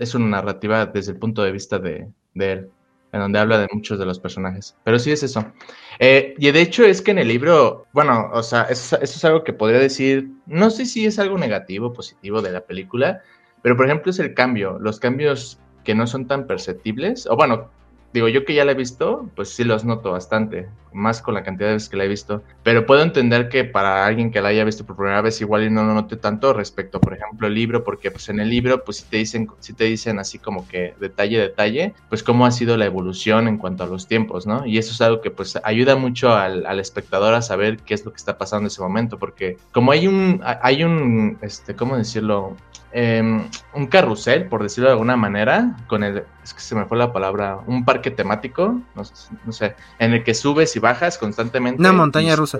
es 0.00 0.14
una 0.14 0.38
narrativa 0.38 0.86
desde 0.86 1.12
el 1.12 1.18
punto 1.18 1.42
de 1.42 1.52
vista 1.52 1.78
de, 1.78 2.08
él 2.34 2.70
en 3.12 3.20
donde 3.20 3.38
habla 3.38 3.58
de 3.58 3.68
muchos 3.72 3.98
de 3.98 4.04
los 4.04 4.20
personajes. 4.20 4.76
Pero 4.84 4.98
sí 4.98 5.10
es 5.10 5.22
eso. 5.22 5.50
Eh, 5.98 6.34
y 6.38 6.50
de 6.50 6.60
hecho 6.60 6.84
es 6.84 7.00
que 7.00 7.12
en 7.12 7.18
el 7.18 7.28
libro, 7.28 7.86
bueno, 7.92 8.30
o 8.32 8.42
sea, 8.42 8.62
eso, 8.64 8.98
es 9.00 9.24
algo 9.24 9.44
que 9.44 9.52
podría 9.52 9.80
decir, 9.80 10.30
no 10.46 10.70
sé 10.70 10.84
si 10.84 11.06
es 11.06 11.18
algo 11.18 11.38
negativo 11.38 11.86
o 11.86 11.92
positivo 11.92 12.42
de 12.42 12.52
la 12.52 12.60
película, 12.60 13.22
pero 13.62 13.76
por 13.76 13.86
ejemplo 13.86 14.10
es 14.10 14.18
el 14.18 14.34
cambio, 14.34 14.78
los 14.78 15.00
cambios 15.00 15.58
que 15.84 15.94
no 15.94 16.06
son 16.06 16.26
tan 16.26 16.46
perceptibles, 16.46 17.26
o 17.26 17.36
bueno, 17.36 17.70
digo, 18.12 18.28
yo 18.28 18.44
que 18.44 18.54
ya 18.54 18.64
la 18.64 18.72
he 18.72 18.74
visto, 18.74 19.28
pues 19.36 19.50
sí 19.50 19.64
los 19.64 19.84
noto 19.84 20.12
bastante, 20.12 20.68
más 20.92 21.20
con 21.20 21.34
la 21.34 21.42
cantidad 21.42 21.68
de 21.68 21.74
veces 21.74 21.88
que 21.88 21.96
la 21.96 22.04
he 22.04 22.08
visto, 22.08 22.42
pero 22.62 22.86
puedo 22.86 23.02
entender 23.02 23.48
que 23.48 23.64
para 23.64 24.06
alguien 24.06 24.30
que 24.30 24.40
la 24.40 24.48
haya 24.48 24.64
visto 24.64 24.86
por 24.86 24.96
primera 24.96 25.20
vez 25.20 25.40
igual 25.40 25.64
y 25.64 25.70
no 25.70 25.84
lo 25.84 25.94
note 25.94 26.16
tanto 26.16 26.52
respecto, 26.52 27.00
por 27.00 27.14
ejemplo, 27.14 27.46
el 27.46 27.54
libro, 27.54 27.84
porque 27.84 28.10
pues 28.10 28.28
en 28.28 28.40
el 28.40 28.48
libro 28.48 28.84
pues 28.84 28.98
si 28.98 29.04
te 29.04 29.18
dicen, 29.18 29.48
si 29.60 29.72
te 29.72 29.84
dicen 29.84 30.18
así 30.18 30.38
como 30.38 30.66
que 30.66 30.94
detalle, 30.98 31.38
detalle, 31.38 31.94
pues 32.08 32.22
cómo 32.22 32.46
ha 32.46 32.50
sido 32.50 32.76
la 32.76 32.86
evolución 32.86 33.48
en 33.48 33.58
cuanto 33.58 33.84
a 33.84 33.86
los 33.86 34.06
tiempos, 34.06 34.46
¿no? 34.46 34.66
Y 34.66 34.78
eso 34.78 34.92
es 34.92 35.00
algo 35.00 35.20
que 35.20 35.30
pues 35.30 35.58
ayuda 35.62 35.96
mucho 35.96 36.32
al, 36.32 36.66
al 36.66 36.80
espectador 36.80 37.34
a 37.34 37.42
saber 37.42 37.78
qué 37.78 37.94
es 37.94 38.04
lo 38.04 38.12
que 38.12 38.16
está 38.16 38.38
pasando 38.38 38.62
en 38.62 38.66
ese 38.68 38.80
momento, 38.80 39.18
porque 39.18 39.58
como 39.72 39.92
hay 39.92 40.06
un, 40.08 40.40
hay 40.42 40.84
un, 40.84 41.38
este, 41.42 41.74
¿cómo 41.74 41.96
decirlo? 41.96 42.56
Em, 43.00 43.48
un 43.74 43.86
carrusel, 43.86 44.48
por 44.48 44.60
decirlo 44.60 44.88
de 44.88 44.94
alguna 44.94 45.16
manera, 45.16 45.76
con 45.86 46.02
el, 46.02 46.24
es 46.42 46.52
que 46.52 46.60
se 46.60 46.74
me 46.74 46.84
fue 46.84 46.98
la 46.98 47.12
palabra, 47.12 47.60
un 47.68 47.84
parque 47.84 48.10
temático, 48.10 48.80
no, 48.96 49.52
sé, 49.52 49.76
en 50.00 50.14
el 50.14 50.24
que 50.24 50.34
subes 50.34 50.74
y 50.74 50.80
bajas 50.80 51.16
constantemente. 51.16 51.78
Una 51.78 51.92
montaña 51.92 52.34
rusa. 52.34 52.58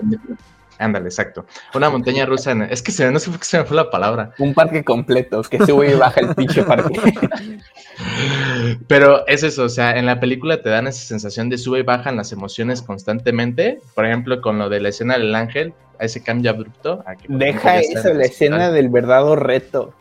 Ándale, 0.77 1.09
exacto. 1.09 1.45
Una 1.73 1.89
montaña 1.89 2.25
rusa. 2.25 2.53
es 2.69 2.81
que 2.81 2.93
se, 2.93 3.11
no 3.11 3.19
sé 3.19 3.31
por 3.31 3.41
qué 3.41 3.45
se 3.45 3.57
me 3.57 3.65
fue 3.65 3.75
la 3.75 3.89
palabra. 3.89 4.31
Un 4.37 4.53
parque 4.53 4.81
completo, 4.81 5.41
que 5.41 5.57
sube 5.65 5.91
y 5.91 5.95
baja 5.95 6.21
el 6.21 6.33
pinche 6.33 6.63
parque. 6.63 6.97
Pero 8.87 9.27
es 9.27 9.43
eso, 9.43 9.65
o 9.65 9.69
sea, 9.69 9.97
en 9.97 10.05
la 10.05 10.21
película 10.21 10.61
te 10.61 10.69
dan 10.69 10.87
esa 10.87 11.05
sensación 11.05 11.49
de 11.49 11.57
sube 11.57 11.79
y 11.79 11.83
bajan 11.83 12.15
las 12.15 12.31
emociones 12.31 12.81
constantemente. 12.81 13.81
Por 13.93 14.05
ejemplo, 14.05 14.39
con 14.39 14.57
lo 14.57 14.69
de 14.69 14.79
la 14.79 14.87
escena 14.87 15.17
del 15.17 15.35
ángel, 15.35 15.73
a 15.99 16.05
ese 16.05 16.23
cambio 16.23 16.51
abrupto. 16.51 17.03
Deja 17.27 17.81
eso, 17.81 18.13
la 18.13 18.23
escena 18.23 18.71
del 18.71 18.87
verdadero 18.87 19.35
reto. 19.35 19.95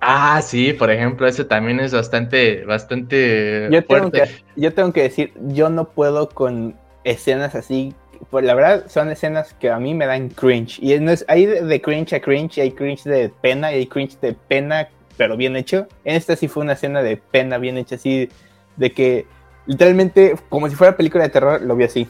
Ah, 0.00 0.40
sí, 0.42 0.72
por 0.72 0.90
ejemplo, 0.90 1.26
ese 1.26 1.44
también 1.44 1.78
es 1.78 1.92
bastante, 1.92 2.64
bastante 2.64 3.68
yo 3.70 3.84
tengo 3.84 4.10
Que, 4.10 4.28
yo 4.56 4.72
tengo 4.72 4.92
que 4.92 5.02
decir, 5.02 5.32
yo 5.48 5.68
no 5.68 5.90
puedo 5.90 6.30
con 6.30 6.74
escenas 7.04 7.54
así. 7.54 7.94
Pues 8.30 8.44
la 8.44 8.54
verdad, 8.54 8.86
son 8.88 9.10
escenas 9.10 9.54
que 9.54 9.70
a 9.70 9.78
mí 9.78 9.94
me 9.94 10.06
dan 10.06 10.30
cringe. 10.30 10.78
Y 10.80 10.98
no 11.00 11.10
es, 11.10 11.24
hay 11.28 11.46
de, 11.46 11.80
cringe 11.80 12.14
a 12.14 12.20
cringe, 12.20 12.58
hay 12.58 12.70
cringe 12.72 13.04
de 13.04 13.30
pena 13.40 13.72
y 13.72 13.76
hay 13.76 13.86
cringe 13.86 14.18
de 14.20 14.32
pena, 14.32 14.88
pero 15.16 15.36
bien 15.36 15.56
hecho. 15.56 15.86
Esta 16.04 16.34
sí 16.34 16.48
fue 16.48 16.62
una 16.62 16.74
escena 16.74 17.02
de 17.02 17.18
pena 17.18 17.58
bien 17.58 17.76
hecha, 17.76 17.96
así 17.96 18.28
de 18.76 18.92
que 18.92 19.26
literalmente, 19.66 20.34
como 20.48 20.68
si 20.68 20.76
fuera 20.76 20.96
película 20.96 21.24
de 21.24 21.30
terror, 21.30 21.60
lo 21.60 21.76
vi 21.76 21.84
así. 21.84 22.08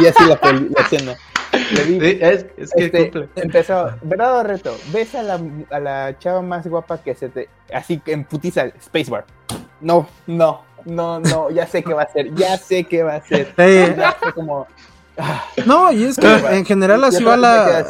Vi 0.00 0.06
así 0.06 0.24
la, 0.26 0.40
la 0.42 0.82
escena 0.82 1.16
es, 1.58 2.44
que 2.74 2.84
este, 2.84 3.28
empezó, 3.36 3.90
verdad 4.02 4.44
reto, 4.44 4.76
ves 4.92 5.14
a 5.14 5.22
la, 5.22 5.40
a 5.70 5.80
la 5.80 6.18
chava 6.18 6.42
más 6.42 6.66
guapa 6.66 6.98
que 6.98 7.14
se 7.14 7.28
te, 7.28 7.48
así 7.72 7.98
que 7.98 8.12
en 8.12 8.24
putiza, 8.24 8.66
Spacebar. 8.82 9.24
No, 9.80 10.08
no, 10.26 10.62
no, 10.84 11.20
no, 11.20 11.50
ya 11.50 11.66
sé 11.66 11.82
qué 11.82 11.94
va 11.94 12.02
a 12.02 12.12
ser, 12.12 12.34
ya 12.34 12.56
sé 12.58 12.84
qué 12.84 13.02
va 13.02 13.16
a 13.16 13.24
ser. 13.24 13.54
Ya 13.56 14.16
sé 14.22 14.32
como... 14.34 14.66
Ah. 15.16 15.44
No, 15.66 15.90
y 15.92 16.04
es 16.04 16.16
que 16.16 16.26
en 16.26 16.64
general 16.64 17.02
así 17.04 17.24
va 17.24 17.36
la... 17.36 17.84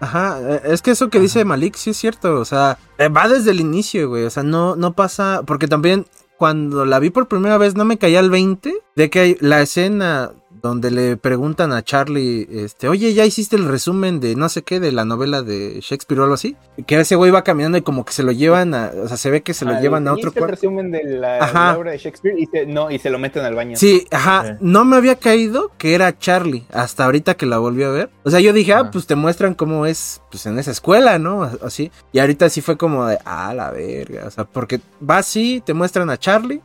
Ajá, 0.00 0.40
es 0.64 0.82
que 0.82 0.92
eso 0.92 1.10
que 1.10 1.20
dice 1.20 1.44
Malik 1.44 1.76
sí 1.76 1.90
es 1.90 1.96
cierto, 1.96 2.40
o 2.40 2.44
sea, 2.44 2.76
va 2.98 3.28
desde 3.28 3.52
el 3.52 3.60
inicio, 3.60 4.08
güey, 4.08 4.24
o 4.24 4.30
sea, 4.30 4.42
no, 4.42 4.74
no 4.74 4.94
pasa, 4.94 5.42
porque 5.46 5.68
también 5.68 6.06
cuando 6.42 6.84
la 6.84 6.98
vi 6.98 7.10
por 7.10 7.28
primera 7.28 7.56
vez 7.56 7.76
no 7.76 7.84
me 7.84 7.98
caía 7.98 8.18
el 8.18 8.28
20 8.28 8.74
de 8.96 9.10
que 9.10 9.36
la 9.40 9.60
escena 9.60 10.32
donde 10.62 10.92
le 10.92 11.16
preguntan 11.16 11.72
a 11.72 11.82
Charlie, 11.82 12.48
este, 12.50 12.88
oye, 12.88 13.12
¿ya 13.14 13.26
hiciste 13.26 13.56
el 13.56 13.66
resumen 13.66 14.20
de 14.20 14.36
no 14.36 14.48
sé 14.48 14.62
qué, 14.62 14.78
de 14.78 14.92
la 14.92 15.04
novela 15.04 15.42
de 15.42 15.80
Shakespeare 15.80 16.20
o 16.20 16.22
algo 16.22 16.34
así? 16.34 16.56
Que 16.86 17.00
ese 17.00 17.16
güey 17.16 17.32
va 17.32 17.42
caminando 17.42 17.78
y 17.78 17.82
como 17.82 18.04
que 18.04 18.12
se 18.12 18.22
lo 18.22 18.30
llevan 18.30 18.72
a, 18.72 18.92
o 19.02 19.08
sea, 19.08 19.16
se 19.16 19.30
ve 19.30 19.42
que 19.42 19.54
se 19.54 19.64
lo 19.64 19.80
llevan 19.80 20.06
a 20.06 20.12
otro 20.12 20.32
cuarto. 20.32 20.44
el 20.44 20.50
resumen 20.52 20.90
de 20.92 21.02
la, 21.04 21.74
obra 21.76 21.90
de 21.90 21.98
Shakespeare 21.98 22.38
y 22.38 22.46
se, 22.46 22.64
no, 22.66 22.90
y 22.90 23.00
se 23.00 23.10
lo 23.10 23.18
meten 23.18 23.44
al 23.44 23.56
baño. 23.56 23.76
Sí, 23.76 24.06
ajá, 24.12 24.56
no 24.60 24.84
me 24.84 24.96
había 24.96 25.16
caído 25.16 25.72
que 25.78 25.94
era 25.94 26.16
Charlie, 26.16 26.64
hasta 26.72 27.04
ahorita 27.04 27.34
que 27.34 27.46
la 27.46 27.58
volví 27.58 27.82
a 27.82 27.90
ver. 27.90 28.10
O 28.22 28.30
sea, 28.30 28.38
yo 28.38 28.52
dije, 28.52 28.72
ah, 28.72 28.90
pues 28.92 29.06
te 29.06 29.16
muestran 29.16 29.54
cómo 29.54 29.86
es, 29.86 30.22
pues 30.30 30.46
en 30.46 30.60
esa 30.60 30.70
escuela, 30.70 31.18
¿no? 31.18 31.42
Así. 31.62 31.90
Y 32.12 32.20
ahorita 32.20 32.48
sí 32.48 32.60
fue 32.60 32.76
como 32.76 33.06
de, 33.06 33.18
ah, 33.24 33.52
la 33.52 33.72
verga, 33.72 34.26
o 34.26 34.30
sea, 34.30 34.44
porque 34.44 34.80
va 35.08 35.18
así, 35.18 35.60
te 35.64 35.74
muestran 35.74 36.08
a 36.08 36.16
Charlie 36.16 36.62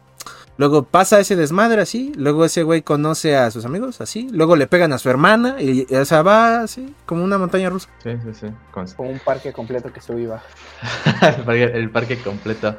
Luego 0.57 0.83
pasa 0.83 1.19
ese 1.19 1.35
desmadre 1.35 1.81
así, 1.81 2.11
luego 2.15 2.43
ese 2.43 2.63
güey 2.63 2.81
conoce 2.81 3.35
a 3.35 3.51
sus 3.51 3.65
amigos 3.65 4.01
así, 4.01 4.27
luego 4.31 4.55
le 4.55 4.65
pegan 4.67 4.91
a 4.91 4.97
su 4.97 5.09
hermana 5.09 5.61
y 5.61 5.85
o 5.93 6.05
sea, 6.05 6.23
va 6.23 6.61
así, 6.61 6.95
como 7.05 7.23
una 7.23 7.37
montaña 7.37 7.69
rusa. 7.69 7.89
Sí, 8.03 8.11
sí, 8.23 8.33
sí. 8.33 8.47
Como 8.95 9.09
un 9.09 9.19
parque 9.19 9.53
completo 9.53 9.91
que 9.93 9.99
baja. 10.25 10.43
el 11.51 11.89
parque 11.91 12.17
completo. 12.17 12.75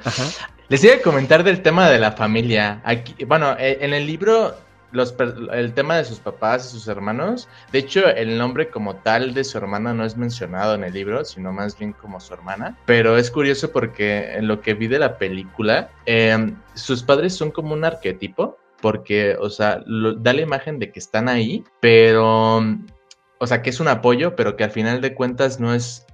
Les 0.68 0.82
iba 0.84 0.94
a 0.94 1.02
comentar 1.02 1.44
del 1.44 1.62
tema 1.62 1.88
de 1.88 1.98
la 1.98 2.12
familia. 2.12 2.80
Aquí, 2.84 3.24
bueno, 3.24 3.56
eh, 3.58 3.78
en 3.80 3.94
el 3.94 4.06
libro 4.06 4.54
el 4.92 5.74
tema 5.74 5.96
de 5.96 6.04
sus 6.04 6.18
papás 6.18 6.66
y 6.66 6.70
sus 6.70 6.88
hermanos. 6.88 7.48
De 7.72 7.80
hecho, 7.80 8.06
el 8.08 8.38
nombre 8.38 8.70
como 8.70 8.96
tal 8.96 9.34
de 9.34 9.44
su 9.44 9.58
hermana 9.58 9.92
no 9.92 10.04
es 10.04 10.16
mencionado 10.16 10.74
en 10.74 10.84
el 10.84 10.92
libro, 10.92 11.24
sino 11.24 11.52
más 11.52 11.78
bien 11.78 11.92
como 11.92 12.20
su 12.20 12.32
hermana. 12.34 12.76
Pero 12.86 13.16
es 13.16 13.30
curioso 13.30 13.70
porque 13.70 14.32
en 14.32 14.48
lo 14.48 14.60
que 14.60 14.74
vi 14.74 14.86
de 14.86 14.98
la 14.98 15.18
película, 15.18 15.90
em, 16.06 16.56
sus 16.74 17.02
padres 17.02 17.34
son 17.34 17.50
como 17.50 17.74
un 17.74 17.84
arquetipo, 17.84 18.56
porque, 18.80 19.36
o 19.38 19.50
sea, 19.50 19.82
da 19.86 20.32
la 20.32 20.40
imagen 20.40 20.78
de 20.78 20.92
que 20.92 21.00
están 21.00 21.28
ahí, 21.28 21.64
pero, 21.80 22.58
o 23.38 23.46
sea, 23.46 23.62
que 23.62 23.70
es 23.70 23.80
un 23.80 23.88
apoyo, 23.88 24.36
pero 24.36 24.56
que 24.56 24.64
al 24.64 24.70
final 24.70 25.00
de 25.00 25.14
cuentas 25.14 25.58
no 25.60 25.74
es 25.74 26.06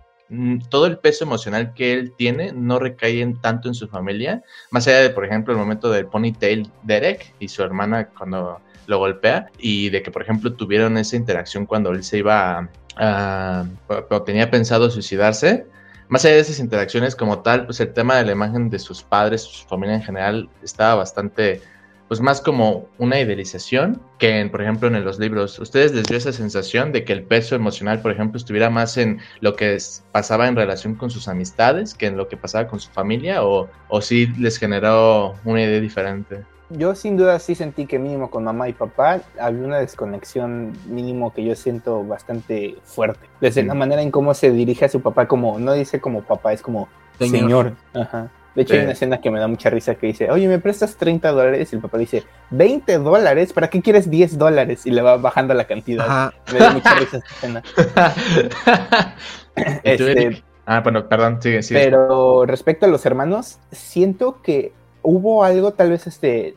todo 0.68 0.86
el 0.86 0.98
peso 0.98 1.24
emocional 1.24 1.74
que 1.74 1.92
él 1.92 2.12
tiene 2.16 2.52
no 2.52 2.78
recae 2.78 3.20
en 3.20 3.40
tanto 3.40 3.68
en 3.68 3.74
su 3.74 3.88
familia, 3.88 4.42
más 4.70 4.86
allá 4.88 5.00
de, 5.00 5.10
por 5.10 5.24
ejemplo, 5.24 5.52
el 5.52 5.58
momento 5.58 5.90
del 5.90 6.06
ponytail 6.06 6.70
Derek 6.82 7.34
y 7.38 7.48
su 7.48 7.62
hermana 7.62 8.08
cuando 8.08 8.60
lo 8.86 8.98
golpea, 8.98 9.50
y 9.58 9.90
de 9.90 10.02
que, 10.02 10.10
por 10.10 10.22
ejemplo, 10.22 10.52
tuvieron 10.52 10.98
esa 10.98 11.16
interacción 11.16 11.66
cuando 11.66 11.90
él 11.90 12.04
se 12.04 12.18
iba 12.18 12.68
a, 12.96 13.66
o 14.10 14.22
tenía 14.22 14.50
pensado 14.50 14.90
suicidarse. 14.90 15.66
Más 16.08 16.24
allá 16.24 16.34
de 16.34 16.40
esas 16.40 16.58
interacciones 16.58 17.16
como 17.16 17.40
tal, 17.40 17.64
pues 17.64 17.80
el 17.80 17.92
tema 17.92 18.16
de 18.16 18.26
la 18.26 18.32
imagen 18.32 18.68
de 18.68 18.78
sus 18.78 19.02
padres, 19.02 19.42
su 19.42 19.66
familia 19.66 19.94
en 19.96 20.02
general, 20.02 20.50
estaba 20.62 20.96
bastante 20.96 21.62
pues 22.08 22.20
más 22.20 22.40
como 22.40 22.86
una 22.98 23.20
idealización 23.20 24.00
que, 24.18 24.40
en, 24.40 24.50
por 24.50 24.62
ejemplo, 24.62 24.88
en 24.88 25.04
los 25.04 25.18
libros. 25.18 25.58
¿Ustedes 25.58 25.94
les 25.94 26.04
dio 26.04 26.16
esa 26.16 26.32
sensación 26.32 26.92
de 26.92 27.04
que 27.04 27.12
el 27.12 27.22
peso 27.22 27.54
emocional, 27.54 28.00
por 28.02 28.12
ejemplo, 28.12 28.36
estuviera 28.36 28.70
más 28.70 28.96
en 28.96 29.20
lo 29.40 29.56
que 29.56 29.78
pasaba 30.12 30.48
en 30.48 30.56
relación 30.56 30.94
con 30.94 31.10
sus 31.10 31.28
amistades 31.28 31.94
que 31.94 32.06
en 32.06 32.16
lo 32.16 32.28
que 32.28 32.36
pasaba 32.36 32.66
con 32.66 32.80
su 32.80 32.90
familia? 32.90 33.44
¿O, 33.44 33.68
o 33.88 34.00
sí 34.00 34.26
les 34.38 34.58
generó 34.58 35.34
una 35.44 35.62
idea 35.62 35.80
diferente? 35.80 36.44
Yo 36.70 36.94
sin 36.94 37.16
duda 37.16 37.38
sí 37.38 37.54
sentí 37.54 37.86
que 37.86 37.98
mínimo 37.98 38.30
con 38.30 38.44
mamá 38.44 38.68
y 38.68 38.72
papá 38.72 39.20
había 39.38 39.64
una 39.64 39.78
desconexión 39.78 40.72
mínimo 40.86 41.32
que 41.32 41.44
yo 41.44 41.54
siento 41.54 42.04
bastante 42.04 42.76
fuerte. 42.84 43.28
Desde 43.40 43.62
la 43.62 43.74
manera 43.74 44.02
en 44.02 44.10
cómo 44.10 44.34
se 44.34 44.50
dirige 44.50 44.86
a 44.86 44.88
su 44.88 45.00
papá, 45.00 45.28
como 45.28 45.58
no 45.58 45.72
dice 45.74 46.00
como 46.00 46.22
papá, 46.22 46.52
es 46.52 46.62
como 46.62 46.88
señor. 47.18 47.40
señor. 47.40 47.72
Ajá. 47.92 48.30
De 48.54 48.62
hecho, 48.62 48.74
hay 48.74 48.80
una 48.80 48.92
escena 48.92 49.20
que 49.20 49.30
me 49.30 49.40
da 49.40 49.48
mucha 49.48 49.68
risa 49.68 49.96
que 49.96 50.06
dice, 50.06 50.30
oye, 50.30 50.46
¿me 50.46 50.60
prestas 50.60 50.96
30 50.96 51.32
dólares? 51.32 51.72
Y 51.72 51.76
el 51.76 51.82
papá 51.82 51.98
dice, 51.98 52.22
¿20 52.52 53.02
dólares? 53.02 53.52
¿Para 53.52 53.68
qué 53.68 53.82
quieres 53.82 54.08
10 54.08 54.38
dólares? 54.38 54.86
Y 54.86 54.90
le 54.90 55.02
va 55.02 55.16
bajando 55.16 55.54
la 55.54 55.64
cantidad. 55.64 56.32
Me 56.52 56.58
da 56.60 56.70
mucha 56.70 56.94
risa 56.94 57.16
esta 57.18 57.34
escena. 57.34 57.62
este, 59.82 60.44
ah, 60.66 60.80
bueno, 60.82 61.08
perdón, 61.08 61.42
sigue, 61.42 61.62
sigue. 61.64 61.80
Pero 61.80 62.46
respecto 62.46 62.86
a 62.86 62.88
los 62.88 63.04
hermanos, 63.06 63.58
siento 63.72 64.40
que 64.40 64.72
hubo 65.02 65.42
algo, 65.42 65.72
tal 65.72 65.90
vez 65.90 66.06
este, 66.06 66.54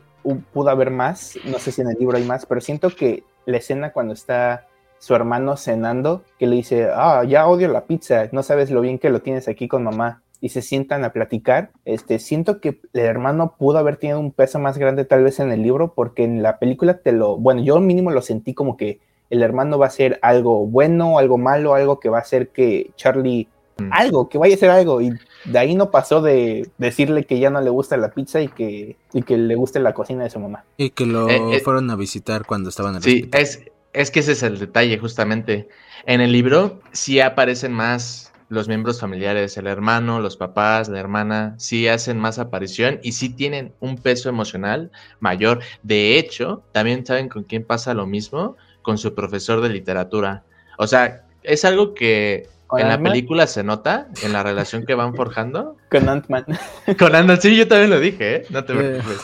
pudo 0.52 0.70
haber 0.70 0.92
más, 0.92 1.36
no 1.44 1.58
sé 1.58 1.72
si 1.72 1.80
en 1.80 1.90
el 1.90 1.96
libro 1.98 2.16
hay 2.16 2.24
más, 2.24 2.46
pero 2.46 2.60
siento 2.60 2.90
que 2.90 3.24
la 3.44 3.56
escena 3.56 3.92
cuando 3.92 4.14
está 4.14 4.66
su 5.00 5.14
hermano 5.16 5.56
cenando, 5.56 6.22
que 6.38 6.46
le 6.46 6.56
dice, 6.56 6.90
ah, 6.94 7.24
ya 7.24 7.46
odio 7.48 7.68
la 7.68 7.86
pizza, 7.86 8.28
no 8.30 8.44
sabes 8.44 8.70
lo 8.70 8.80
bien 8.80 8.98
que 8.98 9.10
lo 9.10 9.20
tienes 9.20 9.48
aquí 9.48 9.66
con 9.66 9.82
mamá 9.82 10.22
y 10.40 10.50
se 10.50 10.62
sientan 10.62 11.04
a 11.04 11.12
platicar, 11.12 11.70
este, 11.84 12.18
siento 12.18 12.60
que 12.60 12.80
el 12.92 13.00
hermano 13.00 13.56
pudo 13.58 13.78
haber 13.78 13.96
tenido 13.96 14.20
un 14.20 14.32
peso 14.32 14.58
más 14.58 14.78
grande 14.78 15.04
tal 15.04 15.24
vez 15.24 15.40
en 15.40 15.50
el 15.50 15.62
libro, 15.62 15.94
porque 15.94 16.24
en 16.24 16.42
la 16.42 16.58
película 16.58 16.98
te 16.98 17.12
lo, 17.12 17.36
bueno, 17.36 17.62
yo 17.62 17.80
mínimo 17.80 18.10
lo 18.10 18.22
sentí 18.22 18.54
como 18.54 18.76
que 18.76 19.00
el 19.30 19.42
hermano 19.42 19.78
va 19.78 19.86
a 19.86 19.90
ser 19.90 20.18
algo 20.22 20.66
bueno, 20.66 21.18
algo 21.18 21.38
malo, 21.38 21.74
algo 21.74 22.00
que 22.00 22.08
va 22.08 22.18
a 22.18 22.22
hacer 22.22 22.48
que 22.48 22.92
Charlie, 22.96 23.48
mm. 23.78 23.88
algo, 23.90 24.28
que 24.28 24.38
vaya 24.38 24.54
a 24.54 24.58
ser 24.58 24.70
algo, 24.70 25.00
y 25.00 25.12
de 25.44 25.58
ahí 25.58 25.74
no 25.74 25.90
pasó 25.90 26.22
de 26.22 26.70
decirle 26.78 27.24
que 27.24 27.40
ya 27.40 27.50
no 27.50 27.60
le 27.60 27.70
gusta 27.70 27.96
la 27.96 28.12
pizza 28.12 28.40
y 28.40 28.48
que, 28.48 28.96
y 29.12 29.22
que 29.22 29.36
le 29.36 29.54
guste 29.56 29.80
la 29.80 29.92
cocina 29.92 30.22
de 30.22 30.30
su 30.30 30.38
mamá. 30.38 30.64
Y 30.76 30.90
que 30.90 31.04
lo 31.04 31.28
eh, 31.28 31.56
eh, 31.56 31.60
fueron 31.60 31.90
a 31.90 31.96
visitar 31.96 32.46
cuando 32.46 32.68
estaban 32.68 32.92
en 32.92 32.96
el 32.98 33.02
Sí, 33.02 33.28
es, 33.32 33.64
es 33.92 34.10
que 34.12 34.20
ese 34.20 34.32
es 34.32 34.42
el 34.44 34.58
detalle, 34.60 34.98
justamente. 34.98 35.68
En 36.06 36.20
el 36.20 36.30
libro 36.30 36.80
sí 36.92 37.18
aparecen 37.20 37.72
más 37.72 38.32
los 38.48 38.68
miembros 38.68 39.00
familiares, 39.00 39.56
el 39.56 39.66
hermano, 39.66 40.20
los 40.20 40.36
papás, 40.36 40.88
la 40.88 40.98
hermana, 40.98 41.54
sí 41.58 41.88
hacen 41.88 42.18
más 42.18 42.38
aparición 42.38 42.98
y 43.02 43.12
sí 43.12 43.28
tienen 43.28 43.72
un 43.80 43.96
peso 43.96 44.28
emocional 44.28 44.90
mayor. 45.20 45.60
De 45.82 46.18
hecho, 46.18 46.62
también 46.72 47.04
saben 47.04 47.28
con 47.28 47.44
quién 47.44 47.64
pasa 47.64 47.94
lo 47.94 48.06
mismo, 48.06 48.56
con 48.82 48.98
su 48.98 49.14
profesor 49.14 49.60
de 49.60 49.68
literatura. 49.68 50.44
O 50.78 50.86
sea, 50.86 51.24
es 51.42 51.64
algo 51.64 51.94
que 51.94 52.48
en 52.76 52.88
la 52.88 53.00
película 53.00 53.46
se 53.46 53.62
nota, 53.64 54.08
en 54.22 54.32
la 54.32 54.42
relación 54.42 54.84
que 54.84 54.94
van 54.94 55.14
forjando. 55.14 55.76
Con 55.90 56.08
Ant-Man. 56.08 56.44
Con 56.98 57.14
Ant-Man, 57.14 57.40
sí, 57.40 57.56
yo 57.56 57.66
también 57.66 57.90
lo 57.90 58.00
dije, 58.00 58.36
¿eh? 58.36 58.46
No 58.50 58.64
te 58.64 58.74
preocupes. 58.74 59.18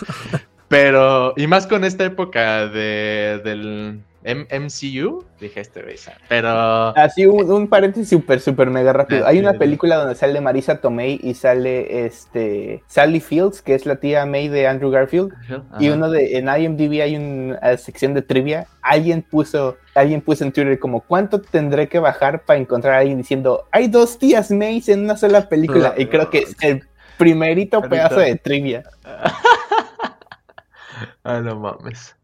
Pero, 0.69 1.35
y 1.37 1.47
más 1.47 1.67
con 1.67 1.85
esta 1.85 2.05
época 2.05 2.67
de, 2.67 3.41
del 3.45 4.01
MCU, 4.25 5.23
dije 5.39 5.61
este 5.61 5.83
güey, 5.83 5.97
pero... 6.29 6.97
Así, 6.97 7.27
un, 7.27 7.51
un 7.51 7.69
paréntesis 7.69 8.09
súper, 8.09 8.41
súper 8.41 8.71
mega 8.71 8.95
rápido. 8.95 9.27
Hay 9.27 9.39
una 9.39 9.53
película 9.55 9.97
donde 9.97 10.15
sale 10.15 10.41
Marisa 10.41 10.81
Tomei 10.81 11.21
y 11.23 11.35
sale 11.35 12.07
este 12.07 12.83
Sally 12.87 13.21
Fields, 13.21 13.61
que 13.61 13.75
es 13.75 13.85
la 13.85 13.97
tía 13.97 14.25
May 14.25 14.49
de 14.49 14.67
Andrew 14.67 14.91
Garfield. 14.91 15.35
Y 15.79 15.91
uno 15.91 16.11
de, 16.11 16.39
en 16.39 16.49
IMDb 16.49 17.03
hay 17.03 17.17
una 17.17 17.77
sección 17.77 18.15
de 18.15 18.23
trivia. 18.23 18.67
Alguien 18.81 19.21
puso, 19.21 19.77
alguien 19.95 20.23
puso 20.23 20.45
en 20.45 20.53
Twitter 20.53 20.79
como, 20.79 21.01
¿cuánto 21.01 21.43
tendré 21.43 21.89
que 21.89 21.99
bajar 21.99 22.45
para 22.45 22.59
encontrar 22.59 22.95
a 22.95 22.99
alguien 23.01 23.19
diciendo, 23.19 23.65
hay 23.73 23.89
dos 23.89 24.19
tías 24.19 24.51
May 24.51 24.83
en 24.87 25.05
una 25.05 25.19
sola 25.19 25.49
película? 25.49 25.95
Y 25.99 26.07
creo 26.07 26.31
que 26.31 26.39
es 26.39 26.57
el 26.63 26.83
primerito 27.19 27.83
pedazo 27.83 28.21
de 28.21 28.37
trivia. 28.37 28.85
ah, 31.25 31.41
no 31.41 31.61
mames. 31.61 32.17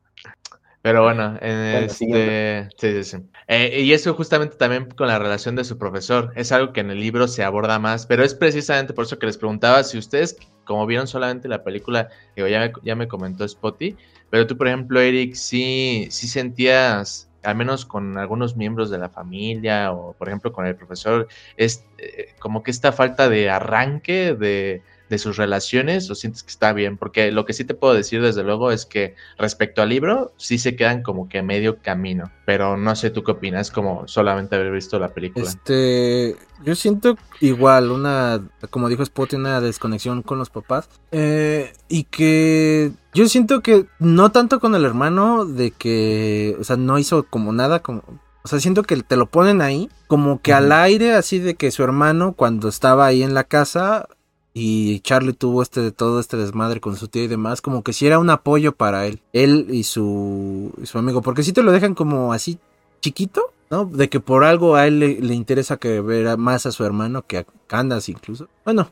Pero 0.83 1.03
bueno, 1.03 1.37
en 1.43 1.85
este, 1.85 2.68
sí, 2.78 3.03
sí, 3.03 3.05
sí. 3.05 3.16
Eh, 3.49 3.83
y 3.83 3.93
eso 3.93 4.14
justamente 4.14 4.57
también 4.57 4.89
con 4.91 5.09
la 5.09 5.18
relación 5.18 5.55
de 5.55 5.64
su 5.64 5.76
profesor. 5.76 6.33
Es 6.37 6.53
algo 6.53 6.72
que 6.72 6.81
en 6.81 6.91
el 6.91 7.01
libro 7.01 7.28
se 7.28 7.45
aborda 7.45 7.78
más, 7.78 8.07
pero 8.07 8.24
es 8.24 8.35
precisamente 8.35 8.95
por 8.95 9.05
eso 9.05 9.18
que 9.18 9.26
les 9.26 9.37
preguntaba 9.37 9.83
si 9.85 9.99
ustedes, 9.99 10.39
como 10.64 10.87
vieron 10.87 11.07
solamente 11.07 11.49
la 11.49 11.62
película, 11.64 12.09
digo, 12.35 12.49
ya 12.49 12.61
me, 12.61 12.72
ya 12.83 12.97
me 12.97 13.09
comentó 13.09 13.47
Spotty, 13.47 13.95
pero 14.31 14.47
tú, 14.47 14.57
por 14.57 14.68
ejemplo, 14.68 15.01
Eric, 15.01 15.35
sí, 15.35 16.09
sí 16.11 16.28
sentías, 16.28 17.28
al 17.43 17.57
menos 17.57 17.85
con 17.85 18.16
algunos 18.16 18.57
miembros 18.57 18.89
de 18.89 18.99
la 18.99 19.11
familia 19.11 19.93
o, 19.93 20.14
por 20.14 20.28
ejemplo, 20.28 20.51
con 20.51 20.66
el 20.66 20.76
profesor, 20.76 21.28
es 21.59 21.85
eh, 21.99 22.28
como 22.39 22.62
que 22.62 22.70
esta 22.70 22.93
falta 22.93 23.28
de 23.28 23.51
arranque 23.51 24.35
de 24.35 24.83
de 25.11 25.18
sus 25.18 25.36
relaciones 25.36 26.11
o 26.11 26.14
sientes 26.14 26.42
que 26.42 26.50
está 26.50 26.72
bien? 26.72 26.96
Porque 26.96 27.30
lo 27.30 27.44
que 27.44 27.52
sí 27.52 27.64
te 27.64 27.74
puedo 27.74 27.92
decir 27.92 28.22
desde 28.22 28.42
luego 28.42 28.70
es 28.70 28.86
que 28.86 29.14
respecto 29.36 29.82
al 29.82 29.90
libro 29.90 30.32
sí 30.38 30.56
se 30.56 30.76
quedan 30.76 31.02
como 31.02 31.28
que 31.28 31.40
a 31.40 31.42
medio 31.42 31.78
camino, 31.82 32.32
pero 32.46 32.78
no 32.78 32.96
sé 32.96 33.11
tú 33.11 33.22
qué 33.22 33.32
opinas 33.32 33.70
como 33.70 34.08
solamente 34.08 34.56
haber 34.56 34.72
visto 34.72 34.98
la 34.98 35.08
película. 35.08 35.46
Este, 35.46 36.36
yo 36.64 36.74
siento 36.74 37.18
igual 37.40 37.90
una, 37.90 38.40
como 38.70 38.88
dijo 38.88 39.02
Spot, 39.02 39.34
una 39.34 39.61
desconexión 39.61 40.22
con 40.22 40.38
los 40.38 40.48
papás 40.48 40.88
eh, 41.11 41.72
y 41.88 42.04
que 42.04 42.92
yo 43.12 43.28
siento 43.28 43.61
que 43.61 43.86
no 43.98 44.32
tanto 44.32 44.61
con 44.61 44.74
el 44.74 44.84
hermano 44.84 45.44
de 45.44 45.72
que, 45.72 46.56
o 46.58 46.64
sea, 46.64 46.76
no 46.76 46.98
hizo 46.98 47.24
como 47.24 47.52
nada 47.52 47.80
como 47.80 48.02
o 48.42 48.48
sea, 48.48 48.58
siento 48.58 48.82
que 48.84 48.96
te 48.96 49.16
lo 49.16 49.26
ponen 49.26 49.61
ahí, 49.61 49.90
como 50.06 50.40
que 50.40 50.52
al 50.54 50.72
aire, 50.72 51.14
así 51.14 51.38
de 51.38 51.56
que 51.56 51.70
su 51.70 51.82
hermano, 51.82 52.32
cuando 52.32 52.68
estaba 52.68 53.06
ahí 53.06 53.22
en 53.22 53.34
la 53.34 53.44
casa, 53.44 54.08
y 54.53 55.01
Charlie 55.01 55.32
tuvo 55.32 55.62
este 55.62 55.92
todo 55.92 56.20
este 56.20 56.36
desmadre 56.36 56.80
con 56.80 56.96
su 56.96 57.09
tía 57.09 57.24
y 57.24 57.28
demás, 57.28 57.61
como 57.61 57.82
que 57.82 57.92
si 57.92 58.07
era 58.07 58.18
un 58.18 58.30
apoyo 58.30 58.72
para 58.72 59.07
él, 59.07 59.20
él 59.32 59.66
y 59.70 59.84
su, 59.84 60.72
su 60.84 60.98
amigo, 60.98 61.22
porque 61.22 61.42
si 61.42 61.53
te 61.53 61.62
lo 61.62 61.72
dejan 61.72 61.94
como 61.94 62.32
así 62.32 62.59
chiquito, 63.01 63.53
¿no? 63.70 63.84
De 63.84 64.09
que 64.09 64.20
por 64.20 64.44
algo 64.44 64.74
a 64.74 64.86
él 64.86 64.98
le, 64.98 65.34
interesa 65.34 65.76
que 65.76 66.01
ver 66.01 66.36
más 66.36 66.66
a 66.66 66.72
su 66.72 66.84
hermano 66.84 67.22
que 67.26 67.38
a 67.38 67.46
Candace 67.66 68.12
incluso. 68.12 68.48
Bueno, 68.64 68.90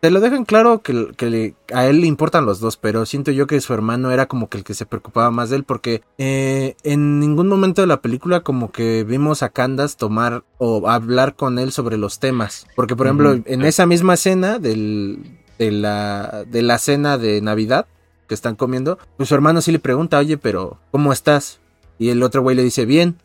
te 0.00 0.10
lo 0.10 0.20
dejan 0.20 0.44
claro 0.44 0.80
que, 0.80 1.54
a 1.72 1.86
él 1.86 2.00
le 2.00 2.06
importan 2.06 2.46
los 2.46 2.60
dos, 2.60 2.76
pero 2.76 3.04
siento 3.04 3.30
yo 3.32 3.46
que 3.46 3.60
su 3.60 3.74
hermano 3.74 4.10
era 4.10 4.26
como 4.26 4.48
que 4.48 4.58
el 4.58 4.64
que 4.64 4.74
se 4.74 4.86
preocupaba 4.86 5.30
más 5.30 5.50
de 5.50 5.56
él, 5.56 5.64
porque 5.64 6.02
eh, 6.18 6.76
en 6.84 7.18
ningún 7.18 7.48
momento 7.48 7.80
de 7.80 7.88
la 7.88 8.00
película 8.00 8.40
como 8.40 8.70
que 8.70 9.04
vimos 9.04 9.42
a 9.42 9.48
Candace 9.48 9.96
tomar 9.96 10.44
o 10.58 10.88
hablar 10.88 11.34
con 11.34 11.58
él 11.58 11.72
sobre 11.72 11.96
los 11.96 12.20
temas. 12.20 12.66
Porque, 12.76 12.94
por 12.94 13.06
ejemplo, 13.06 13.40
en 13.44 13.64
esa 13.64 13.86
misma 13.86 14.14
escena 14.14 14.58
del, 14.58 15.38
de, 15.58 15.72
la, 15.72 16.44
de 16.46 16.62
la 16.62 16.78
cena 16.78 17.18
de 17.18 17.40
Navidad 17.40 17.86
que 18.28 18.34
están 18.34 18.54
comiendo, 18.54 18.98
pues 19.16 19.28
su 19.28 19.34
hermano 19.34 19.60
sí 19.62 19.72
le 19.72 19.78
pregunta, 19.78 20.18
oye, 20.18 20.36
pero 20.36 20.78
¿cómo 20.92 21.12
estás? 21.12 21.58
Y 21.98 22.10
el 22.10 22.22
otro 22.22 22.42
güey 22.42 22.54
le 22.54 22.62
dice, 22.62 22.86
bien. 22.86 23.16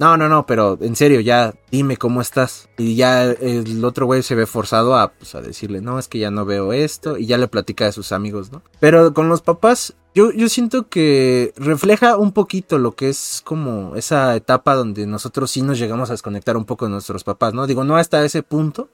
No, 0.00 0.16
no, 0.16 0.30
no, 0.30 0.46
pero 0.46 0.78
en 0.80 0.96
serio, 0.96 1.20
ya 1.20 1.52
dime 1.70 1.98
cómo 1.98 2.22
estás. 2.22 2.70
Y 2.78 2.96
ya 2.96 3.24
el 3.24 3.84
otro 3.84 4.06
güey 4.06 4.22
se 4.22 4.34
ve 4.34 4.46
forzado 4.46 4.96
a, 4.96 5.12
pues, 5.12 5.34
a 5.34 5.42
decirle, 5.42 5.82
no, 5.82 5.98
es 5.98 6.08
que 6.08 6.18
ya 6.18 6.30
no 6.30 6.46
veo 6.46 6.72
esto. 6.72 7.18
Y 7.18 7.26
ya 7.26 7.36
le 7.36 7.48
platica 7.48 7.84
de 7.84 7.92
sus 7.92 8.10
amigos, 8.10 8.50
¿no? 8.50 8.62
Pero 8.80 9.12
con 9.12 9.28
los 9.28 9.42
papás, 9.42 9.94
yo, 10.14 10.32
yo 10.32 10.48
siento 10.48 10.88
que 10.88 11.52
refleja 11.56 12.16
un 12.16 12.32
poquito 12.32 12.78
lo 12.78 12.92
que 12.92 13.10
es 13.10 13.42
como 13.44 13.94
esa 13.94 14.34
etapa 14.36 14.74
donde 14.74 15.06
nosotros 15.06 15.50
sí 15.50 15.60
nos 15.60 15.78
llegamos 15.78 16.08
a 16.08 16.14
desconectar 16.14 16.56
un 16.56 16.64
poco 16.64 16.86
de 16.86 16.92
nuestros 16.92 17.22
papás, 17.22 17.52
¿no? 17.52 17.66
Digo, 17.66 17.84
no 17.84 17.98
hasta 17.98 18.24
ese 18.24 18.42
punto, 18.42 18.88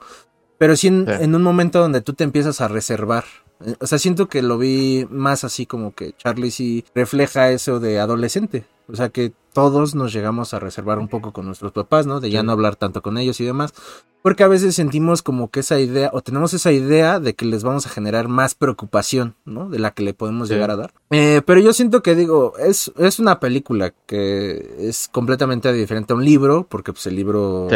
pero 0.57 0.75
sí 0.75 0.87
en, 0.87 1.35
un 1.35 1.43
momento 1.43 1.79
donde 1.79 2.01
tú 2.01 2.13
te 2.13 2.23
empiezas 2.23 2.61
a 2.61 2.67
reservar. 2.67 3.25
Eh, 3.65 3.75
o 3.79 3.87
sea, 3.87 3.99
siento 3.99 4.27
que 4.27 4.41
lo 4.41 4.57
vi 4.57 5.07
más 5.09 5.43
así 5.43 5.65
como 5.65 5.93
que 5.93 6.13
Charlie 6.13 6.51
sí 6.51 6.85
refleja 6.93 7.51
eso 7.51 7.79
de 7.79 7.99
adolescente. 7.99 8.65
O 8.89 8.95
sea, 8.95 9.09
que 9.09 9.33
todos 9.51 9.95
nos 9.95 10.13
llegamos 10.13 10.53
a 10.53 10.59
reservar 10.59 10.97
un 10.99 11.09
poco 11.09 11.33
con 11.33 11.45
nuestros 11.45 11.71
papás, 11.71 12.05
¿no? 12.05 12.19
De 12.19 12.29
ya 12.29 12.43
no 12.43 12.51
hablar 12.51 12.75
tanto 12.75 13.01
con 13.01 13.17
ellos 13.17 13.41
y 13.41 13.45
demás. 13.45 13.73
Porque 14.21 14.43
a 14.43 14.47
veces 14.47 14.75
sentimos 14.75 15.23
como 15.23 15.49
que 15.49 15.61
esa 15.61 15.79
idea, 15.79 16.09
o 16.13 16.21
tenemos 16.21 16.53
esa 16.53 16.71
idea 16.71 17.19
de 17.19 17.33
que 17.33 17.45
les 17.45 17.63
vamos 17.63 17.85
a 17.85 17.89
generar 17.89 18.27
más 18.27 18.55
preocupación, 18.55 19.35
¿no? 19.45 19.67
De 19.69 19.79
la 19.79 19.91
que 19.91 20.03
le 20.03 20.13
podemos 20.13 20.47
llegar 20.47 20.71
a 20.71 20.75
dar. 20.75 20.93
Eh, 21.09 21.41
pero 21.45 21.59
yo 21.59 21.73
siento 21.73 22.01
que 22.01 22.15
digo, 22.15 22.53
es, 22.57 22.91
es 22.97 23.19
una 23.19 23.39
película 23.39 23.93
que 24.05 24.75
es 24.79 25.09
completamente 25.11 25.71
diferente 25.73 26.13
a 26.13 26.15
un 26.15 26.23
libro, 26.23 26.65
porque 26.69 26.93
pues 26.93 27.07
el 27.07 27.15
libro 27.15 27.67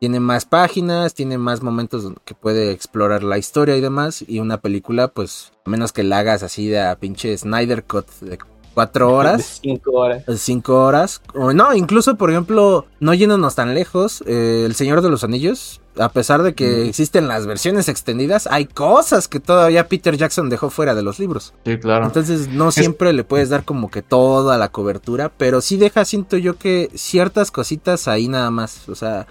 tiene 0.00 0.18
más 0.18 0.46
páginas, 0.46 1.12
tiene 1.14 1.36
más 1.36 1.62
momentos 1.62 2.10
que 2.24 2.34
puede 2.34 2.72
explorar 2.72 3.22
la 3.22 3.36
historia 3.36 3.76
y 3.76 3.82
demás. 3.82 4.24
Y 4.26 4.40
una 4.40 4.60
película, 4.60 5.08
pues, 5.08 5.52
a 5.66 5.70
menos 5.70 5.92
que 5.92 6.02
la 6.02 6.18
hagas 6.18 6.42
así 6.42 6.68
de 6.68 6.80
a 6.80 6.96
pinche 6.96 7.36
Snyder 7.36 7.84
Cut 7.84 8.08
de 8.20 8.38
cuatro 8.72 9.12
horas. 9.12 9.60
cinco 9.62 9.92
horas. 9.92 10.24
Cinco 10.38 10.84
horas. 10.84 11.20
O 11.34 11.52
no, 11.52 11.74
incluso, 11.74 12.16
por 12.16 12.30
ejemplo, 12.30 12.86
no 12.98 13.12
yéndonos 13.12 13.54
tan 13.54 13.74
lejos, 13.74 14.24
eh, 14.26 14.62
El 14.64 14.74
Señor 14.74 15.02
de 15.02 15.10
los 15.10 15.22
Anillos, 15.22 15.82
a 15.98 16.08
pesar 16.08 16.42
de 16.42 16.54
que 16.54 16.88
existen 16.88 17.28
las 17.28 17.46
versiones 17.46 17.90
extendidas, 17.90 18.46
hay 18.46 18.64
cosas 18.64 19.28
que 19.28 19.38
todavía 19.38 19.88
Peter 19.88 20.16
Jackson 20.16 20.48
dejó 20.48 20.70
fuera 20.70 20.94
de 20.94 21.02
los 21.02 21.18
libros. 21.18 21.52
Sí, 21.66 21.78
claro. 21.78 22.06
Entonces 22.06 22.48
no 22.48 22.70
siempre 22.70 23.12
le 23.12 23.24
puedes 23.24 23.50
dar 23.50 23.64
como 23.64 23.90
que 23.90 24.00
toda 24.00 24.56
la 24.56 24.70
cobertura, 24.70 25.30
pero 25.36 25.60
sí 25.60 25.76
deja, 25.76 26.06
siento 26.06 26.38
yo 26.38 26.56
que 26.56 26.90
ciertas 26.94 27.50
cositas 27.50 28.08
ahí 28.08 28.28
nada 28.28 28.50
más. 28.50 28.88
O 28.88 28.94
sea, 28.94 29.26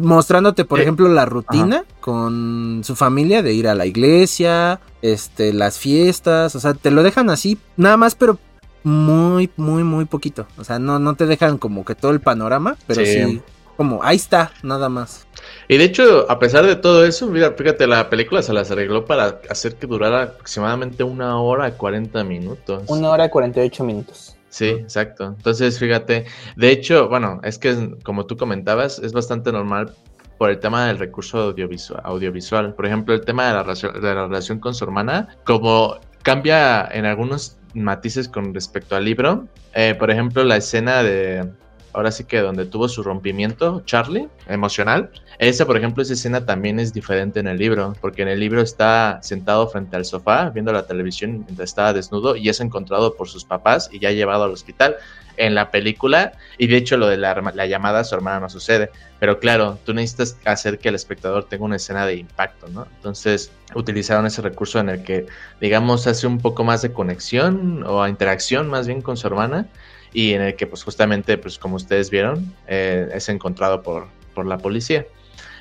mostrándote, 0.00 0.64
por 0.64 0.80
ejemplo, 0.80 1.08
la 1.08 1.24
rutina 1.24 1.84
con 2.00 2.82
su 2.84 2.96
familia 2.96 3.42
de 3.42 3.52
ir 3.52 3.68
a 3.68 3.74
la 3.74 3.86
iglesia, 3.86 4.80
este, 5.02 5.52
las 5.52 5.78
fiestas, 5.78 6.54
o 6.54 6.60
sea, 6.60 6.74
te 6.74 6.90
lo 6.90 7.02
dejan 7.02 7.30
así, 7.30 7.58
nada 7.76 7.96
más, 7.96 8.14
pero 8.14 8.38
muy, 8.82 9.50
muy, 9.56 9.84
muy 9.84 10.04
poquito. 10.04 10.46
O 10.56 10.64
sea, 10.64 10.78
no, 10.78 10.98
no 10.98 11.14
te 11.14 11.26
dejan 11.26 11.58
como 11.58 11.84
que 11.84 11.94
todo 11.94 12.12
el 12.12 12.20
panorama, 12.20 12.76
pero 12.86 13.04
sí. 13.04 13.42
como 13.76 14.02
ahí 14.02 14.16
está, 14.16 14.52
nada 14.62 14.88
más. 14.88 15.26
Y 15.68 15.76
de 15.76 15.84
hecho, 15.84 16.30
a 16.30 16.38
pesar 16.38 16.66
de 16.66 16.76
todo 16.76 17.04
eso, 17.04 17.26
mira, 17.28 17.52
fíjate, 17.52 17.86
la 17.86 18.08
película 18.08 18.42
se 18.42 18.52
las 18.52 18.70
arregló 18.70 19.04
para 19.04 19.40
hacer 19.50 19.76
que 19.76 19.86
durara 19.86 20.22
aproximadamente 20.22 21.04
una 21.04 21.40
hora 21.40 21.68
y 21.68 21.72
40 21.72 22.24
minutos. 22.24 22.84
Una 22.86 23.10
hora 23.10 23.26
y 23.26 23.30
48 23.30 23.84
minutos. 23.84 24.37
Sí, 24.48 24.68
exacto. 24.68 25.26
Entonces, 25.36 25.78
fíjate, 25.78 26.26
de 26.56 26.70
hecho, 26.70 27.08
bueno, 27.08 27.40
es 27.44 27.58
que 27.58 27.96
como 28.02 28.26
tú 28.26 28.36
comentabas, 28.36 28.98
es 28.98 29.12
bastante 29.12 29.52
normal 29.52 29.94
por 30.38 30.50
el 30.50 30.58
tema 30.58 30.86
del 30.86 30.98
recurso 30.98 31.38
audiovisual. 31.38 32.00
audiovisual. 32.04 32.74
Por 32.74 32.86
ejemplo, 32.86 33.14
el 33.14 33.22
tema 33.22 33.48
de 33.48 33.54
la, 33.54 33.90
de 33.92 34.14
la 34.14 34.26
relación 34.26 34.58
con 34.60 34.74
su 34.74 34.84
hermana, 34.84 35.28
como 35.44 35.98
cambia 36.22 36.88
en 36.92 37.04
algunos 37.04 37.58
matices 37.74 38.28
con 38.28 38.54
respecto 38.54 38.96
al 38.96 39.04
libro. 39.04 39.46
Eh, 39.74 39.94
por 39.98 40.10
ejemplo, 40.10 40.44
la 40.44 40.56
escena 40.56 41.02
de, 41.02 41.50
ahora 41.92 42.10
sí 42.10 42.24
que 42.24 42.40
donde 42.40 42.66
tuvo 42.66 42.88
su 42.88 43.02
rompimiento, 43.02 43.82
Charlie, 43.84 44.28
emocional. 44.48 45.10
Esa, 45.38 45.66
por 45.66 45.76
ejemplo, 45.76 46.02
esa 46.02 46.14
escena 46.14 46.44
también 46.44 46.80
es 46.80 46.92
diferente 46.92 47.40
en 47.40 47.46
el 47.46 47.58
libro, 47.58 47.94
porque 48.00 48.22
en 48.22 48.28
el 48.28 48.40
libro 48.40 48.60
está 48.60 49.20
sentado 49.22 49.68
frente 49.68 49.96
al 49.96 50.04
sofá 50.04 50.50
viendo 50.50 50.72
la 50.72 50.86
televisión 50.86 51.44
mientras 51.46 51.70
estaba 51.70 51.92
desnudo 51.92 52.36
y 52.36 52.48
es 52.48 52.60
encontrado 52.60 53.14
por 53.14 53.28
sus 53.28 53.44
papás 53.44 53.88
y 53.92 54.00
ya 54.00 54.10
llevado 54.10 54.44
al 54.44 54.50
hospital. 54.50 54.96
En 55.36 55.54
la 55.54 55.70
película, 55.70 56.32
y 56.58 56.66
de 56.66 56.76
hecho 56.76 56.96
lo 56.96 57.06
de 57.06 57.16
la, 57.16 57.32
la 57.54 57.66
llamada 57.66 58.00
a 58.00 58.04
su 58.04 58.12
hermana 58.16 58.40
no 58.40 58.50
sucede, 58.50 58.90
pero 59.20 59.38
claro, 59.38 59.78
tú 59.84 59.94
necesitas 59.94 60.36
hacer 60.44 60.80
que 60.80 60.88
el 60.88 60.96
espectador 60.96 61.44
tenga 61.44 61.64
una 61.64 61.76
escena 61.76 62.06
de 62.06 62.16
impacto, 62.16 62.66
¿no? 62.66 62.88
Entonces 62.96 63.52
utilizaron 63.76 64.26
ese 64.26 64.42
recurso 64.42 64.80
en 64.80 64.88
el 64.88 65.04
que, 65.04 65.26
digamos, 65.60 66.08
hace 66.08 66.26
un 66.26 66.40
poco 66.40 66.64
más 66.64 66.82
de 66.82 66.92
conexión 66.92 67.84
o 67.86 68.08
interacción 68.08 68.68
más 68.68 68.88
bien 68.88 69.00
con 69.00 69.16
su 69.16 69.28
hermana 69.28 69.68
y 70.12 70.32
en 70.32 70.42
el 70.42 70.56
que 70.56 70.66
pues 70.66 70.82
justamente, 70.82 71.38
pues 71.38 71.58
como 71.58 71.76
ustedes 71.76 72.10
vieron, 72.10 72.54
eh, 72.66 73.08
es 73.12 73.28
encontrado 73.28 73.82
por, 73.82 74.08
por 74.34 74.46
la 74.46 74.58
policía. 74.58 75.06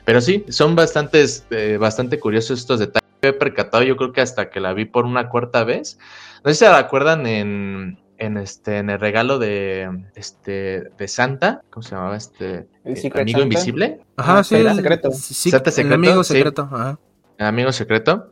Pero 0.06 0.22
sí, 0.22 0.46
son 0.50 0.76
bastantes, 0.76 1.46
eh, 1.50 1.78
bastante 1.80 2.20
curiosos 2.20 2.60
estos 2.60 2.80
detalles. 2.80 3.08
Me 3.22 3.30
he 3.30 3.34
percatado, 3.34 3.84
yo 3.84 3.98
creo 3.98 4.14
que 4.14 4.22
hasta 4.22 4.50
que 4.50 4.60
la 4.60 4.74
vi 4.74 4.86
por 4.86 5.06
una 5.06 5.28
cuarta 5.28 5.64
vez. 5.64 5.98
No 6.44 6.50
sé 6.52 6.56
si 6.56 6.60
se 6.60 6.68
acuerdan 6.68 7.26
en, 7.26 8.00
en 8.18 8.38
este 8.38 8.78
en 8.78 8.90
el 8.90 9.00
regalo 9.00 9.40
de 9.40 9.90
este 10.16 10.92
de 10.98 11.08
Santa, 11.08 11.62
¿cómo 11.70 11.84
se 11.84 11.96
llamaba 11.96 12.16
este? 12.16 12.68
amigo 13.16 13.42
invisible. 13.42 14.00
Ajá, 14.16 14.44
sí, 14.44 14.56
el 14.56 14.76
secreto. 14.76 15.12
secreto. 15.12 15.94
amigo 15.94 16.24
secreto, 16.24 16.98
Amigo 17.40 17.72
secreto. 17.72 18.32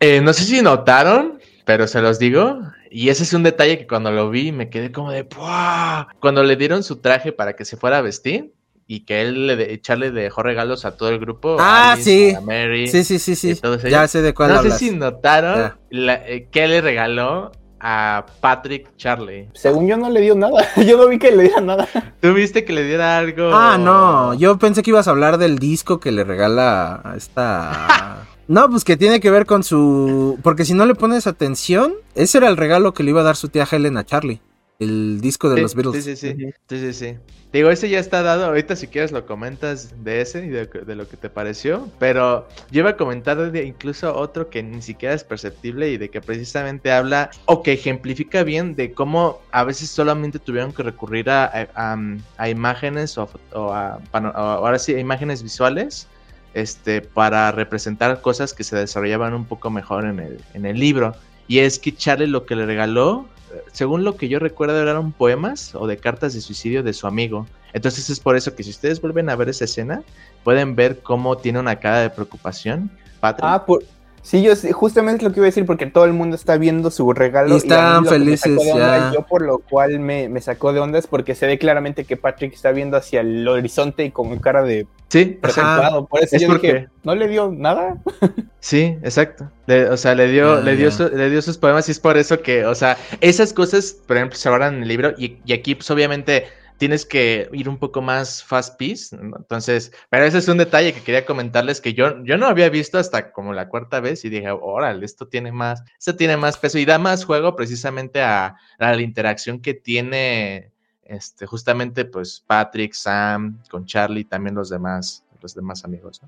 Eh, 0.00 0.20
no 0.20 0.32
sé 0.32 0.44
si 0.44 0.62
notaron 0.62 1.37
pero 1.68 1.86
se 1.86 2.00
los 2.00 2.18
digo. 2.18 2.62
Y 2.90 3.10
ese 3.10 3.24
es 3.24 3.34
un 3.34 3.42
detalle 3.42 3.76
que 3.78 3.86
cuando 3.86 4.10
lo 4.10 4.30
vi 4.30 4.52
me 4.52 4.70
quedé 4.70 4.90
como 4.90 5.10
de 5.12 5.24
¡Puah! 5.24 6.06
Cuando 6.18 6.42
le 6.42 6.56
dieron 6.56 6.82
su 6.82 6.96
traje 7.02 7.30
para 7.30 7.56
que 7.56 7.66
se 7.66 7.76
fuera 7.76 7.98
a 7.98 8.00
vestir 8.00 8.54
y 8.86 9.04
que 9.04 9.20
él 9.20 9.46
le 9.46 9.54
de, 9.56 9.78
Charlie 9.78 10.10
le 10.10 10.22
dejó 10.22 10.42
regalos 10.42 10.86
a 10.86 10.96
todo 10.96 11.10
el 11.10 11.18
grupo. 11.18 11.58
Ah, 11.60 11.92
Alice, 11.92 12.04
sí. 12.30 12.34
A 12.34 12.40
Mary. 12.40 12.88
Sí, 12.88 13.04
sí, 13.04 13.18
sí, 13.18 13.36
sí. 13.36 13.60
Ya 13.86 14.08
sé 14.08 14.22
de 14.22 14.32
cuál 14.32 14.48
No 14.48 14.58
hablas. 14.60 14.78
sé 14.78 14.86
si 14.86 14.96
notaron 14.96 15.74
la- 15.90 16.26
eh, 16.26 16.48
qué 16.50 16.68
le 16.68 16.80
regaló 16.80 17.52
a 17.80 18.26
Patrick 18.40 18.96
Charlie. 18.96 19.48
Según 19.54 19.86
yo 19.86 19.96
no 19.96 20.10
le 20.10 20.20
dio 20.20 20.34
nada. 20.34 20.66
Yo 20.76 20.96
no 20.96 21.08
vi 21.08 21.18
que 21.18 21.30
le 21.30 21.44
diera 21.44 21.60
nada. 21.60 21.88
¿Tú 22.20 22.32
viste 22.32 22.64
que 22.64 22.72
le 22.72 22.84
diera 22.84 23.18
algo? 23.18 23.50
Ah, 23.52 23.76
no, 23.78 24.34
yo 24.34 24.58
pensé 24.58 24.82
que 24.82 24.90
ibas 24.90 25.08
a 25.08 25.10
hablar 25.10 25.38
del 25.38 25.58
disco 25.58 26.00
que 26.00 26.12
le 26.12 26.24
regala 26.24 27.00
a 27.04 27.16
esta... 27.16 28.26
No, 28.48 28.70
pues 28.70 28.82
que 28.82 28.96
tiene 28.96 29.20
que 29.20 29.30
ver 29.30 29.44
con 29.44 29.62
su... 29.62 30.38
Porque 30.42 30.64
si 30.64 30.72
no 30.72 30.86
le 30.86 30.94
pones 30.94 31.26
atención, 31.26 31.92
ese 32.14 32.38
era 32.38 32.48
el 32.48 32.56
regalo 32.56 32.94
que 32.94 33.02
le 33.02 33.10
iba 33.10 33.20
a 33.20 33.24
dar 33.24 33.36
su 33.36 33.50
tía 33.50 33.68
Helen 33.70 33.98
a 33.98 34.06
Charlie. 34.06 34.40
El 34.78 35.20
disco 35.20 35.48
de 35.48 35.56
Sí, 35.56 35.62
los 35.62 35.74
Beatles. 35.74 36.04
Sí, 36.04 36.16
sí, 36.16 36.34
sí. 36.36 36.52
Sí, 36.68 36.78
sí, 36.78 36.92
sí. 36.92 37.16
Digo, 37.52 37.70
ese 37.70 37.88
ya 37.88 37.98
está 37.98 38.22
dado. 38.22 38.44
Ahorita, 38.44 38.76
si 38.76 38.86
quieres, 38.86 39.10
lo 39.10 39.26
comentas 39.26 40.04
de 40.04 40.20
ese 40.20 40.44
y 40.44 40.48
de, 40.50 40.66
de 40.66 40.94
lo 40.94 41.08
que 41.08 41.16
te 41.16 41.28
pareció. 41.30 41.88
Pero 41.98 42.46
yo 42.70 42.80
iba 42.80 42.90
a 42.90 42.96
comentar 42.96 43.50
de 43.50 43.64
incluso 43.64 44.14
otro 44.14 44.50
que 44.50 44.62
ni 44.62 44.80
siquiera 44.82 45.14
es 45.14 45.24
perceptible 45.24 45.90
y 45.90 45.96
de 45.96 46.10
que 46.10 46.20
precisamente 46.20 46.92
habla 46.92 47.30
o 47.46 47.62
que 47.62 47.72
ejemplifica 47.72 48.44
bien 48.44 48.76
de 48.76 48.92
cómo 48.92 49.40
a 49.50 49.64
veces 49.64 49.88
solamente 49.90 50.38
tuvieron 50.38 50.72
que 50.72 50.82
recurrir 50.84 51.28
a, 51.30 51.46
a- 51.46 51.68
a- 51.74 52.16
a 52.36 52.48
imágenes 52.48 53.18
o, 53.18 53.28
o 53.54 53.72
a, 53.72 53.98
ahora 54.12 54.78
sí, 54.78 54.94
a 54.94 55.00
imágenes 55.00 55.42
visuales. 55.42 56.06
Este, 56.54 57.02
para 57.02 57.52
representar 57.52 58.20
cosas 58.20 58.54
que 58.54 58.64
se 58.64 58.74
desarrollaban 58.76 59.34
un 59.34 59.44
poco 59.44 59.70
mejor 59.70 60.04
en 60.06 60.18
el, 60.18 60.40
en 60.54 60.66
el 60.66 60.78
libro. 60.78 61.14
Y 61.46 61.60
es 61.60 61.78
que 61.78 61.94
Charlie 61.94 62.26
lo 62.26 62.46
que 62.46 62.56
le 62.56 62.66
regaló 62.66 63.28
según 63.72 64.04
lo 64.04 64.16
que 64.16 64.28
yo 64.28 64.38
recuerdo, 64.38 64.80
eran 64.80 65.12
poemas 65.12 65.74
o 65.74 65.86
de 65.86 65.96
cartas 65.96 66.34
de 66.34 66.40
suicidio 66.40 66.82
de 66.82 66.92
su 66.92 67.06
amigo. 67.06 67.46
Entonces 67.72 68.10
es 68.10 68.20
por 68.20 68.36
eso 68.36 68.54
que 68.54 68.62
si 68.62 68.70
ustedes 68.70 69.00
vuelven 69.00 69.30
a 69.30 69.36
ver 69.36 69.48
esa 69.48 69.64
escena, 69.64 70.02
pueden 70.44 70.74
ver 70.74 71.00
cómo 71.00 71.36
tiene 71.36 71.58
una 71.58 71.76
cara 71.76 72.00
de 72.00 72.10
preocupación. 72.10 72.90
Ah, 73.20 73.64
por... 73.66 73.84
Sí, 74.22 74.42
yo 74.42 74.52
justamente 74.72 75.24
lo 75.24 75.32
que 75.32 75.40
iba 75.40 75.46
a 75.46 75.50
decir, 75.50 75.64
porque 75.64 75.86
todo 75.86 76.04
el 76.04 76.12
mundo 76.12 76.36
está 76.36 76.56
viendo 76.58 76.90
su 76.90 77.12
regalo. 77.12 77.54
Y 77.54 77.58
están 77.58 78.04
felices, 78.04 78.58
onda. 78.72 79.12
Yo 79.12 79.22
por 79.26 79.42
lo 79.42 79.58
cual 79.58 80.00
me, 80.00 80.28
me 80.28 80.40
sacó 80.40 80.72
de 80.72 80.80
onda 80.80 80.98
es 80.98 81.06
porque 81.06 81.34
se 81.34 81.46
ve 81.46 81.58
claramente 81.58 82.04
que 82.04 82.16
Patrick 82.16 82.52
está 82.52 82.72
viendo 82.72 82.96
hacia 82.96 83.20
el 83.20 83.46
horizonte 83.48 84.04
y 84.04 84.10
con 84.10 84.36
cara 84.38 84.62
de 84.62 84.86
sí, 85.08 85.38
Ajá. 85.42 85.52
preocupado. 85.52 86.06
Por 86.06 86.22
eso 86.22 86.36
Es 86.36 86.42
yo 86.42 86.48
porque- 86.48 86.72
dije, 86.74 86.88
¿no 87.04 87.14
le 87.14 87.28
dio 87.28 87.50
nada? 87.56 87.96
sí, 88.60 88.98
exacto. 89.02 89.50
Le- 89.66 89.88
o 89.88 89.96
sea, 89.96 90.14
le 90.14 90.28
dio, 90.28 90.54
Ah, 90.54 90.60
le, 90.60 90.76
dio 90.76 90.90
su- 90.90 91.08
le 91.08 91.30
dio 91.30 91.40
sus 91.40 91.56
poemas 91.56 91.88
y 91.88 91.92
es 91.92 92.00
por 92.00 92.18
eso 92.18 92.40
que, 92.42 92.66
o 92.66 92.74
sea, 92.74 92.96
esas 93.20 93.52
cosas, 93.52 93.96
por 94.06 94.16
ejemplo, 94.16 94.36
se 94.36 94.48
hablan 94.48 94.76
en 94.76 94.82
el 94.82 94.88
libro 94.88 95.14
y, 95.16 95.38
y 95.46 95.52
aquí, 95.52 95.74
pues 95.74 95.90
obviamente, 95.90 96.46
tienes 96.78 97.04
que 97.04 97.48
ir 97.52 97.68
un 97.68 97.76
poco 97.76 98.00
más 98.00 98.42
fast 98.42 98.78
pace, 98.80 99.14
entonces, 99.16 99.92
pero 100.08 100.24
ese 100.24 100.38
es 100.38 100.48
un 100.48 100.58
detalle 100.58 100.94
que 100.94 101.02
quería 101.02 101.26
comentarles 101.26 101.80
que 101.80 101.92
yo, 101.92 102.22
yo 102.24 102.38
no 102.38 102.46
había 102.46 102.70
visto 102.70 102.98
hasta 102.98 103.32
como 103.32 103.52
la 103.52 103.68
cuarta 103.68 104.00
vez 104.00 104.24
y 104.24 104.28
dije, 104.28 104.50
órale, 104.50 105.04
esto 105.04 105.26
tiene 105.26 105.50
más, 105.50 105.82
esto 105.98 106.14
tiene 106.16 106.36
más 106.36 106.56
peso 106.56 106.78
y 106.78 106.84
da 106.84 106.98
más 106.98 107.24
juego 107.24 107.56
precisamente 107.56 108.22
a, 108.22 108.56
la 108.78 109.02
interacción 109.02 109.60
que 109.60 109.74
tiene, 109.74 110.70
este, 111.02 111.46
justamente, 111.46 112.04
pues, 112.04 112.44
Patrick, 112.46 112.94
Sam, 112.94 113.60
con 113.70 113.84
Charlie, 113.84 114.24
también 114.24 114.54
los 114.54 114.70
demás, 114.70 115.24
los 115.42 115.54
demás 115.54 115.84
amigos. 115.84 116.20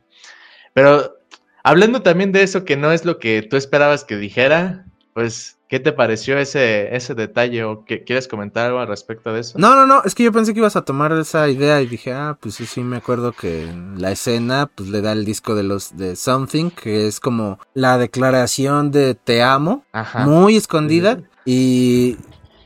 Pero 0.75 1.17
hablando 1.63 2.03
también 2.03 2.33
de 2.33 2.43
eso 2.43 2.65
que 2.65 2.77
no 2.77 2.91
es 2.91 3.05
lo 3.05 3.19
que 3.19 3.43
tú 3.43 3.57
esperabas 3.57 4.05
que 4.05 4.17
dijera, 4.17 4.85
pues, 5.15 5.60
¿qué 5.71 5.79
te 5.79 5.93
pareció 5.93 6.37
ese, 6.37 6.95
ese 6.97 7.15
detalle 7.15 7.63
o 7.63 7.85
que, 7.85 8.03
quieres 8.03 8.27
comentar 8.27 8.67
algo 8.67 8.81
al 8.81 8.89
respecto 8.89 9.33
de 9.33 9.41
eso? 9.41 9.57
No, 9.57 9.77
no, 9.77 9.87
no, 9.87 10.03
es 10.05 10.17
que 10.17 10.25
yo 10.25 10.33
pensé 10.33 10.53
que 10.53 10.59
ibas 10.59 10.75
a 10.75 10.85
tomar 10.85 11.13
esa 11.13 11.49
idea 11.49 11.81
y 11.81 11.87
dije, 11.87 12.13
ah, 12.13 12.37
pues 12.41 12.57
sí, 12.57 12.67
sí, 12.67 12.83
me 12.83 12.97
acuerdo 12.97 13.33
que 13.33 13.73
la 13.97 14.11
escena, 14.11 14.69
pues 14.75 14.89
le 14.89 15.01
da 15.01 15.13
el 15.13 15.25
disco 15.25 15.55
de 15.55 15.63
los 15.63 15.97
de 15.97 16.17
Something, 16.17 16.71
que 16.71 17.07
es 17.07 17.21
como 17.21 17.61
la 17.73 17.99
declaración 17.99 18.91
de 18.91 19.15
te 19.15 19.43
amo, 19.45 19.85
Ajá. 19.93 20.27
muy 20.27 20.57
escondida, 20.57 21.21
y 21.45 22.17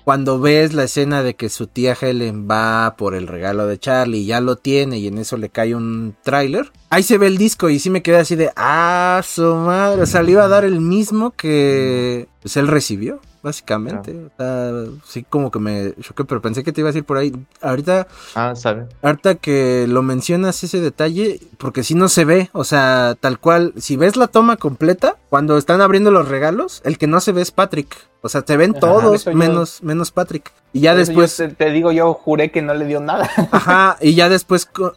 cuando 0.05 0.39
ves 0.39 0.75
la 0.75 0.85
escena 0.85 1.23
de 1.23 1.35
que 1.35 1.49
su 1.49 1.67
tía 1.67 1.97
Helen 1.99 2.47
va 2.49 2.95
por 2.97 3.15
el 3.15 3.27
regalo 3.27 3.67
de 3.67 3.79
Charlie 3.79 4.19
y 4.19 4.27
ya 4.27 4.41
lo 4.41 4.57
tiene 4.57 4.99
y 4.99 5.07
en 5.07 5.19
eso 5.19 5.37
le 5.39 5.49
cae 5.49 5.75
un 5.75 6.15
tráiler, 6.23 6.71
ahí 6.91 7.03
se 7.03 7.19
ve 7.19 7.27
el 7.27 7.39
disco 7.39 7.71
y 7.71 7.79
sí 7.79 7.89
me 7.89 8.03
quedé 8.03 8.19
así 8.19 8.37
de, 8.37 8.51
ah, 8.57 9.23
su 9.25 9.55
madre, 9.55 10.03
o 10.03 10.07
sea, 10.07 10.23
le 10.23 10.33
iba 10.33 10.45
a 10.45 10.49
dar 10.49 10.65
el 10.65 10.81
mismo 10.81 11.31
que 11.31 12.29
pues 12.43 12.57
él 12.57 12.69
recibió. 12.69 13.21
Básicamente, 13.45 14.11
o 14.13 14.31
sea, 14.39 14.73
sí 15.07 15.23
como 15.29 15.51
que 15.51 15.59
me 15.59 15.93
choqué, 16.01 16.25
pero 16.25 16.41
pensé 16.41 16.65
que 16.65 16.73
te 16.73 16.81
iba 16.81 16.89
a 16.89 16.93
decir 16.93 17.05
por 17.05 17.19
ahí. 17.19 17.31
Ahorita, 17.61 18.07
Ah, 18.35 18.55
sabe. 18.57 18.87
ahorita 19.03 19.35
que 19.35 19.85
lo 19.87 20.03
mencionas 20.03 20.65
ese 20.65 20.81
detalle, 20.81 21.41
porque 21.59 21.85
si 21.85 21.95
no 21.95 22.09
se 22.09 22.25
ve, 22.25 22.49
o 22.55 22.65
sea, 22.65 23.17
tal 23.21 23.39
cual, 23.39 23.75
si 23.77 23.97
ves 23.99 24.17
la 24.17 24.29
toma 24.29 24.57
completa, 24.57 25.17
cuando 25.29 25.59
están 25.59 25.83
abriendo 25.83 26.11
los 26.11 26.27
regalos, 26.29 26.81
el 26.87 26.97
que 26.97 27.07
no 27.07 27.21
se 27.21 27.33
ve 27.33 27.43
es 27.43 27.51
Patrick. 27.51 27.95
O 28.23 28.31
sea, 28.31 28.43
se 28.47 28.57
ven 28.57 28.71
Ajá, 28.71 28.81
todos 28.81 29.27
yo- 29.27 29.35
menos, 29.35 29.83
menos 29.83 30.11
Patrick. 30.11 30.51
Y 30.73 30.81
ya 30.81 30.95
después, 30.95 31.37
yo 31.37 31.49
te, 31.51 31.55
te 31.55 31.71
digo, 31.71 31.93
yo 31.93 32.15
juré 32.15 32.51
que 32.51 32.63
no 32.63 32.73
le 32.73 32.87
dio 32.87 32.99
nada. 33.01 33.29
ajá, 33.53 33.99
y 34.01 34.15
ya 34.15 34.31
después, 34.31 34.65
co- 34.65 34.95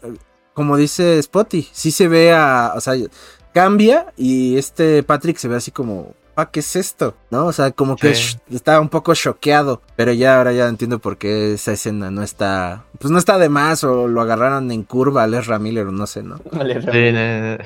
como 0.54 0.78
dice 0.78 1.22
Spotty, 1.22 1.68
sí 1.74 1.92
se 1.92 2.08
ve 2.08 2.34
a, 2.34 2.72
o 2.78 2.80
sea, 2.82 2.94
cambia 3.54 4.08
y 4.16 4.58
este 4.58 5.04
Patrick 5.04 5.38
se 5.38 5.48
ve 5.48 5.56
así 5.58 5.72
como, 5.72 6.14
"Pa, 6.38 6.52
¿qué 6.52 6.60
es 6.60 6.76
esto? 6.76 7.16
¿No? 7.32 7.48
O 7.48 7.52
sea, 7.52 7.72
como 7.72 7.96
que 7.96 8.14
Sí. 8.14 8.38
está 8.52 8.80
un 8.80 8.90
poco 8.90 9.16
choqueado, 9.16 9.82
pero 9.96 10.14
ya 10.14 10.38
ahora 10.38 10.54
ya 10.54 10.68
entiendo 10.68 11.00
por 11.00 11.18
qué 11.18 11.56
esa 11.56 11.72
escena 11.72 12.12
no 12.12 12.22
está, 12.22 12.84
pues 13.00 13.10
no 13.10 13.18
está 13.18 13.40
de 13.40 13.50
más 13.50 13.84
o 13.84 14.08
lo 14.08 14.22
agarraron 14.22 14.72
en 14.72 14.84
curva 14.84 15.24
a 15.24 15.28
Les 15.28 15.48
Ramiller 15.48 15.88
o 15.88 15.92
no 15.92 16.06
sé, 16.06 16.22
¿no? 16.22 16.40
No 16.52 16.64
le 16.64 16.80
Sí, 16.80 17.12
no, 17.12 17.58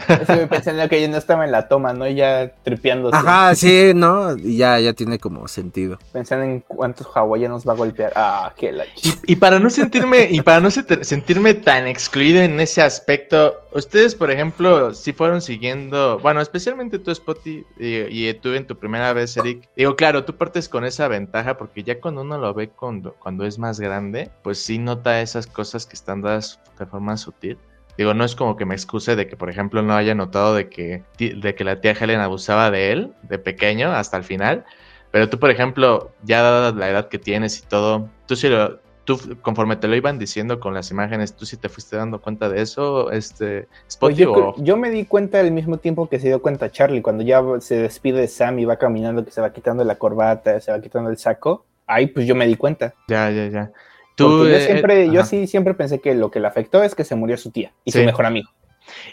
no. 0.42 0.48
Pensando 0.48 0.88
que 0.88 1.02
yo 1.02 1.10
no 1.10 1.18
estaba 1.18 1.44
en 1.44 1.52
la 1.52 1.68
toma, 1.68 1.92
¿no? 1.92 2.08
Ya 2.08 2.50
tripeándose. 2.64 3.18
Ajá, 3.18 3.54
sí, 3.56 3.92
¿no? 3.94 4.38
Y 4.38 4.56
ya, 4.56 4.80
ya 4.80 4.94
tiene 4.94 5.20
como 5.20 5.50
sentido. 5.50 6.00
Pensando 6.14 6.46
en 6.46 6.62
cuántos 6.62 7.08
hawaianos 7.14 7.68
va 7.68 7.74
a 7.74 7.76
golpear. 7.76 8.14
Ah, 8.16 8.54
qué 8.56 8.72
la 8.72 8.86
ch- 8.86 9.20
Y 9.28 9.36
para 9.36 9.60
no 9.60 9.70
sentirme, 9.70 10.30
y 10.32 10.40
para 10.42 10.62
no 10.62 10.72
se- 10.72 11.04
sentirme 11.04 11.56
tan 11.56 11.88
excluido 11.88 12.42
en 12.42 12.58
ese 12.62 12.82
aspecto, 12.82 13.54
ustedes, 13.72 14.16
por 14.16 14.32
ejemplo, 14.32 14.94
si 14.94 15.14
fueron 15.14 15.42
siguiendo, 15.42 16.20
bueno, 16.20 16.42
especialmente 16.42 17.00
tú, 17.00 17.14
Spotty, 17.14 17.66
y, 17.80 18.28
y 18.30 18.34
tú 18.36 18.54
en 18.54 18.68
tu 18.68 18.78
primera 18.78 19.14
vez, 19.14 19.36
Eric, 19.38 19.70
digo, 19.76 19.96
claro, 19.96 20.26
tú 20.26 20.36
partes 20.36 20.70
con 20.70 20.86
esa 20.86 21.08
ventaja, 21.08 21.58
porque 21.58 21.84
ya 21.84 22.00
cuando 22.00 22.22
uno 22.22 22.38
lo 22.38 22.54
ve 22.54 22.70
cuando, 22.70 23.14
cuando 23.14 23.46
es 23.46 23.58
más 23.58 23.80
grande, 23.80 24.32
pues 24.44 24.60
sí 24.60 24.78
nota 24.78 25.22
esas 25.22 25.48
cosas 25.48 25.86
que 25.86 25.96
están 25.96 26.22
dadas 26.22 26.60
de 26.78 26.86
forma 26.86 27.18
sutil. 27.18 27.58
Digo, 27.98 28.14
no 28.14 28.24
es 28.24 28.36
como 28.36 28.56
que 28.56 28.66
me 28.66 28.74
excuse 28.74 29.16
de 29.16 29.28
que, 29.28 29.36
por 29.36 29.50
ejemplo, 29.50 29.82
no 29.82 29.96
haya 29.96 30.16
notado 30.16 30.56
de 30.56 30.70
que, 30.70 31.04
de 31.18 31.56
que 31.56 31.64
la 31.64 31.82
tía 31.82 31.92
Helen 31.92 32.20
abusaba 32.20 32.72
de 32.72 32.92
él 32.92 33.14
de 33.24 33.38
pequeño 33.38 33.92
hasta 33.92 34.18
el 34.18 34.24
final. 34.24 34.66
Pero 35.12 35.30
tú, 35.30 35.40
por 35.40 35.52
ejemplo, 35.52 36.12
ya 36.24 36.42
dada 36.42 36.72
la 36.72 36.90
edad 36.90 37.10
que 37.10 37.20
tienes 37.20 37.60
y 37.60 37.64
todo, 37.64 38.10
tú 38.28 38.36
sí 38.36 38.48
lo, 38.48 38.80
tú 39.04 39.20
conforme 39.42 39.76
te 39.76 39.88
lo 39.88 39.96
iban 39.96 40.20
diciendo 40.20 40.60
con 40.60 40.74
las 40.74 40.92
imágenes, 40.92 41.36
tú 41.36 41.46
sí 41.46 41.58
te 41.58 41.70
fuiste 41.70 41.96
dando 41.98 42.22
cuenta 42.22 42.50
de 42.50 42.62
eso, 42.62 43.12
este, 43.12 43.68
Pues 44.00 44.16
yo, 44.16 44.32
o- 44.34 44.56
yo 44.58 44.78
me 44.78 44.90
di 44.92 45.06
cuenta 45.06 45.40
al 45.40 45.52
mismo 45.52 45.78
tiempo 45.78 46.08
que 46.08 46.20
se 46.20 46.28
dio 46.28 46.42
cuenta 46.42 46.72
Charlie, 46.72 47.02
cuando 47.02 47.24
ya 47.24 47.42
se 47.60 47.78
despide 47.78 48.20
de 48.22 48.28
Sam 48.28 48.60
y 48.60 48.66
va 48.66 48.78
caminando, 48.78 49.26
que 49.26 49.32
se 49.32 49.42
va 49.42 49.52
quitando 49.54 49.84
la 49.84 49.96
corbata, 49.96 50.60
se 50.62 50.72
va 50.72 50.82
quitando 50.82 51.10
el 51.10 51.18
saco. 51.18 51.66
Ahí 51.88 52.08
pues 52.08 52.26
yo 52.28 52.36
me 52.36 52.48
di 52.48 52.56
cuenta. 52.56 52.94
ya, 53.08 53.30
ya, 53.32 53.48
ya. 53.48 53.72
Porque 54.18 54.52
yo 54.52 54.58
eh, 54.58 54.62
siempre, 54.66 55.10
yo 55.12 55.24
sí 55.26 55.48
siempre 55.48 55.74
pensé 55.74 56.00
que 56.00 56.14
lo 56.14 56.30
que 56.30 56.40
le 56.40 56.48
afectó 56.48 56.84
es 56.84 56.94
que 56.94 57.04
se 57.04 57.16
murió 57.16 57.38
su 57.38 57.50
tía 57.50 57.74
y 57.84 57.92
Sí. 57.92 58.00
su 58.00 58.06
mejor 58.06 58.26
amigo. 58.28 58.50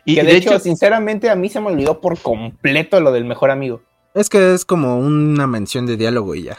Y 0.04 0.16
que 0.16 0.22
de, 0.22 0.36
hecho, 0.36 0.58
sinceramente, 0.58 1.30
a 1.30 1.34
mí 1.34 1.48
se 1.48 1.60
me 1.60 1.68
olvidó 1.68 2.00
por 2.00 2.18
completo 2.18 3.00
lo 3.00 3.10
del 3.12 3.24
mejor 3.24 3.50
amigo. 3.50 3.80
Es 4.14 4.28
que 4.28 4.52
es 4.52 4.64
como 4.64 4.98
una 4.98 5.46
mención 5.46 5.86
de 5.86 5.96
diálogo 5.96 6.34
y 6.34 6.42
ya. 6.44 6.58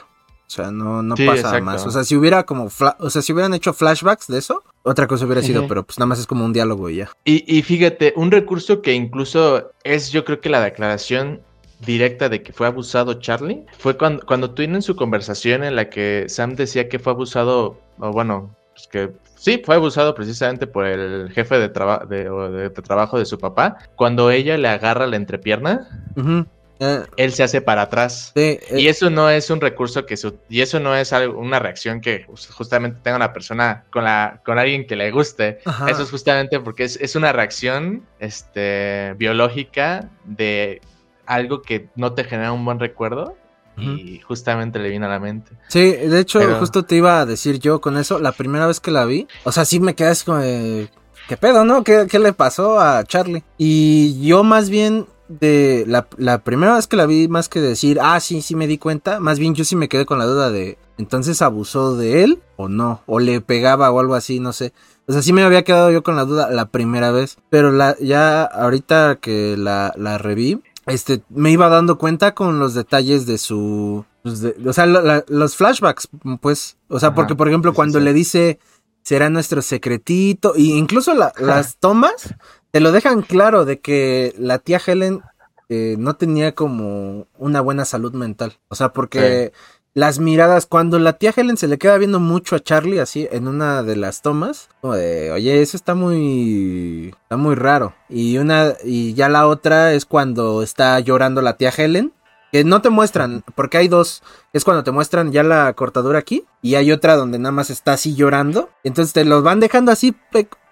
O 0.50 0.52
sea, 0.52 0.72
no, 0.72 1.04
no 1.04 1.16
Sí, 1.16 1.28
pasa 1.28 1.41
exacto. 1.41 1.64
más. 1.66 1.86
O 1.86 1.91
sea, 1.91 2.04
si 2.04 2.16
hubiera 2.16 2.43
como, 2.43 2.66
o 3.00 3.10
sea, 3.12 3.22
si 3.22 3.32
hubieran 3.34 3.54
hecho 3.54 3.72
flashbacks 3.72 4.26
de 4.28 4.39
eso, 4.39 4.64
otra 4.82 5.06
cosa 5.06 5.26
hubiera 5.26 5.43
sido, 5.43 5.68
pero 5.68 5.84
pues 5.84 6.00
nada 6.00 6.08
más 6.08 6.18
es 6.20 6.26
como 6.26 6.43
un 6.43 6.54
diálogo 6.54 6.89
y 6.89 6.95
ya. 6.97 7.10
Y, 7.24 7.43
y 7.58 7.62
fíjate, 7.62 8.14
un 8.16 8.32
recurso 8.32 8.82
que 8.82 8.93
incluso 8.93 9.70
es 9.84 10.12
yo 10.12 10.26
creo 10.26 10.41
que 10.41 10.50
la 10.50 10.62
declaración 10.62 11.41
directa 11.86 12.30
de 12.30 12.41
que 12.41 12.52
fue 12.52 12.66
abusado 12.66 13.14
Charlie 13.22 13.64
fue 13.78 13.95
cuando, 13.95 14.26
cuando 14.26 14.52
tienen 14.56 14.82
su 14.82 14.95
conversación 14.95 15.64
en 15.64 15.76
la 15.76 15.89
que 15.89 16.26
Sam 16.28 16.56
decía 16.56 16.89
que 16.89 16.97
fue 16.97 17.14
abusado, 17.14 17.80
o 18.00 18.12
bueno, 18.12 18.56
pues 18.74 18.88
que 18.88 19.12
sí, 19.36 19.62
fue 19.64 19.76
abusado 19.76 20.16
precisamente 20.16 20.66
por 20.66 20.86
el 20.88 21.30
jefe 21.32 21.60
de, 21.60 21.70
traba- 21.70 22.06
de, 22.10 22.28
o 22.30 22.52
de- 22.52 22.70
de 22.70 22.82
trabajo 22.82 23.20
de 23.20 23.26
su 23.26 23.38
papá, 23.38 23.78
cuando 23.95 24.32
ella 24.32 24.58
le 24.58 24.68
agarra 24.68 25.06
la 25.06 25.16
entrepierna, 25.16 25.88
Ujú. 26.18 26.45
Eh, 26.80 27.03
él 27.17 27.34
se 27.34 27.43
hace 27.43 27.61
para 27.61 27.82
atrás. 27.84 28.32
sí, 28.36 28.41
eh, 28.41 28.61
Y 28.77 28.88
eso 28.88 29.09
no 29.09 29.30
es 29.30 29.49
un 29.49 29.59
recurso 29.59 30.05
que 30.05 30.15
se, 30.15 30.32
y 30.47 30.61
eso 30.61 30.80
no 30.80 30.95
es 30.95 31.11
algo- 31.11 31.38
una 31.38 31.59
reacción 31.59 31.99
que 31.99 32.25
jus- 32.25 32.49
justamente 32.51 32.99
tenga 33.03 33.17
una 33.17 33.34
persona 33.34 33.84
con 33.91 34.05
la 34.05 34.41
con 34.45 34.57
alguien 34.57 34.88
que 34.88 34.95
le 34.95 35.11
guste. 35.11 35.59
Ajá. 35.65 35.89
Eso 35.89 36.03
es 36.03 36.09
justamente 36.11 36.59
porque 36.61 36.86
es, 36.86 36.95
es 37.01 37.15
una 37.17 37.34
reacción 37.34 38.05
este 38.19 39.13
biológica 39.17 40.09
de 40.23 40.82
algo 41.25 41.61
que 41.61 41.89
no 41.95 42.13
te 42.13 42.23
genera 42.23 42.51
un 42.53 42.63
buen 42.65 42.80
recuerdo 42.80 43.36
y 43.82 44.19
justamente 44.19 44.77
le 44.77 44.89
vino 44.89 45.05
a 45.05 45.09
la 45.09 45.19
mente. 45.19 45.51
Sí, 45.69 45.91
de 45.93 46.19
hecho, 46.19 46.41
justo 46.59 46.84
te 46.84 46.95
iba 46.95 47.21
a 47.21 47.25
decir 47.25 47.59
yo 47.59 47.80
con 47.80 47.95
eso, 47.97 48.19
la 48.19 48.34
primera 48.34 48.67
vez 48.67 48.82
que 48.82 48.91
la 48.91 49.05
vi, 49.05 49.25
o 49.45 49.53
sea, 49.53 49.63
sí 49.63 49.80
me 49.80 49.95
quedé 49.95 50.09
así 50.09 50.25
como 50.25 50.39
de, 50.39 50.89
¿qué 51.30 51.38
pedo, 51.38 51.63
no? 51.63 51.86
¿Qué, 51.86 52.05
qué 52.11 52.19
le 52.19 52.34
pasó 52.34 52.77
a 52.82 53.05
Charlie? 53.05 53.43
Y 53.57 54.21
yo 54.27 54.43
más 54.43 54.69
bien 54.69 55.05
de 55.30 55.86
la, 55.88 56.07
la, 56.17 56.43
primera 56.43 56.75
vez 56.75 56.88
que 56.88 56.97
la 56.97 57.05
vi, 57.05 57.27
más 57.27 57.47
que 57.47 57.61
decir, 57.61 57.99
ah, 58.01 58.19
sí, 58.19 58.41
sí 58.41 58.55
me 58.55 58.67
di 58.67 58.77
cuenta, 58.77 59.19
más 59.19 59.39
bien 59.39 59.53
yo 59.55 59.63
sí 59.63 59.75
me 59.75 59.88
quedé 59.88 60.05
con 60.05 60.17
la 60.17 60.25
duda 60.25 60.49
de, 60.49 60.77
entonces 60.97 61.41
abusó 61.41 61.95
de 61.95 62.23
él 62.23 62.41
o 62.57 62.67
no, 62.67 63.01
o 63.05 63.19
le 63.19 63.39
pegaba 63.39 63.91
o 63.91 63.99
algo 63.99 64.15
así, 64.15 64.39
no 64.39 64.51
sé. 64.51 64.73
O 65.05 65.13
sea, 65.13 65.21
sí 65.21 65.32
me 65.32 65.43
había 65.43 65.63
quedado 65.63 65.91
yo 65.91 66.03
con 66.03 66.15
la 66.15 66.25
duda 66.25 66.49
la 66.49 66.65
primera 66.65 67.11
vez, 67.11 67.38
pero 67.49 67.71
la, 67.71 67.95
ya 67.99 68.43
ahorita 68.43 69.17
que 69.21 69.55
la, 69.55 69.93
la 69.95 70.17
reví, 70.17 70.61
este, 70.88 71.21
me 71.30 71.51
iba 71.51 71.69
dando 71.69 71.97
cuenta 71.97 72.34
con 72.34 72.59
los 72.59 72.73
detalles 72.73 73.25
de 73.27 73.38
su, 73.38 74.05
pues, 74.23 74.43
o 74.65 74.73
sea, 74.73 74.86
los 74.86 75.55
flashbacks, 75.55 76.09
pues, 76.41 76.77
o 76.88 76.99
sea, 76.99 77.13
porque 77.13 77.36
por 77.36 77.47
ejemplo 77.47 77.73
cuando 77.73 77.99
le 77.99 78.13
dice 78.13 78.59
será 79.03 79.30
nuestro 79.30 79.61
secretito, 79.61 80.55
e 80.55 80.61
incluso 80.61 81.13
las 81.15 81.77
tomas 81.77 82.36
te 82.72 82.80
lo 82.80 82.91
dejan 82.91 83.22
claro 83.22 83.65
de 83.65 83.80
que 83.80 84.34
la 84.38 84.59
tía 84.59 84.82
Helen 84.86 85.22
eh, 85.70 85.95
no 85.99 86.15
tenía 86.15 86.53
como 86.55 87.28
una 87.38 87.61
buena 87.61 87.86
salud 87.86 88.13
mental. 88.13 88.57
O 88.70 88.76
sea, 88.76 88.93
porque 88.93 89.53
las 89.93 90.20
miradas, 90.20 90.65
cuando 90.65 90.99
la 90.99 91.13
tía 91.13 91.34
Helen 91.36 91.57
se 91.57 91.67
le 91.67 91.78
queda 91.78 91.97
viendo 91.97 92.20
mucho 92.20 92.55
a 92.55 92.59
Charlie 92.59 92.99
así 92.99 93.28
en 93.32 93.47
una 93.47 93.84
de 93.84 93.95
las 93.95 94.22
tomas, 94.22 94.70
como 94.82 94.95
de, 94.95 95.32
oye, 95.32 95.61
eso 95.61 95.78
está 95.78 95.95
muy, 95.95 97.13
está 97.24 97.38
muy 97.38 97.55
raro. 97.55 97.93
Y 98.07 98.38
una, 98.38 98.74
y 98.84 99.13
ya 99.13 99.30
la 99.30 99.47
otra 99.47 99.93
es 99.93 100.05
cuando 100.05 100.61
está 100.63 100.99
llorando 100.99 101.41
la 101.41 101.57
tía 101.57 101.74
Helen. 101.76 102.13
Que 102.51 102.63
no 102.63 102.82
te 102.82 102.89
muestran, 102.89 103.43
porque 103.53 103.78
hay 103.78 103.88
dos. 103.88 104.24
Es 104.53 104.63
cuando 104.63 104.84
te 104.84 104.89
muestran 104.89 105.32
ya 105.32 105.43
la 105.43 105.72
cortadura 105.74 106.17
aquí. 106.17 106.45
Y 106.63 106.76
hay 106.76 106.91
otra 106.91 107.15
donde 107.15 107.38
nada 107.38 107.51
más 107.51 107.70
está 107.70 107.93
así 107.93 108.15
llorando. 108.15 108.72
Entonces 108.84 109.13
te 109.13 109.24
los 109.24 109.43
van 109.43 109.59
dejando 109.59 109.91
así 109.91 110.15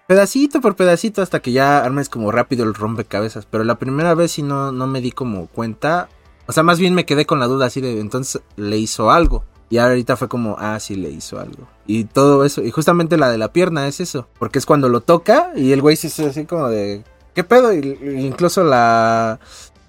pedacito 0.08 0.62
por 0.62 0.74
pedacito 0.74 1.20
hasta 1.20 1.40
que 1.40 1.52
ya 1.52 1.84
armes 1.84 2.08
como 2.08 2.32
rápido 2.32 2.64
el 2.64 2.74
rompecabezas. 2.74 3.46
Pero 3.46 3.62
la 3.62 3.78
primera 3.78 4.14
vez 4.14 4.32
sí 4.32 4.42
no, 4.42 4.72
no 4.72 4.86
me 4.88 5.02
di 5.02 5.12
como 5.12 5.46
cuenta. 5.46 6.08
O 6.46 6.52
sea, 6.52 6.62
más 6.62 6.80
bien 6.80 6.94
me 6.94 7.04
quedé 7.04 7.26
con 7.26 7.38
la 7.38 7.46
duda 7.46 7.66
así 7.66 7.82
de 7.82 8.00
entonces 8.00 8.42
le 8.56 8.78
hizo 8.78 9.10
algo. 9.10 9.44
Y 9.68 9.76
ahorita 9.76 10.16
fue 10.16 10.28
como, 10.28 10.56
ah, 10.58 10.80
sí 10.80 10.96
le 10.96 11.10
hizo 11.10 11.38
algo. 11.38 11.68
Y 11.86 12.04
todo 12.04 12.46
eso. 12.46 12.62
Y 12.62 12.70
justamente 12.70 13.18
la 13.18 13.30
de 13.30 13.36
la 13.36 13.52
pierna 13.52 13.86
es 13.86 14.00
eso. 14.00 14.26
Porque 14.38 14.58
es 14.58 14.64
cuando 14.64 14.88
lo 14.88 15.02
toca 15.02 15.52
y 15.54 15.72
el 15.72 15.82
güey 15.82 15.96
se 15.96 16.06
hace 16.06 16.26
así 16.26 16.46
como 16.46 16.70
de, 16.70 17.04
¿qué 17.34 17.44
pedo? 17.44 17.74
Y, 17.74 17.98
incluso 18.18 18.64
la, 18.64 19.38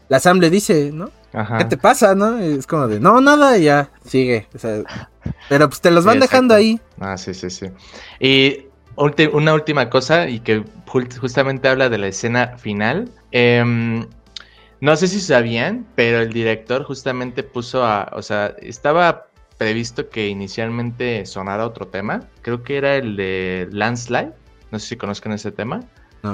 la 0.09 0.19
Sam 0.19 0.39
le 0.39 0.49
dice, 0.49 0.91
¿no? 0.93 1.11
¿Qué 1.57 1.63
te 1.63 1.77
pasa, 1.77 2.13
no? 2.13 2.43
Y 2.45 2.57
es 2.57 2.67
como 2.67 2.89
de, 2.89 2.99
no, 2.99 3.21
nada, 3.21 3.57
y 3.57 3.65
ya, 3.65 3.89
sigue. 4.05 4.49
O 4.53 4.59
sea, 4.59 4.81
pero 5.47 5.69
pues 5.69 5.79
te 5.79 5.91
los 5.91 6.03
van 6.03 6.19
dejando 6.19 6.55
ahí. 6.55 6.81
Ah, 6.99 7.17
sí, 7.17 7.33
sí, 7.33 7.49
sí. 7.49 7.67
Y 8.19 8.68
una 9.33 9.53
última 9.53 9.89
cosa 9.89 10.29
y 10.29 10.39
que 10.39 10.63
justamente 10.85 11.67
habla 11.67 11.89
de 11.89 11.97
la 11.97 12.07
escena 12.07 12.57
final. 12.57 13.09
Em, 13.31 14.05
no 14.81 14.95
sé 14.95 15.07
si 15.07 15.19
sabían, 15.19 15.85
pero 15.95 16.19
el 16.19 16.33
director 16.33 16.83
justamente 16.83 17.43
puso 17.43 17.85
a, 17.85 18.09
o 18.13 18.21
sea, 18.21 18.55
estaba 18.61 19.27
previsto 19.57 20.09
que 20.09 20.27
inicialmente 20.27 21.25
sonara 21.25 21.65
otro 21.65 21.87
tema. 21.87 22.27
Creo 22.41 22.63
que 22.63 22.77
era 22.77 22.95
el 22.95 23.15
de 23.15 23.67
Landslide. 23.71 24.31
No 24.71 24.79
sé 24.79 24.87
si 24.87 24.95
conozcan 24.95 25.33
ese 25.33 25.51
tema. 25.51 25.81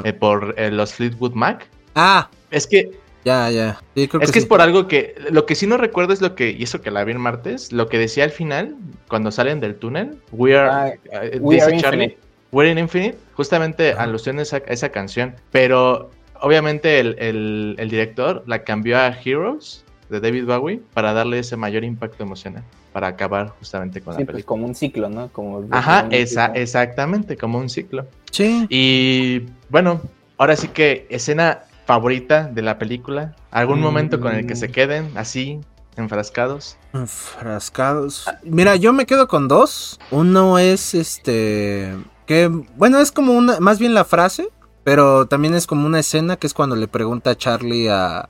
Eh, 0.03 0.13
por 0.13 0.55
eh, 0.57 0.71
los 0.71 0.93
Fleetwood 0.93 1.33
Mac. 1.33 1.69
Ah. 1.95 2.29
Es 2.51 2.67
que 2.67 2.91
ya, 3.23 3.49
ya. 3.49 3.79
es 3.95 4.31
que, 4.31 4.39
es 4.39 4.45
por 4.45 4.61
algo 4.61 4.87
que. 4.87 5.15
Lo 5.31 5.47
que 5.47 5.55
sí 5.55 5.65
no 5.65 5.77
recuerdo 5.77 6.13
es 6.13 6.21
lo 6.21 6.35
que. 6.35 6.51
Y 6.51 6.63
eso 6.63 6.81
que 6.81 6.91
la 6.91 7.03
vi 7.03 7.11
en 7.13 7.19
martes. 7.19 7.71
Lo 7.71 7.87
que 7.87 7.97
decía 7.97 8.23
al 8.23 8.29
final, 8.29 8.75
cuando 9.07 9.31
salen 9.31 9.59
del 9.59 9.75
túnel. 9.75 10.21
We 10.31 10.55
are. 10.55 10.99
Ah, 11.11 11.21
uh, 11.33 11.39
we 11.39 11.59
are 11.59 11.75
Charlie. 11.79 12.17
We're 12.55 12.71
in 12.71 12.77
Infinite, 12.77 13.17
justamente 13.33 13.91
alusión 13.91 14.39
a 14.39 14.43
esa, 14.43 14.89
canción, 14.89 15.35
pero 15.51 16.09
obviamente 16.39 17.01
el, 17.01 17.75
director 17.89 18.45
la 18.47 18.63
cambió 18.63 18.97
a 18.97 19.09
Heroes 19.09 19.83
de 20.09 20.21
David 20.21 20.45
Bowie 20.45 20.79
para 20.93 21.11
darle 21.11 21.39
ese 21.39 21.57
mayor 21.57 21.83
impacto 21.83 22.23
emocional, 22.23 22.63
para 22.93 23.07
acabar 23.07 23.49
justamente 23.59 23.99
con 23.99 24.13
la 24.13 24.19
pues, 24.19 24.27
película. 24.27 24.45
como 24.45 24.67
un 24.67 24.73
ciclo, 24.73 25.09
¿no? 25.09 25.27
Como, 25.33 25.67
Ajá, 25.69 26.07
esa, 26.11 26.45
exactamente, 26.45 27.35
como 27.35 27.57
un 27.57 27.67
ciclo. 27.67 28.07
Sí. 28.31 28.65
Y 28.69 29.47
bueno, 29.67 29.99
ahora 30.37 30.55
sí 30.55 30.69
que 30.69 31.07
escena 31.09 31.63
favorita 31.85 32.47
de 32.47 32.61
la 32.61 32.79
película, 32.79 33.35
algún 33.51 33.81
momento 33.81 34.21
con 34.21 34.33
el 34.33 34.47
que 34.47 34.55
se 34.55 34.69
mm. 34.69 34.71
queden 34.71 35.11
así, 35.15 35.59
enfrascados. 35.97 36.77
Enfrascados. 36.93 38.29
Mira, 38.43 38.77
yo 38.77 38.93
me 38.93 39.05
quedo 39.05 39.27
con 39.27 39.49
dos. 39.49 39.99
Uno 40.09 40.57
es 40.57 40.95
este 40.95 41.93
que, 42.25 42.47
bueno, 42.75 42.99
es 42.99 43.11
como 43.11 43.33
una, 43.33 43.59
más 43.59 43.79
bien 43.79 43.93
la 43.93 44.05
frase, 44.05 44.49
pero 44.83 45.25
también 45.25 45.55
es 45.55 45.67
como 45.67 45.85
una 45.85 45.99
escena 45.99 46.37
que 46.37 46.47
es 46.47 46.53
cuando 46.53 46.75
le 46.75 46.87
pregunta 46.87 47.31
a 47.31 47.35
Charlie 47.35 47.89
a... 47.89 48.29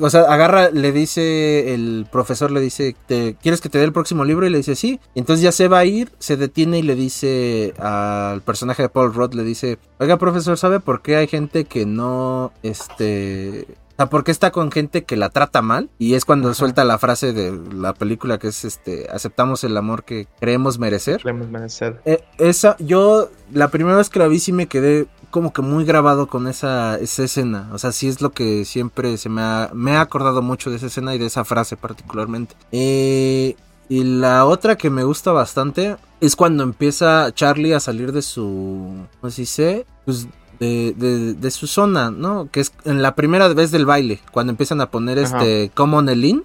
o 0.00 0.10
sea, 0.10 0.22
agarra, 0.22 0.70
le 0.70 0.92
dice, 0.92 1.74
el 1.74 2.06
profesor 2.10 2.50
le 2.50 2.60
dice, 2.60 2.96
¿quieres 3.06 3.60
que 3.60 3.68
te 3.68 3.78
dé 3.78 3.84
el 3.84 3.92
próximo 3.92 4.24
libro? 4.24 4.46
Y 4.46 4.50
le 4.50 4.58
dice, 4.58 4.74
sí. 4.74 4.98
Entonces 5.14 5.42
ya 5.42 5.52
se 5.52 5.68
va 5.68 5.80
a 5.80 5.84
ir, 5.84 6.10
se 6.18 6.36
detiene 6.36 6.78
y 6.78 6.82
le 6.82 6.94
dice 6.94 7.74
al 7.78 8.40
personaje 8.42 8.82
de 8.82 8.88
Paul 8.88 9.12
Roth, 9.12 9.34
le 9.34 9.44
dice, 9.44 9.78
oiga 9.98 10.16
profesor, 10.16 10.56
¿sabe 10.56 10.80
por 10.80 11.02
qué 11.02 11.16
hay 11.16 11.26
gente 11.26 11.64
que 11.64 11.84
no, 11.84 12.52
este, 12.62 13.66
o 13.98 14.02
sea, 14.02 14.10
porque 14.10 14.30
está 14.30 14.52
con 14.52 14.70
gente 14.70 15.02
que 15.02 15.16
la 15.16 15.28
trata 15.28 15.60
mal. 15.60 15.90
Y 15.98 16.14
es 16.14 16.24
cuando 16.24 16.54
suelta 16.54 16.84
la 16.84 16.98
frase 16.98 17.32
de 17.32 17.58
la 17.74 17.94
película 17.94 18.38
que 18.38 18.46
es 18.46 18.64
este, 18.64 19.08
aceptamos 19.10 19.64
el 19.64 19.76
amor 19.76 20.04
que 20.04 20.28
creemos 20.38 20.78
merecer. 20.78 21.20
Creemos 21.20 21.48
merecer. 21.48 22.00
Eh, 22.04 22.22
esa, 22.38 22.76
yo 22.78 23.28
la 23.52 23.66
primera 23.72 23.96
vez 23.96 24.08
que 24.08 24.20
la 24.20 24.28
vi 24.28 24.38
sí 24.38 24.52
me 24.52 24.68
quedé 24.68 25.08
como 25.32 25.52
que 25.52 25.62
muy 25.62 25.84
grabado 25.84 26.28
con 26.28 26.46
esa, 26.46 26.96
esa 27.00 27.24
escena. 27.24 27.70
O 27.72 27.78
sea, 27.78 27.90
sí 27.90 28.06
es 28.06 28.20
lo 28.20 28.30
que 28.30 28.64
siempre 28.64 29.16
se 29.16 29.28
me 29.28 29.42
ha, 29.42 29.70
me 29.74 29.96
ha 29.96 30.00
acordado 30.00 30.42
mucho 30.42 30.70
de 30.70 30.76
esa 30.76 30.86
escena 30.86 31.16
y 31.16 31.18
de 31.18 31.26
esa 31.26 31.44
frase 31.44 31.76
particularmente. 31.76 32.54
Eh, 32.70 33.56
y 33.88 34.04
la 34.04 34.44
otra 34.44 34.76
que 34.76 34.90
me 34.90 35.02
gusta 35.02 35.32
bastante 35.32 35.96
es 36.20 36.36
cuando 36.36 36.62
empieza 36.62 37.32
Charlie 37.34 37.72
a 37.72 37.80
salir 37.80 38.12
de 38.12 38.22
su, 38.22 39.08
no 39.20 39.30
sé 39.30 39.36
si 39.36 39.46
sé, 39.46 39.86
pues 40.04 40.28
de, 40.58 41.34
de, 41.38 41.50
su 41.50 41.66
zona, 41.66 42.10
¿no? 42.10 42.48
Que 42.50 42.60
es 42.60 42.72
en 42.84 43.02
la 43.02 43.14
primera 43.14 43.48
vez 43.48 43.70
del 43.70 43.86
baile, 43.86 44.20
cuando 44.32 44.50
empiezan 44.50 44.80
a 44.80 44.90
poner 44.90 45.18
este 45.18 45.70
Common 45.74 46.08
Elin, 46.08 46.44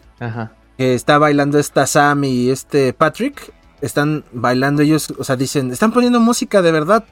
que 0.78 0.94
está 0.94 1.18
bailando 1.18 1.60
esta 1.60 1.88
Sam 1.88 2.24
y 2.24 2.50
este 2.50 2.94
Patrick, 2.94 3.54
están 3.82 4.24
bailando 4.32 4.82
ellos, 4.82 5.14
o 5.18 5.24
sea, 5.24 5.36
dicen, 5.36 5.72
están 5.72 5.92
poniendo 5.92 6.20
música 6.20 6.62
de 6.62 6.72
verdad. 6.72 7.06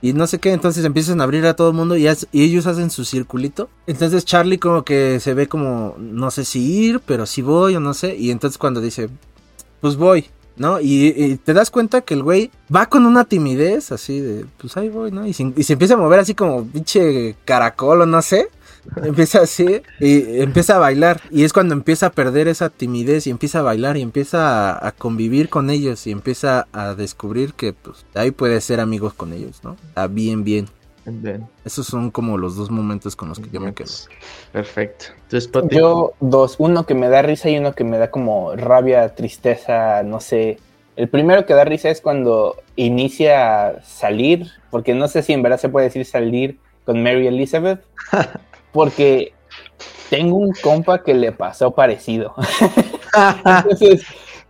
Y 0.00 0.12
no 0.12 0.28
sé 0.28 0.38
qué, 0.38 0.52
entonces 0.52 0.84
empiezan 0.84 1.20
a 1.20 1.24
abrir 1.24 1.44
a 1.44 1.54
todo 1.54 1.70
el 1.70 1.74
mundo 1.74 1.96
y, 1.96 2.06
y, 2.06 2.44
ellos 2.44 2.68
hacen 2.68 2.88
su 2.90 3.04
circulito. 3.04 3.68
Entonces 3.88 4.24
Charlie 4.24 4.58
como 4.58 4.84
que 4.84 5.18
se 5.18 5.34
ve 5.34 5.48
como, 5.48 5.96
no 5.98 6.30
sé 6.30 6.44
si 6.44 6.60
ir, 6.60 7.00
pero 7.04 7.26
si 7.26 7.42
voy 7.42 7.74
o 7.74 7.80
no 7.80 7.94
sé. 7.94 8.14
Y 8.16 8.30
entonces 8.30 8.58
cuando 8.58 8.80
dice, 8.80 9.10
pues 9.80 9.96
voy. 9.96 10.26
¿No? 10.58 10.80
Y, 10.80 11.38
te 11.44 11.54
das 11.54 11.70
cuenta 11.70 12.00
que 12.02 12.14
el 12.14 12.22
güey 12.22 12.50
va 12.74 12.86
con 12.86 13.06
una 13.06 13.24
timidez 13.24 13.92
así 13.92 14.20
de, 14.20 14.46
pues 14.58 14.76
ahí 14.76 14.88
voy, 14.88 15.10
¿no? 15.10 15.26
Y 15.26 15.32
se, 15.32 15.42
empieza 15.42 15.94
a 15.94 15.96
mover 15.96 16.20
así 16.20 16.34
como 16.34 16.64
pinche 16.64 17.36
caracol 17.44 18.02
o 18.02 18.06
no 18.06 18.22
sé. 18.22 18.48
Empieza 19.02 19.42
así 19.42 19.82
y 20.00 20.40
empieza 20.40 20.76
a 20.76 20.78
bailar. 20.78 21.20
Y 21.30 21.44
es 21.44 21.52
cuando 21.52 21.74
empieza 21.74 22.06
a 22.06 22.10
perder 22.10 22.48
esa 22.48 22.70
timidez 22.70 23.26
y 23.26 23.30
empieza 23.30 23.58
a 23.58 23.62
bailar 23.62 23.98
y 23.98 24.02
empieza 24.02 24.86
a, 24.86 24.92
convivir 24.92 25.50
con 25.50 25.68
ellos 25.68 26.06
y 26.06 26.10
empieza 26.10 26.66
a 26.72 26.94
descubrir 26.94 27.52
que 27.52 27.74
pues 27.74 28.06
ahí 28.14 28.30
puede 28.30 28.60
ser 28.62 28.80
amigos 28.80 29.12
con 29.12 29.34
ellos, 29.34 29.60
¿no? 29.62 29.76
Está 29.88 30.06
bien, 30.06 30.42
bien. 30.42 30.68
Esos 31.64 31.86
son 31.86 32.10
como 32.10 32.38
los 32.38 32.56
dos 32.56 32.70
momentos 32.70 33.16
con 33.16 33.28
los 33.28 33.38
que 33.38 33.50
yo 33.50 33.60
me 33.60 33.74
quedo. 33.74 33.90
Perfecto. 34.52 35.06
yo 35.70 36.12
dos, 36.20 36.56
uno 36.58 36.86
que 36.86 36.94
me 36.94 37.08
da 37.08 37.22
risa 37.22 37.48
y 37.48 37.58
uno 37.58 37.72
que 37.72 37.84
me 37.84 37.98
da 37.98 38.10
como 38.10 38.54
rabia, 38.56 39.14
tristeza, 39.14 40.02
no 40.02 40.20
sé. 40.20 40.58
El 40.96 41.08
primero 41.08 41.46
que 41.46 41.54
da 41.54 41.64
risa 41.64 41.90
es 41.90 42.00
cuando 42.00 42.56
inicia 42.76 43.68
a 43.68 43.82
salir, 43.82 44.48
porque 44.70 44.94
no 44.94 45.08
sé 45.08 45.22
si 45.22 45.32
en 45.32 45.42
verdad 45.42 45.60
se 45.60 45.68
puede 45.68 45.86
decir 45.86 46.04
salir 46.04 46.58
con 46.84 47.02
Mary 47.02 47.26
Elizabeth, 47.26 47.84
porque 48.72 49.32
tengo 50.10 50.36
un 50.36 50.52
compa 50.62 51.02
que 51.02 51.14
le 51.14 51.32
pasó 51.32 51.70
parecido. 51.70 52.34
Entonces, 53.44 54.04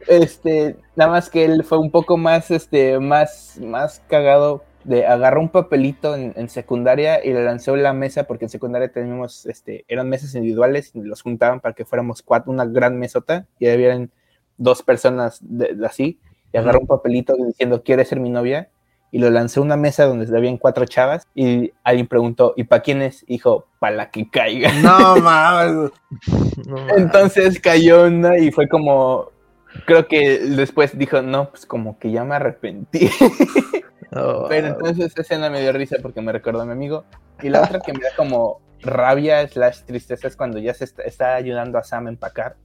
este, 0.07 0.77
nada 0.97 1.11
más 1.11 1.29
que 1.29 1.45
él 1.45 1.65
fue 1.65 1.79
un 1.79 1.91
poco 1.91 2.17
más, 2.17 2.51
este, 2.51 2.99
más, 2.99 3.59
más 3.61 4.03
cagado 4.09 4.65
de 4.89 5.07
agarró 5.07 5.41
un 5.41 5.51
papelito 5.51 6.17
en, 6.17 6.49
secundaria 6.49 7.25
y 7.25 7.33
le 7.33 7.45
lanzó 7.45 7.75
en 7.75 7.83
la 7.83 7.93
mesa, 7.93 8.25
porque 8.25 8.47
en 8.47 8.49
secundaria 8.49 8.91
teníamos, 8.91 9.45
este, 9.47 9.85
eran 9.89 10.09
mesas 10.09 10.35
individuales 10.35 10.93
y 10.95 11.03
los 11.03 11.23
juntaban 11.23 11.61
para 11.61 11.75
que 11.75 11.85
fuéramos 11.85 12.23
cuatro, 12.23 12.51
una 12.51 12.65
gran 12.65 12.99
mesota, 12.99 13.47
y 13.59 13.69
habían 13.69 14.11
dos 14.57 14.83
personas 14.83 15.39
de, 15.43 15.77
así, 15.87 16.19
y 16.53 16.57
agarró 16.57 16.81
un 16.81 16.87
papelito 16.87 17.37
diciendo, 17.37 17.83
¿quieres 17.83 18.09
ser 18.09 18.19
mi 18.19 18.31
novia? 18.31 18.71
y 19.11 19.19
lo 19.19 19.31
lancé 19.31 19.61
a 19.61 19.63
una 19.63 19.77
mesa 19.77 20.05
donde 20.05 20.37
habían 20.37 20.59
cuatro 20.59 20.85
chavas 20.85 21.27
y 21.35 21.73
alguien 21.83 22.07
preguntó, 22.07 22.53
¿y 22.57 22.65
para 22.65 22.83
quién 22.83 23.01
es? 23.01 23.25
Dijo, 23.27 23.67
para 23.79 23.97
la 23.97 24.11
que 24.11 24.29
caiga. 24.29 24.71
No 24.83 25.17
mames. 25.17 25.93
Entonces 26.97 27.59
cayó 27.59 28.05
una 28.05 28.39
y 28.39 28.51
fue 28.51 28.69
como, 28.69 29.31
creo 29.87 30.07
que 30.07 30.39
después 30.39 30.97
dijo, 30.99 31.23
no, 31.23 31.51
pues 31.51 31.65
como 31.65 31.99
que 31.99 32.11
ya 32.11 32.25
me 32.25 32.35
arrepentí. 32.35 33.09
Pero 34.11 34.67
entonces 34.69 35.07
esa 35.07 35.23
escena 35.23 35.51
me 35.51 35.61
dio 35.61 35.73
risa 35.73 35.97
porque 36.03 36.21
me 36.21 36.33
recordó 36.33 36.63
a 36.63 36.67
mi 36.67 36.73
amigo. 36.73 37.05
Y 37.43 37.49
la 37.49 37.63
otra 37.63 37.81
que 37.81 37.93
me 37.93 38.01
da 38.01 38.11
como 38.17 38.61
rabia 38.81 39.47
slash 39.49 39.83
tristeza 39.83 40.29
es 40.29 40.37
cuando 40.37 40.59
ya 40.59 40.75
se 40.75 40.87
está, 41.05 41.35
ayudando 41.35 41.79
a 41.79 41.85
Sam 41.85 42.07
a 42.07 42.11
empacar 42.11 42.57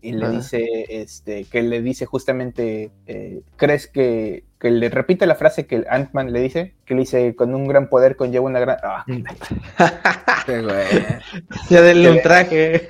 y 0.00 0.12
le 0.12 0.28
dice, 0.30 0.66
este, 0.88 1.44
que 1.44 1.62
le 1.62 1.80
dice 1.80 2.06
justamente, 2.06 2.90
eh, 3.06 3.42
¿crees 3.56 3.86
que, 3.86 4.44
que 4.58 4.70
le 4.72 4.88
repite 4.90 5.26
la 5.26 5.36
frase 5.36 5.68
que 5.68 5.84
Ant-Man 5.88 6.32
le 6.32 6.40
dice? 6.40 6.74
Que 6.84 6.94
le 6.94 7.00
dice, 7.00 7.36
con 7.36 7.54
un 7.54 7.68
gran 7.68 7.88
poder 7.88 8.16
conlleva 8.16 8.46
una 8.46 8.58
gran... 8.60 8.78
Ah. 8.82 9.04
Ya 11.70 11.82
denle 11.82 12.10
un 12.10 12.20
traje. 12.20 12.88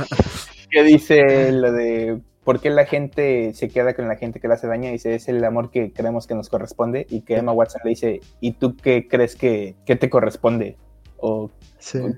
que 0.70 0.82
dice 0.82 1.50
lo 1.50 1.72
de 1.72 2.20
¿por 2.44 2.60
qué 2.60 2.70
la 2.70 2.84
gente 2.84 3.52
se 3.54 3.68
queda 3.68 3.94
con 3.94 4.06
la 4.06 4.16
gente 4.16 4.38
que 4.38 4.48
le 4.48 4.54
hace 4.54 4.66
daño? 4.66 4.90
Dice, 4.90 5.14
es 5.14 5.28
el 5.28 5.42
amor 5.44 5.70
que 5.70 5.92
creemos 5.92 6.26
que 6.26 6.34
nos 6.34 6.48
corresponde. 6.48 7.06
Y 7.08 7.22
que 7.22 7.36
Emma 7.36 7.52
Watson 7.52 7.80
le 7.84 7.90
dice, 7.90 8.20
¿y 8.40 8.52
tú 8.52 8.76
qué 8.76 9.08
crees 9.08 9.34
que, 9.34 9.74
te 9.84 10.10
corresponde? 10.10 10.76
O 11.18 11.50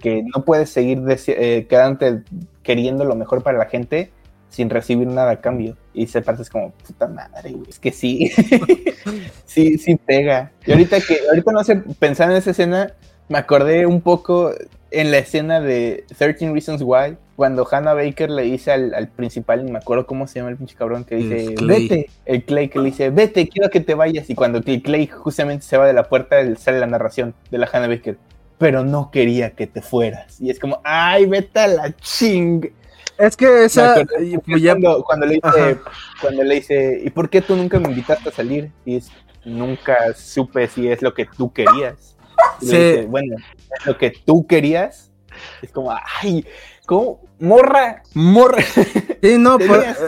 que 0.01 0.25
no 0.35 0.45
puedes 0.45 0.71
seguir 0.71 1.03
eh, 1.09 1.67
quedándote 1.69 2.23
queriendo 2.63 3.05
lo 3.05 3.15
mejor 3.15 3.43
para 3.43 3.57
la 3.57 3.67
gente 3.67 4.11
sin 4.49 4.71
recibir 4.71 5.07
nada 5.07 5.33
a 5.33 5.41
cambio. 5.41 5.77
Y 5.95 6.07
se 6.07 6.23
parte 6.23 6.43
es 6.43 6.51
como, 6.51 6.73
puta 6.73 7.07
madre, 7.07 7.53
güey. 7.53 7.69
Es 7.69 7.79
que 7.79 7.93
sí. 7.93 8.33
sí, 9.45 9.79
sí 9.79 9.97
pega. 9.97 10.53
Y 10.67 10.73
ahorita 10.73 11.01
que, 11.01 11.19
ahorita 11.29 11.53
no 11.53 11.63
sé, 11.63 11.77
pensar 11.99 12.31
en 12.31 12.37
esa 12.37 12.51
escena, 12.51 12.95
me 13.29 13.39
acordé 13.39 13.87
un 13.87 14.01
poco 14.01 14.53
en 14.91 15.11
la 15.11 15.19
escena 15.19 15.61
de 15.61 16.05
13 16.17 16.53
Reasons 16.53 16.83
Why, 16.83 17.17
cuando 17.37 17.69
Hannah 17.71 17.93
Baker 17.93 18.31
le 18.31 18.43
dice 18.43 18.73
al, 18.73 18.95
al 18.95 19.09
principal, 19.09 19.63
me 19.65 19.79
acuerdo 19.79 20.07
cómo 20.07 20.27
se 20.27 20.39
llama 20.39 20.51
el 20.51 20.57
pinche 20.57 20.75
cabrón, 20.75 21.05
que 21.05 21.17
dice, 21.17 21.55
vete, 21.63 22.11
el 22.25 22.45
Clay 22.45 22.69
que 22.69 22.79
le 22.79 22.87
dice, 22.87 23.11
vete, 23.11 23.47
quiero 23.49 23.69
que 23.69 23.81
te 23.81 23.95
vayas. 23.95 24.31
Y 24.31 24.35
cuando 24.35 24.63
el 24.65 24.83
Clay 24.83 25.07
justamente 25.07 25.65
se 25.65 25.77
va 25.77 25.87
de 25.87 25.93
la 25.93 26.09
puerta, 26.09 26.37
sale 26.57 26.81
la 26.81 26.87
narración 26.87 27.35
de 27.51 27.59
la 27.59 27.69
Hannah 27.71 27.89
Baker, 27.89 28.17
pero 28.57 28.85
no 28.85 29.11
quería 29.11 29.51
que 29.51 29.67
te 29.67 29.83
fueras. 29.83 30.41
Y 30.41 30.49
es 30.49 30.59
como, 30.59 30.81
ay, 30.83 31.27
vete 31.27 31.61
a 31.61 31.67
la 31.67 31.97
ching. 31.97 32.73
Es 33.19 33.37
que 33.37 33.67
esa. 33.67 33.95
Pues 33.95 34.63
cuando, 34.63 35.05
cuando, 35.05 35.27
le 35.27 35.35
dice, 35.35 35.79
cuando 36.21 36.43
le 36.43 36.55
dice, 36.55 37.03
¿y 37.05 37.11
por 37.11 37.29
qué 37.29 37.43
tú 37.43 37.55
nunca 37.55 37.79
me 37.79 37.91
invitaste 37.91 38.31
a 38.31 38.33
salir? 38.33 38.71
Y 38.87 38.97
es, 38.97 39.11
nunca 39.45 40.15
supe 40.15 40.69
si 40.69 40.89
es 40.89 41.03
lo 41.03 41.13
que 41.13 41.27
tú 41.27 41.53
querías. 41.53 42.17
Y 42.63 42.67
sí. 42.67 42.77
dice, 42.77 43.07
bueno, 43.07 43.37
es 43.79 43.87
lo 43.87 43.99
que 43.99 44.11
tú 44.11 44.47
querías. 44.47 45.11
Es 45.61 45.71
como, 45.71 45.95
ay, 46.23 46.47
¿cómo? 46.87 47.21
Morra, 47.39 48.03
morra. 48.15 48.65
Sí, 49.23 49.39
no, 49.39 49.59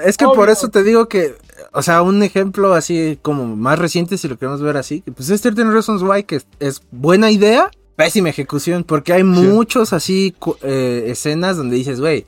es 0.05 0.17
que 0.17 0.27
por 0.27 0.49
eso 0.49 0.69
te 0.69 0.85
digo 0.85 1.09
que, 1.09 1.35
o 1.73 1.83
sea, 1.83 2.03
un 2.03 2.23
ejemplo 2.23 2.75
así 2.75 3.19
como 3.21 3.57
más 3.57 3.77
reciente, 3.77 4.17
si 4.17 4.29
lo 4.29 4.39
queremos 4.39 4.63
ver 4.63 4.77
así, 4.77 5.03
pues 5.17 5.29
es 5.31 5.41
13 5.41 5.65
Reasons 5.65 6.03
Why, 6.03 6.23
que 6.23 6.41
es, 6.61 6.83
buena 6.93 7.33
idea, 7.33 7.69
pésima 7.97 8.29
ejecución, 8.29 8.85
porque 8.85 9.13
hay 9.13 9.25
muchos 9.25 9.93
así 9.93 10.37
eh, 10.63 11.07
escenas 11.09 11.57
donde 11.57 11.75
dices, 11.75 11.99
güey, 12.01 12.27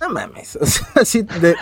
no 0.00 0.10
mames, 0.10 0.56
o 0.60 0.66
sea, 0.66 0.86
así 0.94 1.22
de, 1.22 1.56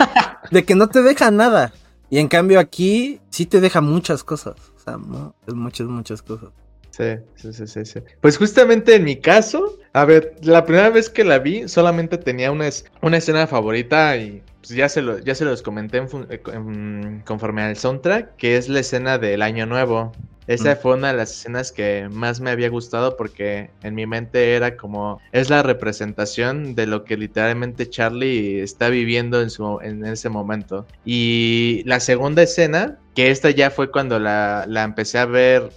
de, 0.51 0.65
que 0.65 0.75
no 0.75 0.89
te 0.89 1.01
deja 1.01 1.31
nada. 1.31 1.73
Y 2.11 2.19
en 2.19 2.27
cambio 2.27 2.59
aquí 2.59 3.19
sí 3.31 3.47
te 3.47 3.59
deja 3.59 3.81
muchas 3.81 4.23
cosas, 4.23 4.55
o 4.75 4.79
sea, 4.79 4.97
muchas, 4.97 5.87
muchas 5.87 6.21
cosas. 6.21 6.49
Sí, 6.97 7.17
sí, 7.35 7.67
sí, 7.67 7.85
sí, 7.85 7.99
Pues 8.21 8.39
justamente 8.39 8.95
en 8.95 9.03
mi 9.03 9.17
caso, 9.17 9.77
a 9.93 10.03
ver, 10.03 10.33
la 10.41 10.65
primera 10.65 10.89
vez 10.89 11.11
que 11.11 11.23
la 11.23 11.37
vi 11.37 11.67
solamente 11.67 12.17
tenía 12.17 12.51
una, 12.51 12.67
una 13.03 13.17
escena 13.17 13.45
favorita 13.45 14.17
y 14.17 14.41
pues 14.61 14.71
ya, 14.71 14.89
se 14.89 15.03
lo, 15.03 15.19
ya 15.19 15.35
se 15.35 15.45
los 15.45 15.61
comenté 15.61 15.99
en, 15.99 17.21
conforme 17.23 17.61
al 17.61 17.77
soundtrack, 17.77 18.35
que 18.37 18.57
es 18.57 18.67
la 18.67 18.79
escena 18.79 19.19
del 19.19 19.43
Año 19.43 19.67
Nuevo. 19.67 20.11
Esa 20.47 20.73
mm. 20.73 20.77
fue 20.77 20.95
una 20.95 21.09
de 21.09 21.17
las 21.17 21.31
escenas 21.31 21.71
que 21.71 22.07
más 22.09 22.39
me 22.39 22.49
había 22.49 22.69
gustado 22.69 23.15
porque 23.15 23.69
en 23.83 23.93
mi 23.93 24.07
mente 24.07 24.55
era 24.55 24.75
como 24.75 25.21
es 25.33 25.51
la 25.51 25.61
representación 25.61 26.73
de 26.73 26.87
lo 26.87 27.03
que 27.03 27.15
literalmente 27.15 27.87
Charlie 27.89 28.61
está 28.61 28.89
viviendo 28.89 29.39
en, 29.41 29.51
su, 29.51 29.79
en 29.81 30.03
ese 30.03 30.29
momento. 30.29 30.87
Y 31.05 31.83
la 31.85 31.99
segunda 31.99 32.41
escena, 32.41 32.97
que 33.13 33.29
esta 33.29 33.51
ya 33.51 33.69
fue 33.69 33.91
cuando 33.91 34.17
la, 34.17 34.65
la 34.67 34.83
empecé 34.83 35.19
a 35.19 35.25
ver 35.25 35.69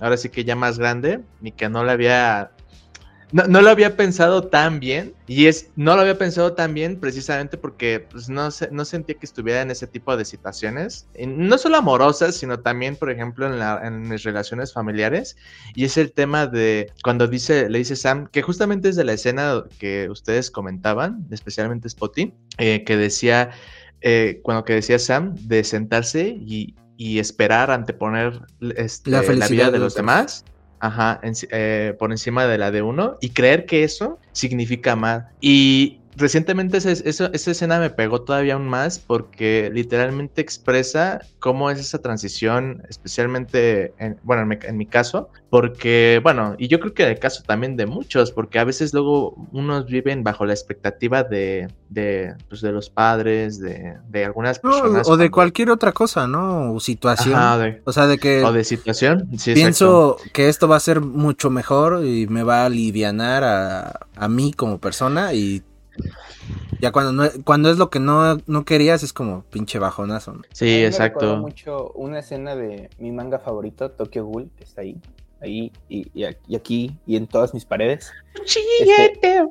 ahora 0.00 0.16
sí 0.16 0.28
que 0.28 0.44
ya 0.44 0.56
más 0.56 0.78
grande, 0.78 1.20
y 1.42 1.52
que 1.52 1.68
no 1.68 1.84
lo 1.84 1.90
había 1.90 2.52
no, 3.32 3.62
lo 3.62 3.70
había 3.70 3.96
pensado 3.96 4.48
tan 4.48 4.80
bien 4.80 5.14
y 5.26 5.46
es 5.46 5.70
no 5.76 5.94
lo 5.94 6.02
había 6.02 6.18
pensado 6.18 6.54
tan 6.54 6.74
bien 6.74 6.98
precisamente 6.98 7.56
porque 7.56 8.06
pues, 8.10 8.28
no, 8.28 8.48
no 8.72 8.84
sentía 8.84 9.14
que 9.16 9.26
estuviera 9.26 9.62
en 9.62 9.70
ese 9.70 9.86
tipo 9.86 10.16
de 10.16 10.24
situaciones, 10.24 11.06
no 11.26 11.56
solo 11.58 11.76
amorosas, 11.76 12.34
sino 12.34 12.60
también, 12.60 12.96
por 12.96 13.10
ejemplo, 13.10 13.46
en, 13.46 13.58
la, 13.58 13.80
en 13.84 14.08
mis 14.08 14.22
relaciones 14.24 14.72
familiares 14.72 15.36
y 15.74 15.84
es 15.84 15.96
el 15.96 16.12
tema 16.12 16.46
de 16.46 16.92
cuando 17.02 17.28
dice, 17.28 17.68
le 17.68 17.78
dice 17.78 17.96
Sam, 17.96 18.28
que 18.30 18.42
justamente 18.42 18.88
es 18.88 18.96
de 18.96 19.04
la 19.04 19.12
escena 19.12 19.64
que 19.78 20.08
ustedes 20.10 20.50
comentaban, 20.50 21.26
especialmente 21.30 21.88
Spotty, 21.88 22.34
eh, 22.58 22.84
que 22.84 22.96
decía, 22.96 23.50
eh, 24.00 24.40
cuando 24.42 24.64
que 24.64 24.74
decía 24.74 24.98
Sam, 24.98 25.34
de 25.36 25.62
sentarse 25.62 26.26
y, 26.28 26.74
y 27.00 27.18
esperar 27.18 27.70
anteponer 27.70 28.42
este, 28.76 29.10
la, 29.10 29.22
vida 29.22 29.70
de 29.70 29.78
los 29.78 29.94
demás. 29.94 30.44
Ajá, 30.80 31.18
eh, 31.22 31.96
por 31.98 32.10
encima 32.10 32.44
de 32.44 32.58
la 32.58 32.70
de 32.70 32.82
uno 32.82 33.16
y 33.22 33.30
creer 33.30 33.64
que 33.64 33.84
eso 33.84 34.18
significa 34.32 34.96
más. 34.96 35.24
Y 35.40 35.99
recientemente 36.20 36.76
esa, 36.76 36.90
esa, 36.92 37.30
escena 37.32 37.80
me 37.80 37.90
pegó 37.90 38.22
todavía 38.22 38.54
aún 38.54 38.68
más 38.68 38.98
porque 38.98 39.70
literalmente 39.72 40.40
expresa 40.40 41.20
cómo 41.38 41.70
es 41.70 41.80
esa 41.80 42.00
transición, 42.00 42.82
especialmente, 42.88 43.94
en, 43.98 44.18
bueno, 44.22 44.42
en 44.62 44.76
mi, 44.76 44.86
caso, 44.86 45.30
porque, 45.48 46.20
bueno, 46.22 46.54
y 46.58 46.68
yo 46.68 46.78
creo 46.80 46.94
que 46.94 47.02
en 47.04 47.10
el 47.10 47.18
caso 47.18 47.42
también 47.44 47.76
de 47.76 47.86
muchos, 47.86 48.30
porque 48.30 48.58
a 48.58 48.64
veces 48.64 48.92
luego 48.92 49.34
unos 49.52 49.86
viven 49.86 50.22
bajo 50.22 50.44
la 50.44 50.52
expectativa 50.52 51.22
de, 51.22 51.68
de, 51.88 52.34
pues, 52.48 52.60
de 52.60 52.72
los 52.72 52.90
padres, 52.90 53.58
de, 53.58 53.96
de 54.08 54.24
algunas 54.24 54.58
personas. 54.58 55.08
o 55.08 55.16
de 55.16 55.30
cualquier 55.30 55.70
otra 55.70 55.92
cosa, 55.92 56.26
¿no? 56.26 56.74
O 56.74 56.80
situación. 56.80 57.80
o 57.84 57.92
sea, 57.92 58.06
de 58.06 58.18
que... 58.18 58.44
O 58.44 58.52
de 58.52 58.64
situación, 58.64 59.28
sí, 59.38 59.54
Pienso 59.54 60.18
que 60.32 60.48
esto 60.48 60.68
va 60.68 60.76
a 60.76 60.80
ser 60.80 61.00
mucho 61.00 61.50
mejor 61.50 62.04
y 62.04 62.26
me 62.26 62.42
va 62.42 62.62
a 62.62 62.66
alivianar 62.66 63.44
a, 63.44 64.06
a 64.14 64.28
mí 64.28 64.52
como 64.52 64.78
persona 64.78 65.32
y 65.32 65.62
ya 66.80 66.92
cuando 66.92 67.12
no, 67.12 67.28
cuando 67.44 67.70
es 67.70 67.78
lo 67.78 67.90
que 67.90 68.00
no, 68.00 68.38
no 68.46 68.64
querías 68.64 69.02
es 69.02 69.12
como 69.12 69.42
pinche 69.44 69.78
bajonazo. 69.78 70.34
Sí, 70.52 70.84
exacto. 70.84 71.36
Me 71.36 71.42
mucho 71.42 71.92
una 71.94 72.20
escena 72.20 72.56
de 72.56 72.90
mi 72.98 73.12
manga 73.12 73.38
favorito, 73.38 73.90
Tokyo 73.90 74.24
Ghoul, 74.24 74.50
que 74.56 74.64
está 74.64 74.82
ahí, 74.82 74.96
ahí 75.42 75.72
y, 75.88 76.24
aquí 76.54 76.96
y 77.06 77.16
en 77.16 77.26
todas 77.26 77.54
mis 77.54 77.64
paredes. 77.64 78.12
Este, 78.44 79.44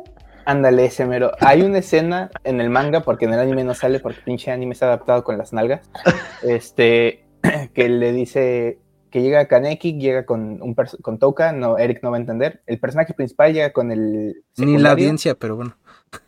ándale, 0.46 0.86
ese 0.86 1.06
mero. 1.06 1.32
Hay 1.40 1.62
una 1.62 1.80
escena 1.80 2.32
en 2.44 2.62
el 2.62 2.70
manga, 2.70 3.02
porque 3.02 3.26
en 3.26 3.34
el 3.34 3.40
anime 3.40 3.64
no 3.64 3.74
sale, 3.74 4.00
porque 4.00 4.22
pinche 4.22 4.52
anime 4.52 4.74
está 4.74 4.88
adaptado 4.88 5.24
con 5.24 5.38
las 5.38 5.54
nalgas. 5.54 5.90
Este, 6.42 7.26
que 7.74 7.90
le 7.90 8.14
dice 8.14 8.80
que 9.12 9.22
llega 9.22 9.48
Kaneki, 9.48 10.00
llega 10.00 10.26
con 10.26 10.62
un 10.62 10.76
con 11.02 11.18
Toka, 11.18 11.52
no, 11.52 11.78
Eric 11.78 12.02
no 12.04 12.12
va 12.12 12.18
a 12.18 12.20
entender. 12.20 12.62
El 12.66 12.80
personaje 12.80 13.14
principal 13.14 13.54
llega 13.54 13.74
con 13.74 13.92
el. 13.92 14.44
Ni 14.58 14.78
la 14.78 14.92
audiencia, 14.92 15.36
pero 15.36 15.56
bueno. 15.56 15.76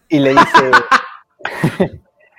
Y 0.10 0.20
le 0.20 0.32
dice, 0.32 0.72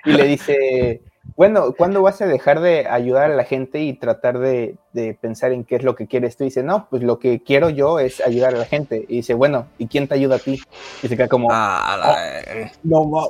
y 0.05 0.11
le 0.11 0.23
dice, 0.25 1.01
bueno, 1.35 1.73
¿cuándo 1.73 2.01
vas 2.01 2.21
a 2.21 2.27
dejar 2.27 2.59
de 2.59 2.87
ayudar 2.87 3.31
a 3.31 3.35
la 3.35 3.43
gente 3.43 3.81
y 3.81 3.93
tratar 3.93 4.37
de, 4.39 4.75
pensar 5.21 5.51
en 5.51 5.63
qué 5.63 5.77
es 5.77 5.83
lo 5.83 5.95
que 5.95 6.07
quieres 6.07 6.37
tú? 6.37 6.43
Y 6.43 6.47
dice, 6.47 6.63
no, 6.63 6.87
pues 6.89 7.01
lo 7.03 7.17
que 7.19 7.41
quiero 7.41 7.69
yo 7.69 7.99
es 7.99 8.21
ayudar 8.21 8.53
a 8.53 8.57
la 8.59 8.65
gente. 8.65 9.05
Y 9.07 9.17
dice, 9.17 9.33
bueno, 9.33 9.67
¿y 9.77 9.87
quién 9.87 10.07
te 10.07 10.15
ayuda 10.15 10.35
a 10.35 10.39
ti? 10.39 10.61
Y 11.01 11.07
se 11.07 11.17
queda 11.17 11.27
como, 11.27 11.49
ah, 11.51 12.01
ah 12.03 12.71
no 12.83 13.27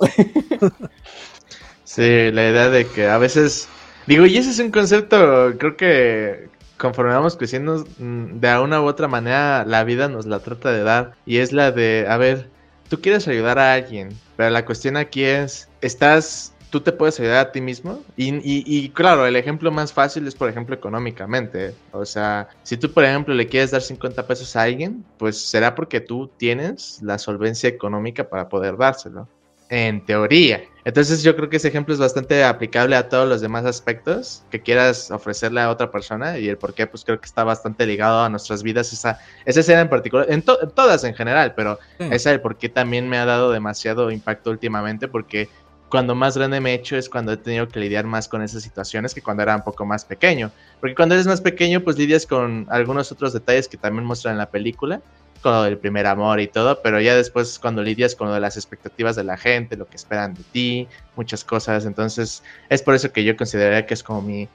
Sí, 1.84 2.32
la 2.32 2.50
idea 2.50 2.70
de 2.70 2.88
que 2.88 3.08
a 3.08 3.18
veces, 3.18 3.70
digo, 4.08 4.26
y 4.26 4.38
ese 4.38 4.50
es 4.50 4.60
un 4.60 4.72
concepto, 4.72 5.54
creo 5.58 5.78
que 5.78 6.50
conforme 6.78 7.14
vamos 7.14 7.38
creciendo, 7.38 7.86
mm, 8.00 8.40
de 8.40 8.60
una 8.60 8.82
u 8.82 8.86
otra 8.86 9.08
manera 9.08 9.64
la 9.66 9.84
vida 9.86 10.10
nos 10.10 10.26
la 10.26 10.40
trata 10.40 10.72
de 10.72 10.84
dar. 10.84 11.14
Y 11.26 11.38
es 11.38 11.54
la 11.54 11.72
de, 11.72 12.06
a 12.10 12.18
ver, 12.18 12.50
tú 12.94 13.02
quieres 13.02 13.28
ayudar 13.28 13.58
a 13.58 13.74
alguien, 13.74 14.10
pero 14.38 14.52
la 14.52 14.64
cuestión 14.64 14.98
aquí 14.98 15.24
es, 15.24 15.68
estás, 15.82 16.54
tú 16.70 16.80
te 16.80 16.92
puedes 16.92 17.20
ayudar 17.20 17.48
a 17.48 17.52
ti 17.52 17.60
mismo. 17.60 18.04
Y, 18.16 18.90
claro, 18.90 19.26
el 19.26 19.36
ejemplo 19.36 19.72
más 19.72 19.92
fácil 19.92 20.28
es, 20.28 20.36
por 20.36 20.48
ejemplo, 20.48 20.76
económicamente. 20.76 21.74
O 21.92 22.06
sea, 22.06 22.50
si 22.62 22.78
tú, 22.78 22.92
por 22.92 23.04
ejemplo, 23.04 23.34
le 23.34 23.48
quieres 23.48 23.72
dar 23.72 23.82
50 23.82 24.28
pesos 24.28 24.56
a 24.56 24.62
alguien, 24.62 25.04
pues 25.18 25.40
será 25.40 25.74
porque 25.74 26.02
tú 26.02 26.30
tienes 26.38 27.00
la 27.02 27.18
solvencia 27.18 27.68
económica 27.68 28.30
para 28.30 28.48
poder 28.48 28.78
dárselo. 28.78 29.28
En 29.76 30.06
teoría. 30.06 30.62
Entonces 30.86 31.24
yo 31.24 31.36
creo 31.36 31.50
que 31.50 31.58
ese 31.58 31.70
ejemplo 31.70 31.96
es 31.96 32.00
bastante 32.00 32.44
aplicable 32.44 32.96
a 32.96 33.10
todos 33.10 33.28
los 33.28 33.42
demás 33.42 33.66
aspectos 33.66 34.44
que 34.52 34.62
quieras 34.62 35.10
ofrecerle 35.10 35.62
a 35.62 35.72
otra 35.72 35.90
persona 35.90 36.38
y 36.38 36.48
el 36.48 36.60
por 36.60 36.76
qué 36.76 36.86
pues 36.86 37.04
creo 37.04 37.20
que 37.20 37.26
está 37.26 37.44
bastante 37.44 37.88
ligado 37.88 38.22
a 38.22 38.30
nuestras 38.30 38.62
vidas 38.62 38.94
esa, 38.94 39.18
esa 39.46 39.62
escena 39.62 39.82
en 39.82 39.90
particular, 39.90 40.28
en, 40.30 40.44
todas 40.44 41.04
en 41.06 41.16
general, 41.16 41.56
pero 41.56 41.80
esa 41.98 42.30
el 42.30 42.40
por 42.40 42.58
qué 42.58 42.70
también 42.70 43.10
me 43.10 43.18
ha 43.18 43.26
dado 43.26 43.52
demasiado 43.52 44.12
impacto 44.12 44.52
últimamente 44.52 45.08
porque 45.08 45.50
cuando 45.94 46.16
más 46.16 46.36
grande 46.36 46.60
me 46.60 46.72
he 46.72 46.74
hecho 46.74 46.98
es 46.98 47.08
cuando 47.08 47.34
he 47.34 47.38
tenido 47.38 47.68
que 47.68 47.80
lidiar 47.80 48.08
más 48.08 48.28
con 48.28 48.42
esas 48.42 48.64
situaciones 48.64 49.14
que 49.14 49.22
cuando 49.22 49.44
era 49.44 49.56
un 49.56 49.62
poco 49.62 49.86
más 49.86 50.04
pequeño. 50.06 50.52
Porque 50.80 50.96
cuando 50.96 51.14
eres 51.14 51.28
más 51.28 51.40
pequeño, 51.40 51.82
pues 51.82 52.00
lidias 52.00 52.26
con 52.26 52.66
algunos 52.72 53.12
otros 53.12 53.32
detalles 53.32 53.68
que 53.68 53.78
también 53.78 54.04
muestran 54.04 54.32
en 54.32 54.40
la 54.40 54.50
película, 54.50 55.04
con 55.44 55.52
lo 55.52 55.62
del 55.62 55.78
primer 55.78 56.08
amor 56.08 56.40
y 56.40 56.48
todo, 56.48 56.82
pero 56.82 57.00
ya 57.00 57.16
después 57.16 57.60
cuando 57.60 57.84
lidias 57.84 58.16
con 58.16 58.28
lo 58.28 58.34
de 58.34 58.40
las 58.40 58.58
expectativas 58.58 59.16
de 59.16 59.24
la 59.24 59.38
gente, 59.38 59.78
lo 59.78 59.86
que 59.86 59.98
esperan 59.98 60.34
de 60.34 60.42
ti, 60.52 60.88
muchas 61.16 61.44
cosas. 61.44 61.86
Entonces, 61.86 62.42
es 62.70 62.82
por 62.82 62.96
eso 62.96 63.12
que 63.12 63.24
yo 63.24 63.38
consideraría 63.38 63.86
que 63.86 63.94
es 63.94 64.02
como 64.02 64.24
mi, 64.24 64.50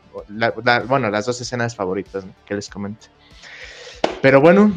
bueno, 0.89 1.09
las 1.09 1.27
dos 1.27 1.41
escenas 1.41 1.77
favoritas 1.77 2.25
que 2.47 2.57
les 2.57 2.69
comenté. 2.69 3.07
Pero 4.21 4.41
bueno, 4.41 4.77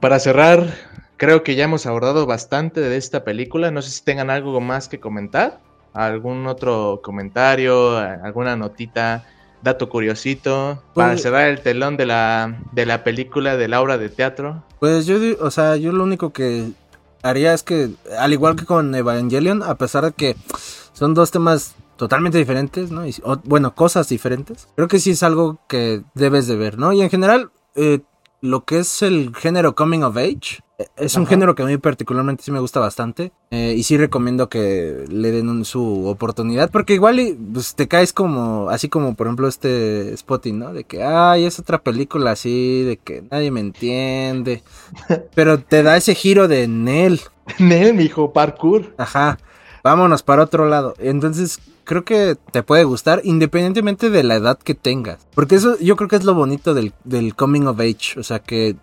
para 0.00 0.20
cerrar, 0.20 0.72
creo 1.16 1.42
que 1.42 1.56
ya 1.56 1.64
hemos 1.64 1.84
abordado 1.86 2.26
bastante 2.26 2.80
de 2.80 2.96
esta 2.96 3.24
película. 3.24 3.72
No 3.72 3.82
sé 3.82 3.90
si 3.90 4.04
tengan 4.04 4.30
algo 4.30 4.60
más 4.60 4.88
que 4.88 5.00
comentar 5.00 5.58
algún 5.92 6.46
otro 6.46 7.00
comentario, 7.02 7.96
alguna 7.96 8.56
notita, 8.56 9.24
dato 9.62 9.88
curiosito, 9.88 10.82
para 10.94 11.12
pues, 11.12 11.22
cerrar 11.22 11.48
el 11.48 11.60
telón 11.60 11.96
de 11.96 12.06
la, 12.06 12.60
de 12.72 12.86
la 12.86 13.04
película, 13.04 13.56
de 13.56 13.68
la 13.68 13.80
obra 13.80 13.98
de 13.98 14.08
teatro. 14.08 14.62
Pues 14.78 15.06
yo, 15.06 15.16
o 15.40 15.50
sea, 15.50 15.76
yo 15.76 15.92
lo 15.92 16.04
único 16.04 16.32
que 16.32 16.70
haría 17.22 17.52
es 17.52 17.62
que, 17.62 17.90
al 18.18 18.32
igual 18.32 18.56
que 18.56 18.64
con 18.64 18.94
Evangelion, 18.94 19.62
a 19.62 19.74
pesar 19.74 20.04
de 20.04 20.12
que 20.12 20.36
son 20.92 21.14
dos 21.14 21.30
temas 21.30 21.74
totalmente 21.96 22.38
diferentes, 22.38 22.90
¿no? 22.90 23.06
Y, 23.06 23.14
bueno, 23.44 23.74
cosas 23.74 24.08
diferentes, 24.08 24.68
creo 24.74 24.88
que 24.88 25.00
sí 25.00 25.10
es 25.10 25.22
algo 25.22 25.58
que 25.68 26.02
debes 26.14 26.46
de 26.46 26.56
ver, 26.56 26.78
¿no? 26.78 26.92
Y 26.92 27.02
en 27.02 27.10
general, 27.10 27.50
eh, 27.74 28.00
lo 28.40 28.64
que 28.64 28.78
es 28.78 29.02
el 29.02 29.34
género 29.36 29.74
Coming 29.74 30.02
of 30.02 30.16
Age, 30.16 30.60
es 30.96 31.16
un 31.16 31.26
género 31.26 31.54
que 31.54 31.62
a 31.62 31.66
mí 31.66 31.76
particularmente 31.78 32.42
sí 32.42 32.50
me 32.50 32.60
gusta 32.60 32.80
bastante. 32.80 33.32
Eh, 33.50 33.74
y 33.76 33.82
sí 33.82 33.96
recomiendo 33.96 34.48
que 34.48 35.04
le 35.08 35.30
den 35.30 35.64
su 35.64 36.06
oportunidad. 36.06 36.70
Porque 36.70 36.94
igual 36.94 37.36
pues, 37.52 37.74
te 37.74 37.88
caes 37.88 38.12
como, 38.12 38.70
así 38.70 38.88
como 38.88 39.14
por 39.14 39.26
ejemplo 39.26 39.48
este 39.48 40.16
Spotting, 40.16 40.58
¿no? 40.58 40.72
De 40.72 40.84
que, 40.84 41.02
ay, 41.02 41.44
es 41.44 41.58
otra 41.58 41.82
película 41.82 42.32
así, 42.32 42.82
de 42.82 42.96
que 42.96 43.22
nadie 43.30 43.50
me 43.50 43.60
entiende. 43.60 44.62
Pero 45.34 45.60
te 45.60 45.82
da 45.82 45.96
ese 45.96 46.14
giro 46.14 46.48
de 46.48 46.68
Nel. 46.68 47.20
Nel, 47.58 47.94
mijo, 47.94 48.32
parkour. 48.32 48.94
Ajá. 48.96 49.38
Vámonos 49.82 50.22
para 50.22 50.42
otro 50.42 50.68
lado. 50.68 50.94
Entonces, 50.98 51.58
creo 51.84 52.04
que 52.04 52.36
te 52.52 52.62
puede 52.62 52.84
gustar 52.84 53.22
independientemente 53.24 54.10
de 54.10 54.22
la 54.22 54.36
edad 54.36 54.58
que 54.58 54.74
tengas. 54.74 55.26
Porque 55.34 55.56
eso 55.56 55.78
yo 55.78 55.96
creo 55.96 56.08
que 56.08 56.16
es 56.16 56.24
lo 56.24 56.34
bonito 56.34 56.74
del, 56.74 56.92
del 57.04 57.34
coming 57.34 57.62
of 57.62 57.80
age. 57.80 58.18
O 58.18 58.22
sea, 58.22 58.40
que 58.40 58.76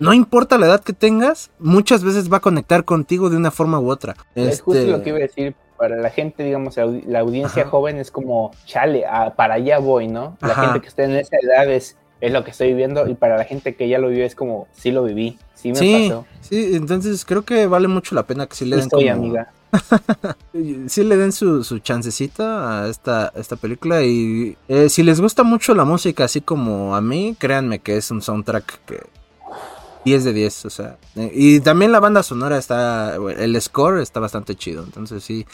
no 0.00 0.14
importa 0.14 0.58
la 0.58 0.66
edad 0.66 0.82
que 0.82 0.94
tengas, 0.94 1.50
muchas 1.58 2.02
veces 2.02 2.32
va 2.32 2.38
a 2.38 2.40
conectar 2.40 2.84
contigo 2.84 3.28
de 3.30 3.36
una 3.36 3.50
forma 3.50 3.78
u 3.78 3.90
otra. 3.90 4.16
Es 4.34 4.62
justo 4.62 4.82
lo 4.86 5.02
que 5.02 5.10
iba 5.10 5.18
a 5.18 5.22
decir. 5.22 5.54
Para 5.76 5.96
la 5.96 6.10
gente, 6.10 6.42
digamos, 6.42 6.76
la 6.76 7.20
audiencia 7.20 7.66
joven 7.66 7.96
es 7.96 8.10
como, 8.10 8.50
chale, 8.66 9.04
para 9.34 9.54
allá 9.54 9.78
voy, 9.78 10.08
¿no? 10.08 10.36
La 10.42 10.54
gente 10.54 10.80
que 10.80 10.88
está 10.88 11.04
en 11.04 11.16
esa 11.16 11.36
edad 11.40 11.70
es, 11.70 11.96
es 12.20 12.32
lo 12.32 12.44
que 12.44 12.50
estoy 12.50 12.68
viviendo 12.68 13.08
y 13.08 13.14
para 13.14 13.38
la 13.38 13.44
gente 13.44 13.74
que 13.74 13.88
ya 13.88 13.98
lo 13.98 14.08
vive 14.08 14.26
es 14.26 14.34
como, 14.34 14.68
sí 14.72 14.90
lo 14.90 15.04
viví, 15.04 15.38
sí 15.54 15.72
me 15.72 16.08
pasó. 16.08 16.26
Sí, 16.42 16.72
entonces 16.74 17.24
creo 17.24 17.46
que 17.46 17.66
vale 17.66 17.88
mucho 17.88 18.14
la 18.14 18.24
pena 18.24 18.46
que 18.46 18.56
sí 18.56 18.66
le 18.66 18.76
den 18.76 18.84
Estoy, 18.84 19.08
amiga. 19.08 19.52
sí 20.86 21.02
le 21.02 21.16
den 21.16 21.32
su, 21.32 21.64
su 21.64 21.78
chancecita 21.78 22.82
a 22.82 22.88
esta, 22.88 23.32
esta 23.34 23.56
película 23.56 24.02
y 24.02 24.58
eh, 24.68 24.90
si 24.90 25.02
les 25.02 25.18
gusta 25.18 25.44
mucho 25.44 25.74
la 25.74 25.86
música 25.86 26.24
así 26.24 26.42
como 26.42 26.94
a 26.94 27.00
mí, 27.00 27.36
créanme 27.38 27.78
que 27.78 27.96
es 27.96 28.10
un 28.10 28.20
soundtrack 28.20 28.84
que 28.84 29.00
10 30.04 30.24
de 30.24 30.32
10, 30.32 30.64
o 30.64 30.70
sea. 30.70 30.98
Y 31.14 31.60
también 31.60 31.92
la 31.92 32.00
banda 32.00 32.22
sonora 32.22 32.58
está, 32.58 33.16
el 33.16 33.60
score 33.60 34.00
está 34.00 34.20
bastante 34.20 34.54
chido, 34.54 34.84
entonces 34.84 35.22
sí, 35.22 35.46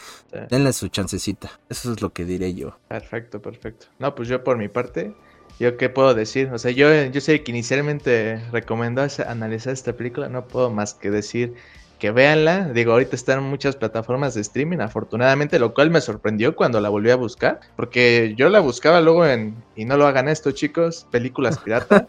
denle 0.49 0.73
su 0.73 0.87
chancecita. 0.87 1.59
Eso 1.69 1.93
es 1.93 2.01
lo 2.01 2.11
que 2.11 2.25
diré 2.25 2.53
yo. 2.53 2.77
Perfecto, 2.87 3.41
perfecto. 3.41 3.87
No, 3.99 4.15
pues 4.15 4.27
yo 4.29 4.43
por 4.43 4.57
mi 4.57 4.69
parte, 4.69 5.13
yo 5.59 5.77
qué 5.77 5.89
puedo 5.89 6.13
decir, 6.13 6.49
o 6.53 6.57
sea, 6.57 6.71
yo, 6.71 7.05
yo 7.05 7.21
sé 7.21 7.43
que 7.43 7.51
inicialmente 7.51 8.41
recomendó 8.51 9.05
analizar 9.27 9.73
esta 9.73 9.93
película, 9.93 10.29
no 10.29 10.47
puedo 10.47 10.69
más 10.71 10.93
que 10.93 11.09
decir 11.11 11.55
que 11.97 12.11
véanla. 12.11 12.69
Digo, 12.69 12.93
ahorita 12.93 13.15
están 13.15 13.39
en 13.39 13.45
muchas 13.45 13.75
plataformas 13.75 14.33
de 14.33 14.41
streaming, 14.41 14.79
afortunadamente, 14.79 15.59
lo 15.59 15.73
cual 15.73 15.89
me 15.89 16.01
sorprendió 16.01 16.55
cuando 16.55 16.79
la 16.81 16.89
volví 16.89 17.09
a 17.09 17.15
buscar, 17.15 17.59
porque 17.75 18.33
yo 18.37 18.49
la 18.49 18.59
buscaba 18.59 19.01
luego 19.01 19.25
en, 19.25 19.55
y 19.75 19.85
no 19.85 19.97
lo 19.97 20.07
hagan 20.07 20.27
esto, 20.27 20.51
chicos, 20.51 21.07
películas 21.11 21.57
pirata, 21.63 22.05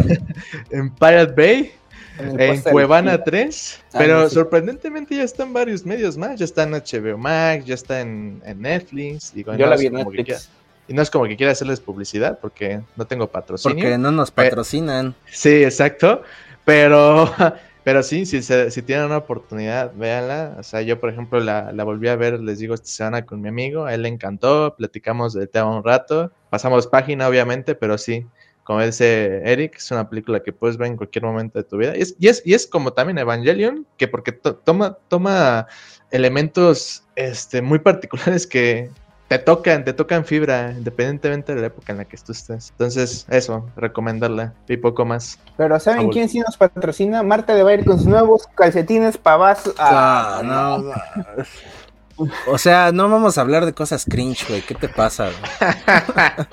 en 0.70 0.90
Pirate 0.90 1.34
Bay. 1.34 1.72
En, 2.18 2.60
Cuevana 2.60 3.24
3, 3.24 3.80
ah, 3.94 3.96
pero 3.98 4.28
sorprendentemente 4.28 5.16
ya 5.16 5.22
están 5.22 5.54
varios 5.54 5.86
medios 5.86 6.18
más, 6.18 6.38
ya 6.38 6.44
está 6.44 6.64
en 6.64 6.72
HBO 6.72 7.16
Max, 7.16 7.64
ya 7.64 7.74
está 7.74 8.02
en, 8.02 8.42
Netflix. 8.58 9.32
Digo, 9.32 9.56
yo 9.56 9.66
la 9.66 9.76
vi 9.76 9.86
en 9.86 9.94
Netflix. 9.94 10.50
y 10.86 10.92
no 10.92 11.00
es 11.00 11.10
como 11.10 11.24
que 11.24 11.38
quiera 11.38 11.52
hacerles 11.52 11.80
publicidad 11.80 12.38
porque 12.38 12.82
no 12.96 13.06
tengo 13.06 13.28
patrocinio. 13.28 13.82
Porque 13.82 13.96
no 13.96 14.12
nos 14.12 14.30
patrocinan. 14.30 15.14
sí, 15.24 15.64
exacto. 15.64 16.22
Pero 16.66 17.32
Pero 17.84 18.02
sí, 18.02 18.26
si, 18.26 18.42
si 18.42 18.82
tienen 18.82 19.06
una 19.06 19.18
oportunidad, 19.18 19.92
véanla. 19.94 20.56
O 20.58 20.62
sea, 20.62 20.82
yo, 20.82 21.00
por 21.00 21.10
ejemplo, 21.10 21.40
la, 21.40 21.72
la, 21.72 21.84
volví 21.84 22.08
a 22.08 22.16
ver, 22.16 22.38
les 22.40 22.60
digo, 22.60 22.74
esta 22.74 22.86
semana 22.86 23.26
con 23.26 23.40
mi 23.40 23.48
amigo. 23.48 23.86
A 23.86 23.94
él 23.94 24.02
le 24.02 24.08
encantó, 24.08 24.74
platicamos 24.76 25.32
del 25.34 25.48
tema 25.48 25.76
un 25.76 25.82
rato. 25.82 26.30
Pasamos 26.48 26.86
página, 26.86 27.28
obviamente, 27.28 27.74
pero 27.74 27.98
sí, 27.98 28.26
como 28.64 28.82
dice 28.82 29.42
Eric, 29.44 29.76
es 29.76 29.90
una 29.90 30.08
película 30.08 30.40
que 30.40 30.52
puedes 30.52 30.76
ver 30.76 30.88
en 30.88 30.96
cualquier 30.96 31.24
momento 31.24 31.58
de 31.58 31.64
tu 31.64 31.76
vida. 31.76 31.96
Y 31.96 32.02
es, 32.02 32.14
y 32.18 32.28
es, 32.28 32.42
y 32.44 32.54
es 32.54 32.66
como 32.66 32.92
también 32.92 33.18
Evangelion, 33.18 33.86
que 33.96 34.06
porque 34.06 34.32
toma, 34.32 34.98
toma 35.08 35.66
elementos 36.12 37.04
este, 37.16 37.62
muy 37.62 37.80
particulares 37.80 38.46
que, 38.46 38.90
te 39.32 39.38
tocan, 39.38 39.82
te 39.82 39.94
tocan 39.94 40.26
fibra, 40.26 40.74
independientemente 40.76 41.54
de 41.54 41.62
la 41.62 41.68
época 41.68 41.92
en 41.92 41.98
la 41.98 42.04
que 42.04 42.18
tú 42.18 42.32
estés. 42.32 42.68
Entonces, 42.72 43.26
eso, 43.30 43.66
recomendarla 43.76 44.52
y 44.68 44.76
poco 44.76 45.06
más. 45.06 45.38
Pero 45.56 45.80
¿saben 45.80 46.10
quién 46.10 46.28
sí 46.28 46.40
nos 46.40 46.58
patrocina? 46.58 47.22
Marta 47.22 47.54
de 47.54 47.62
Bayer 47.62 47.86
con 47.86 47.96
sus 47.96 48.08
nuevos 48.08 48.46
calcetines 48.54 49.16
pavas. 49.16 49.70
Ah, 49.78 50.42
no. 50.44 52.28
O 52.46 52.58
sea, 52.58 52.92
no 52.92 53.08
vamos 53.08 53.38
a 53.38 53.40
hablar 53.40 53.64
de 53.64 53.72
cosas 53.72 54.04
cringe, 54.04 54.46
güey. 54.46 54.60
¿Qué 54.60 54.74
te 54.74 54.90
pasa? 54.90 55.30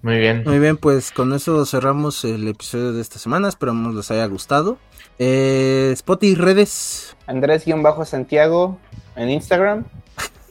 Muy 0.00 0.16
bien. 0.16 0.44
Muy 0.46 0.58
bien, 0.60 0.78
pues 0.78 1.10
con 1.10 1.34
eso 1.34 1.66
cerramos 1.66 2.24
el 2.24 2.48
episodio 2.48 2.94
de 2.94 3.02
esta 3.02 3.18
semana. 3.18 3.48
Esperamos 3.48 3.94
les 3.94 4.10
haya 4.10 4.24
gustado. 4.24 4.78
Eh, 5.18 5.90
Spot 5.92 6.22
y 6.22 6.34
redes. 6.36 7.14
Andrés-Santiago 7.26 8.78
en 9.14 9.28
Instagram. 9.28 9.84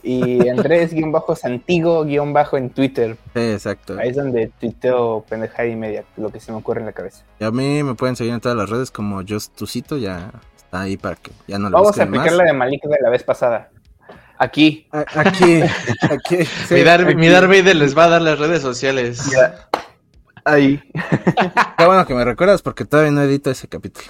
Y 0.08 0.48
Andrés-Santigo- 0.48 2.56
en 2.56 2.70
Twitter. 2.70 3.16
Sí, 3.34 3.52
exacto. 3.52 3.98
Ahí 3.98 4.08
es 4.08 4.16
donde 4.16 4.50
tuiteo 4.58 5.22
pendejada 5.28 5.68
y 5.68 5.76
media, 5.76 6.04
lo 6.16 6.30
que 6.30 6.40
se 6.40 6.50
me 6.50 6.58
ocurre 6.58 6.80
en 6.80 6.86
la 6.86 6.92
cabeza. 6.92 7.24
Y 7.38 7.44
a 7.44 7.50
mí 7.50 7.82
me 7.82 7.94
pueden 7.94 8.16
seguir 8.16 8.32
en 8.32 8.40
todas 8.40 8.56
las 8.56 8.70
redes 8.70 8.90
como 8.90 9.22
Justucito, 9.26 9.98
ya 9.98 10.30
está 10.56 10.80
ahí 10.80 10.96
para 10.96 11.16
que 11.16 11.30
ya 11.46 11.58
no 11.58 11.68
lo 11.68 11.76
Vamos 11.78 11.98
a 11.98 12.04
aplicar 12.04 12.32
la 12.32 12.44
de 12.44 12.52
Malik 12.54 12.82
de 12.84 12.96
la 13.02 13.10
vez 13.10 13.22
pasada. 13.22 13.68
Aquí. 14.38 14.86
aquí, 14.92 15.62
aquí. 16.02 16.36
mi, 17.16 17.28
Dar, 17.28 17.48
les 17.48 17.98
va 17.98 18.04
a 18.04 18.08
dar 18.08 18.22
las 18.22 18.38
redes 18.38 18.62
sociales. 18.62 19.30
Ahí. 20.48 20.82
Qué 21.78 21.84
bueno 21.84 22.06
que 22.06 22.14
me 22.14 22.24
recuerdas 22.24 22.62
porque 22.62 22.86
todavía 22.86 23.12
no 23.12 23.22
edito 23.22 23.50
ese 23.50 23.68
capítulo. 23.68 24.06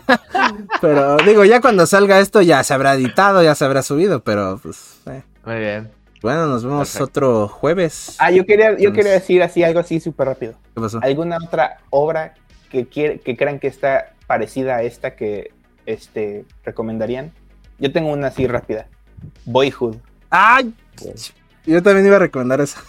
pero 0.80 1.16
digo, 1.18 1.44
ya 1.44 1.60
cuando 1.60 1.86
salga 1.86 2.18
esto 2.18 2.42
ya 2.42 2.64
se 2.64 2.74
habrá 2.74 2.94
editado, 2.94 3.40
ya 3.42 3.54
se 3.54 3.64
habrá 3.64 3.82
subido, 3.82 4.24
pero 4.24 4.58
pues... 4.60 5.00
Eh. 5.06 5.22
Muy 5.44 5.58
bien. 5.58 5.90
Bueno, 6.22 6.46
nos 6.46 6.64
vemos 6.64 7.00
otro 7.00 7.46
jueves. 7.46 8.16
Ah, 8.18 8.32
yo 8.32 8.44
quería, 8.44 8.76
yo 8.76 8.92
quería 8.92 9.12
decir 9.12 9.42
así 9.42 9.62
algo 9.62 9.78
así 9.78 10.00
súper 10.00 10.26
rápido. 10.26 10.54
¿Qué 10.74 10.80
pasó? 10.80 10.98
¿Alguna 11.02 11.38
otra 11.42 11.78
obra 11.90 12.34
que, 12.68 12.88
que 12.88 13.36
crean 13.36 13.60
que 13.60 13.68
está 13.68 14.12
parecida 14.26 14.76
a 14.76 14.82
esta 14.82 15.14
que 15.14 15.52
este, 15.86 16.44
recomendarían? 16.64 17.32
Yo 17.78 17.92
tengo 17.92 18.12
una 18.12 18.26
así 18.26 18.46
rápida. 18.46 18.88
Boyhood. 19.44 19.96
¡Ay! 20.30 20.74
Yo 21.64 21.82
también 21.82 22.06
iba 22.06 22.16
a 22.16 22.20
recomendar 22.20 22.60
esa. 22.60 22.82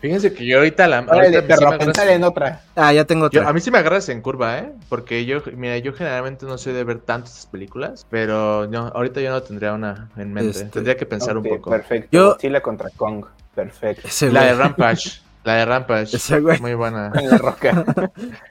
Fíjense 0.00 0.34
que 0.34 0.44
yo 0.44 0.58
ahorita 0.58 0.88
la. 0.88 0.98
Ahorita 0.98 2.12
en 2.12 2.24
otra. 2.24 2.62
Ah, 2.74 2.92
ya 2.92 3.04
tengo 3.04 3.26
otra. 3.26 3.48
a 3.48 3.52
mí 3.52 3.60
sí 3.60 3.70
me 3.70 3.78
agarras 3.78 4.08
en 4.08 4.20
curva, 4.20 4.58
¿eh? 4.58 4.72
Porque 4.88 5.24
yo, 5.24 5.42
mira, 5.56 5.78
yo 5.78 5.92
generalmente 5.92 6.44
no 6.44 6.58
soy 6.58 6.72
de 6.72 6.82
ver 6.82 6.98
tantas 6.98 7.46
películas, 7.46 8.04
pero 8.10 8.66
no, 8.66 8.88
ahorita 8.88 9.20
yo 9.20 9.30
no 9.30 9.42
tendría 9.42 9.72
una 9.72 10.10
en 10.16 10.32
mente. 10.32 10.50
Este, 10.50 10.64
tendría 10.70 10.96
que 10.96 11.06
pensar 11.06 11.36
un 11.36 11.44
poco. 11.44 11.70
Perfecto. 11.70 12.08
Yo... 12.10 12.36
Sí, 12.40 12.48
la 12.48 12.60
contra 12.60 12.90
Kong. 12.96 13.24
Perfecto. 13.54 14.08
la 14.32 14.44
de 14.44 14.54
Rampage. 14.54 15.22
La 15.44 15.54
de 15.54 15.64
Rampage. 15.66 16.16
Ese 16.16 16.40
güey. 16.40 16.60
Muy 16.60 16.74
buena. 16.74 17.12
En 17.18 17.30
la 17.30 17.38
roca. 17.38 17.84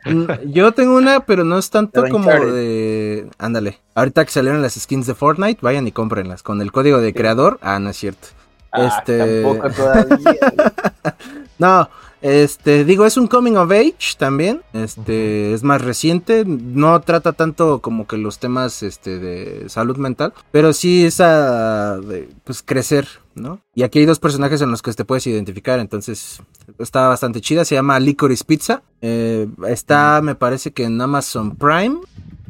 Mm, 0.05 0.51
Yo 0.51 0.71
tengo 0.73 0.95
una, 0.95 1.21
pero 1.21 1.43
no 1.43 1.57
es 1.57 1.69
tanto 1.69 2.01
Pero 2.01 2.13
como 2.13 2.29
de... 2.29 3.29
Ándale. 3.37 3.79
Ahorita 3.95 4.25
que 4.25 4.31
salieron 4.31 4.61
las 4.61 4.73
skins 4.75 5.07
de 5.07 5.15
Fortnite, 5.15 5.59
vayan 5.61 5.87
y 5.87 5.91
cómprenlas. 5.91 6.43
Con 6.43 6.61
el 6.61 6.71
código 6.71 6.99
de 6.99 7.13
creador. 7.13 7.59
Ah, 7.61 7.79
no 7.79 7.89
es 7.89 7.97
cierto. 7.97 8.27
Ah, 8.71 8.87
Este- 8.99 9.43
Tampoco 9.43 9.69
todavía. 9.75 10.53
No, 11.59 11.89
este, 12.21 12.85
digo, 12.85 13.05
es 13.05 13.17
un 13.17 13.27
coming 13.27 13.53
of 13.55 13.71
age 13.71 14.15
también. 14.17 14.61
Este, 14.73 15.53
es 15.53 15.63
más 15.63 15.81
reciente. 15.81 16.43
No 16.45 16.99
trata 17.01 17.33
tanto 17.33 17.81
como 17.81 18.07
que 18.07 18.17
los 18.17 18.39
temas 18.39 18.83
este, 18.83 19.19
de 19.19 19.69
salud 19.69 19.97
mental. 19.97 20.33
Pero 20.51 20.73
sí 20.73 21.05
esa 21.05 21.97
de 21.99 22.29
pues 22.43 22.61
crecer, 22.63 23.07
¿no? 23.35 23.59
Y 23.75 23.83
aquí 23.83 23.99
hay 23.99 24.05
dos 24.05 24.19
personajes 24.19 24.61
en 24.61 24.71
los 24.71 24.81
que 24.81 24.93
te 24.93 25.05
puedes 25.05 25.25
identificar. 25.27 25.79
Entonces, 25.79 26.41
está 26.79 27.07
bastante 27.07 27.41
chida. 27.41 27.65
Se 27.65 27.75
llama 27.75 27.99
Licorice 27.99 28.43
Pizza. 28.45 28.83
Eh, 29.01 29.47
está, 29.67 30.21
me 30.21 30.35
parece 30.35 30.71
que 30.71 30.83
en 30.83 30.99
Amazon 31.01 31.55
Prime. 31.55 31.97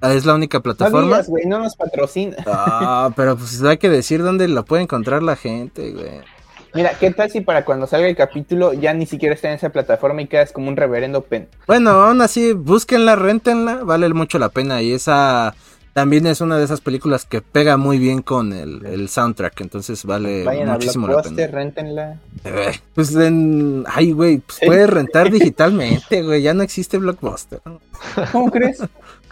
Ah, 0.02 0.14
Es 0.14 0.26
la 0.26 0.34
única 0.36 0.58
No 0.58 0.64
plataforma. 0.64 1.04
digas, 1.08 1.28
güey, 1.30 1.46
no 1.46 1.60
nos 1.60 1.76
patrocina. 1.76 2.36
Ah, 2.48 3.12
pero 3.16 3.38
pues 3.38 3.62
hay 3.64 3.78
que 3.78 3.90
decir 3.90 4.24
dónde 4.24 4.48
la 4.48 4.64
puede 4.64 4.84
encontrar 4.84 5.24
la 5.24 5.36
gente, 5.36 5.92
güey. 5.92 6.22
Mira, 6.74 6.92
¿qué 7.00 7.12
tal 7.12 7.30
si 7.30 7.42
para 7.42 7.66
cuando 7.66 7.86
salga 7.86 8.08
el 8.08 8.16
capítulo 8.16 8.72
ya 8.74 8.94
ni 8.94 9.06
siquiera 9.06 9.36
está 9.36 9.50
en 9.50 9.56
esa 9.56 9.70
plataforma 9.72 10.22
y 10.22 10.28
quedas 10.28 10.54
como 10.54 10.70
un 10.70 10.78
reverendo 10.78 11.22
pen? 11.22 11.50
Bueno, 11.68 11.90
aún 11.92 12.22
así, 12.22 12.54
búsquenla, 12.54 13.18
rentenla, 13.18 13.84
vale 13.84 14.08
mucho 14.14 14.40
la 14.40 14.48
pena. 14.50 14.82
Y 14.82 14.94
esa 14.94 15.54
también 15.94 16.26
es 16.28 16.40
una 16.40 16.58
de 16.58 16.64
esas 16.64 16.80
películas 16.80 17.26
que 17.26 17.42
pega 17.42 17.76
muy 17.76 18.00
bien 18.00 18.22
con 18.22 18.54
el, 18.54 18.86
el 18.86 19.10
soundtrack, 19.10 19.60
entonces 19.60 20.06
vale 20.06 20.46
Vayan 20.46 20.70
a 20.70 20.74
muchísimo 20.76 21.08
la 21.08 21.16
Blockbuster, 21.16 21.48
pena. 21.50 21.58
réntenla. 21.60 22.20
Eh, 22.46 22.72
Pues 22.96 23.14
en... 23.16 23.84
Ay, 23.88 24.14
güey, 24.14 24.38
pues 24.38 24.60
puedes 24.66 24.90
rentar 24.90 25.30
digitalmente, 25.32 26.24
güey, 26.24 26.42
ya 26.42 26.54
no 26.54 26.64
existe 26.64 26.98
Blockbuster. 26.98 27.60
¿Cómo 28.32 28.50
crees? 28.50 28.80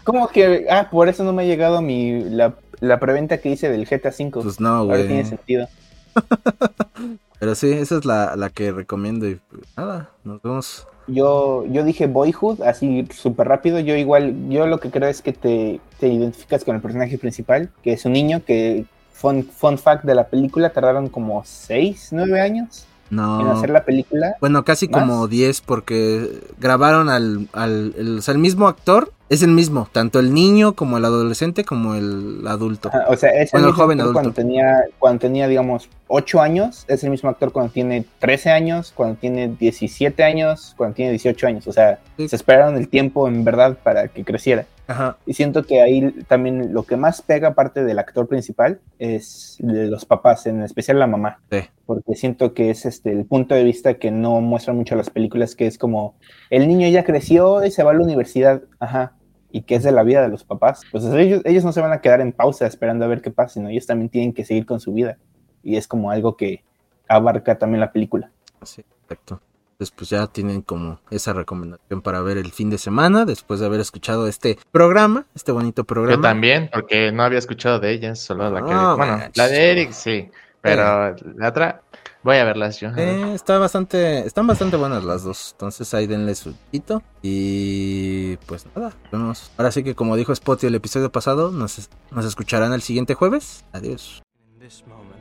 ¿Cómo 0.10 0.27
que? 0.27 0.65
Ah, 0.72 0.88
por 0.90 1.07
eso 1.07 1.23
no 1.23 1.34
me 1.34 1.44
ha 1.44 1.45
llegado 1.45 1.84
mi 1.84 2.23
la, 2.23 2.56
la 2.80 2.99
preventa 2.99 3.38
que 3.38 3.49
hice 3.49 3.69
del 3.69 3.86
GTA 3.86 4.10
V. 4.10 4.31
Pues 4.41 4.60
no, 4.60 4.69
Ahora 4.69 4.98
tiene 4.98 5.22
güey. 5.22 5.26
sentido. 5.26 5.68
Pero 7.40 7.53
sí, 7.53 7.72
esa 7.72 7.99
es 7.99 8.06
la, 8.06 8.36
la 8.36 8.49
que 8.49 8.72
recomiendo 8.72 9.30
y 9.30 9.36
pues, 9.36 9.61
nada, 9.77 10.10
nos 10.23 10.41
vemos. 10.41 10.88
Yo, 11.06 11.64
yo 11.68 11.84
dije 11.84 12.07
Boyhood, 12.07 12.64
así 12.64 13.07
súper 13.14 13.48
rápido. 13.48 13.80
Yo 13.80 13.95
igual, 13.95 14.49
yo 14.49 14.65
lo 14.65 14.80
que 14.80 14.90
creo 14.90 15.10
es 15.10 15.22
que 15.22 15.31
te, 15.31 15.80
te 15.99 16.07
identificas 16.07 16.64
con 16.64 16.76
el 16.76 16.81
personaje 16.81 17.19
principal, 17.19 17.69
que 17.84 17.94
es 17.94 18.03
un 18.03 18.14
niño 18.14 18.41
que, 18.44 18.86
fun, 19.14 19.44
fun 19.44 19.77
fact 19.77 20.06
de 20.06 20.15
la 20.15 20.27
película, 20.27 20.72
tardaron 20.72 21.07
como 21.10 21.44
6, 21.45 22.10
9 22.14 22.41
años 22.41 22.88
en 23.11 23.15
No. 23.18 23.52
hacer 23.52 23.69
la 23.69 23.84
película. 23.84 24.36
Bueno, 24.40 24.64
casi 24.64 24.88
¿Más? 24.88 25.02
como 25.02 25.27
10 25.27 25.61
porque 25.61 26.41
grabaron 26.60 27.10
al, 27.10 27.48
al 27.53 27.94
el, 27.98 28.18
o 28.19 28.22
sea, 28.22 28.34
el 28.34 28.40
mismo 28.40 28.68
actor, 28.68 29.11
es 29.30 29.44
el 29.44 29.52
mismo, 29.52 29.88
tanto 29.91 30.19
el 30.19 30.34
niño 30.34 30.73
como 30.73 30.98
el 30.98 31.06
adolescente 31.06 31.64
como 31.64 31.94
el 31.95 32.41
adulto. 32.48 32.90
Ajá, 32.90 33.06
o 33.10 33.15
sea, 33.15 33.30
es 33.30 33.53
el 33.53 33.60
Bueno, 33.61 33.68
el 33.68 33.72
mismo 33.73 33.84
joven 33.84 33.99
actor 33.99 34.14
cuando 34.14 34.30
adulto. 34.30 34.41
tenía, 34.41 34.84
cuando 34.98 35.19
tenía, 35.19 35.48
digamos, 35.48 35.88
8 36.07 36.41
años, 36.41 36.86
es 36.88 37.03
el 37.03 37.11
mismo 37.11 37.30
actor 37.30 37.52
cuando 37.52 37.72
tiene 37.72 38.06
13 38.19 38.49
años, 38.49 38.91
cuando 38.95 39.15
tiene 39.18 39.48
17 39.60 40.23
años, 40.23 40.73
cuando 40.77 40.95
tiene 40.95 41.11
18 41.11 41.45
años. 41.48 41.68
O 41.68 41.73
sea, 41.73 41.99
Sí. 42.18 42.27
se 42.27 42.36
esperaron 42.36 42.76
el 42.77 42.88
tiempo 42.90 43.27
en 43.27 43.44
verdad 43.44 43.77
para 43.84 44.07
que 44.07 44.23
creciera. 44.23 44.65
Ajá. 44.90 45.18
Y 45.28 45.34
siento 45.36 45.64
que 45.64 45.82
ahí 45.82 46.11
también 46.28 46.74
lo 46.74 46.82
que 46.82 46.98
más 46.98 47.22
pega, 47.22 47.49
aparte 47.49 47.84
del 47.84 47.99
actor 47.99 48.28
principal, 48.28 48.80
es 48.98 49.57
de 49.60 49.88
los 49.88 50.03
papás, 50.03 50.48
en 50.48 50.64
especial 50.64 50.98
la 50.98 51.06
mamá. 51.06 51.40
Sí. 51.52 51.60
Porque 51.86 52.16
siento 52.16 52.56
que 52.56 52.72
es 52.72 52.88
este 52.88 53.11
el 53.11 53.26
punto 53.26 53.53
de 53.53 53.64
vista 53.64 53.94
que 53.94 54.10
no 54.10 54.41
muestran 54.41 54.76
mucho 54.76 54.95
las 54.95 55.11
películas, 55.11 55.56
que 55.56 55.68
es 55.68 55.78
como 55.78 56.16
el 56.49 56.68
niño 56.68 56.88
ya 56.88 57.03
creció 57.03 57.64
y 57.64 57.70
se 57.70 57.84
va 57.84 57.91
a 57.91 57.94
la 57.94 58.03
universidad, 58.03 58.64
ajá, 58.80 59.14
y 59.52 59.61
que 59.61 59.76
es 59.76 59.84
de 59.84 59.91
la 59.91 60.02
vida 60.02 60.24
de 60.24 60.30
los 60.30 60.44
papás. 60.44 60.82
Pues 60.91 61.06
ellos, 61.06 61.44
ellos 61.45 61.64
no 61.64 61.72
se 61.72 61.82
van 61.82 61.91
a 61.91 62.02
quedar 62.02 62.20
en 62.20 62.32
pausa 62.32 62.66
esperando 62.66 63.06
a 63.06 63.07
ver 63.07 63.22
qué 63.22 63.30
pasa, 63.30 63.53
sino 63.53 63.70
ellos 63.70 63.86
también 63.86 64.10
tienen 64.10 64.34
que 64.34 64.44
seguir 64.44 64.66
con 64.66 64.80
su 64.80 64.91
vida. 64.91 65.20
Y 65.61 65.76
es 65.76 65.88
como 65.88 66.10
algo 66.10 66.36
que 66.36 66.64
abarca 67.07 67.60
también 67.60 67.80
la 67.80 67.91
película. 67.91 68.32
Sí, 68.64 68.84
exacto. 69.03 69.40
Entonces, 69.80 69.95
pues 69.95 70.10
ya 70.10 70.27
tienen 70.27 70.61
como 70.61 70.99
esa 71.10 71.31
recomendación 71.31 72.01
para 72.01 72.22
ver 72.22 72.38
el 72.38 72.51
fin 72.51 72.69
de 72.69 72.77
semana, 72.77 73.23
después 73.23 73.61
de 73.61 73.65
haber 73.65 73.80
escuchado 73.80 74.27
este 74.27 74.60
programa, 74.73 75.26
este 75.34 75.53
bonito 75.53 75.85
programa. 75.85 76.18
Yo 76.18 76.22
también, 76.22 76.69
porque 76.73 77.14
no 77.14 77.23
había 77.23 77.39
escuchado 77.39 77.80
de 77.80 77.93
ellas, 77.93 78.19
solo 78.19 78.49
la 78.49 78.61
que... 78.61 78.73
No 78.73 78.97
bueno, 78.97 79.19
la 79.34 79.47
de 79.47 79.72
Eric 79.72 79.93
sí, 79.93 80.30
pero 80.60 81.15
la 81.38 81.47
otra 81.47 81.81
voy 82.23 82.35
a 82.35 82.43
verlas 82.43 82.81
yo. 82.81 82.89
Eh, 82.97 83.34
está 83.34 83.57
bastante, 83.57 84.19
están 84.27 84.47
bastante 84.47 84.76
buenas 84.76 85.06
las 85.06 85.23
dos. 85.23 85.51
Entonces 85.53 85.93
ahí 85.93 86.07
denle 86.07 86.35
su 86.35 86.53
hito. 86.73 87.01
Y 87.22 88.35
pues 88.47 88.65
nada, 88.76 88.91
vemos. 89.14 89.49
Ahora 89.56 89.72
sí 89.72 89.81
que 89.85 89.95
como 89.95 90.18
dijo 90.18 90.35
Spotty 90.35 90.68
el 90.68 90.76
episodio 90.76 91.10
pasado, 91.10 91.51
nos, 91.51 91.89
nos 92.11 92.26
escucharán 92.26 92.73
el 92.73 92.81
siguiente 92.81 93.14
jueves. 93.14 93.64
Adiós. 93.72 94.22
In 94.53 94.60
this 94.60 94.84
moment, 94.85 95.15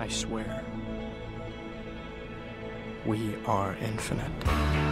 I 0.00 0.10
swear, 0.10 0.64
we 3.06 3.34
are 3.46 3.76
infinite. 3.82 4.91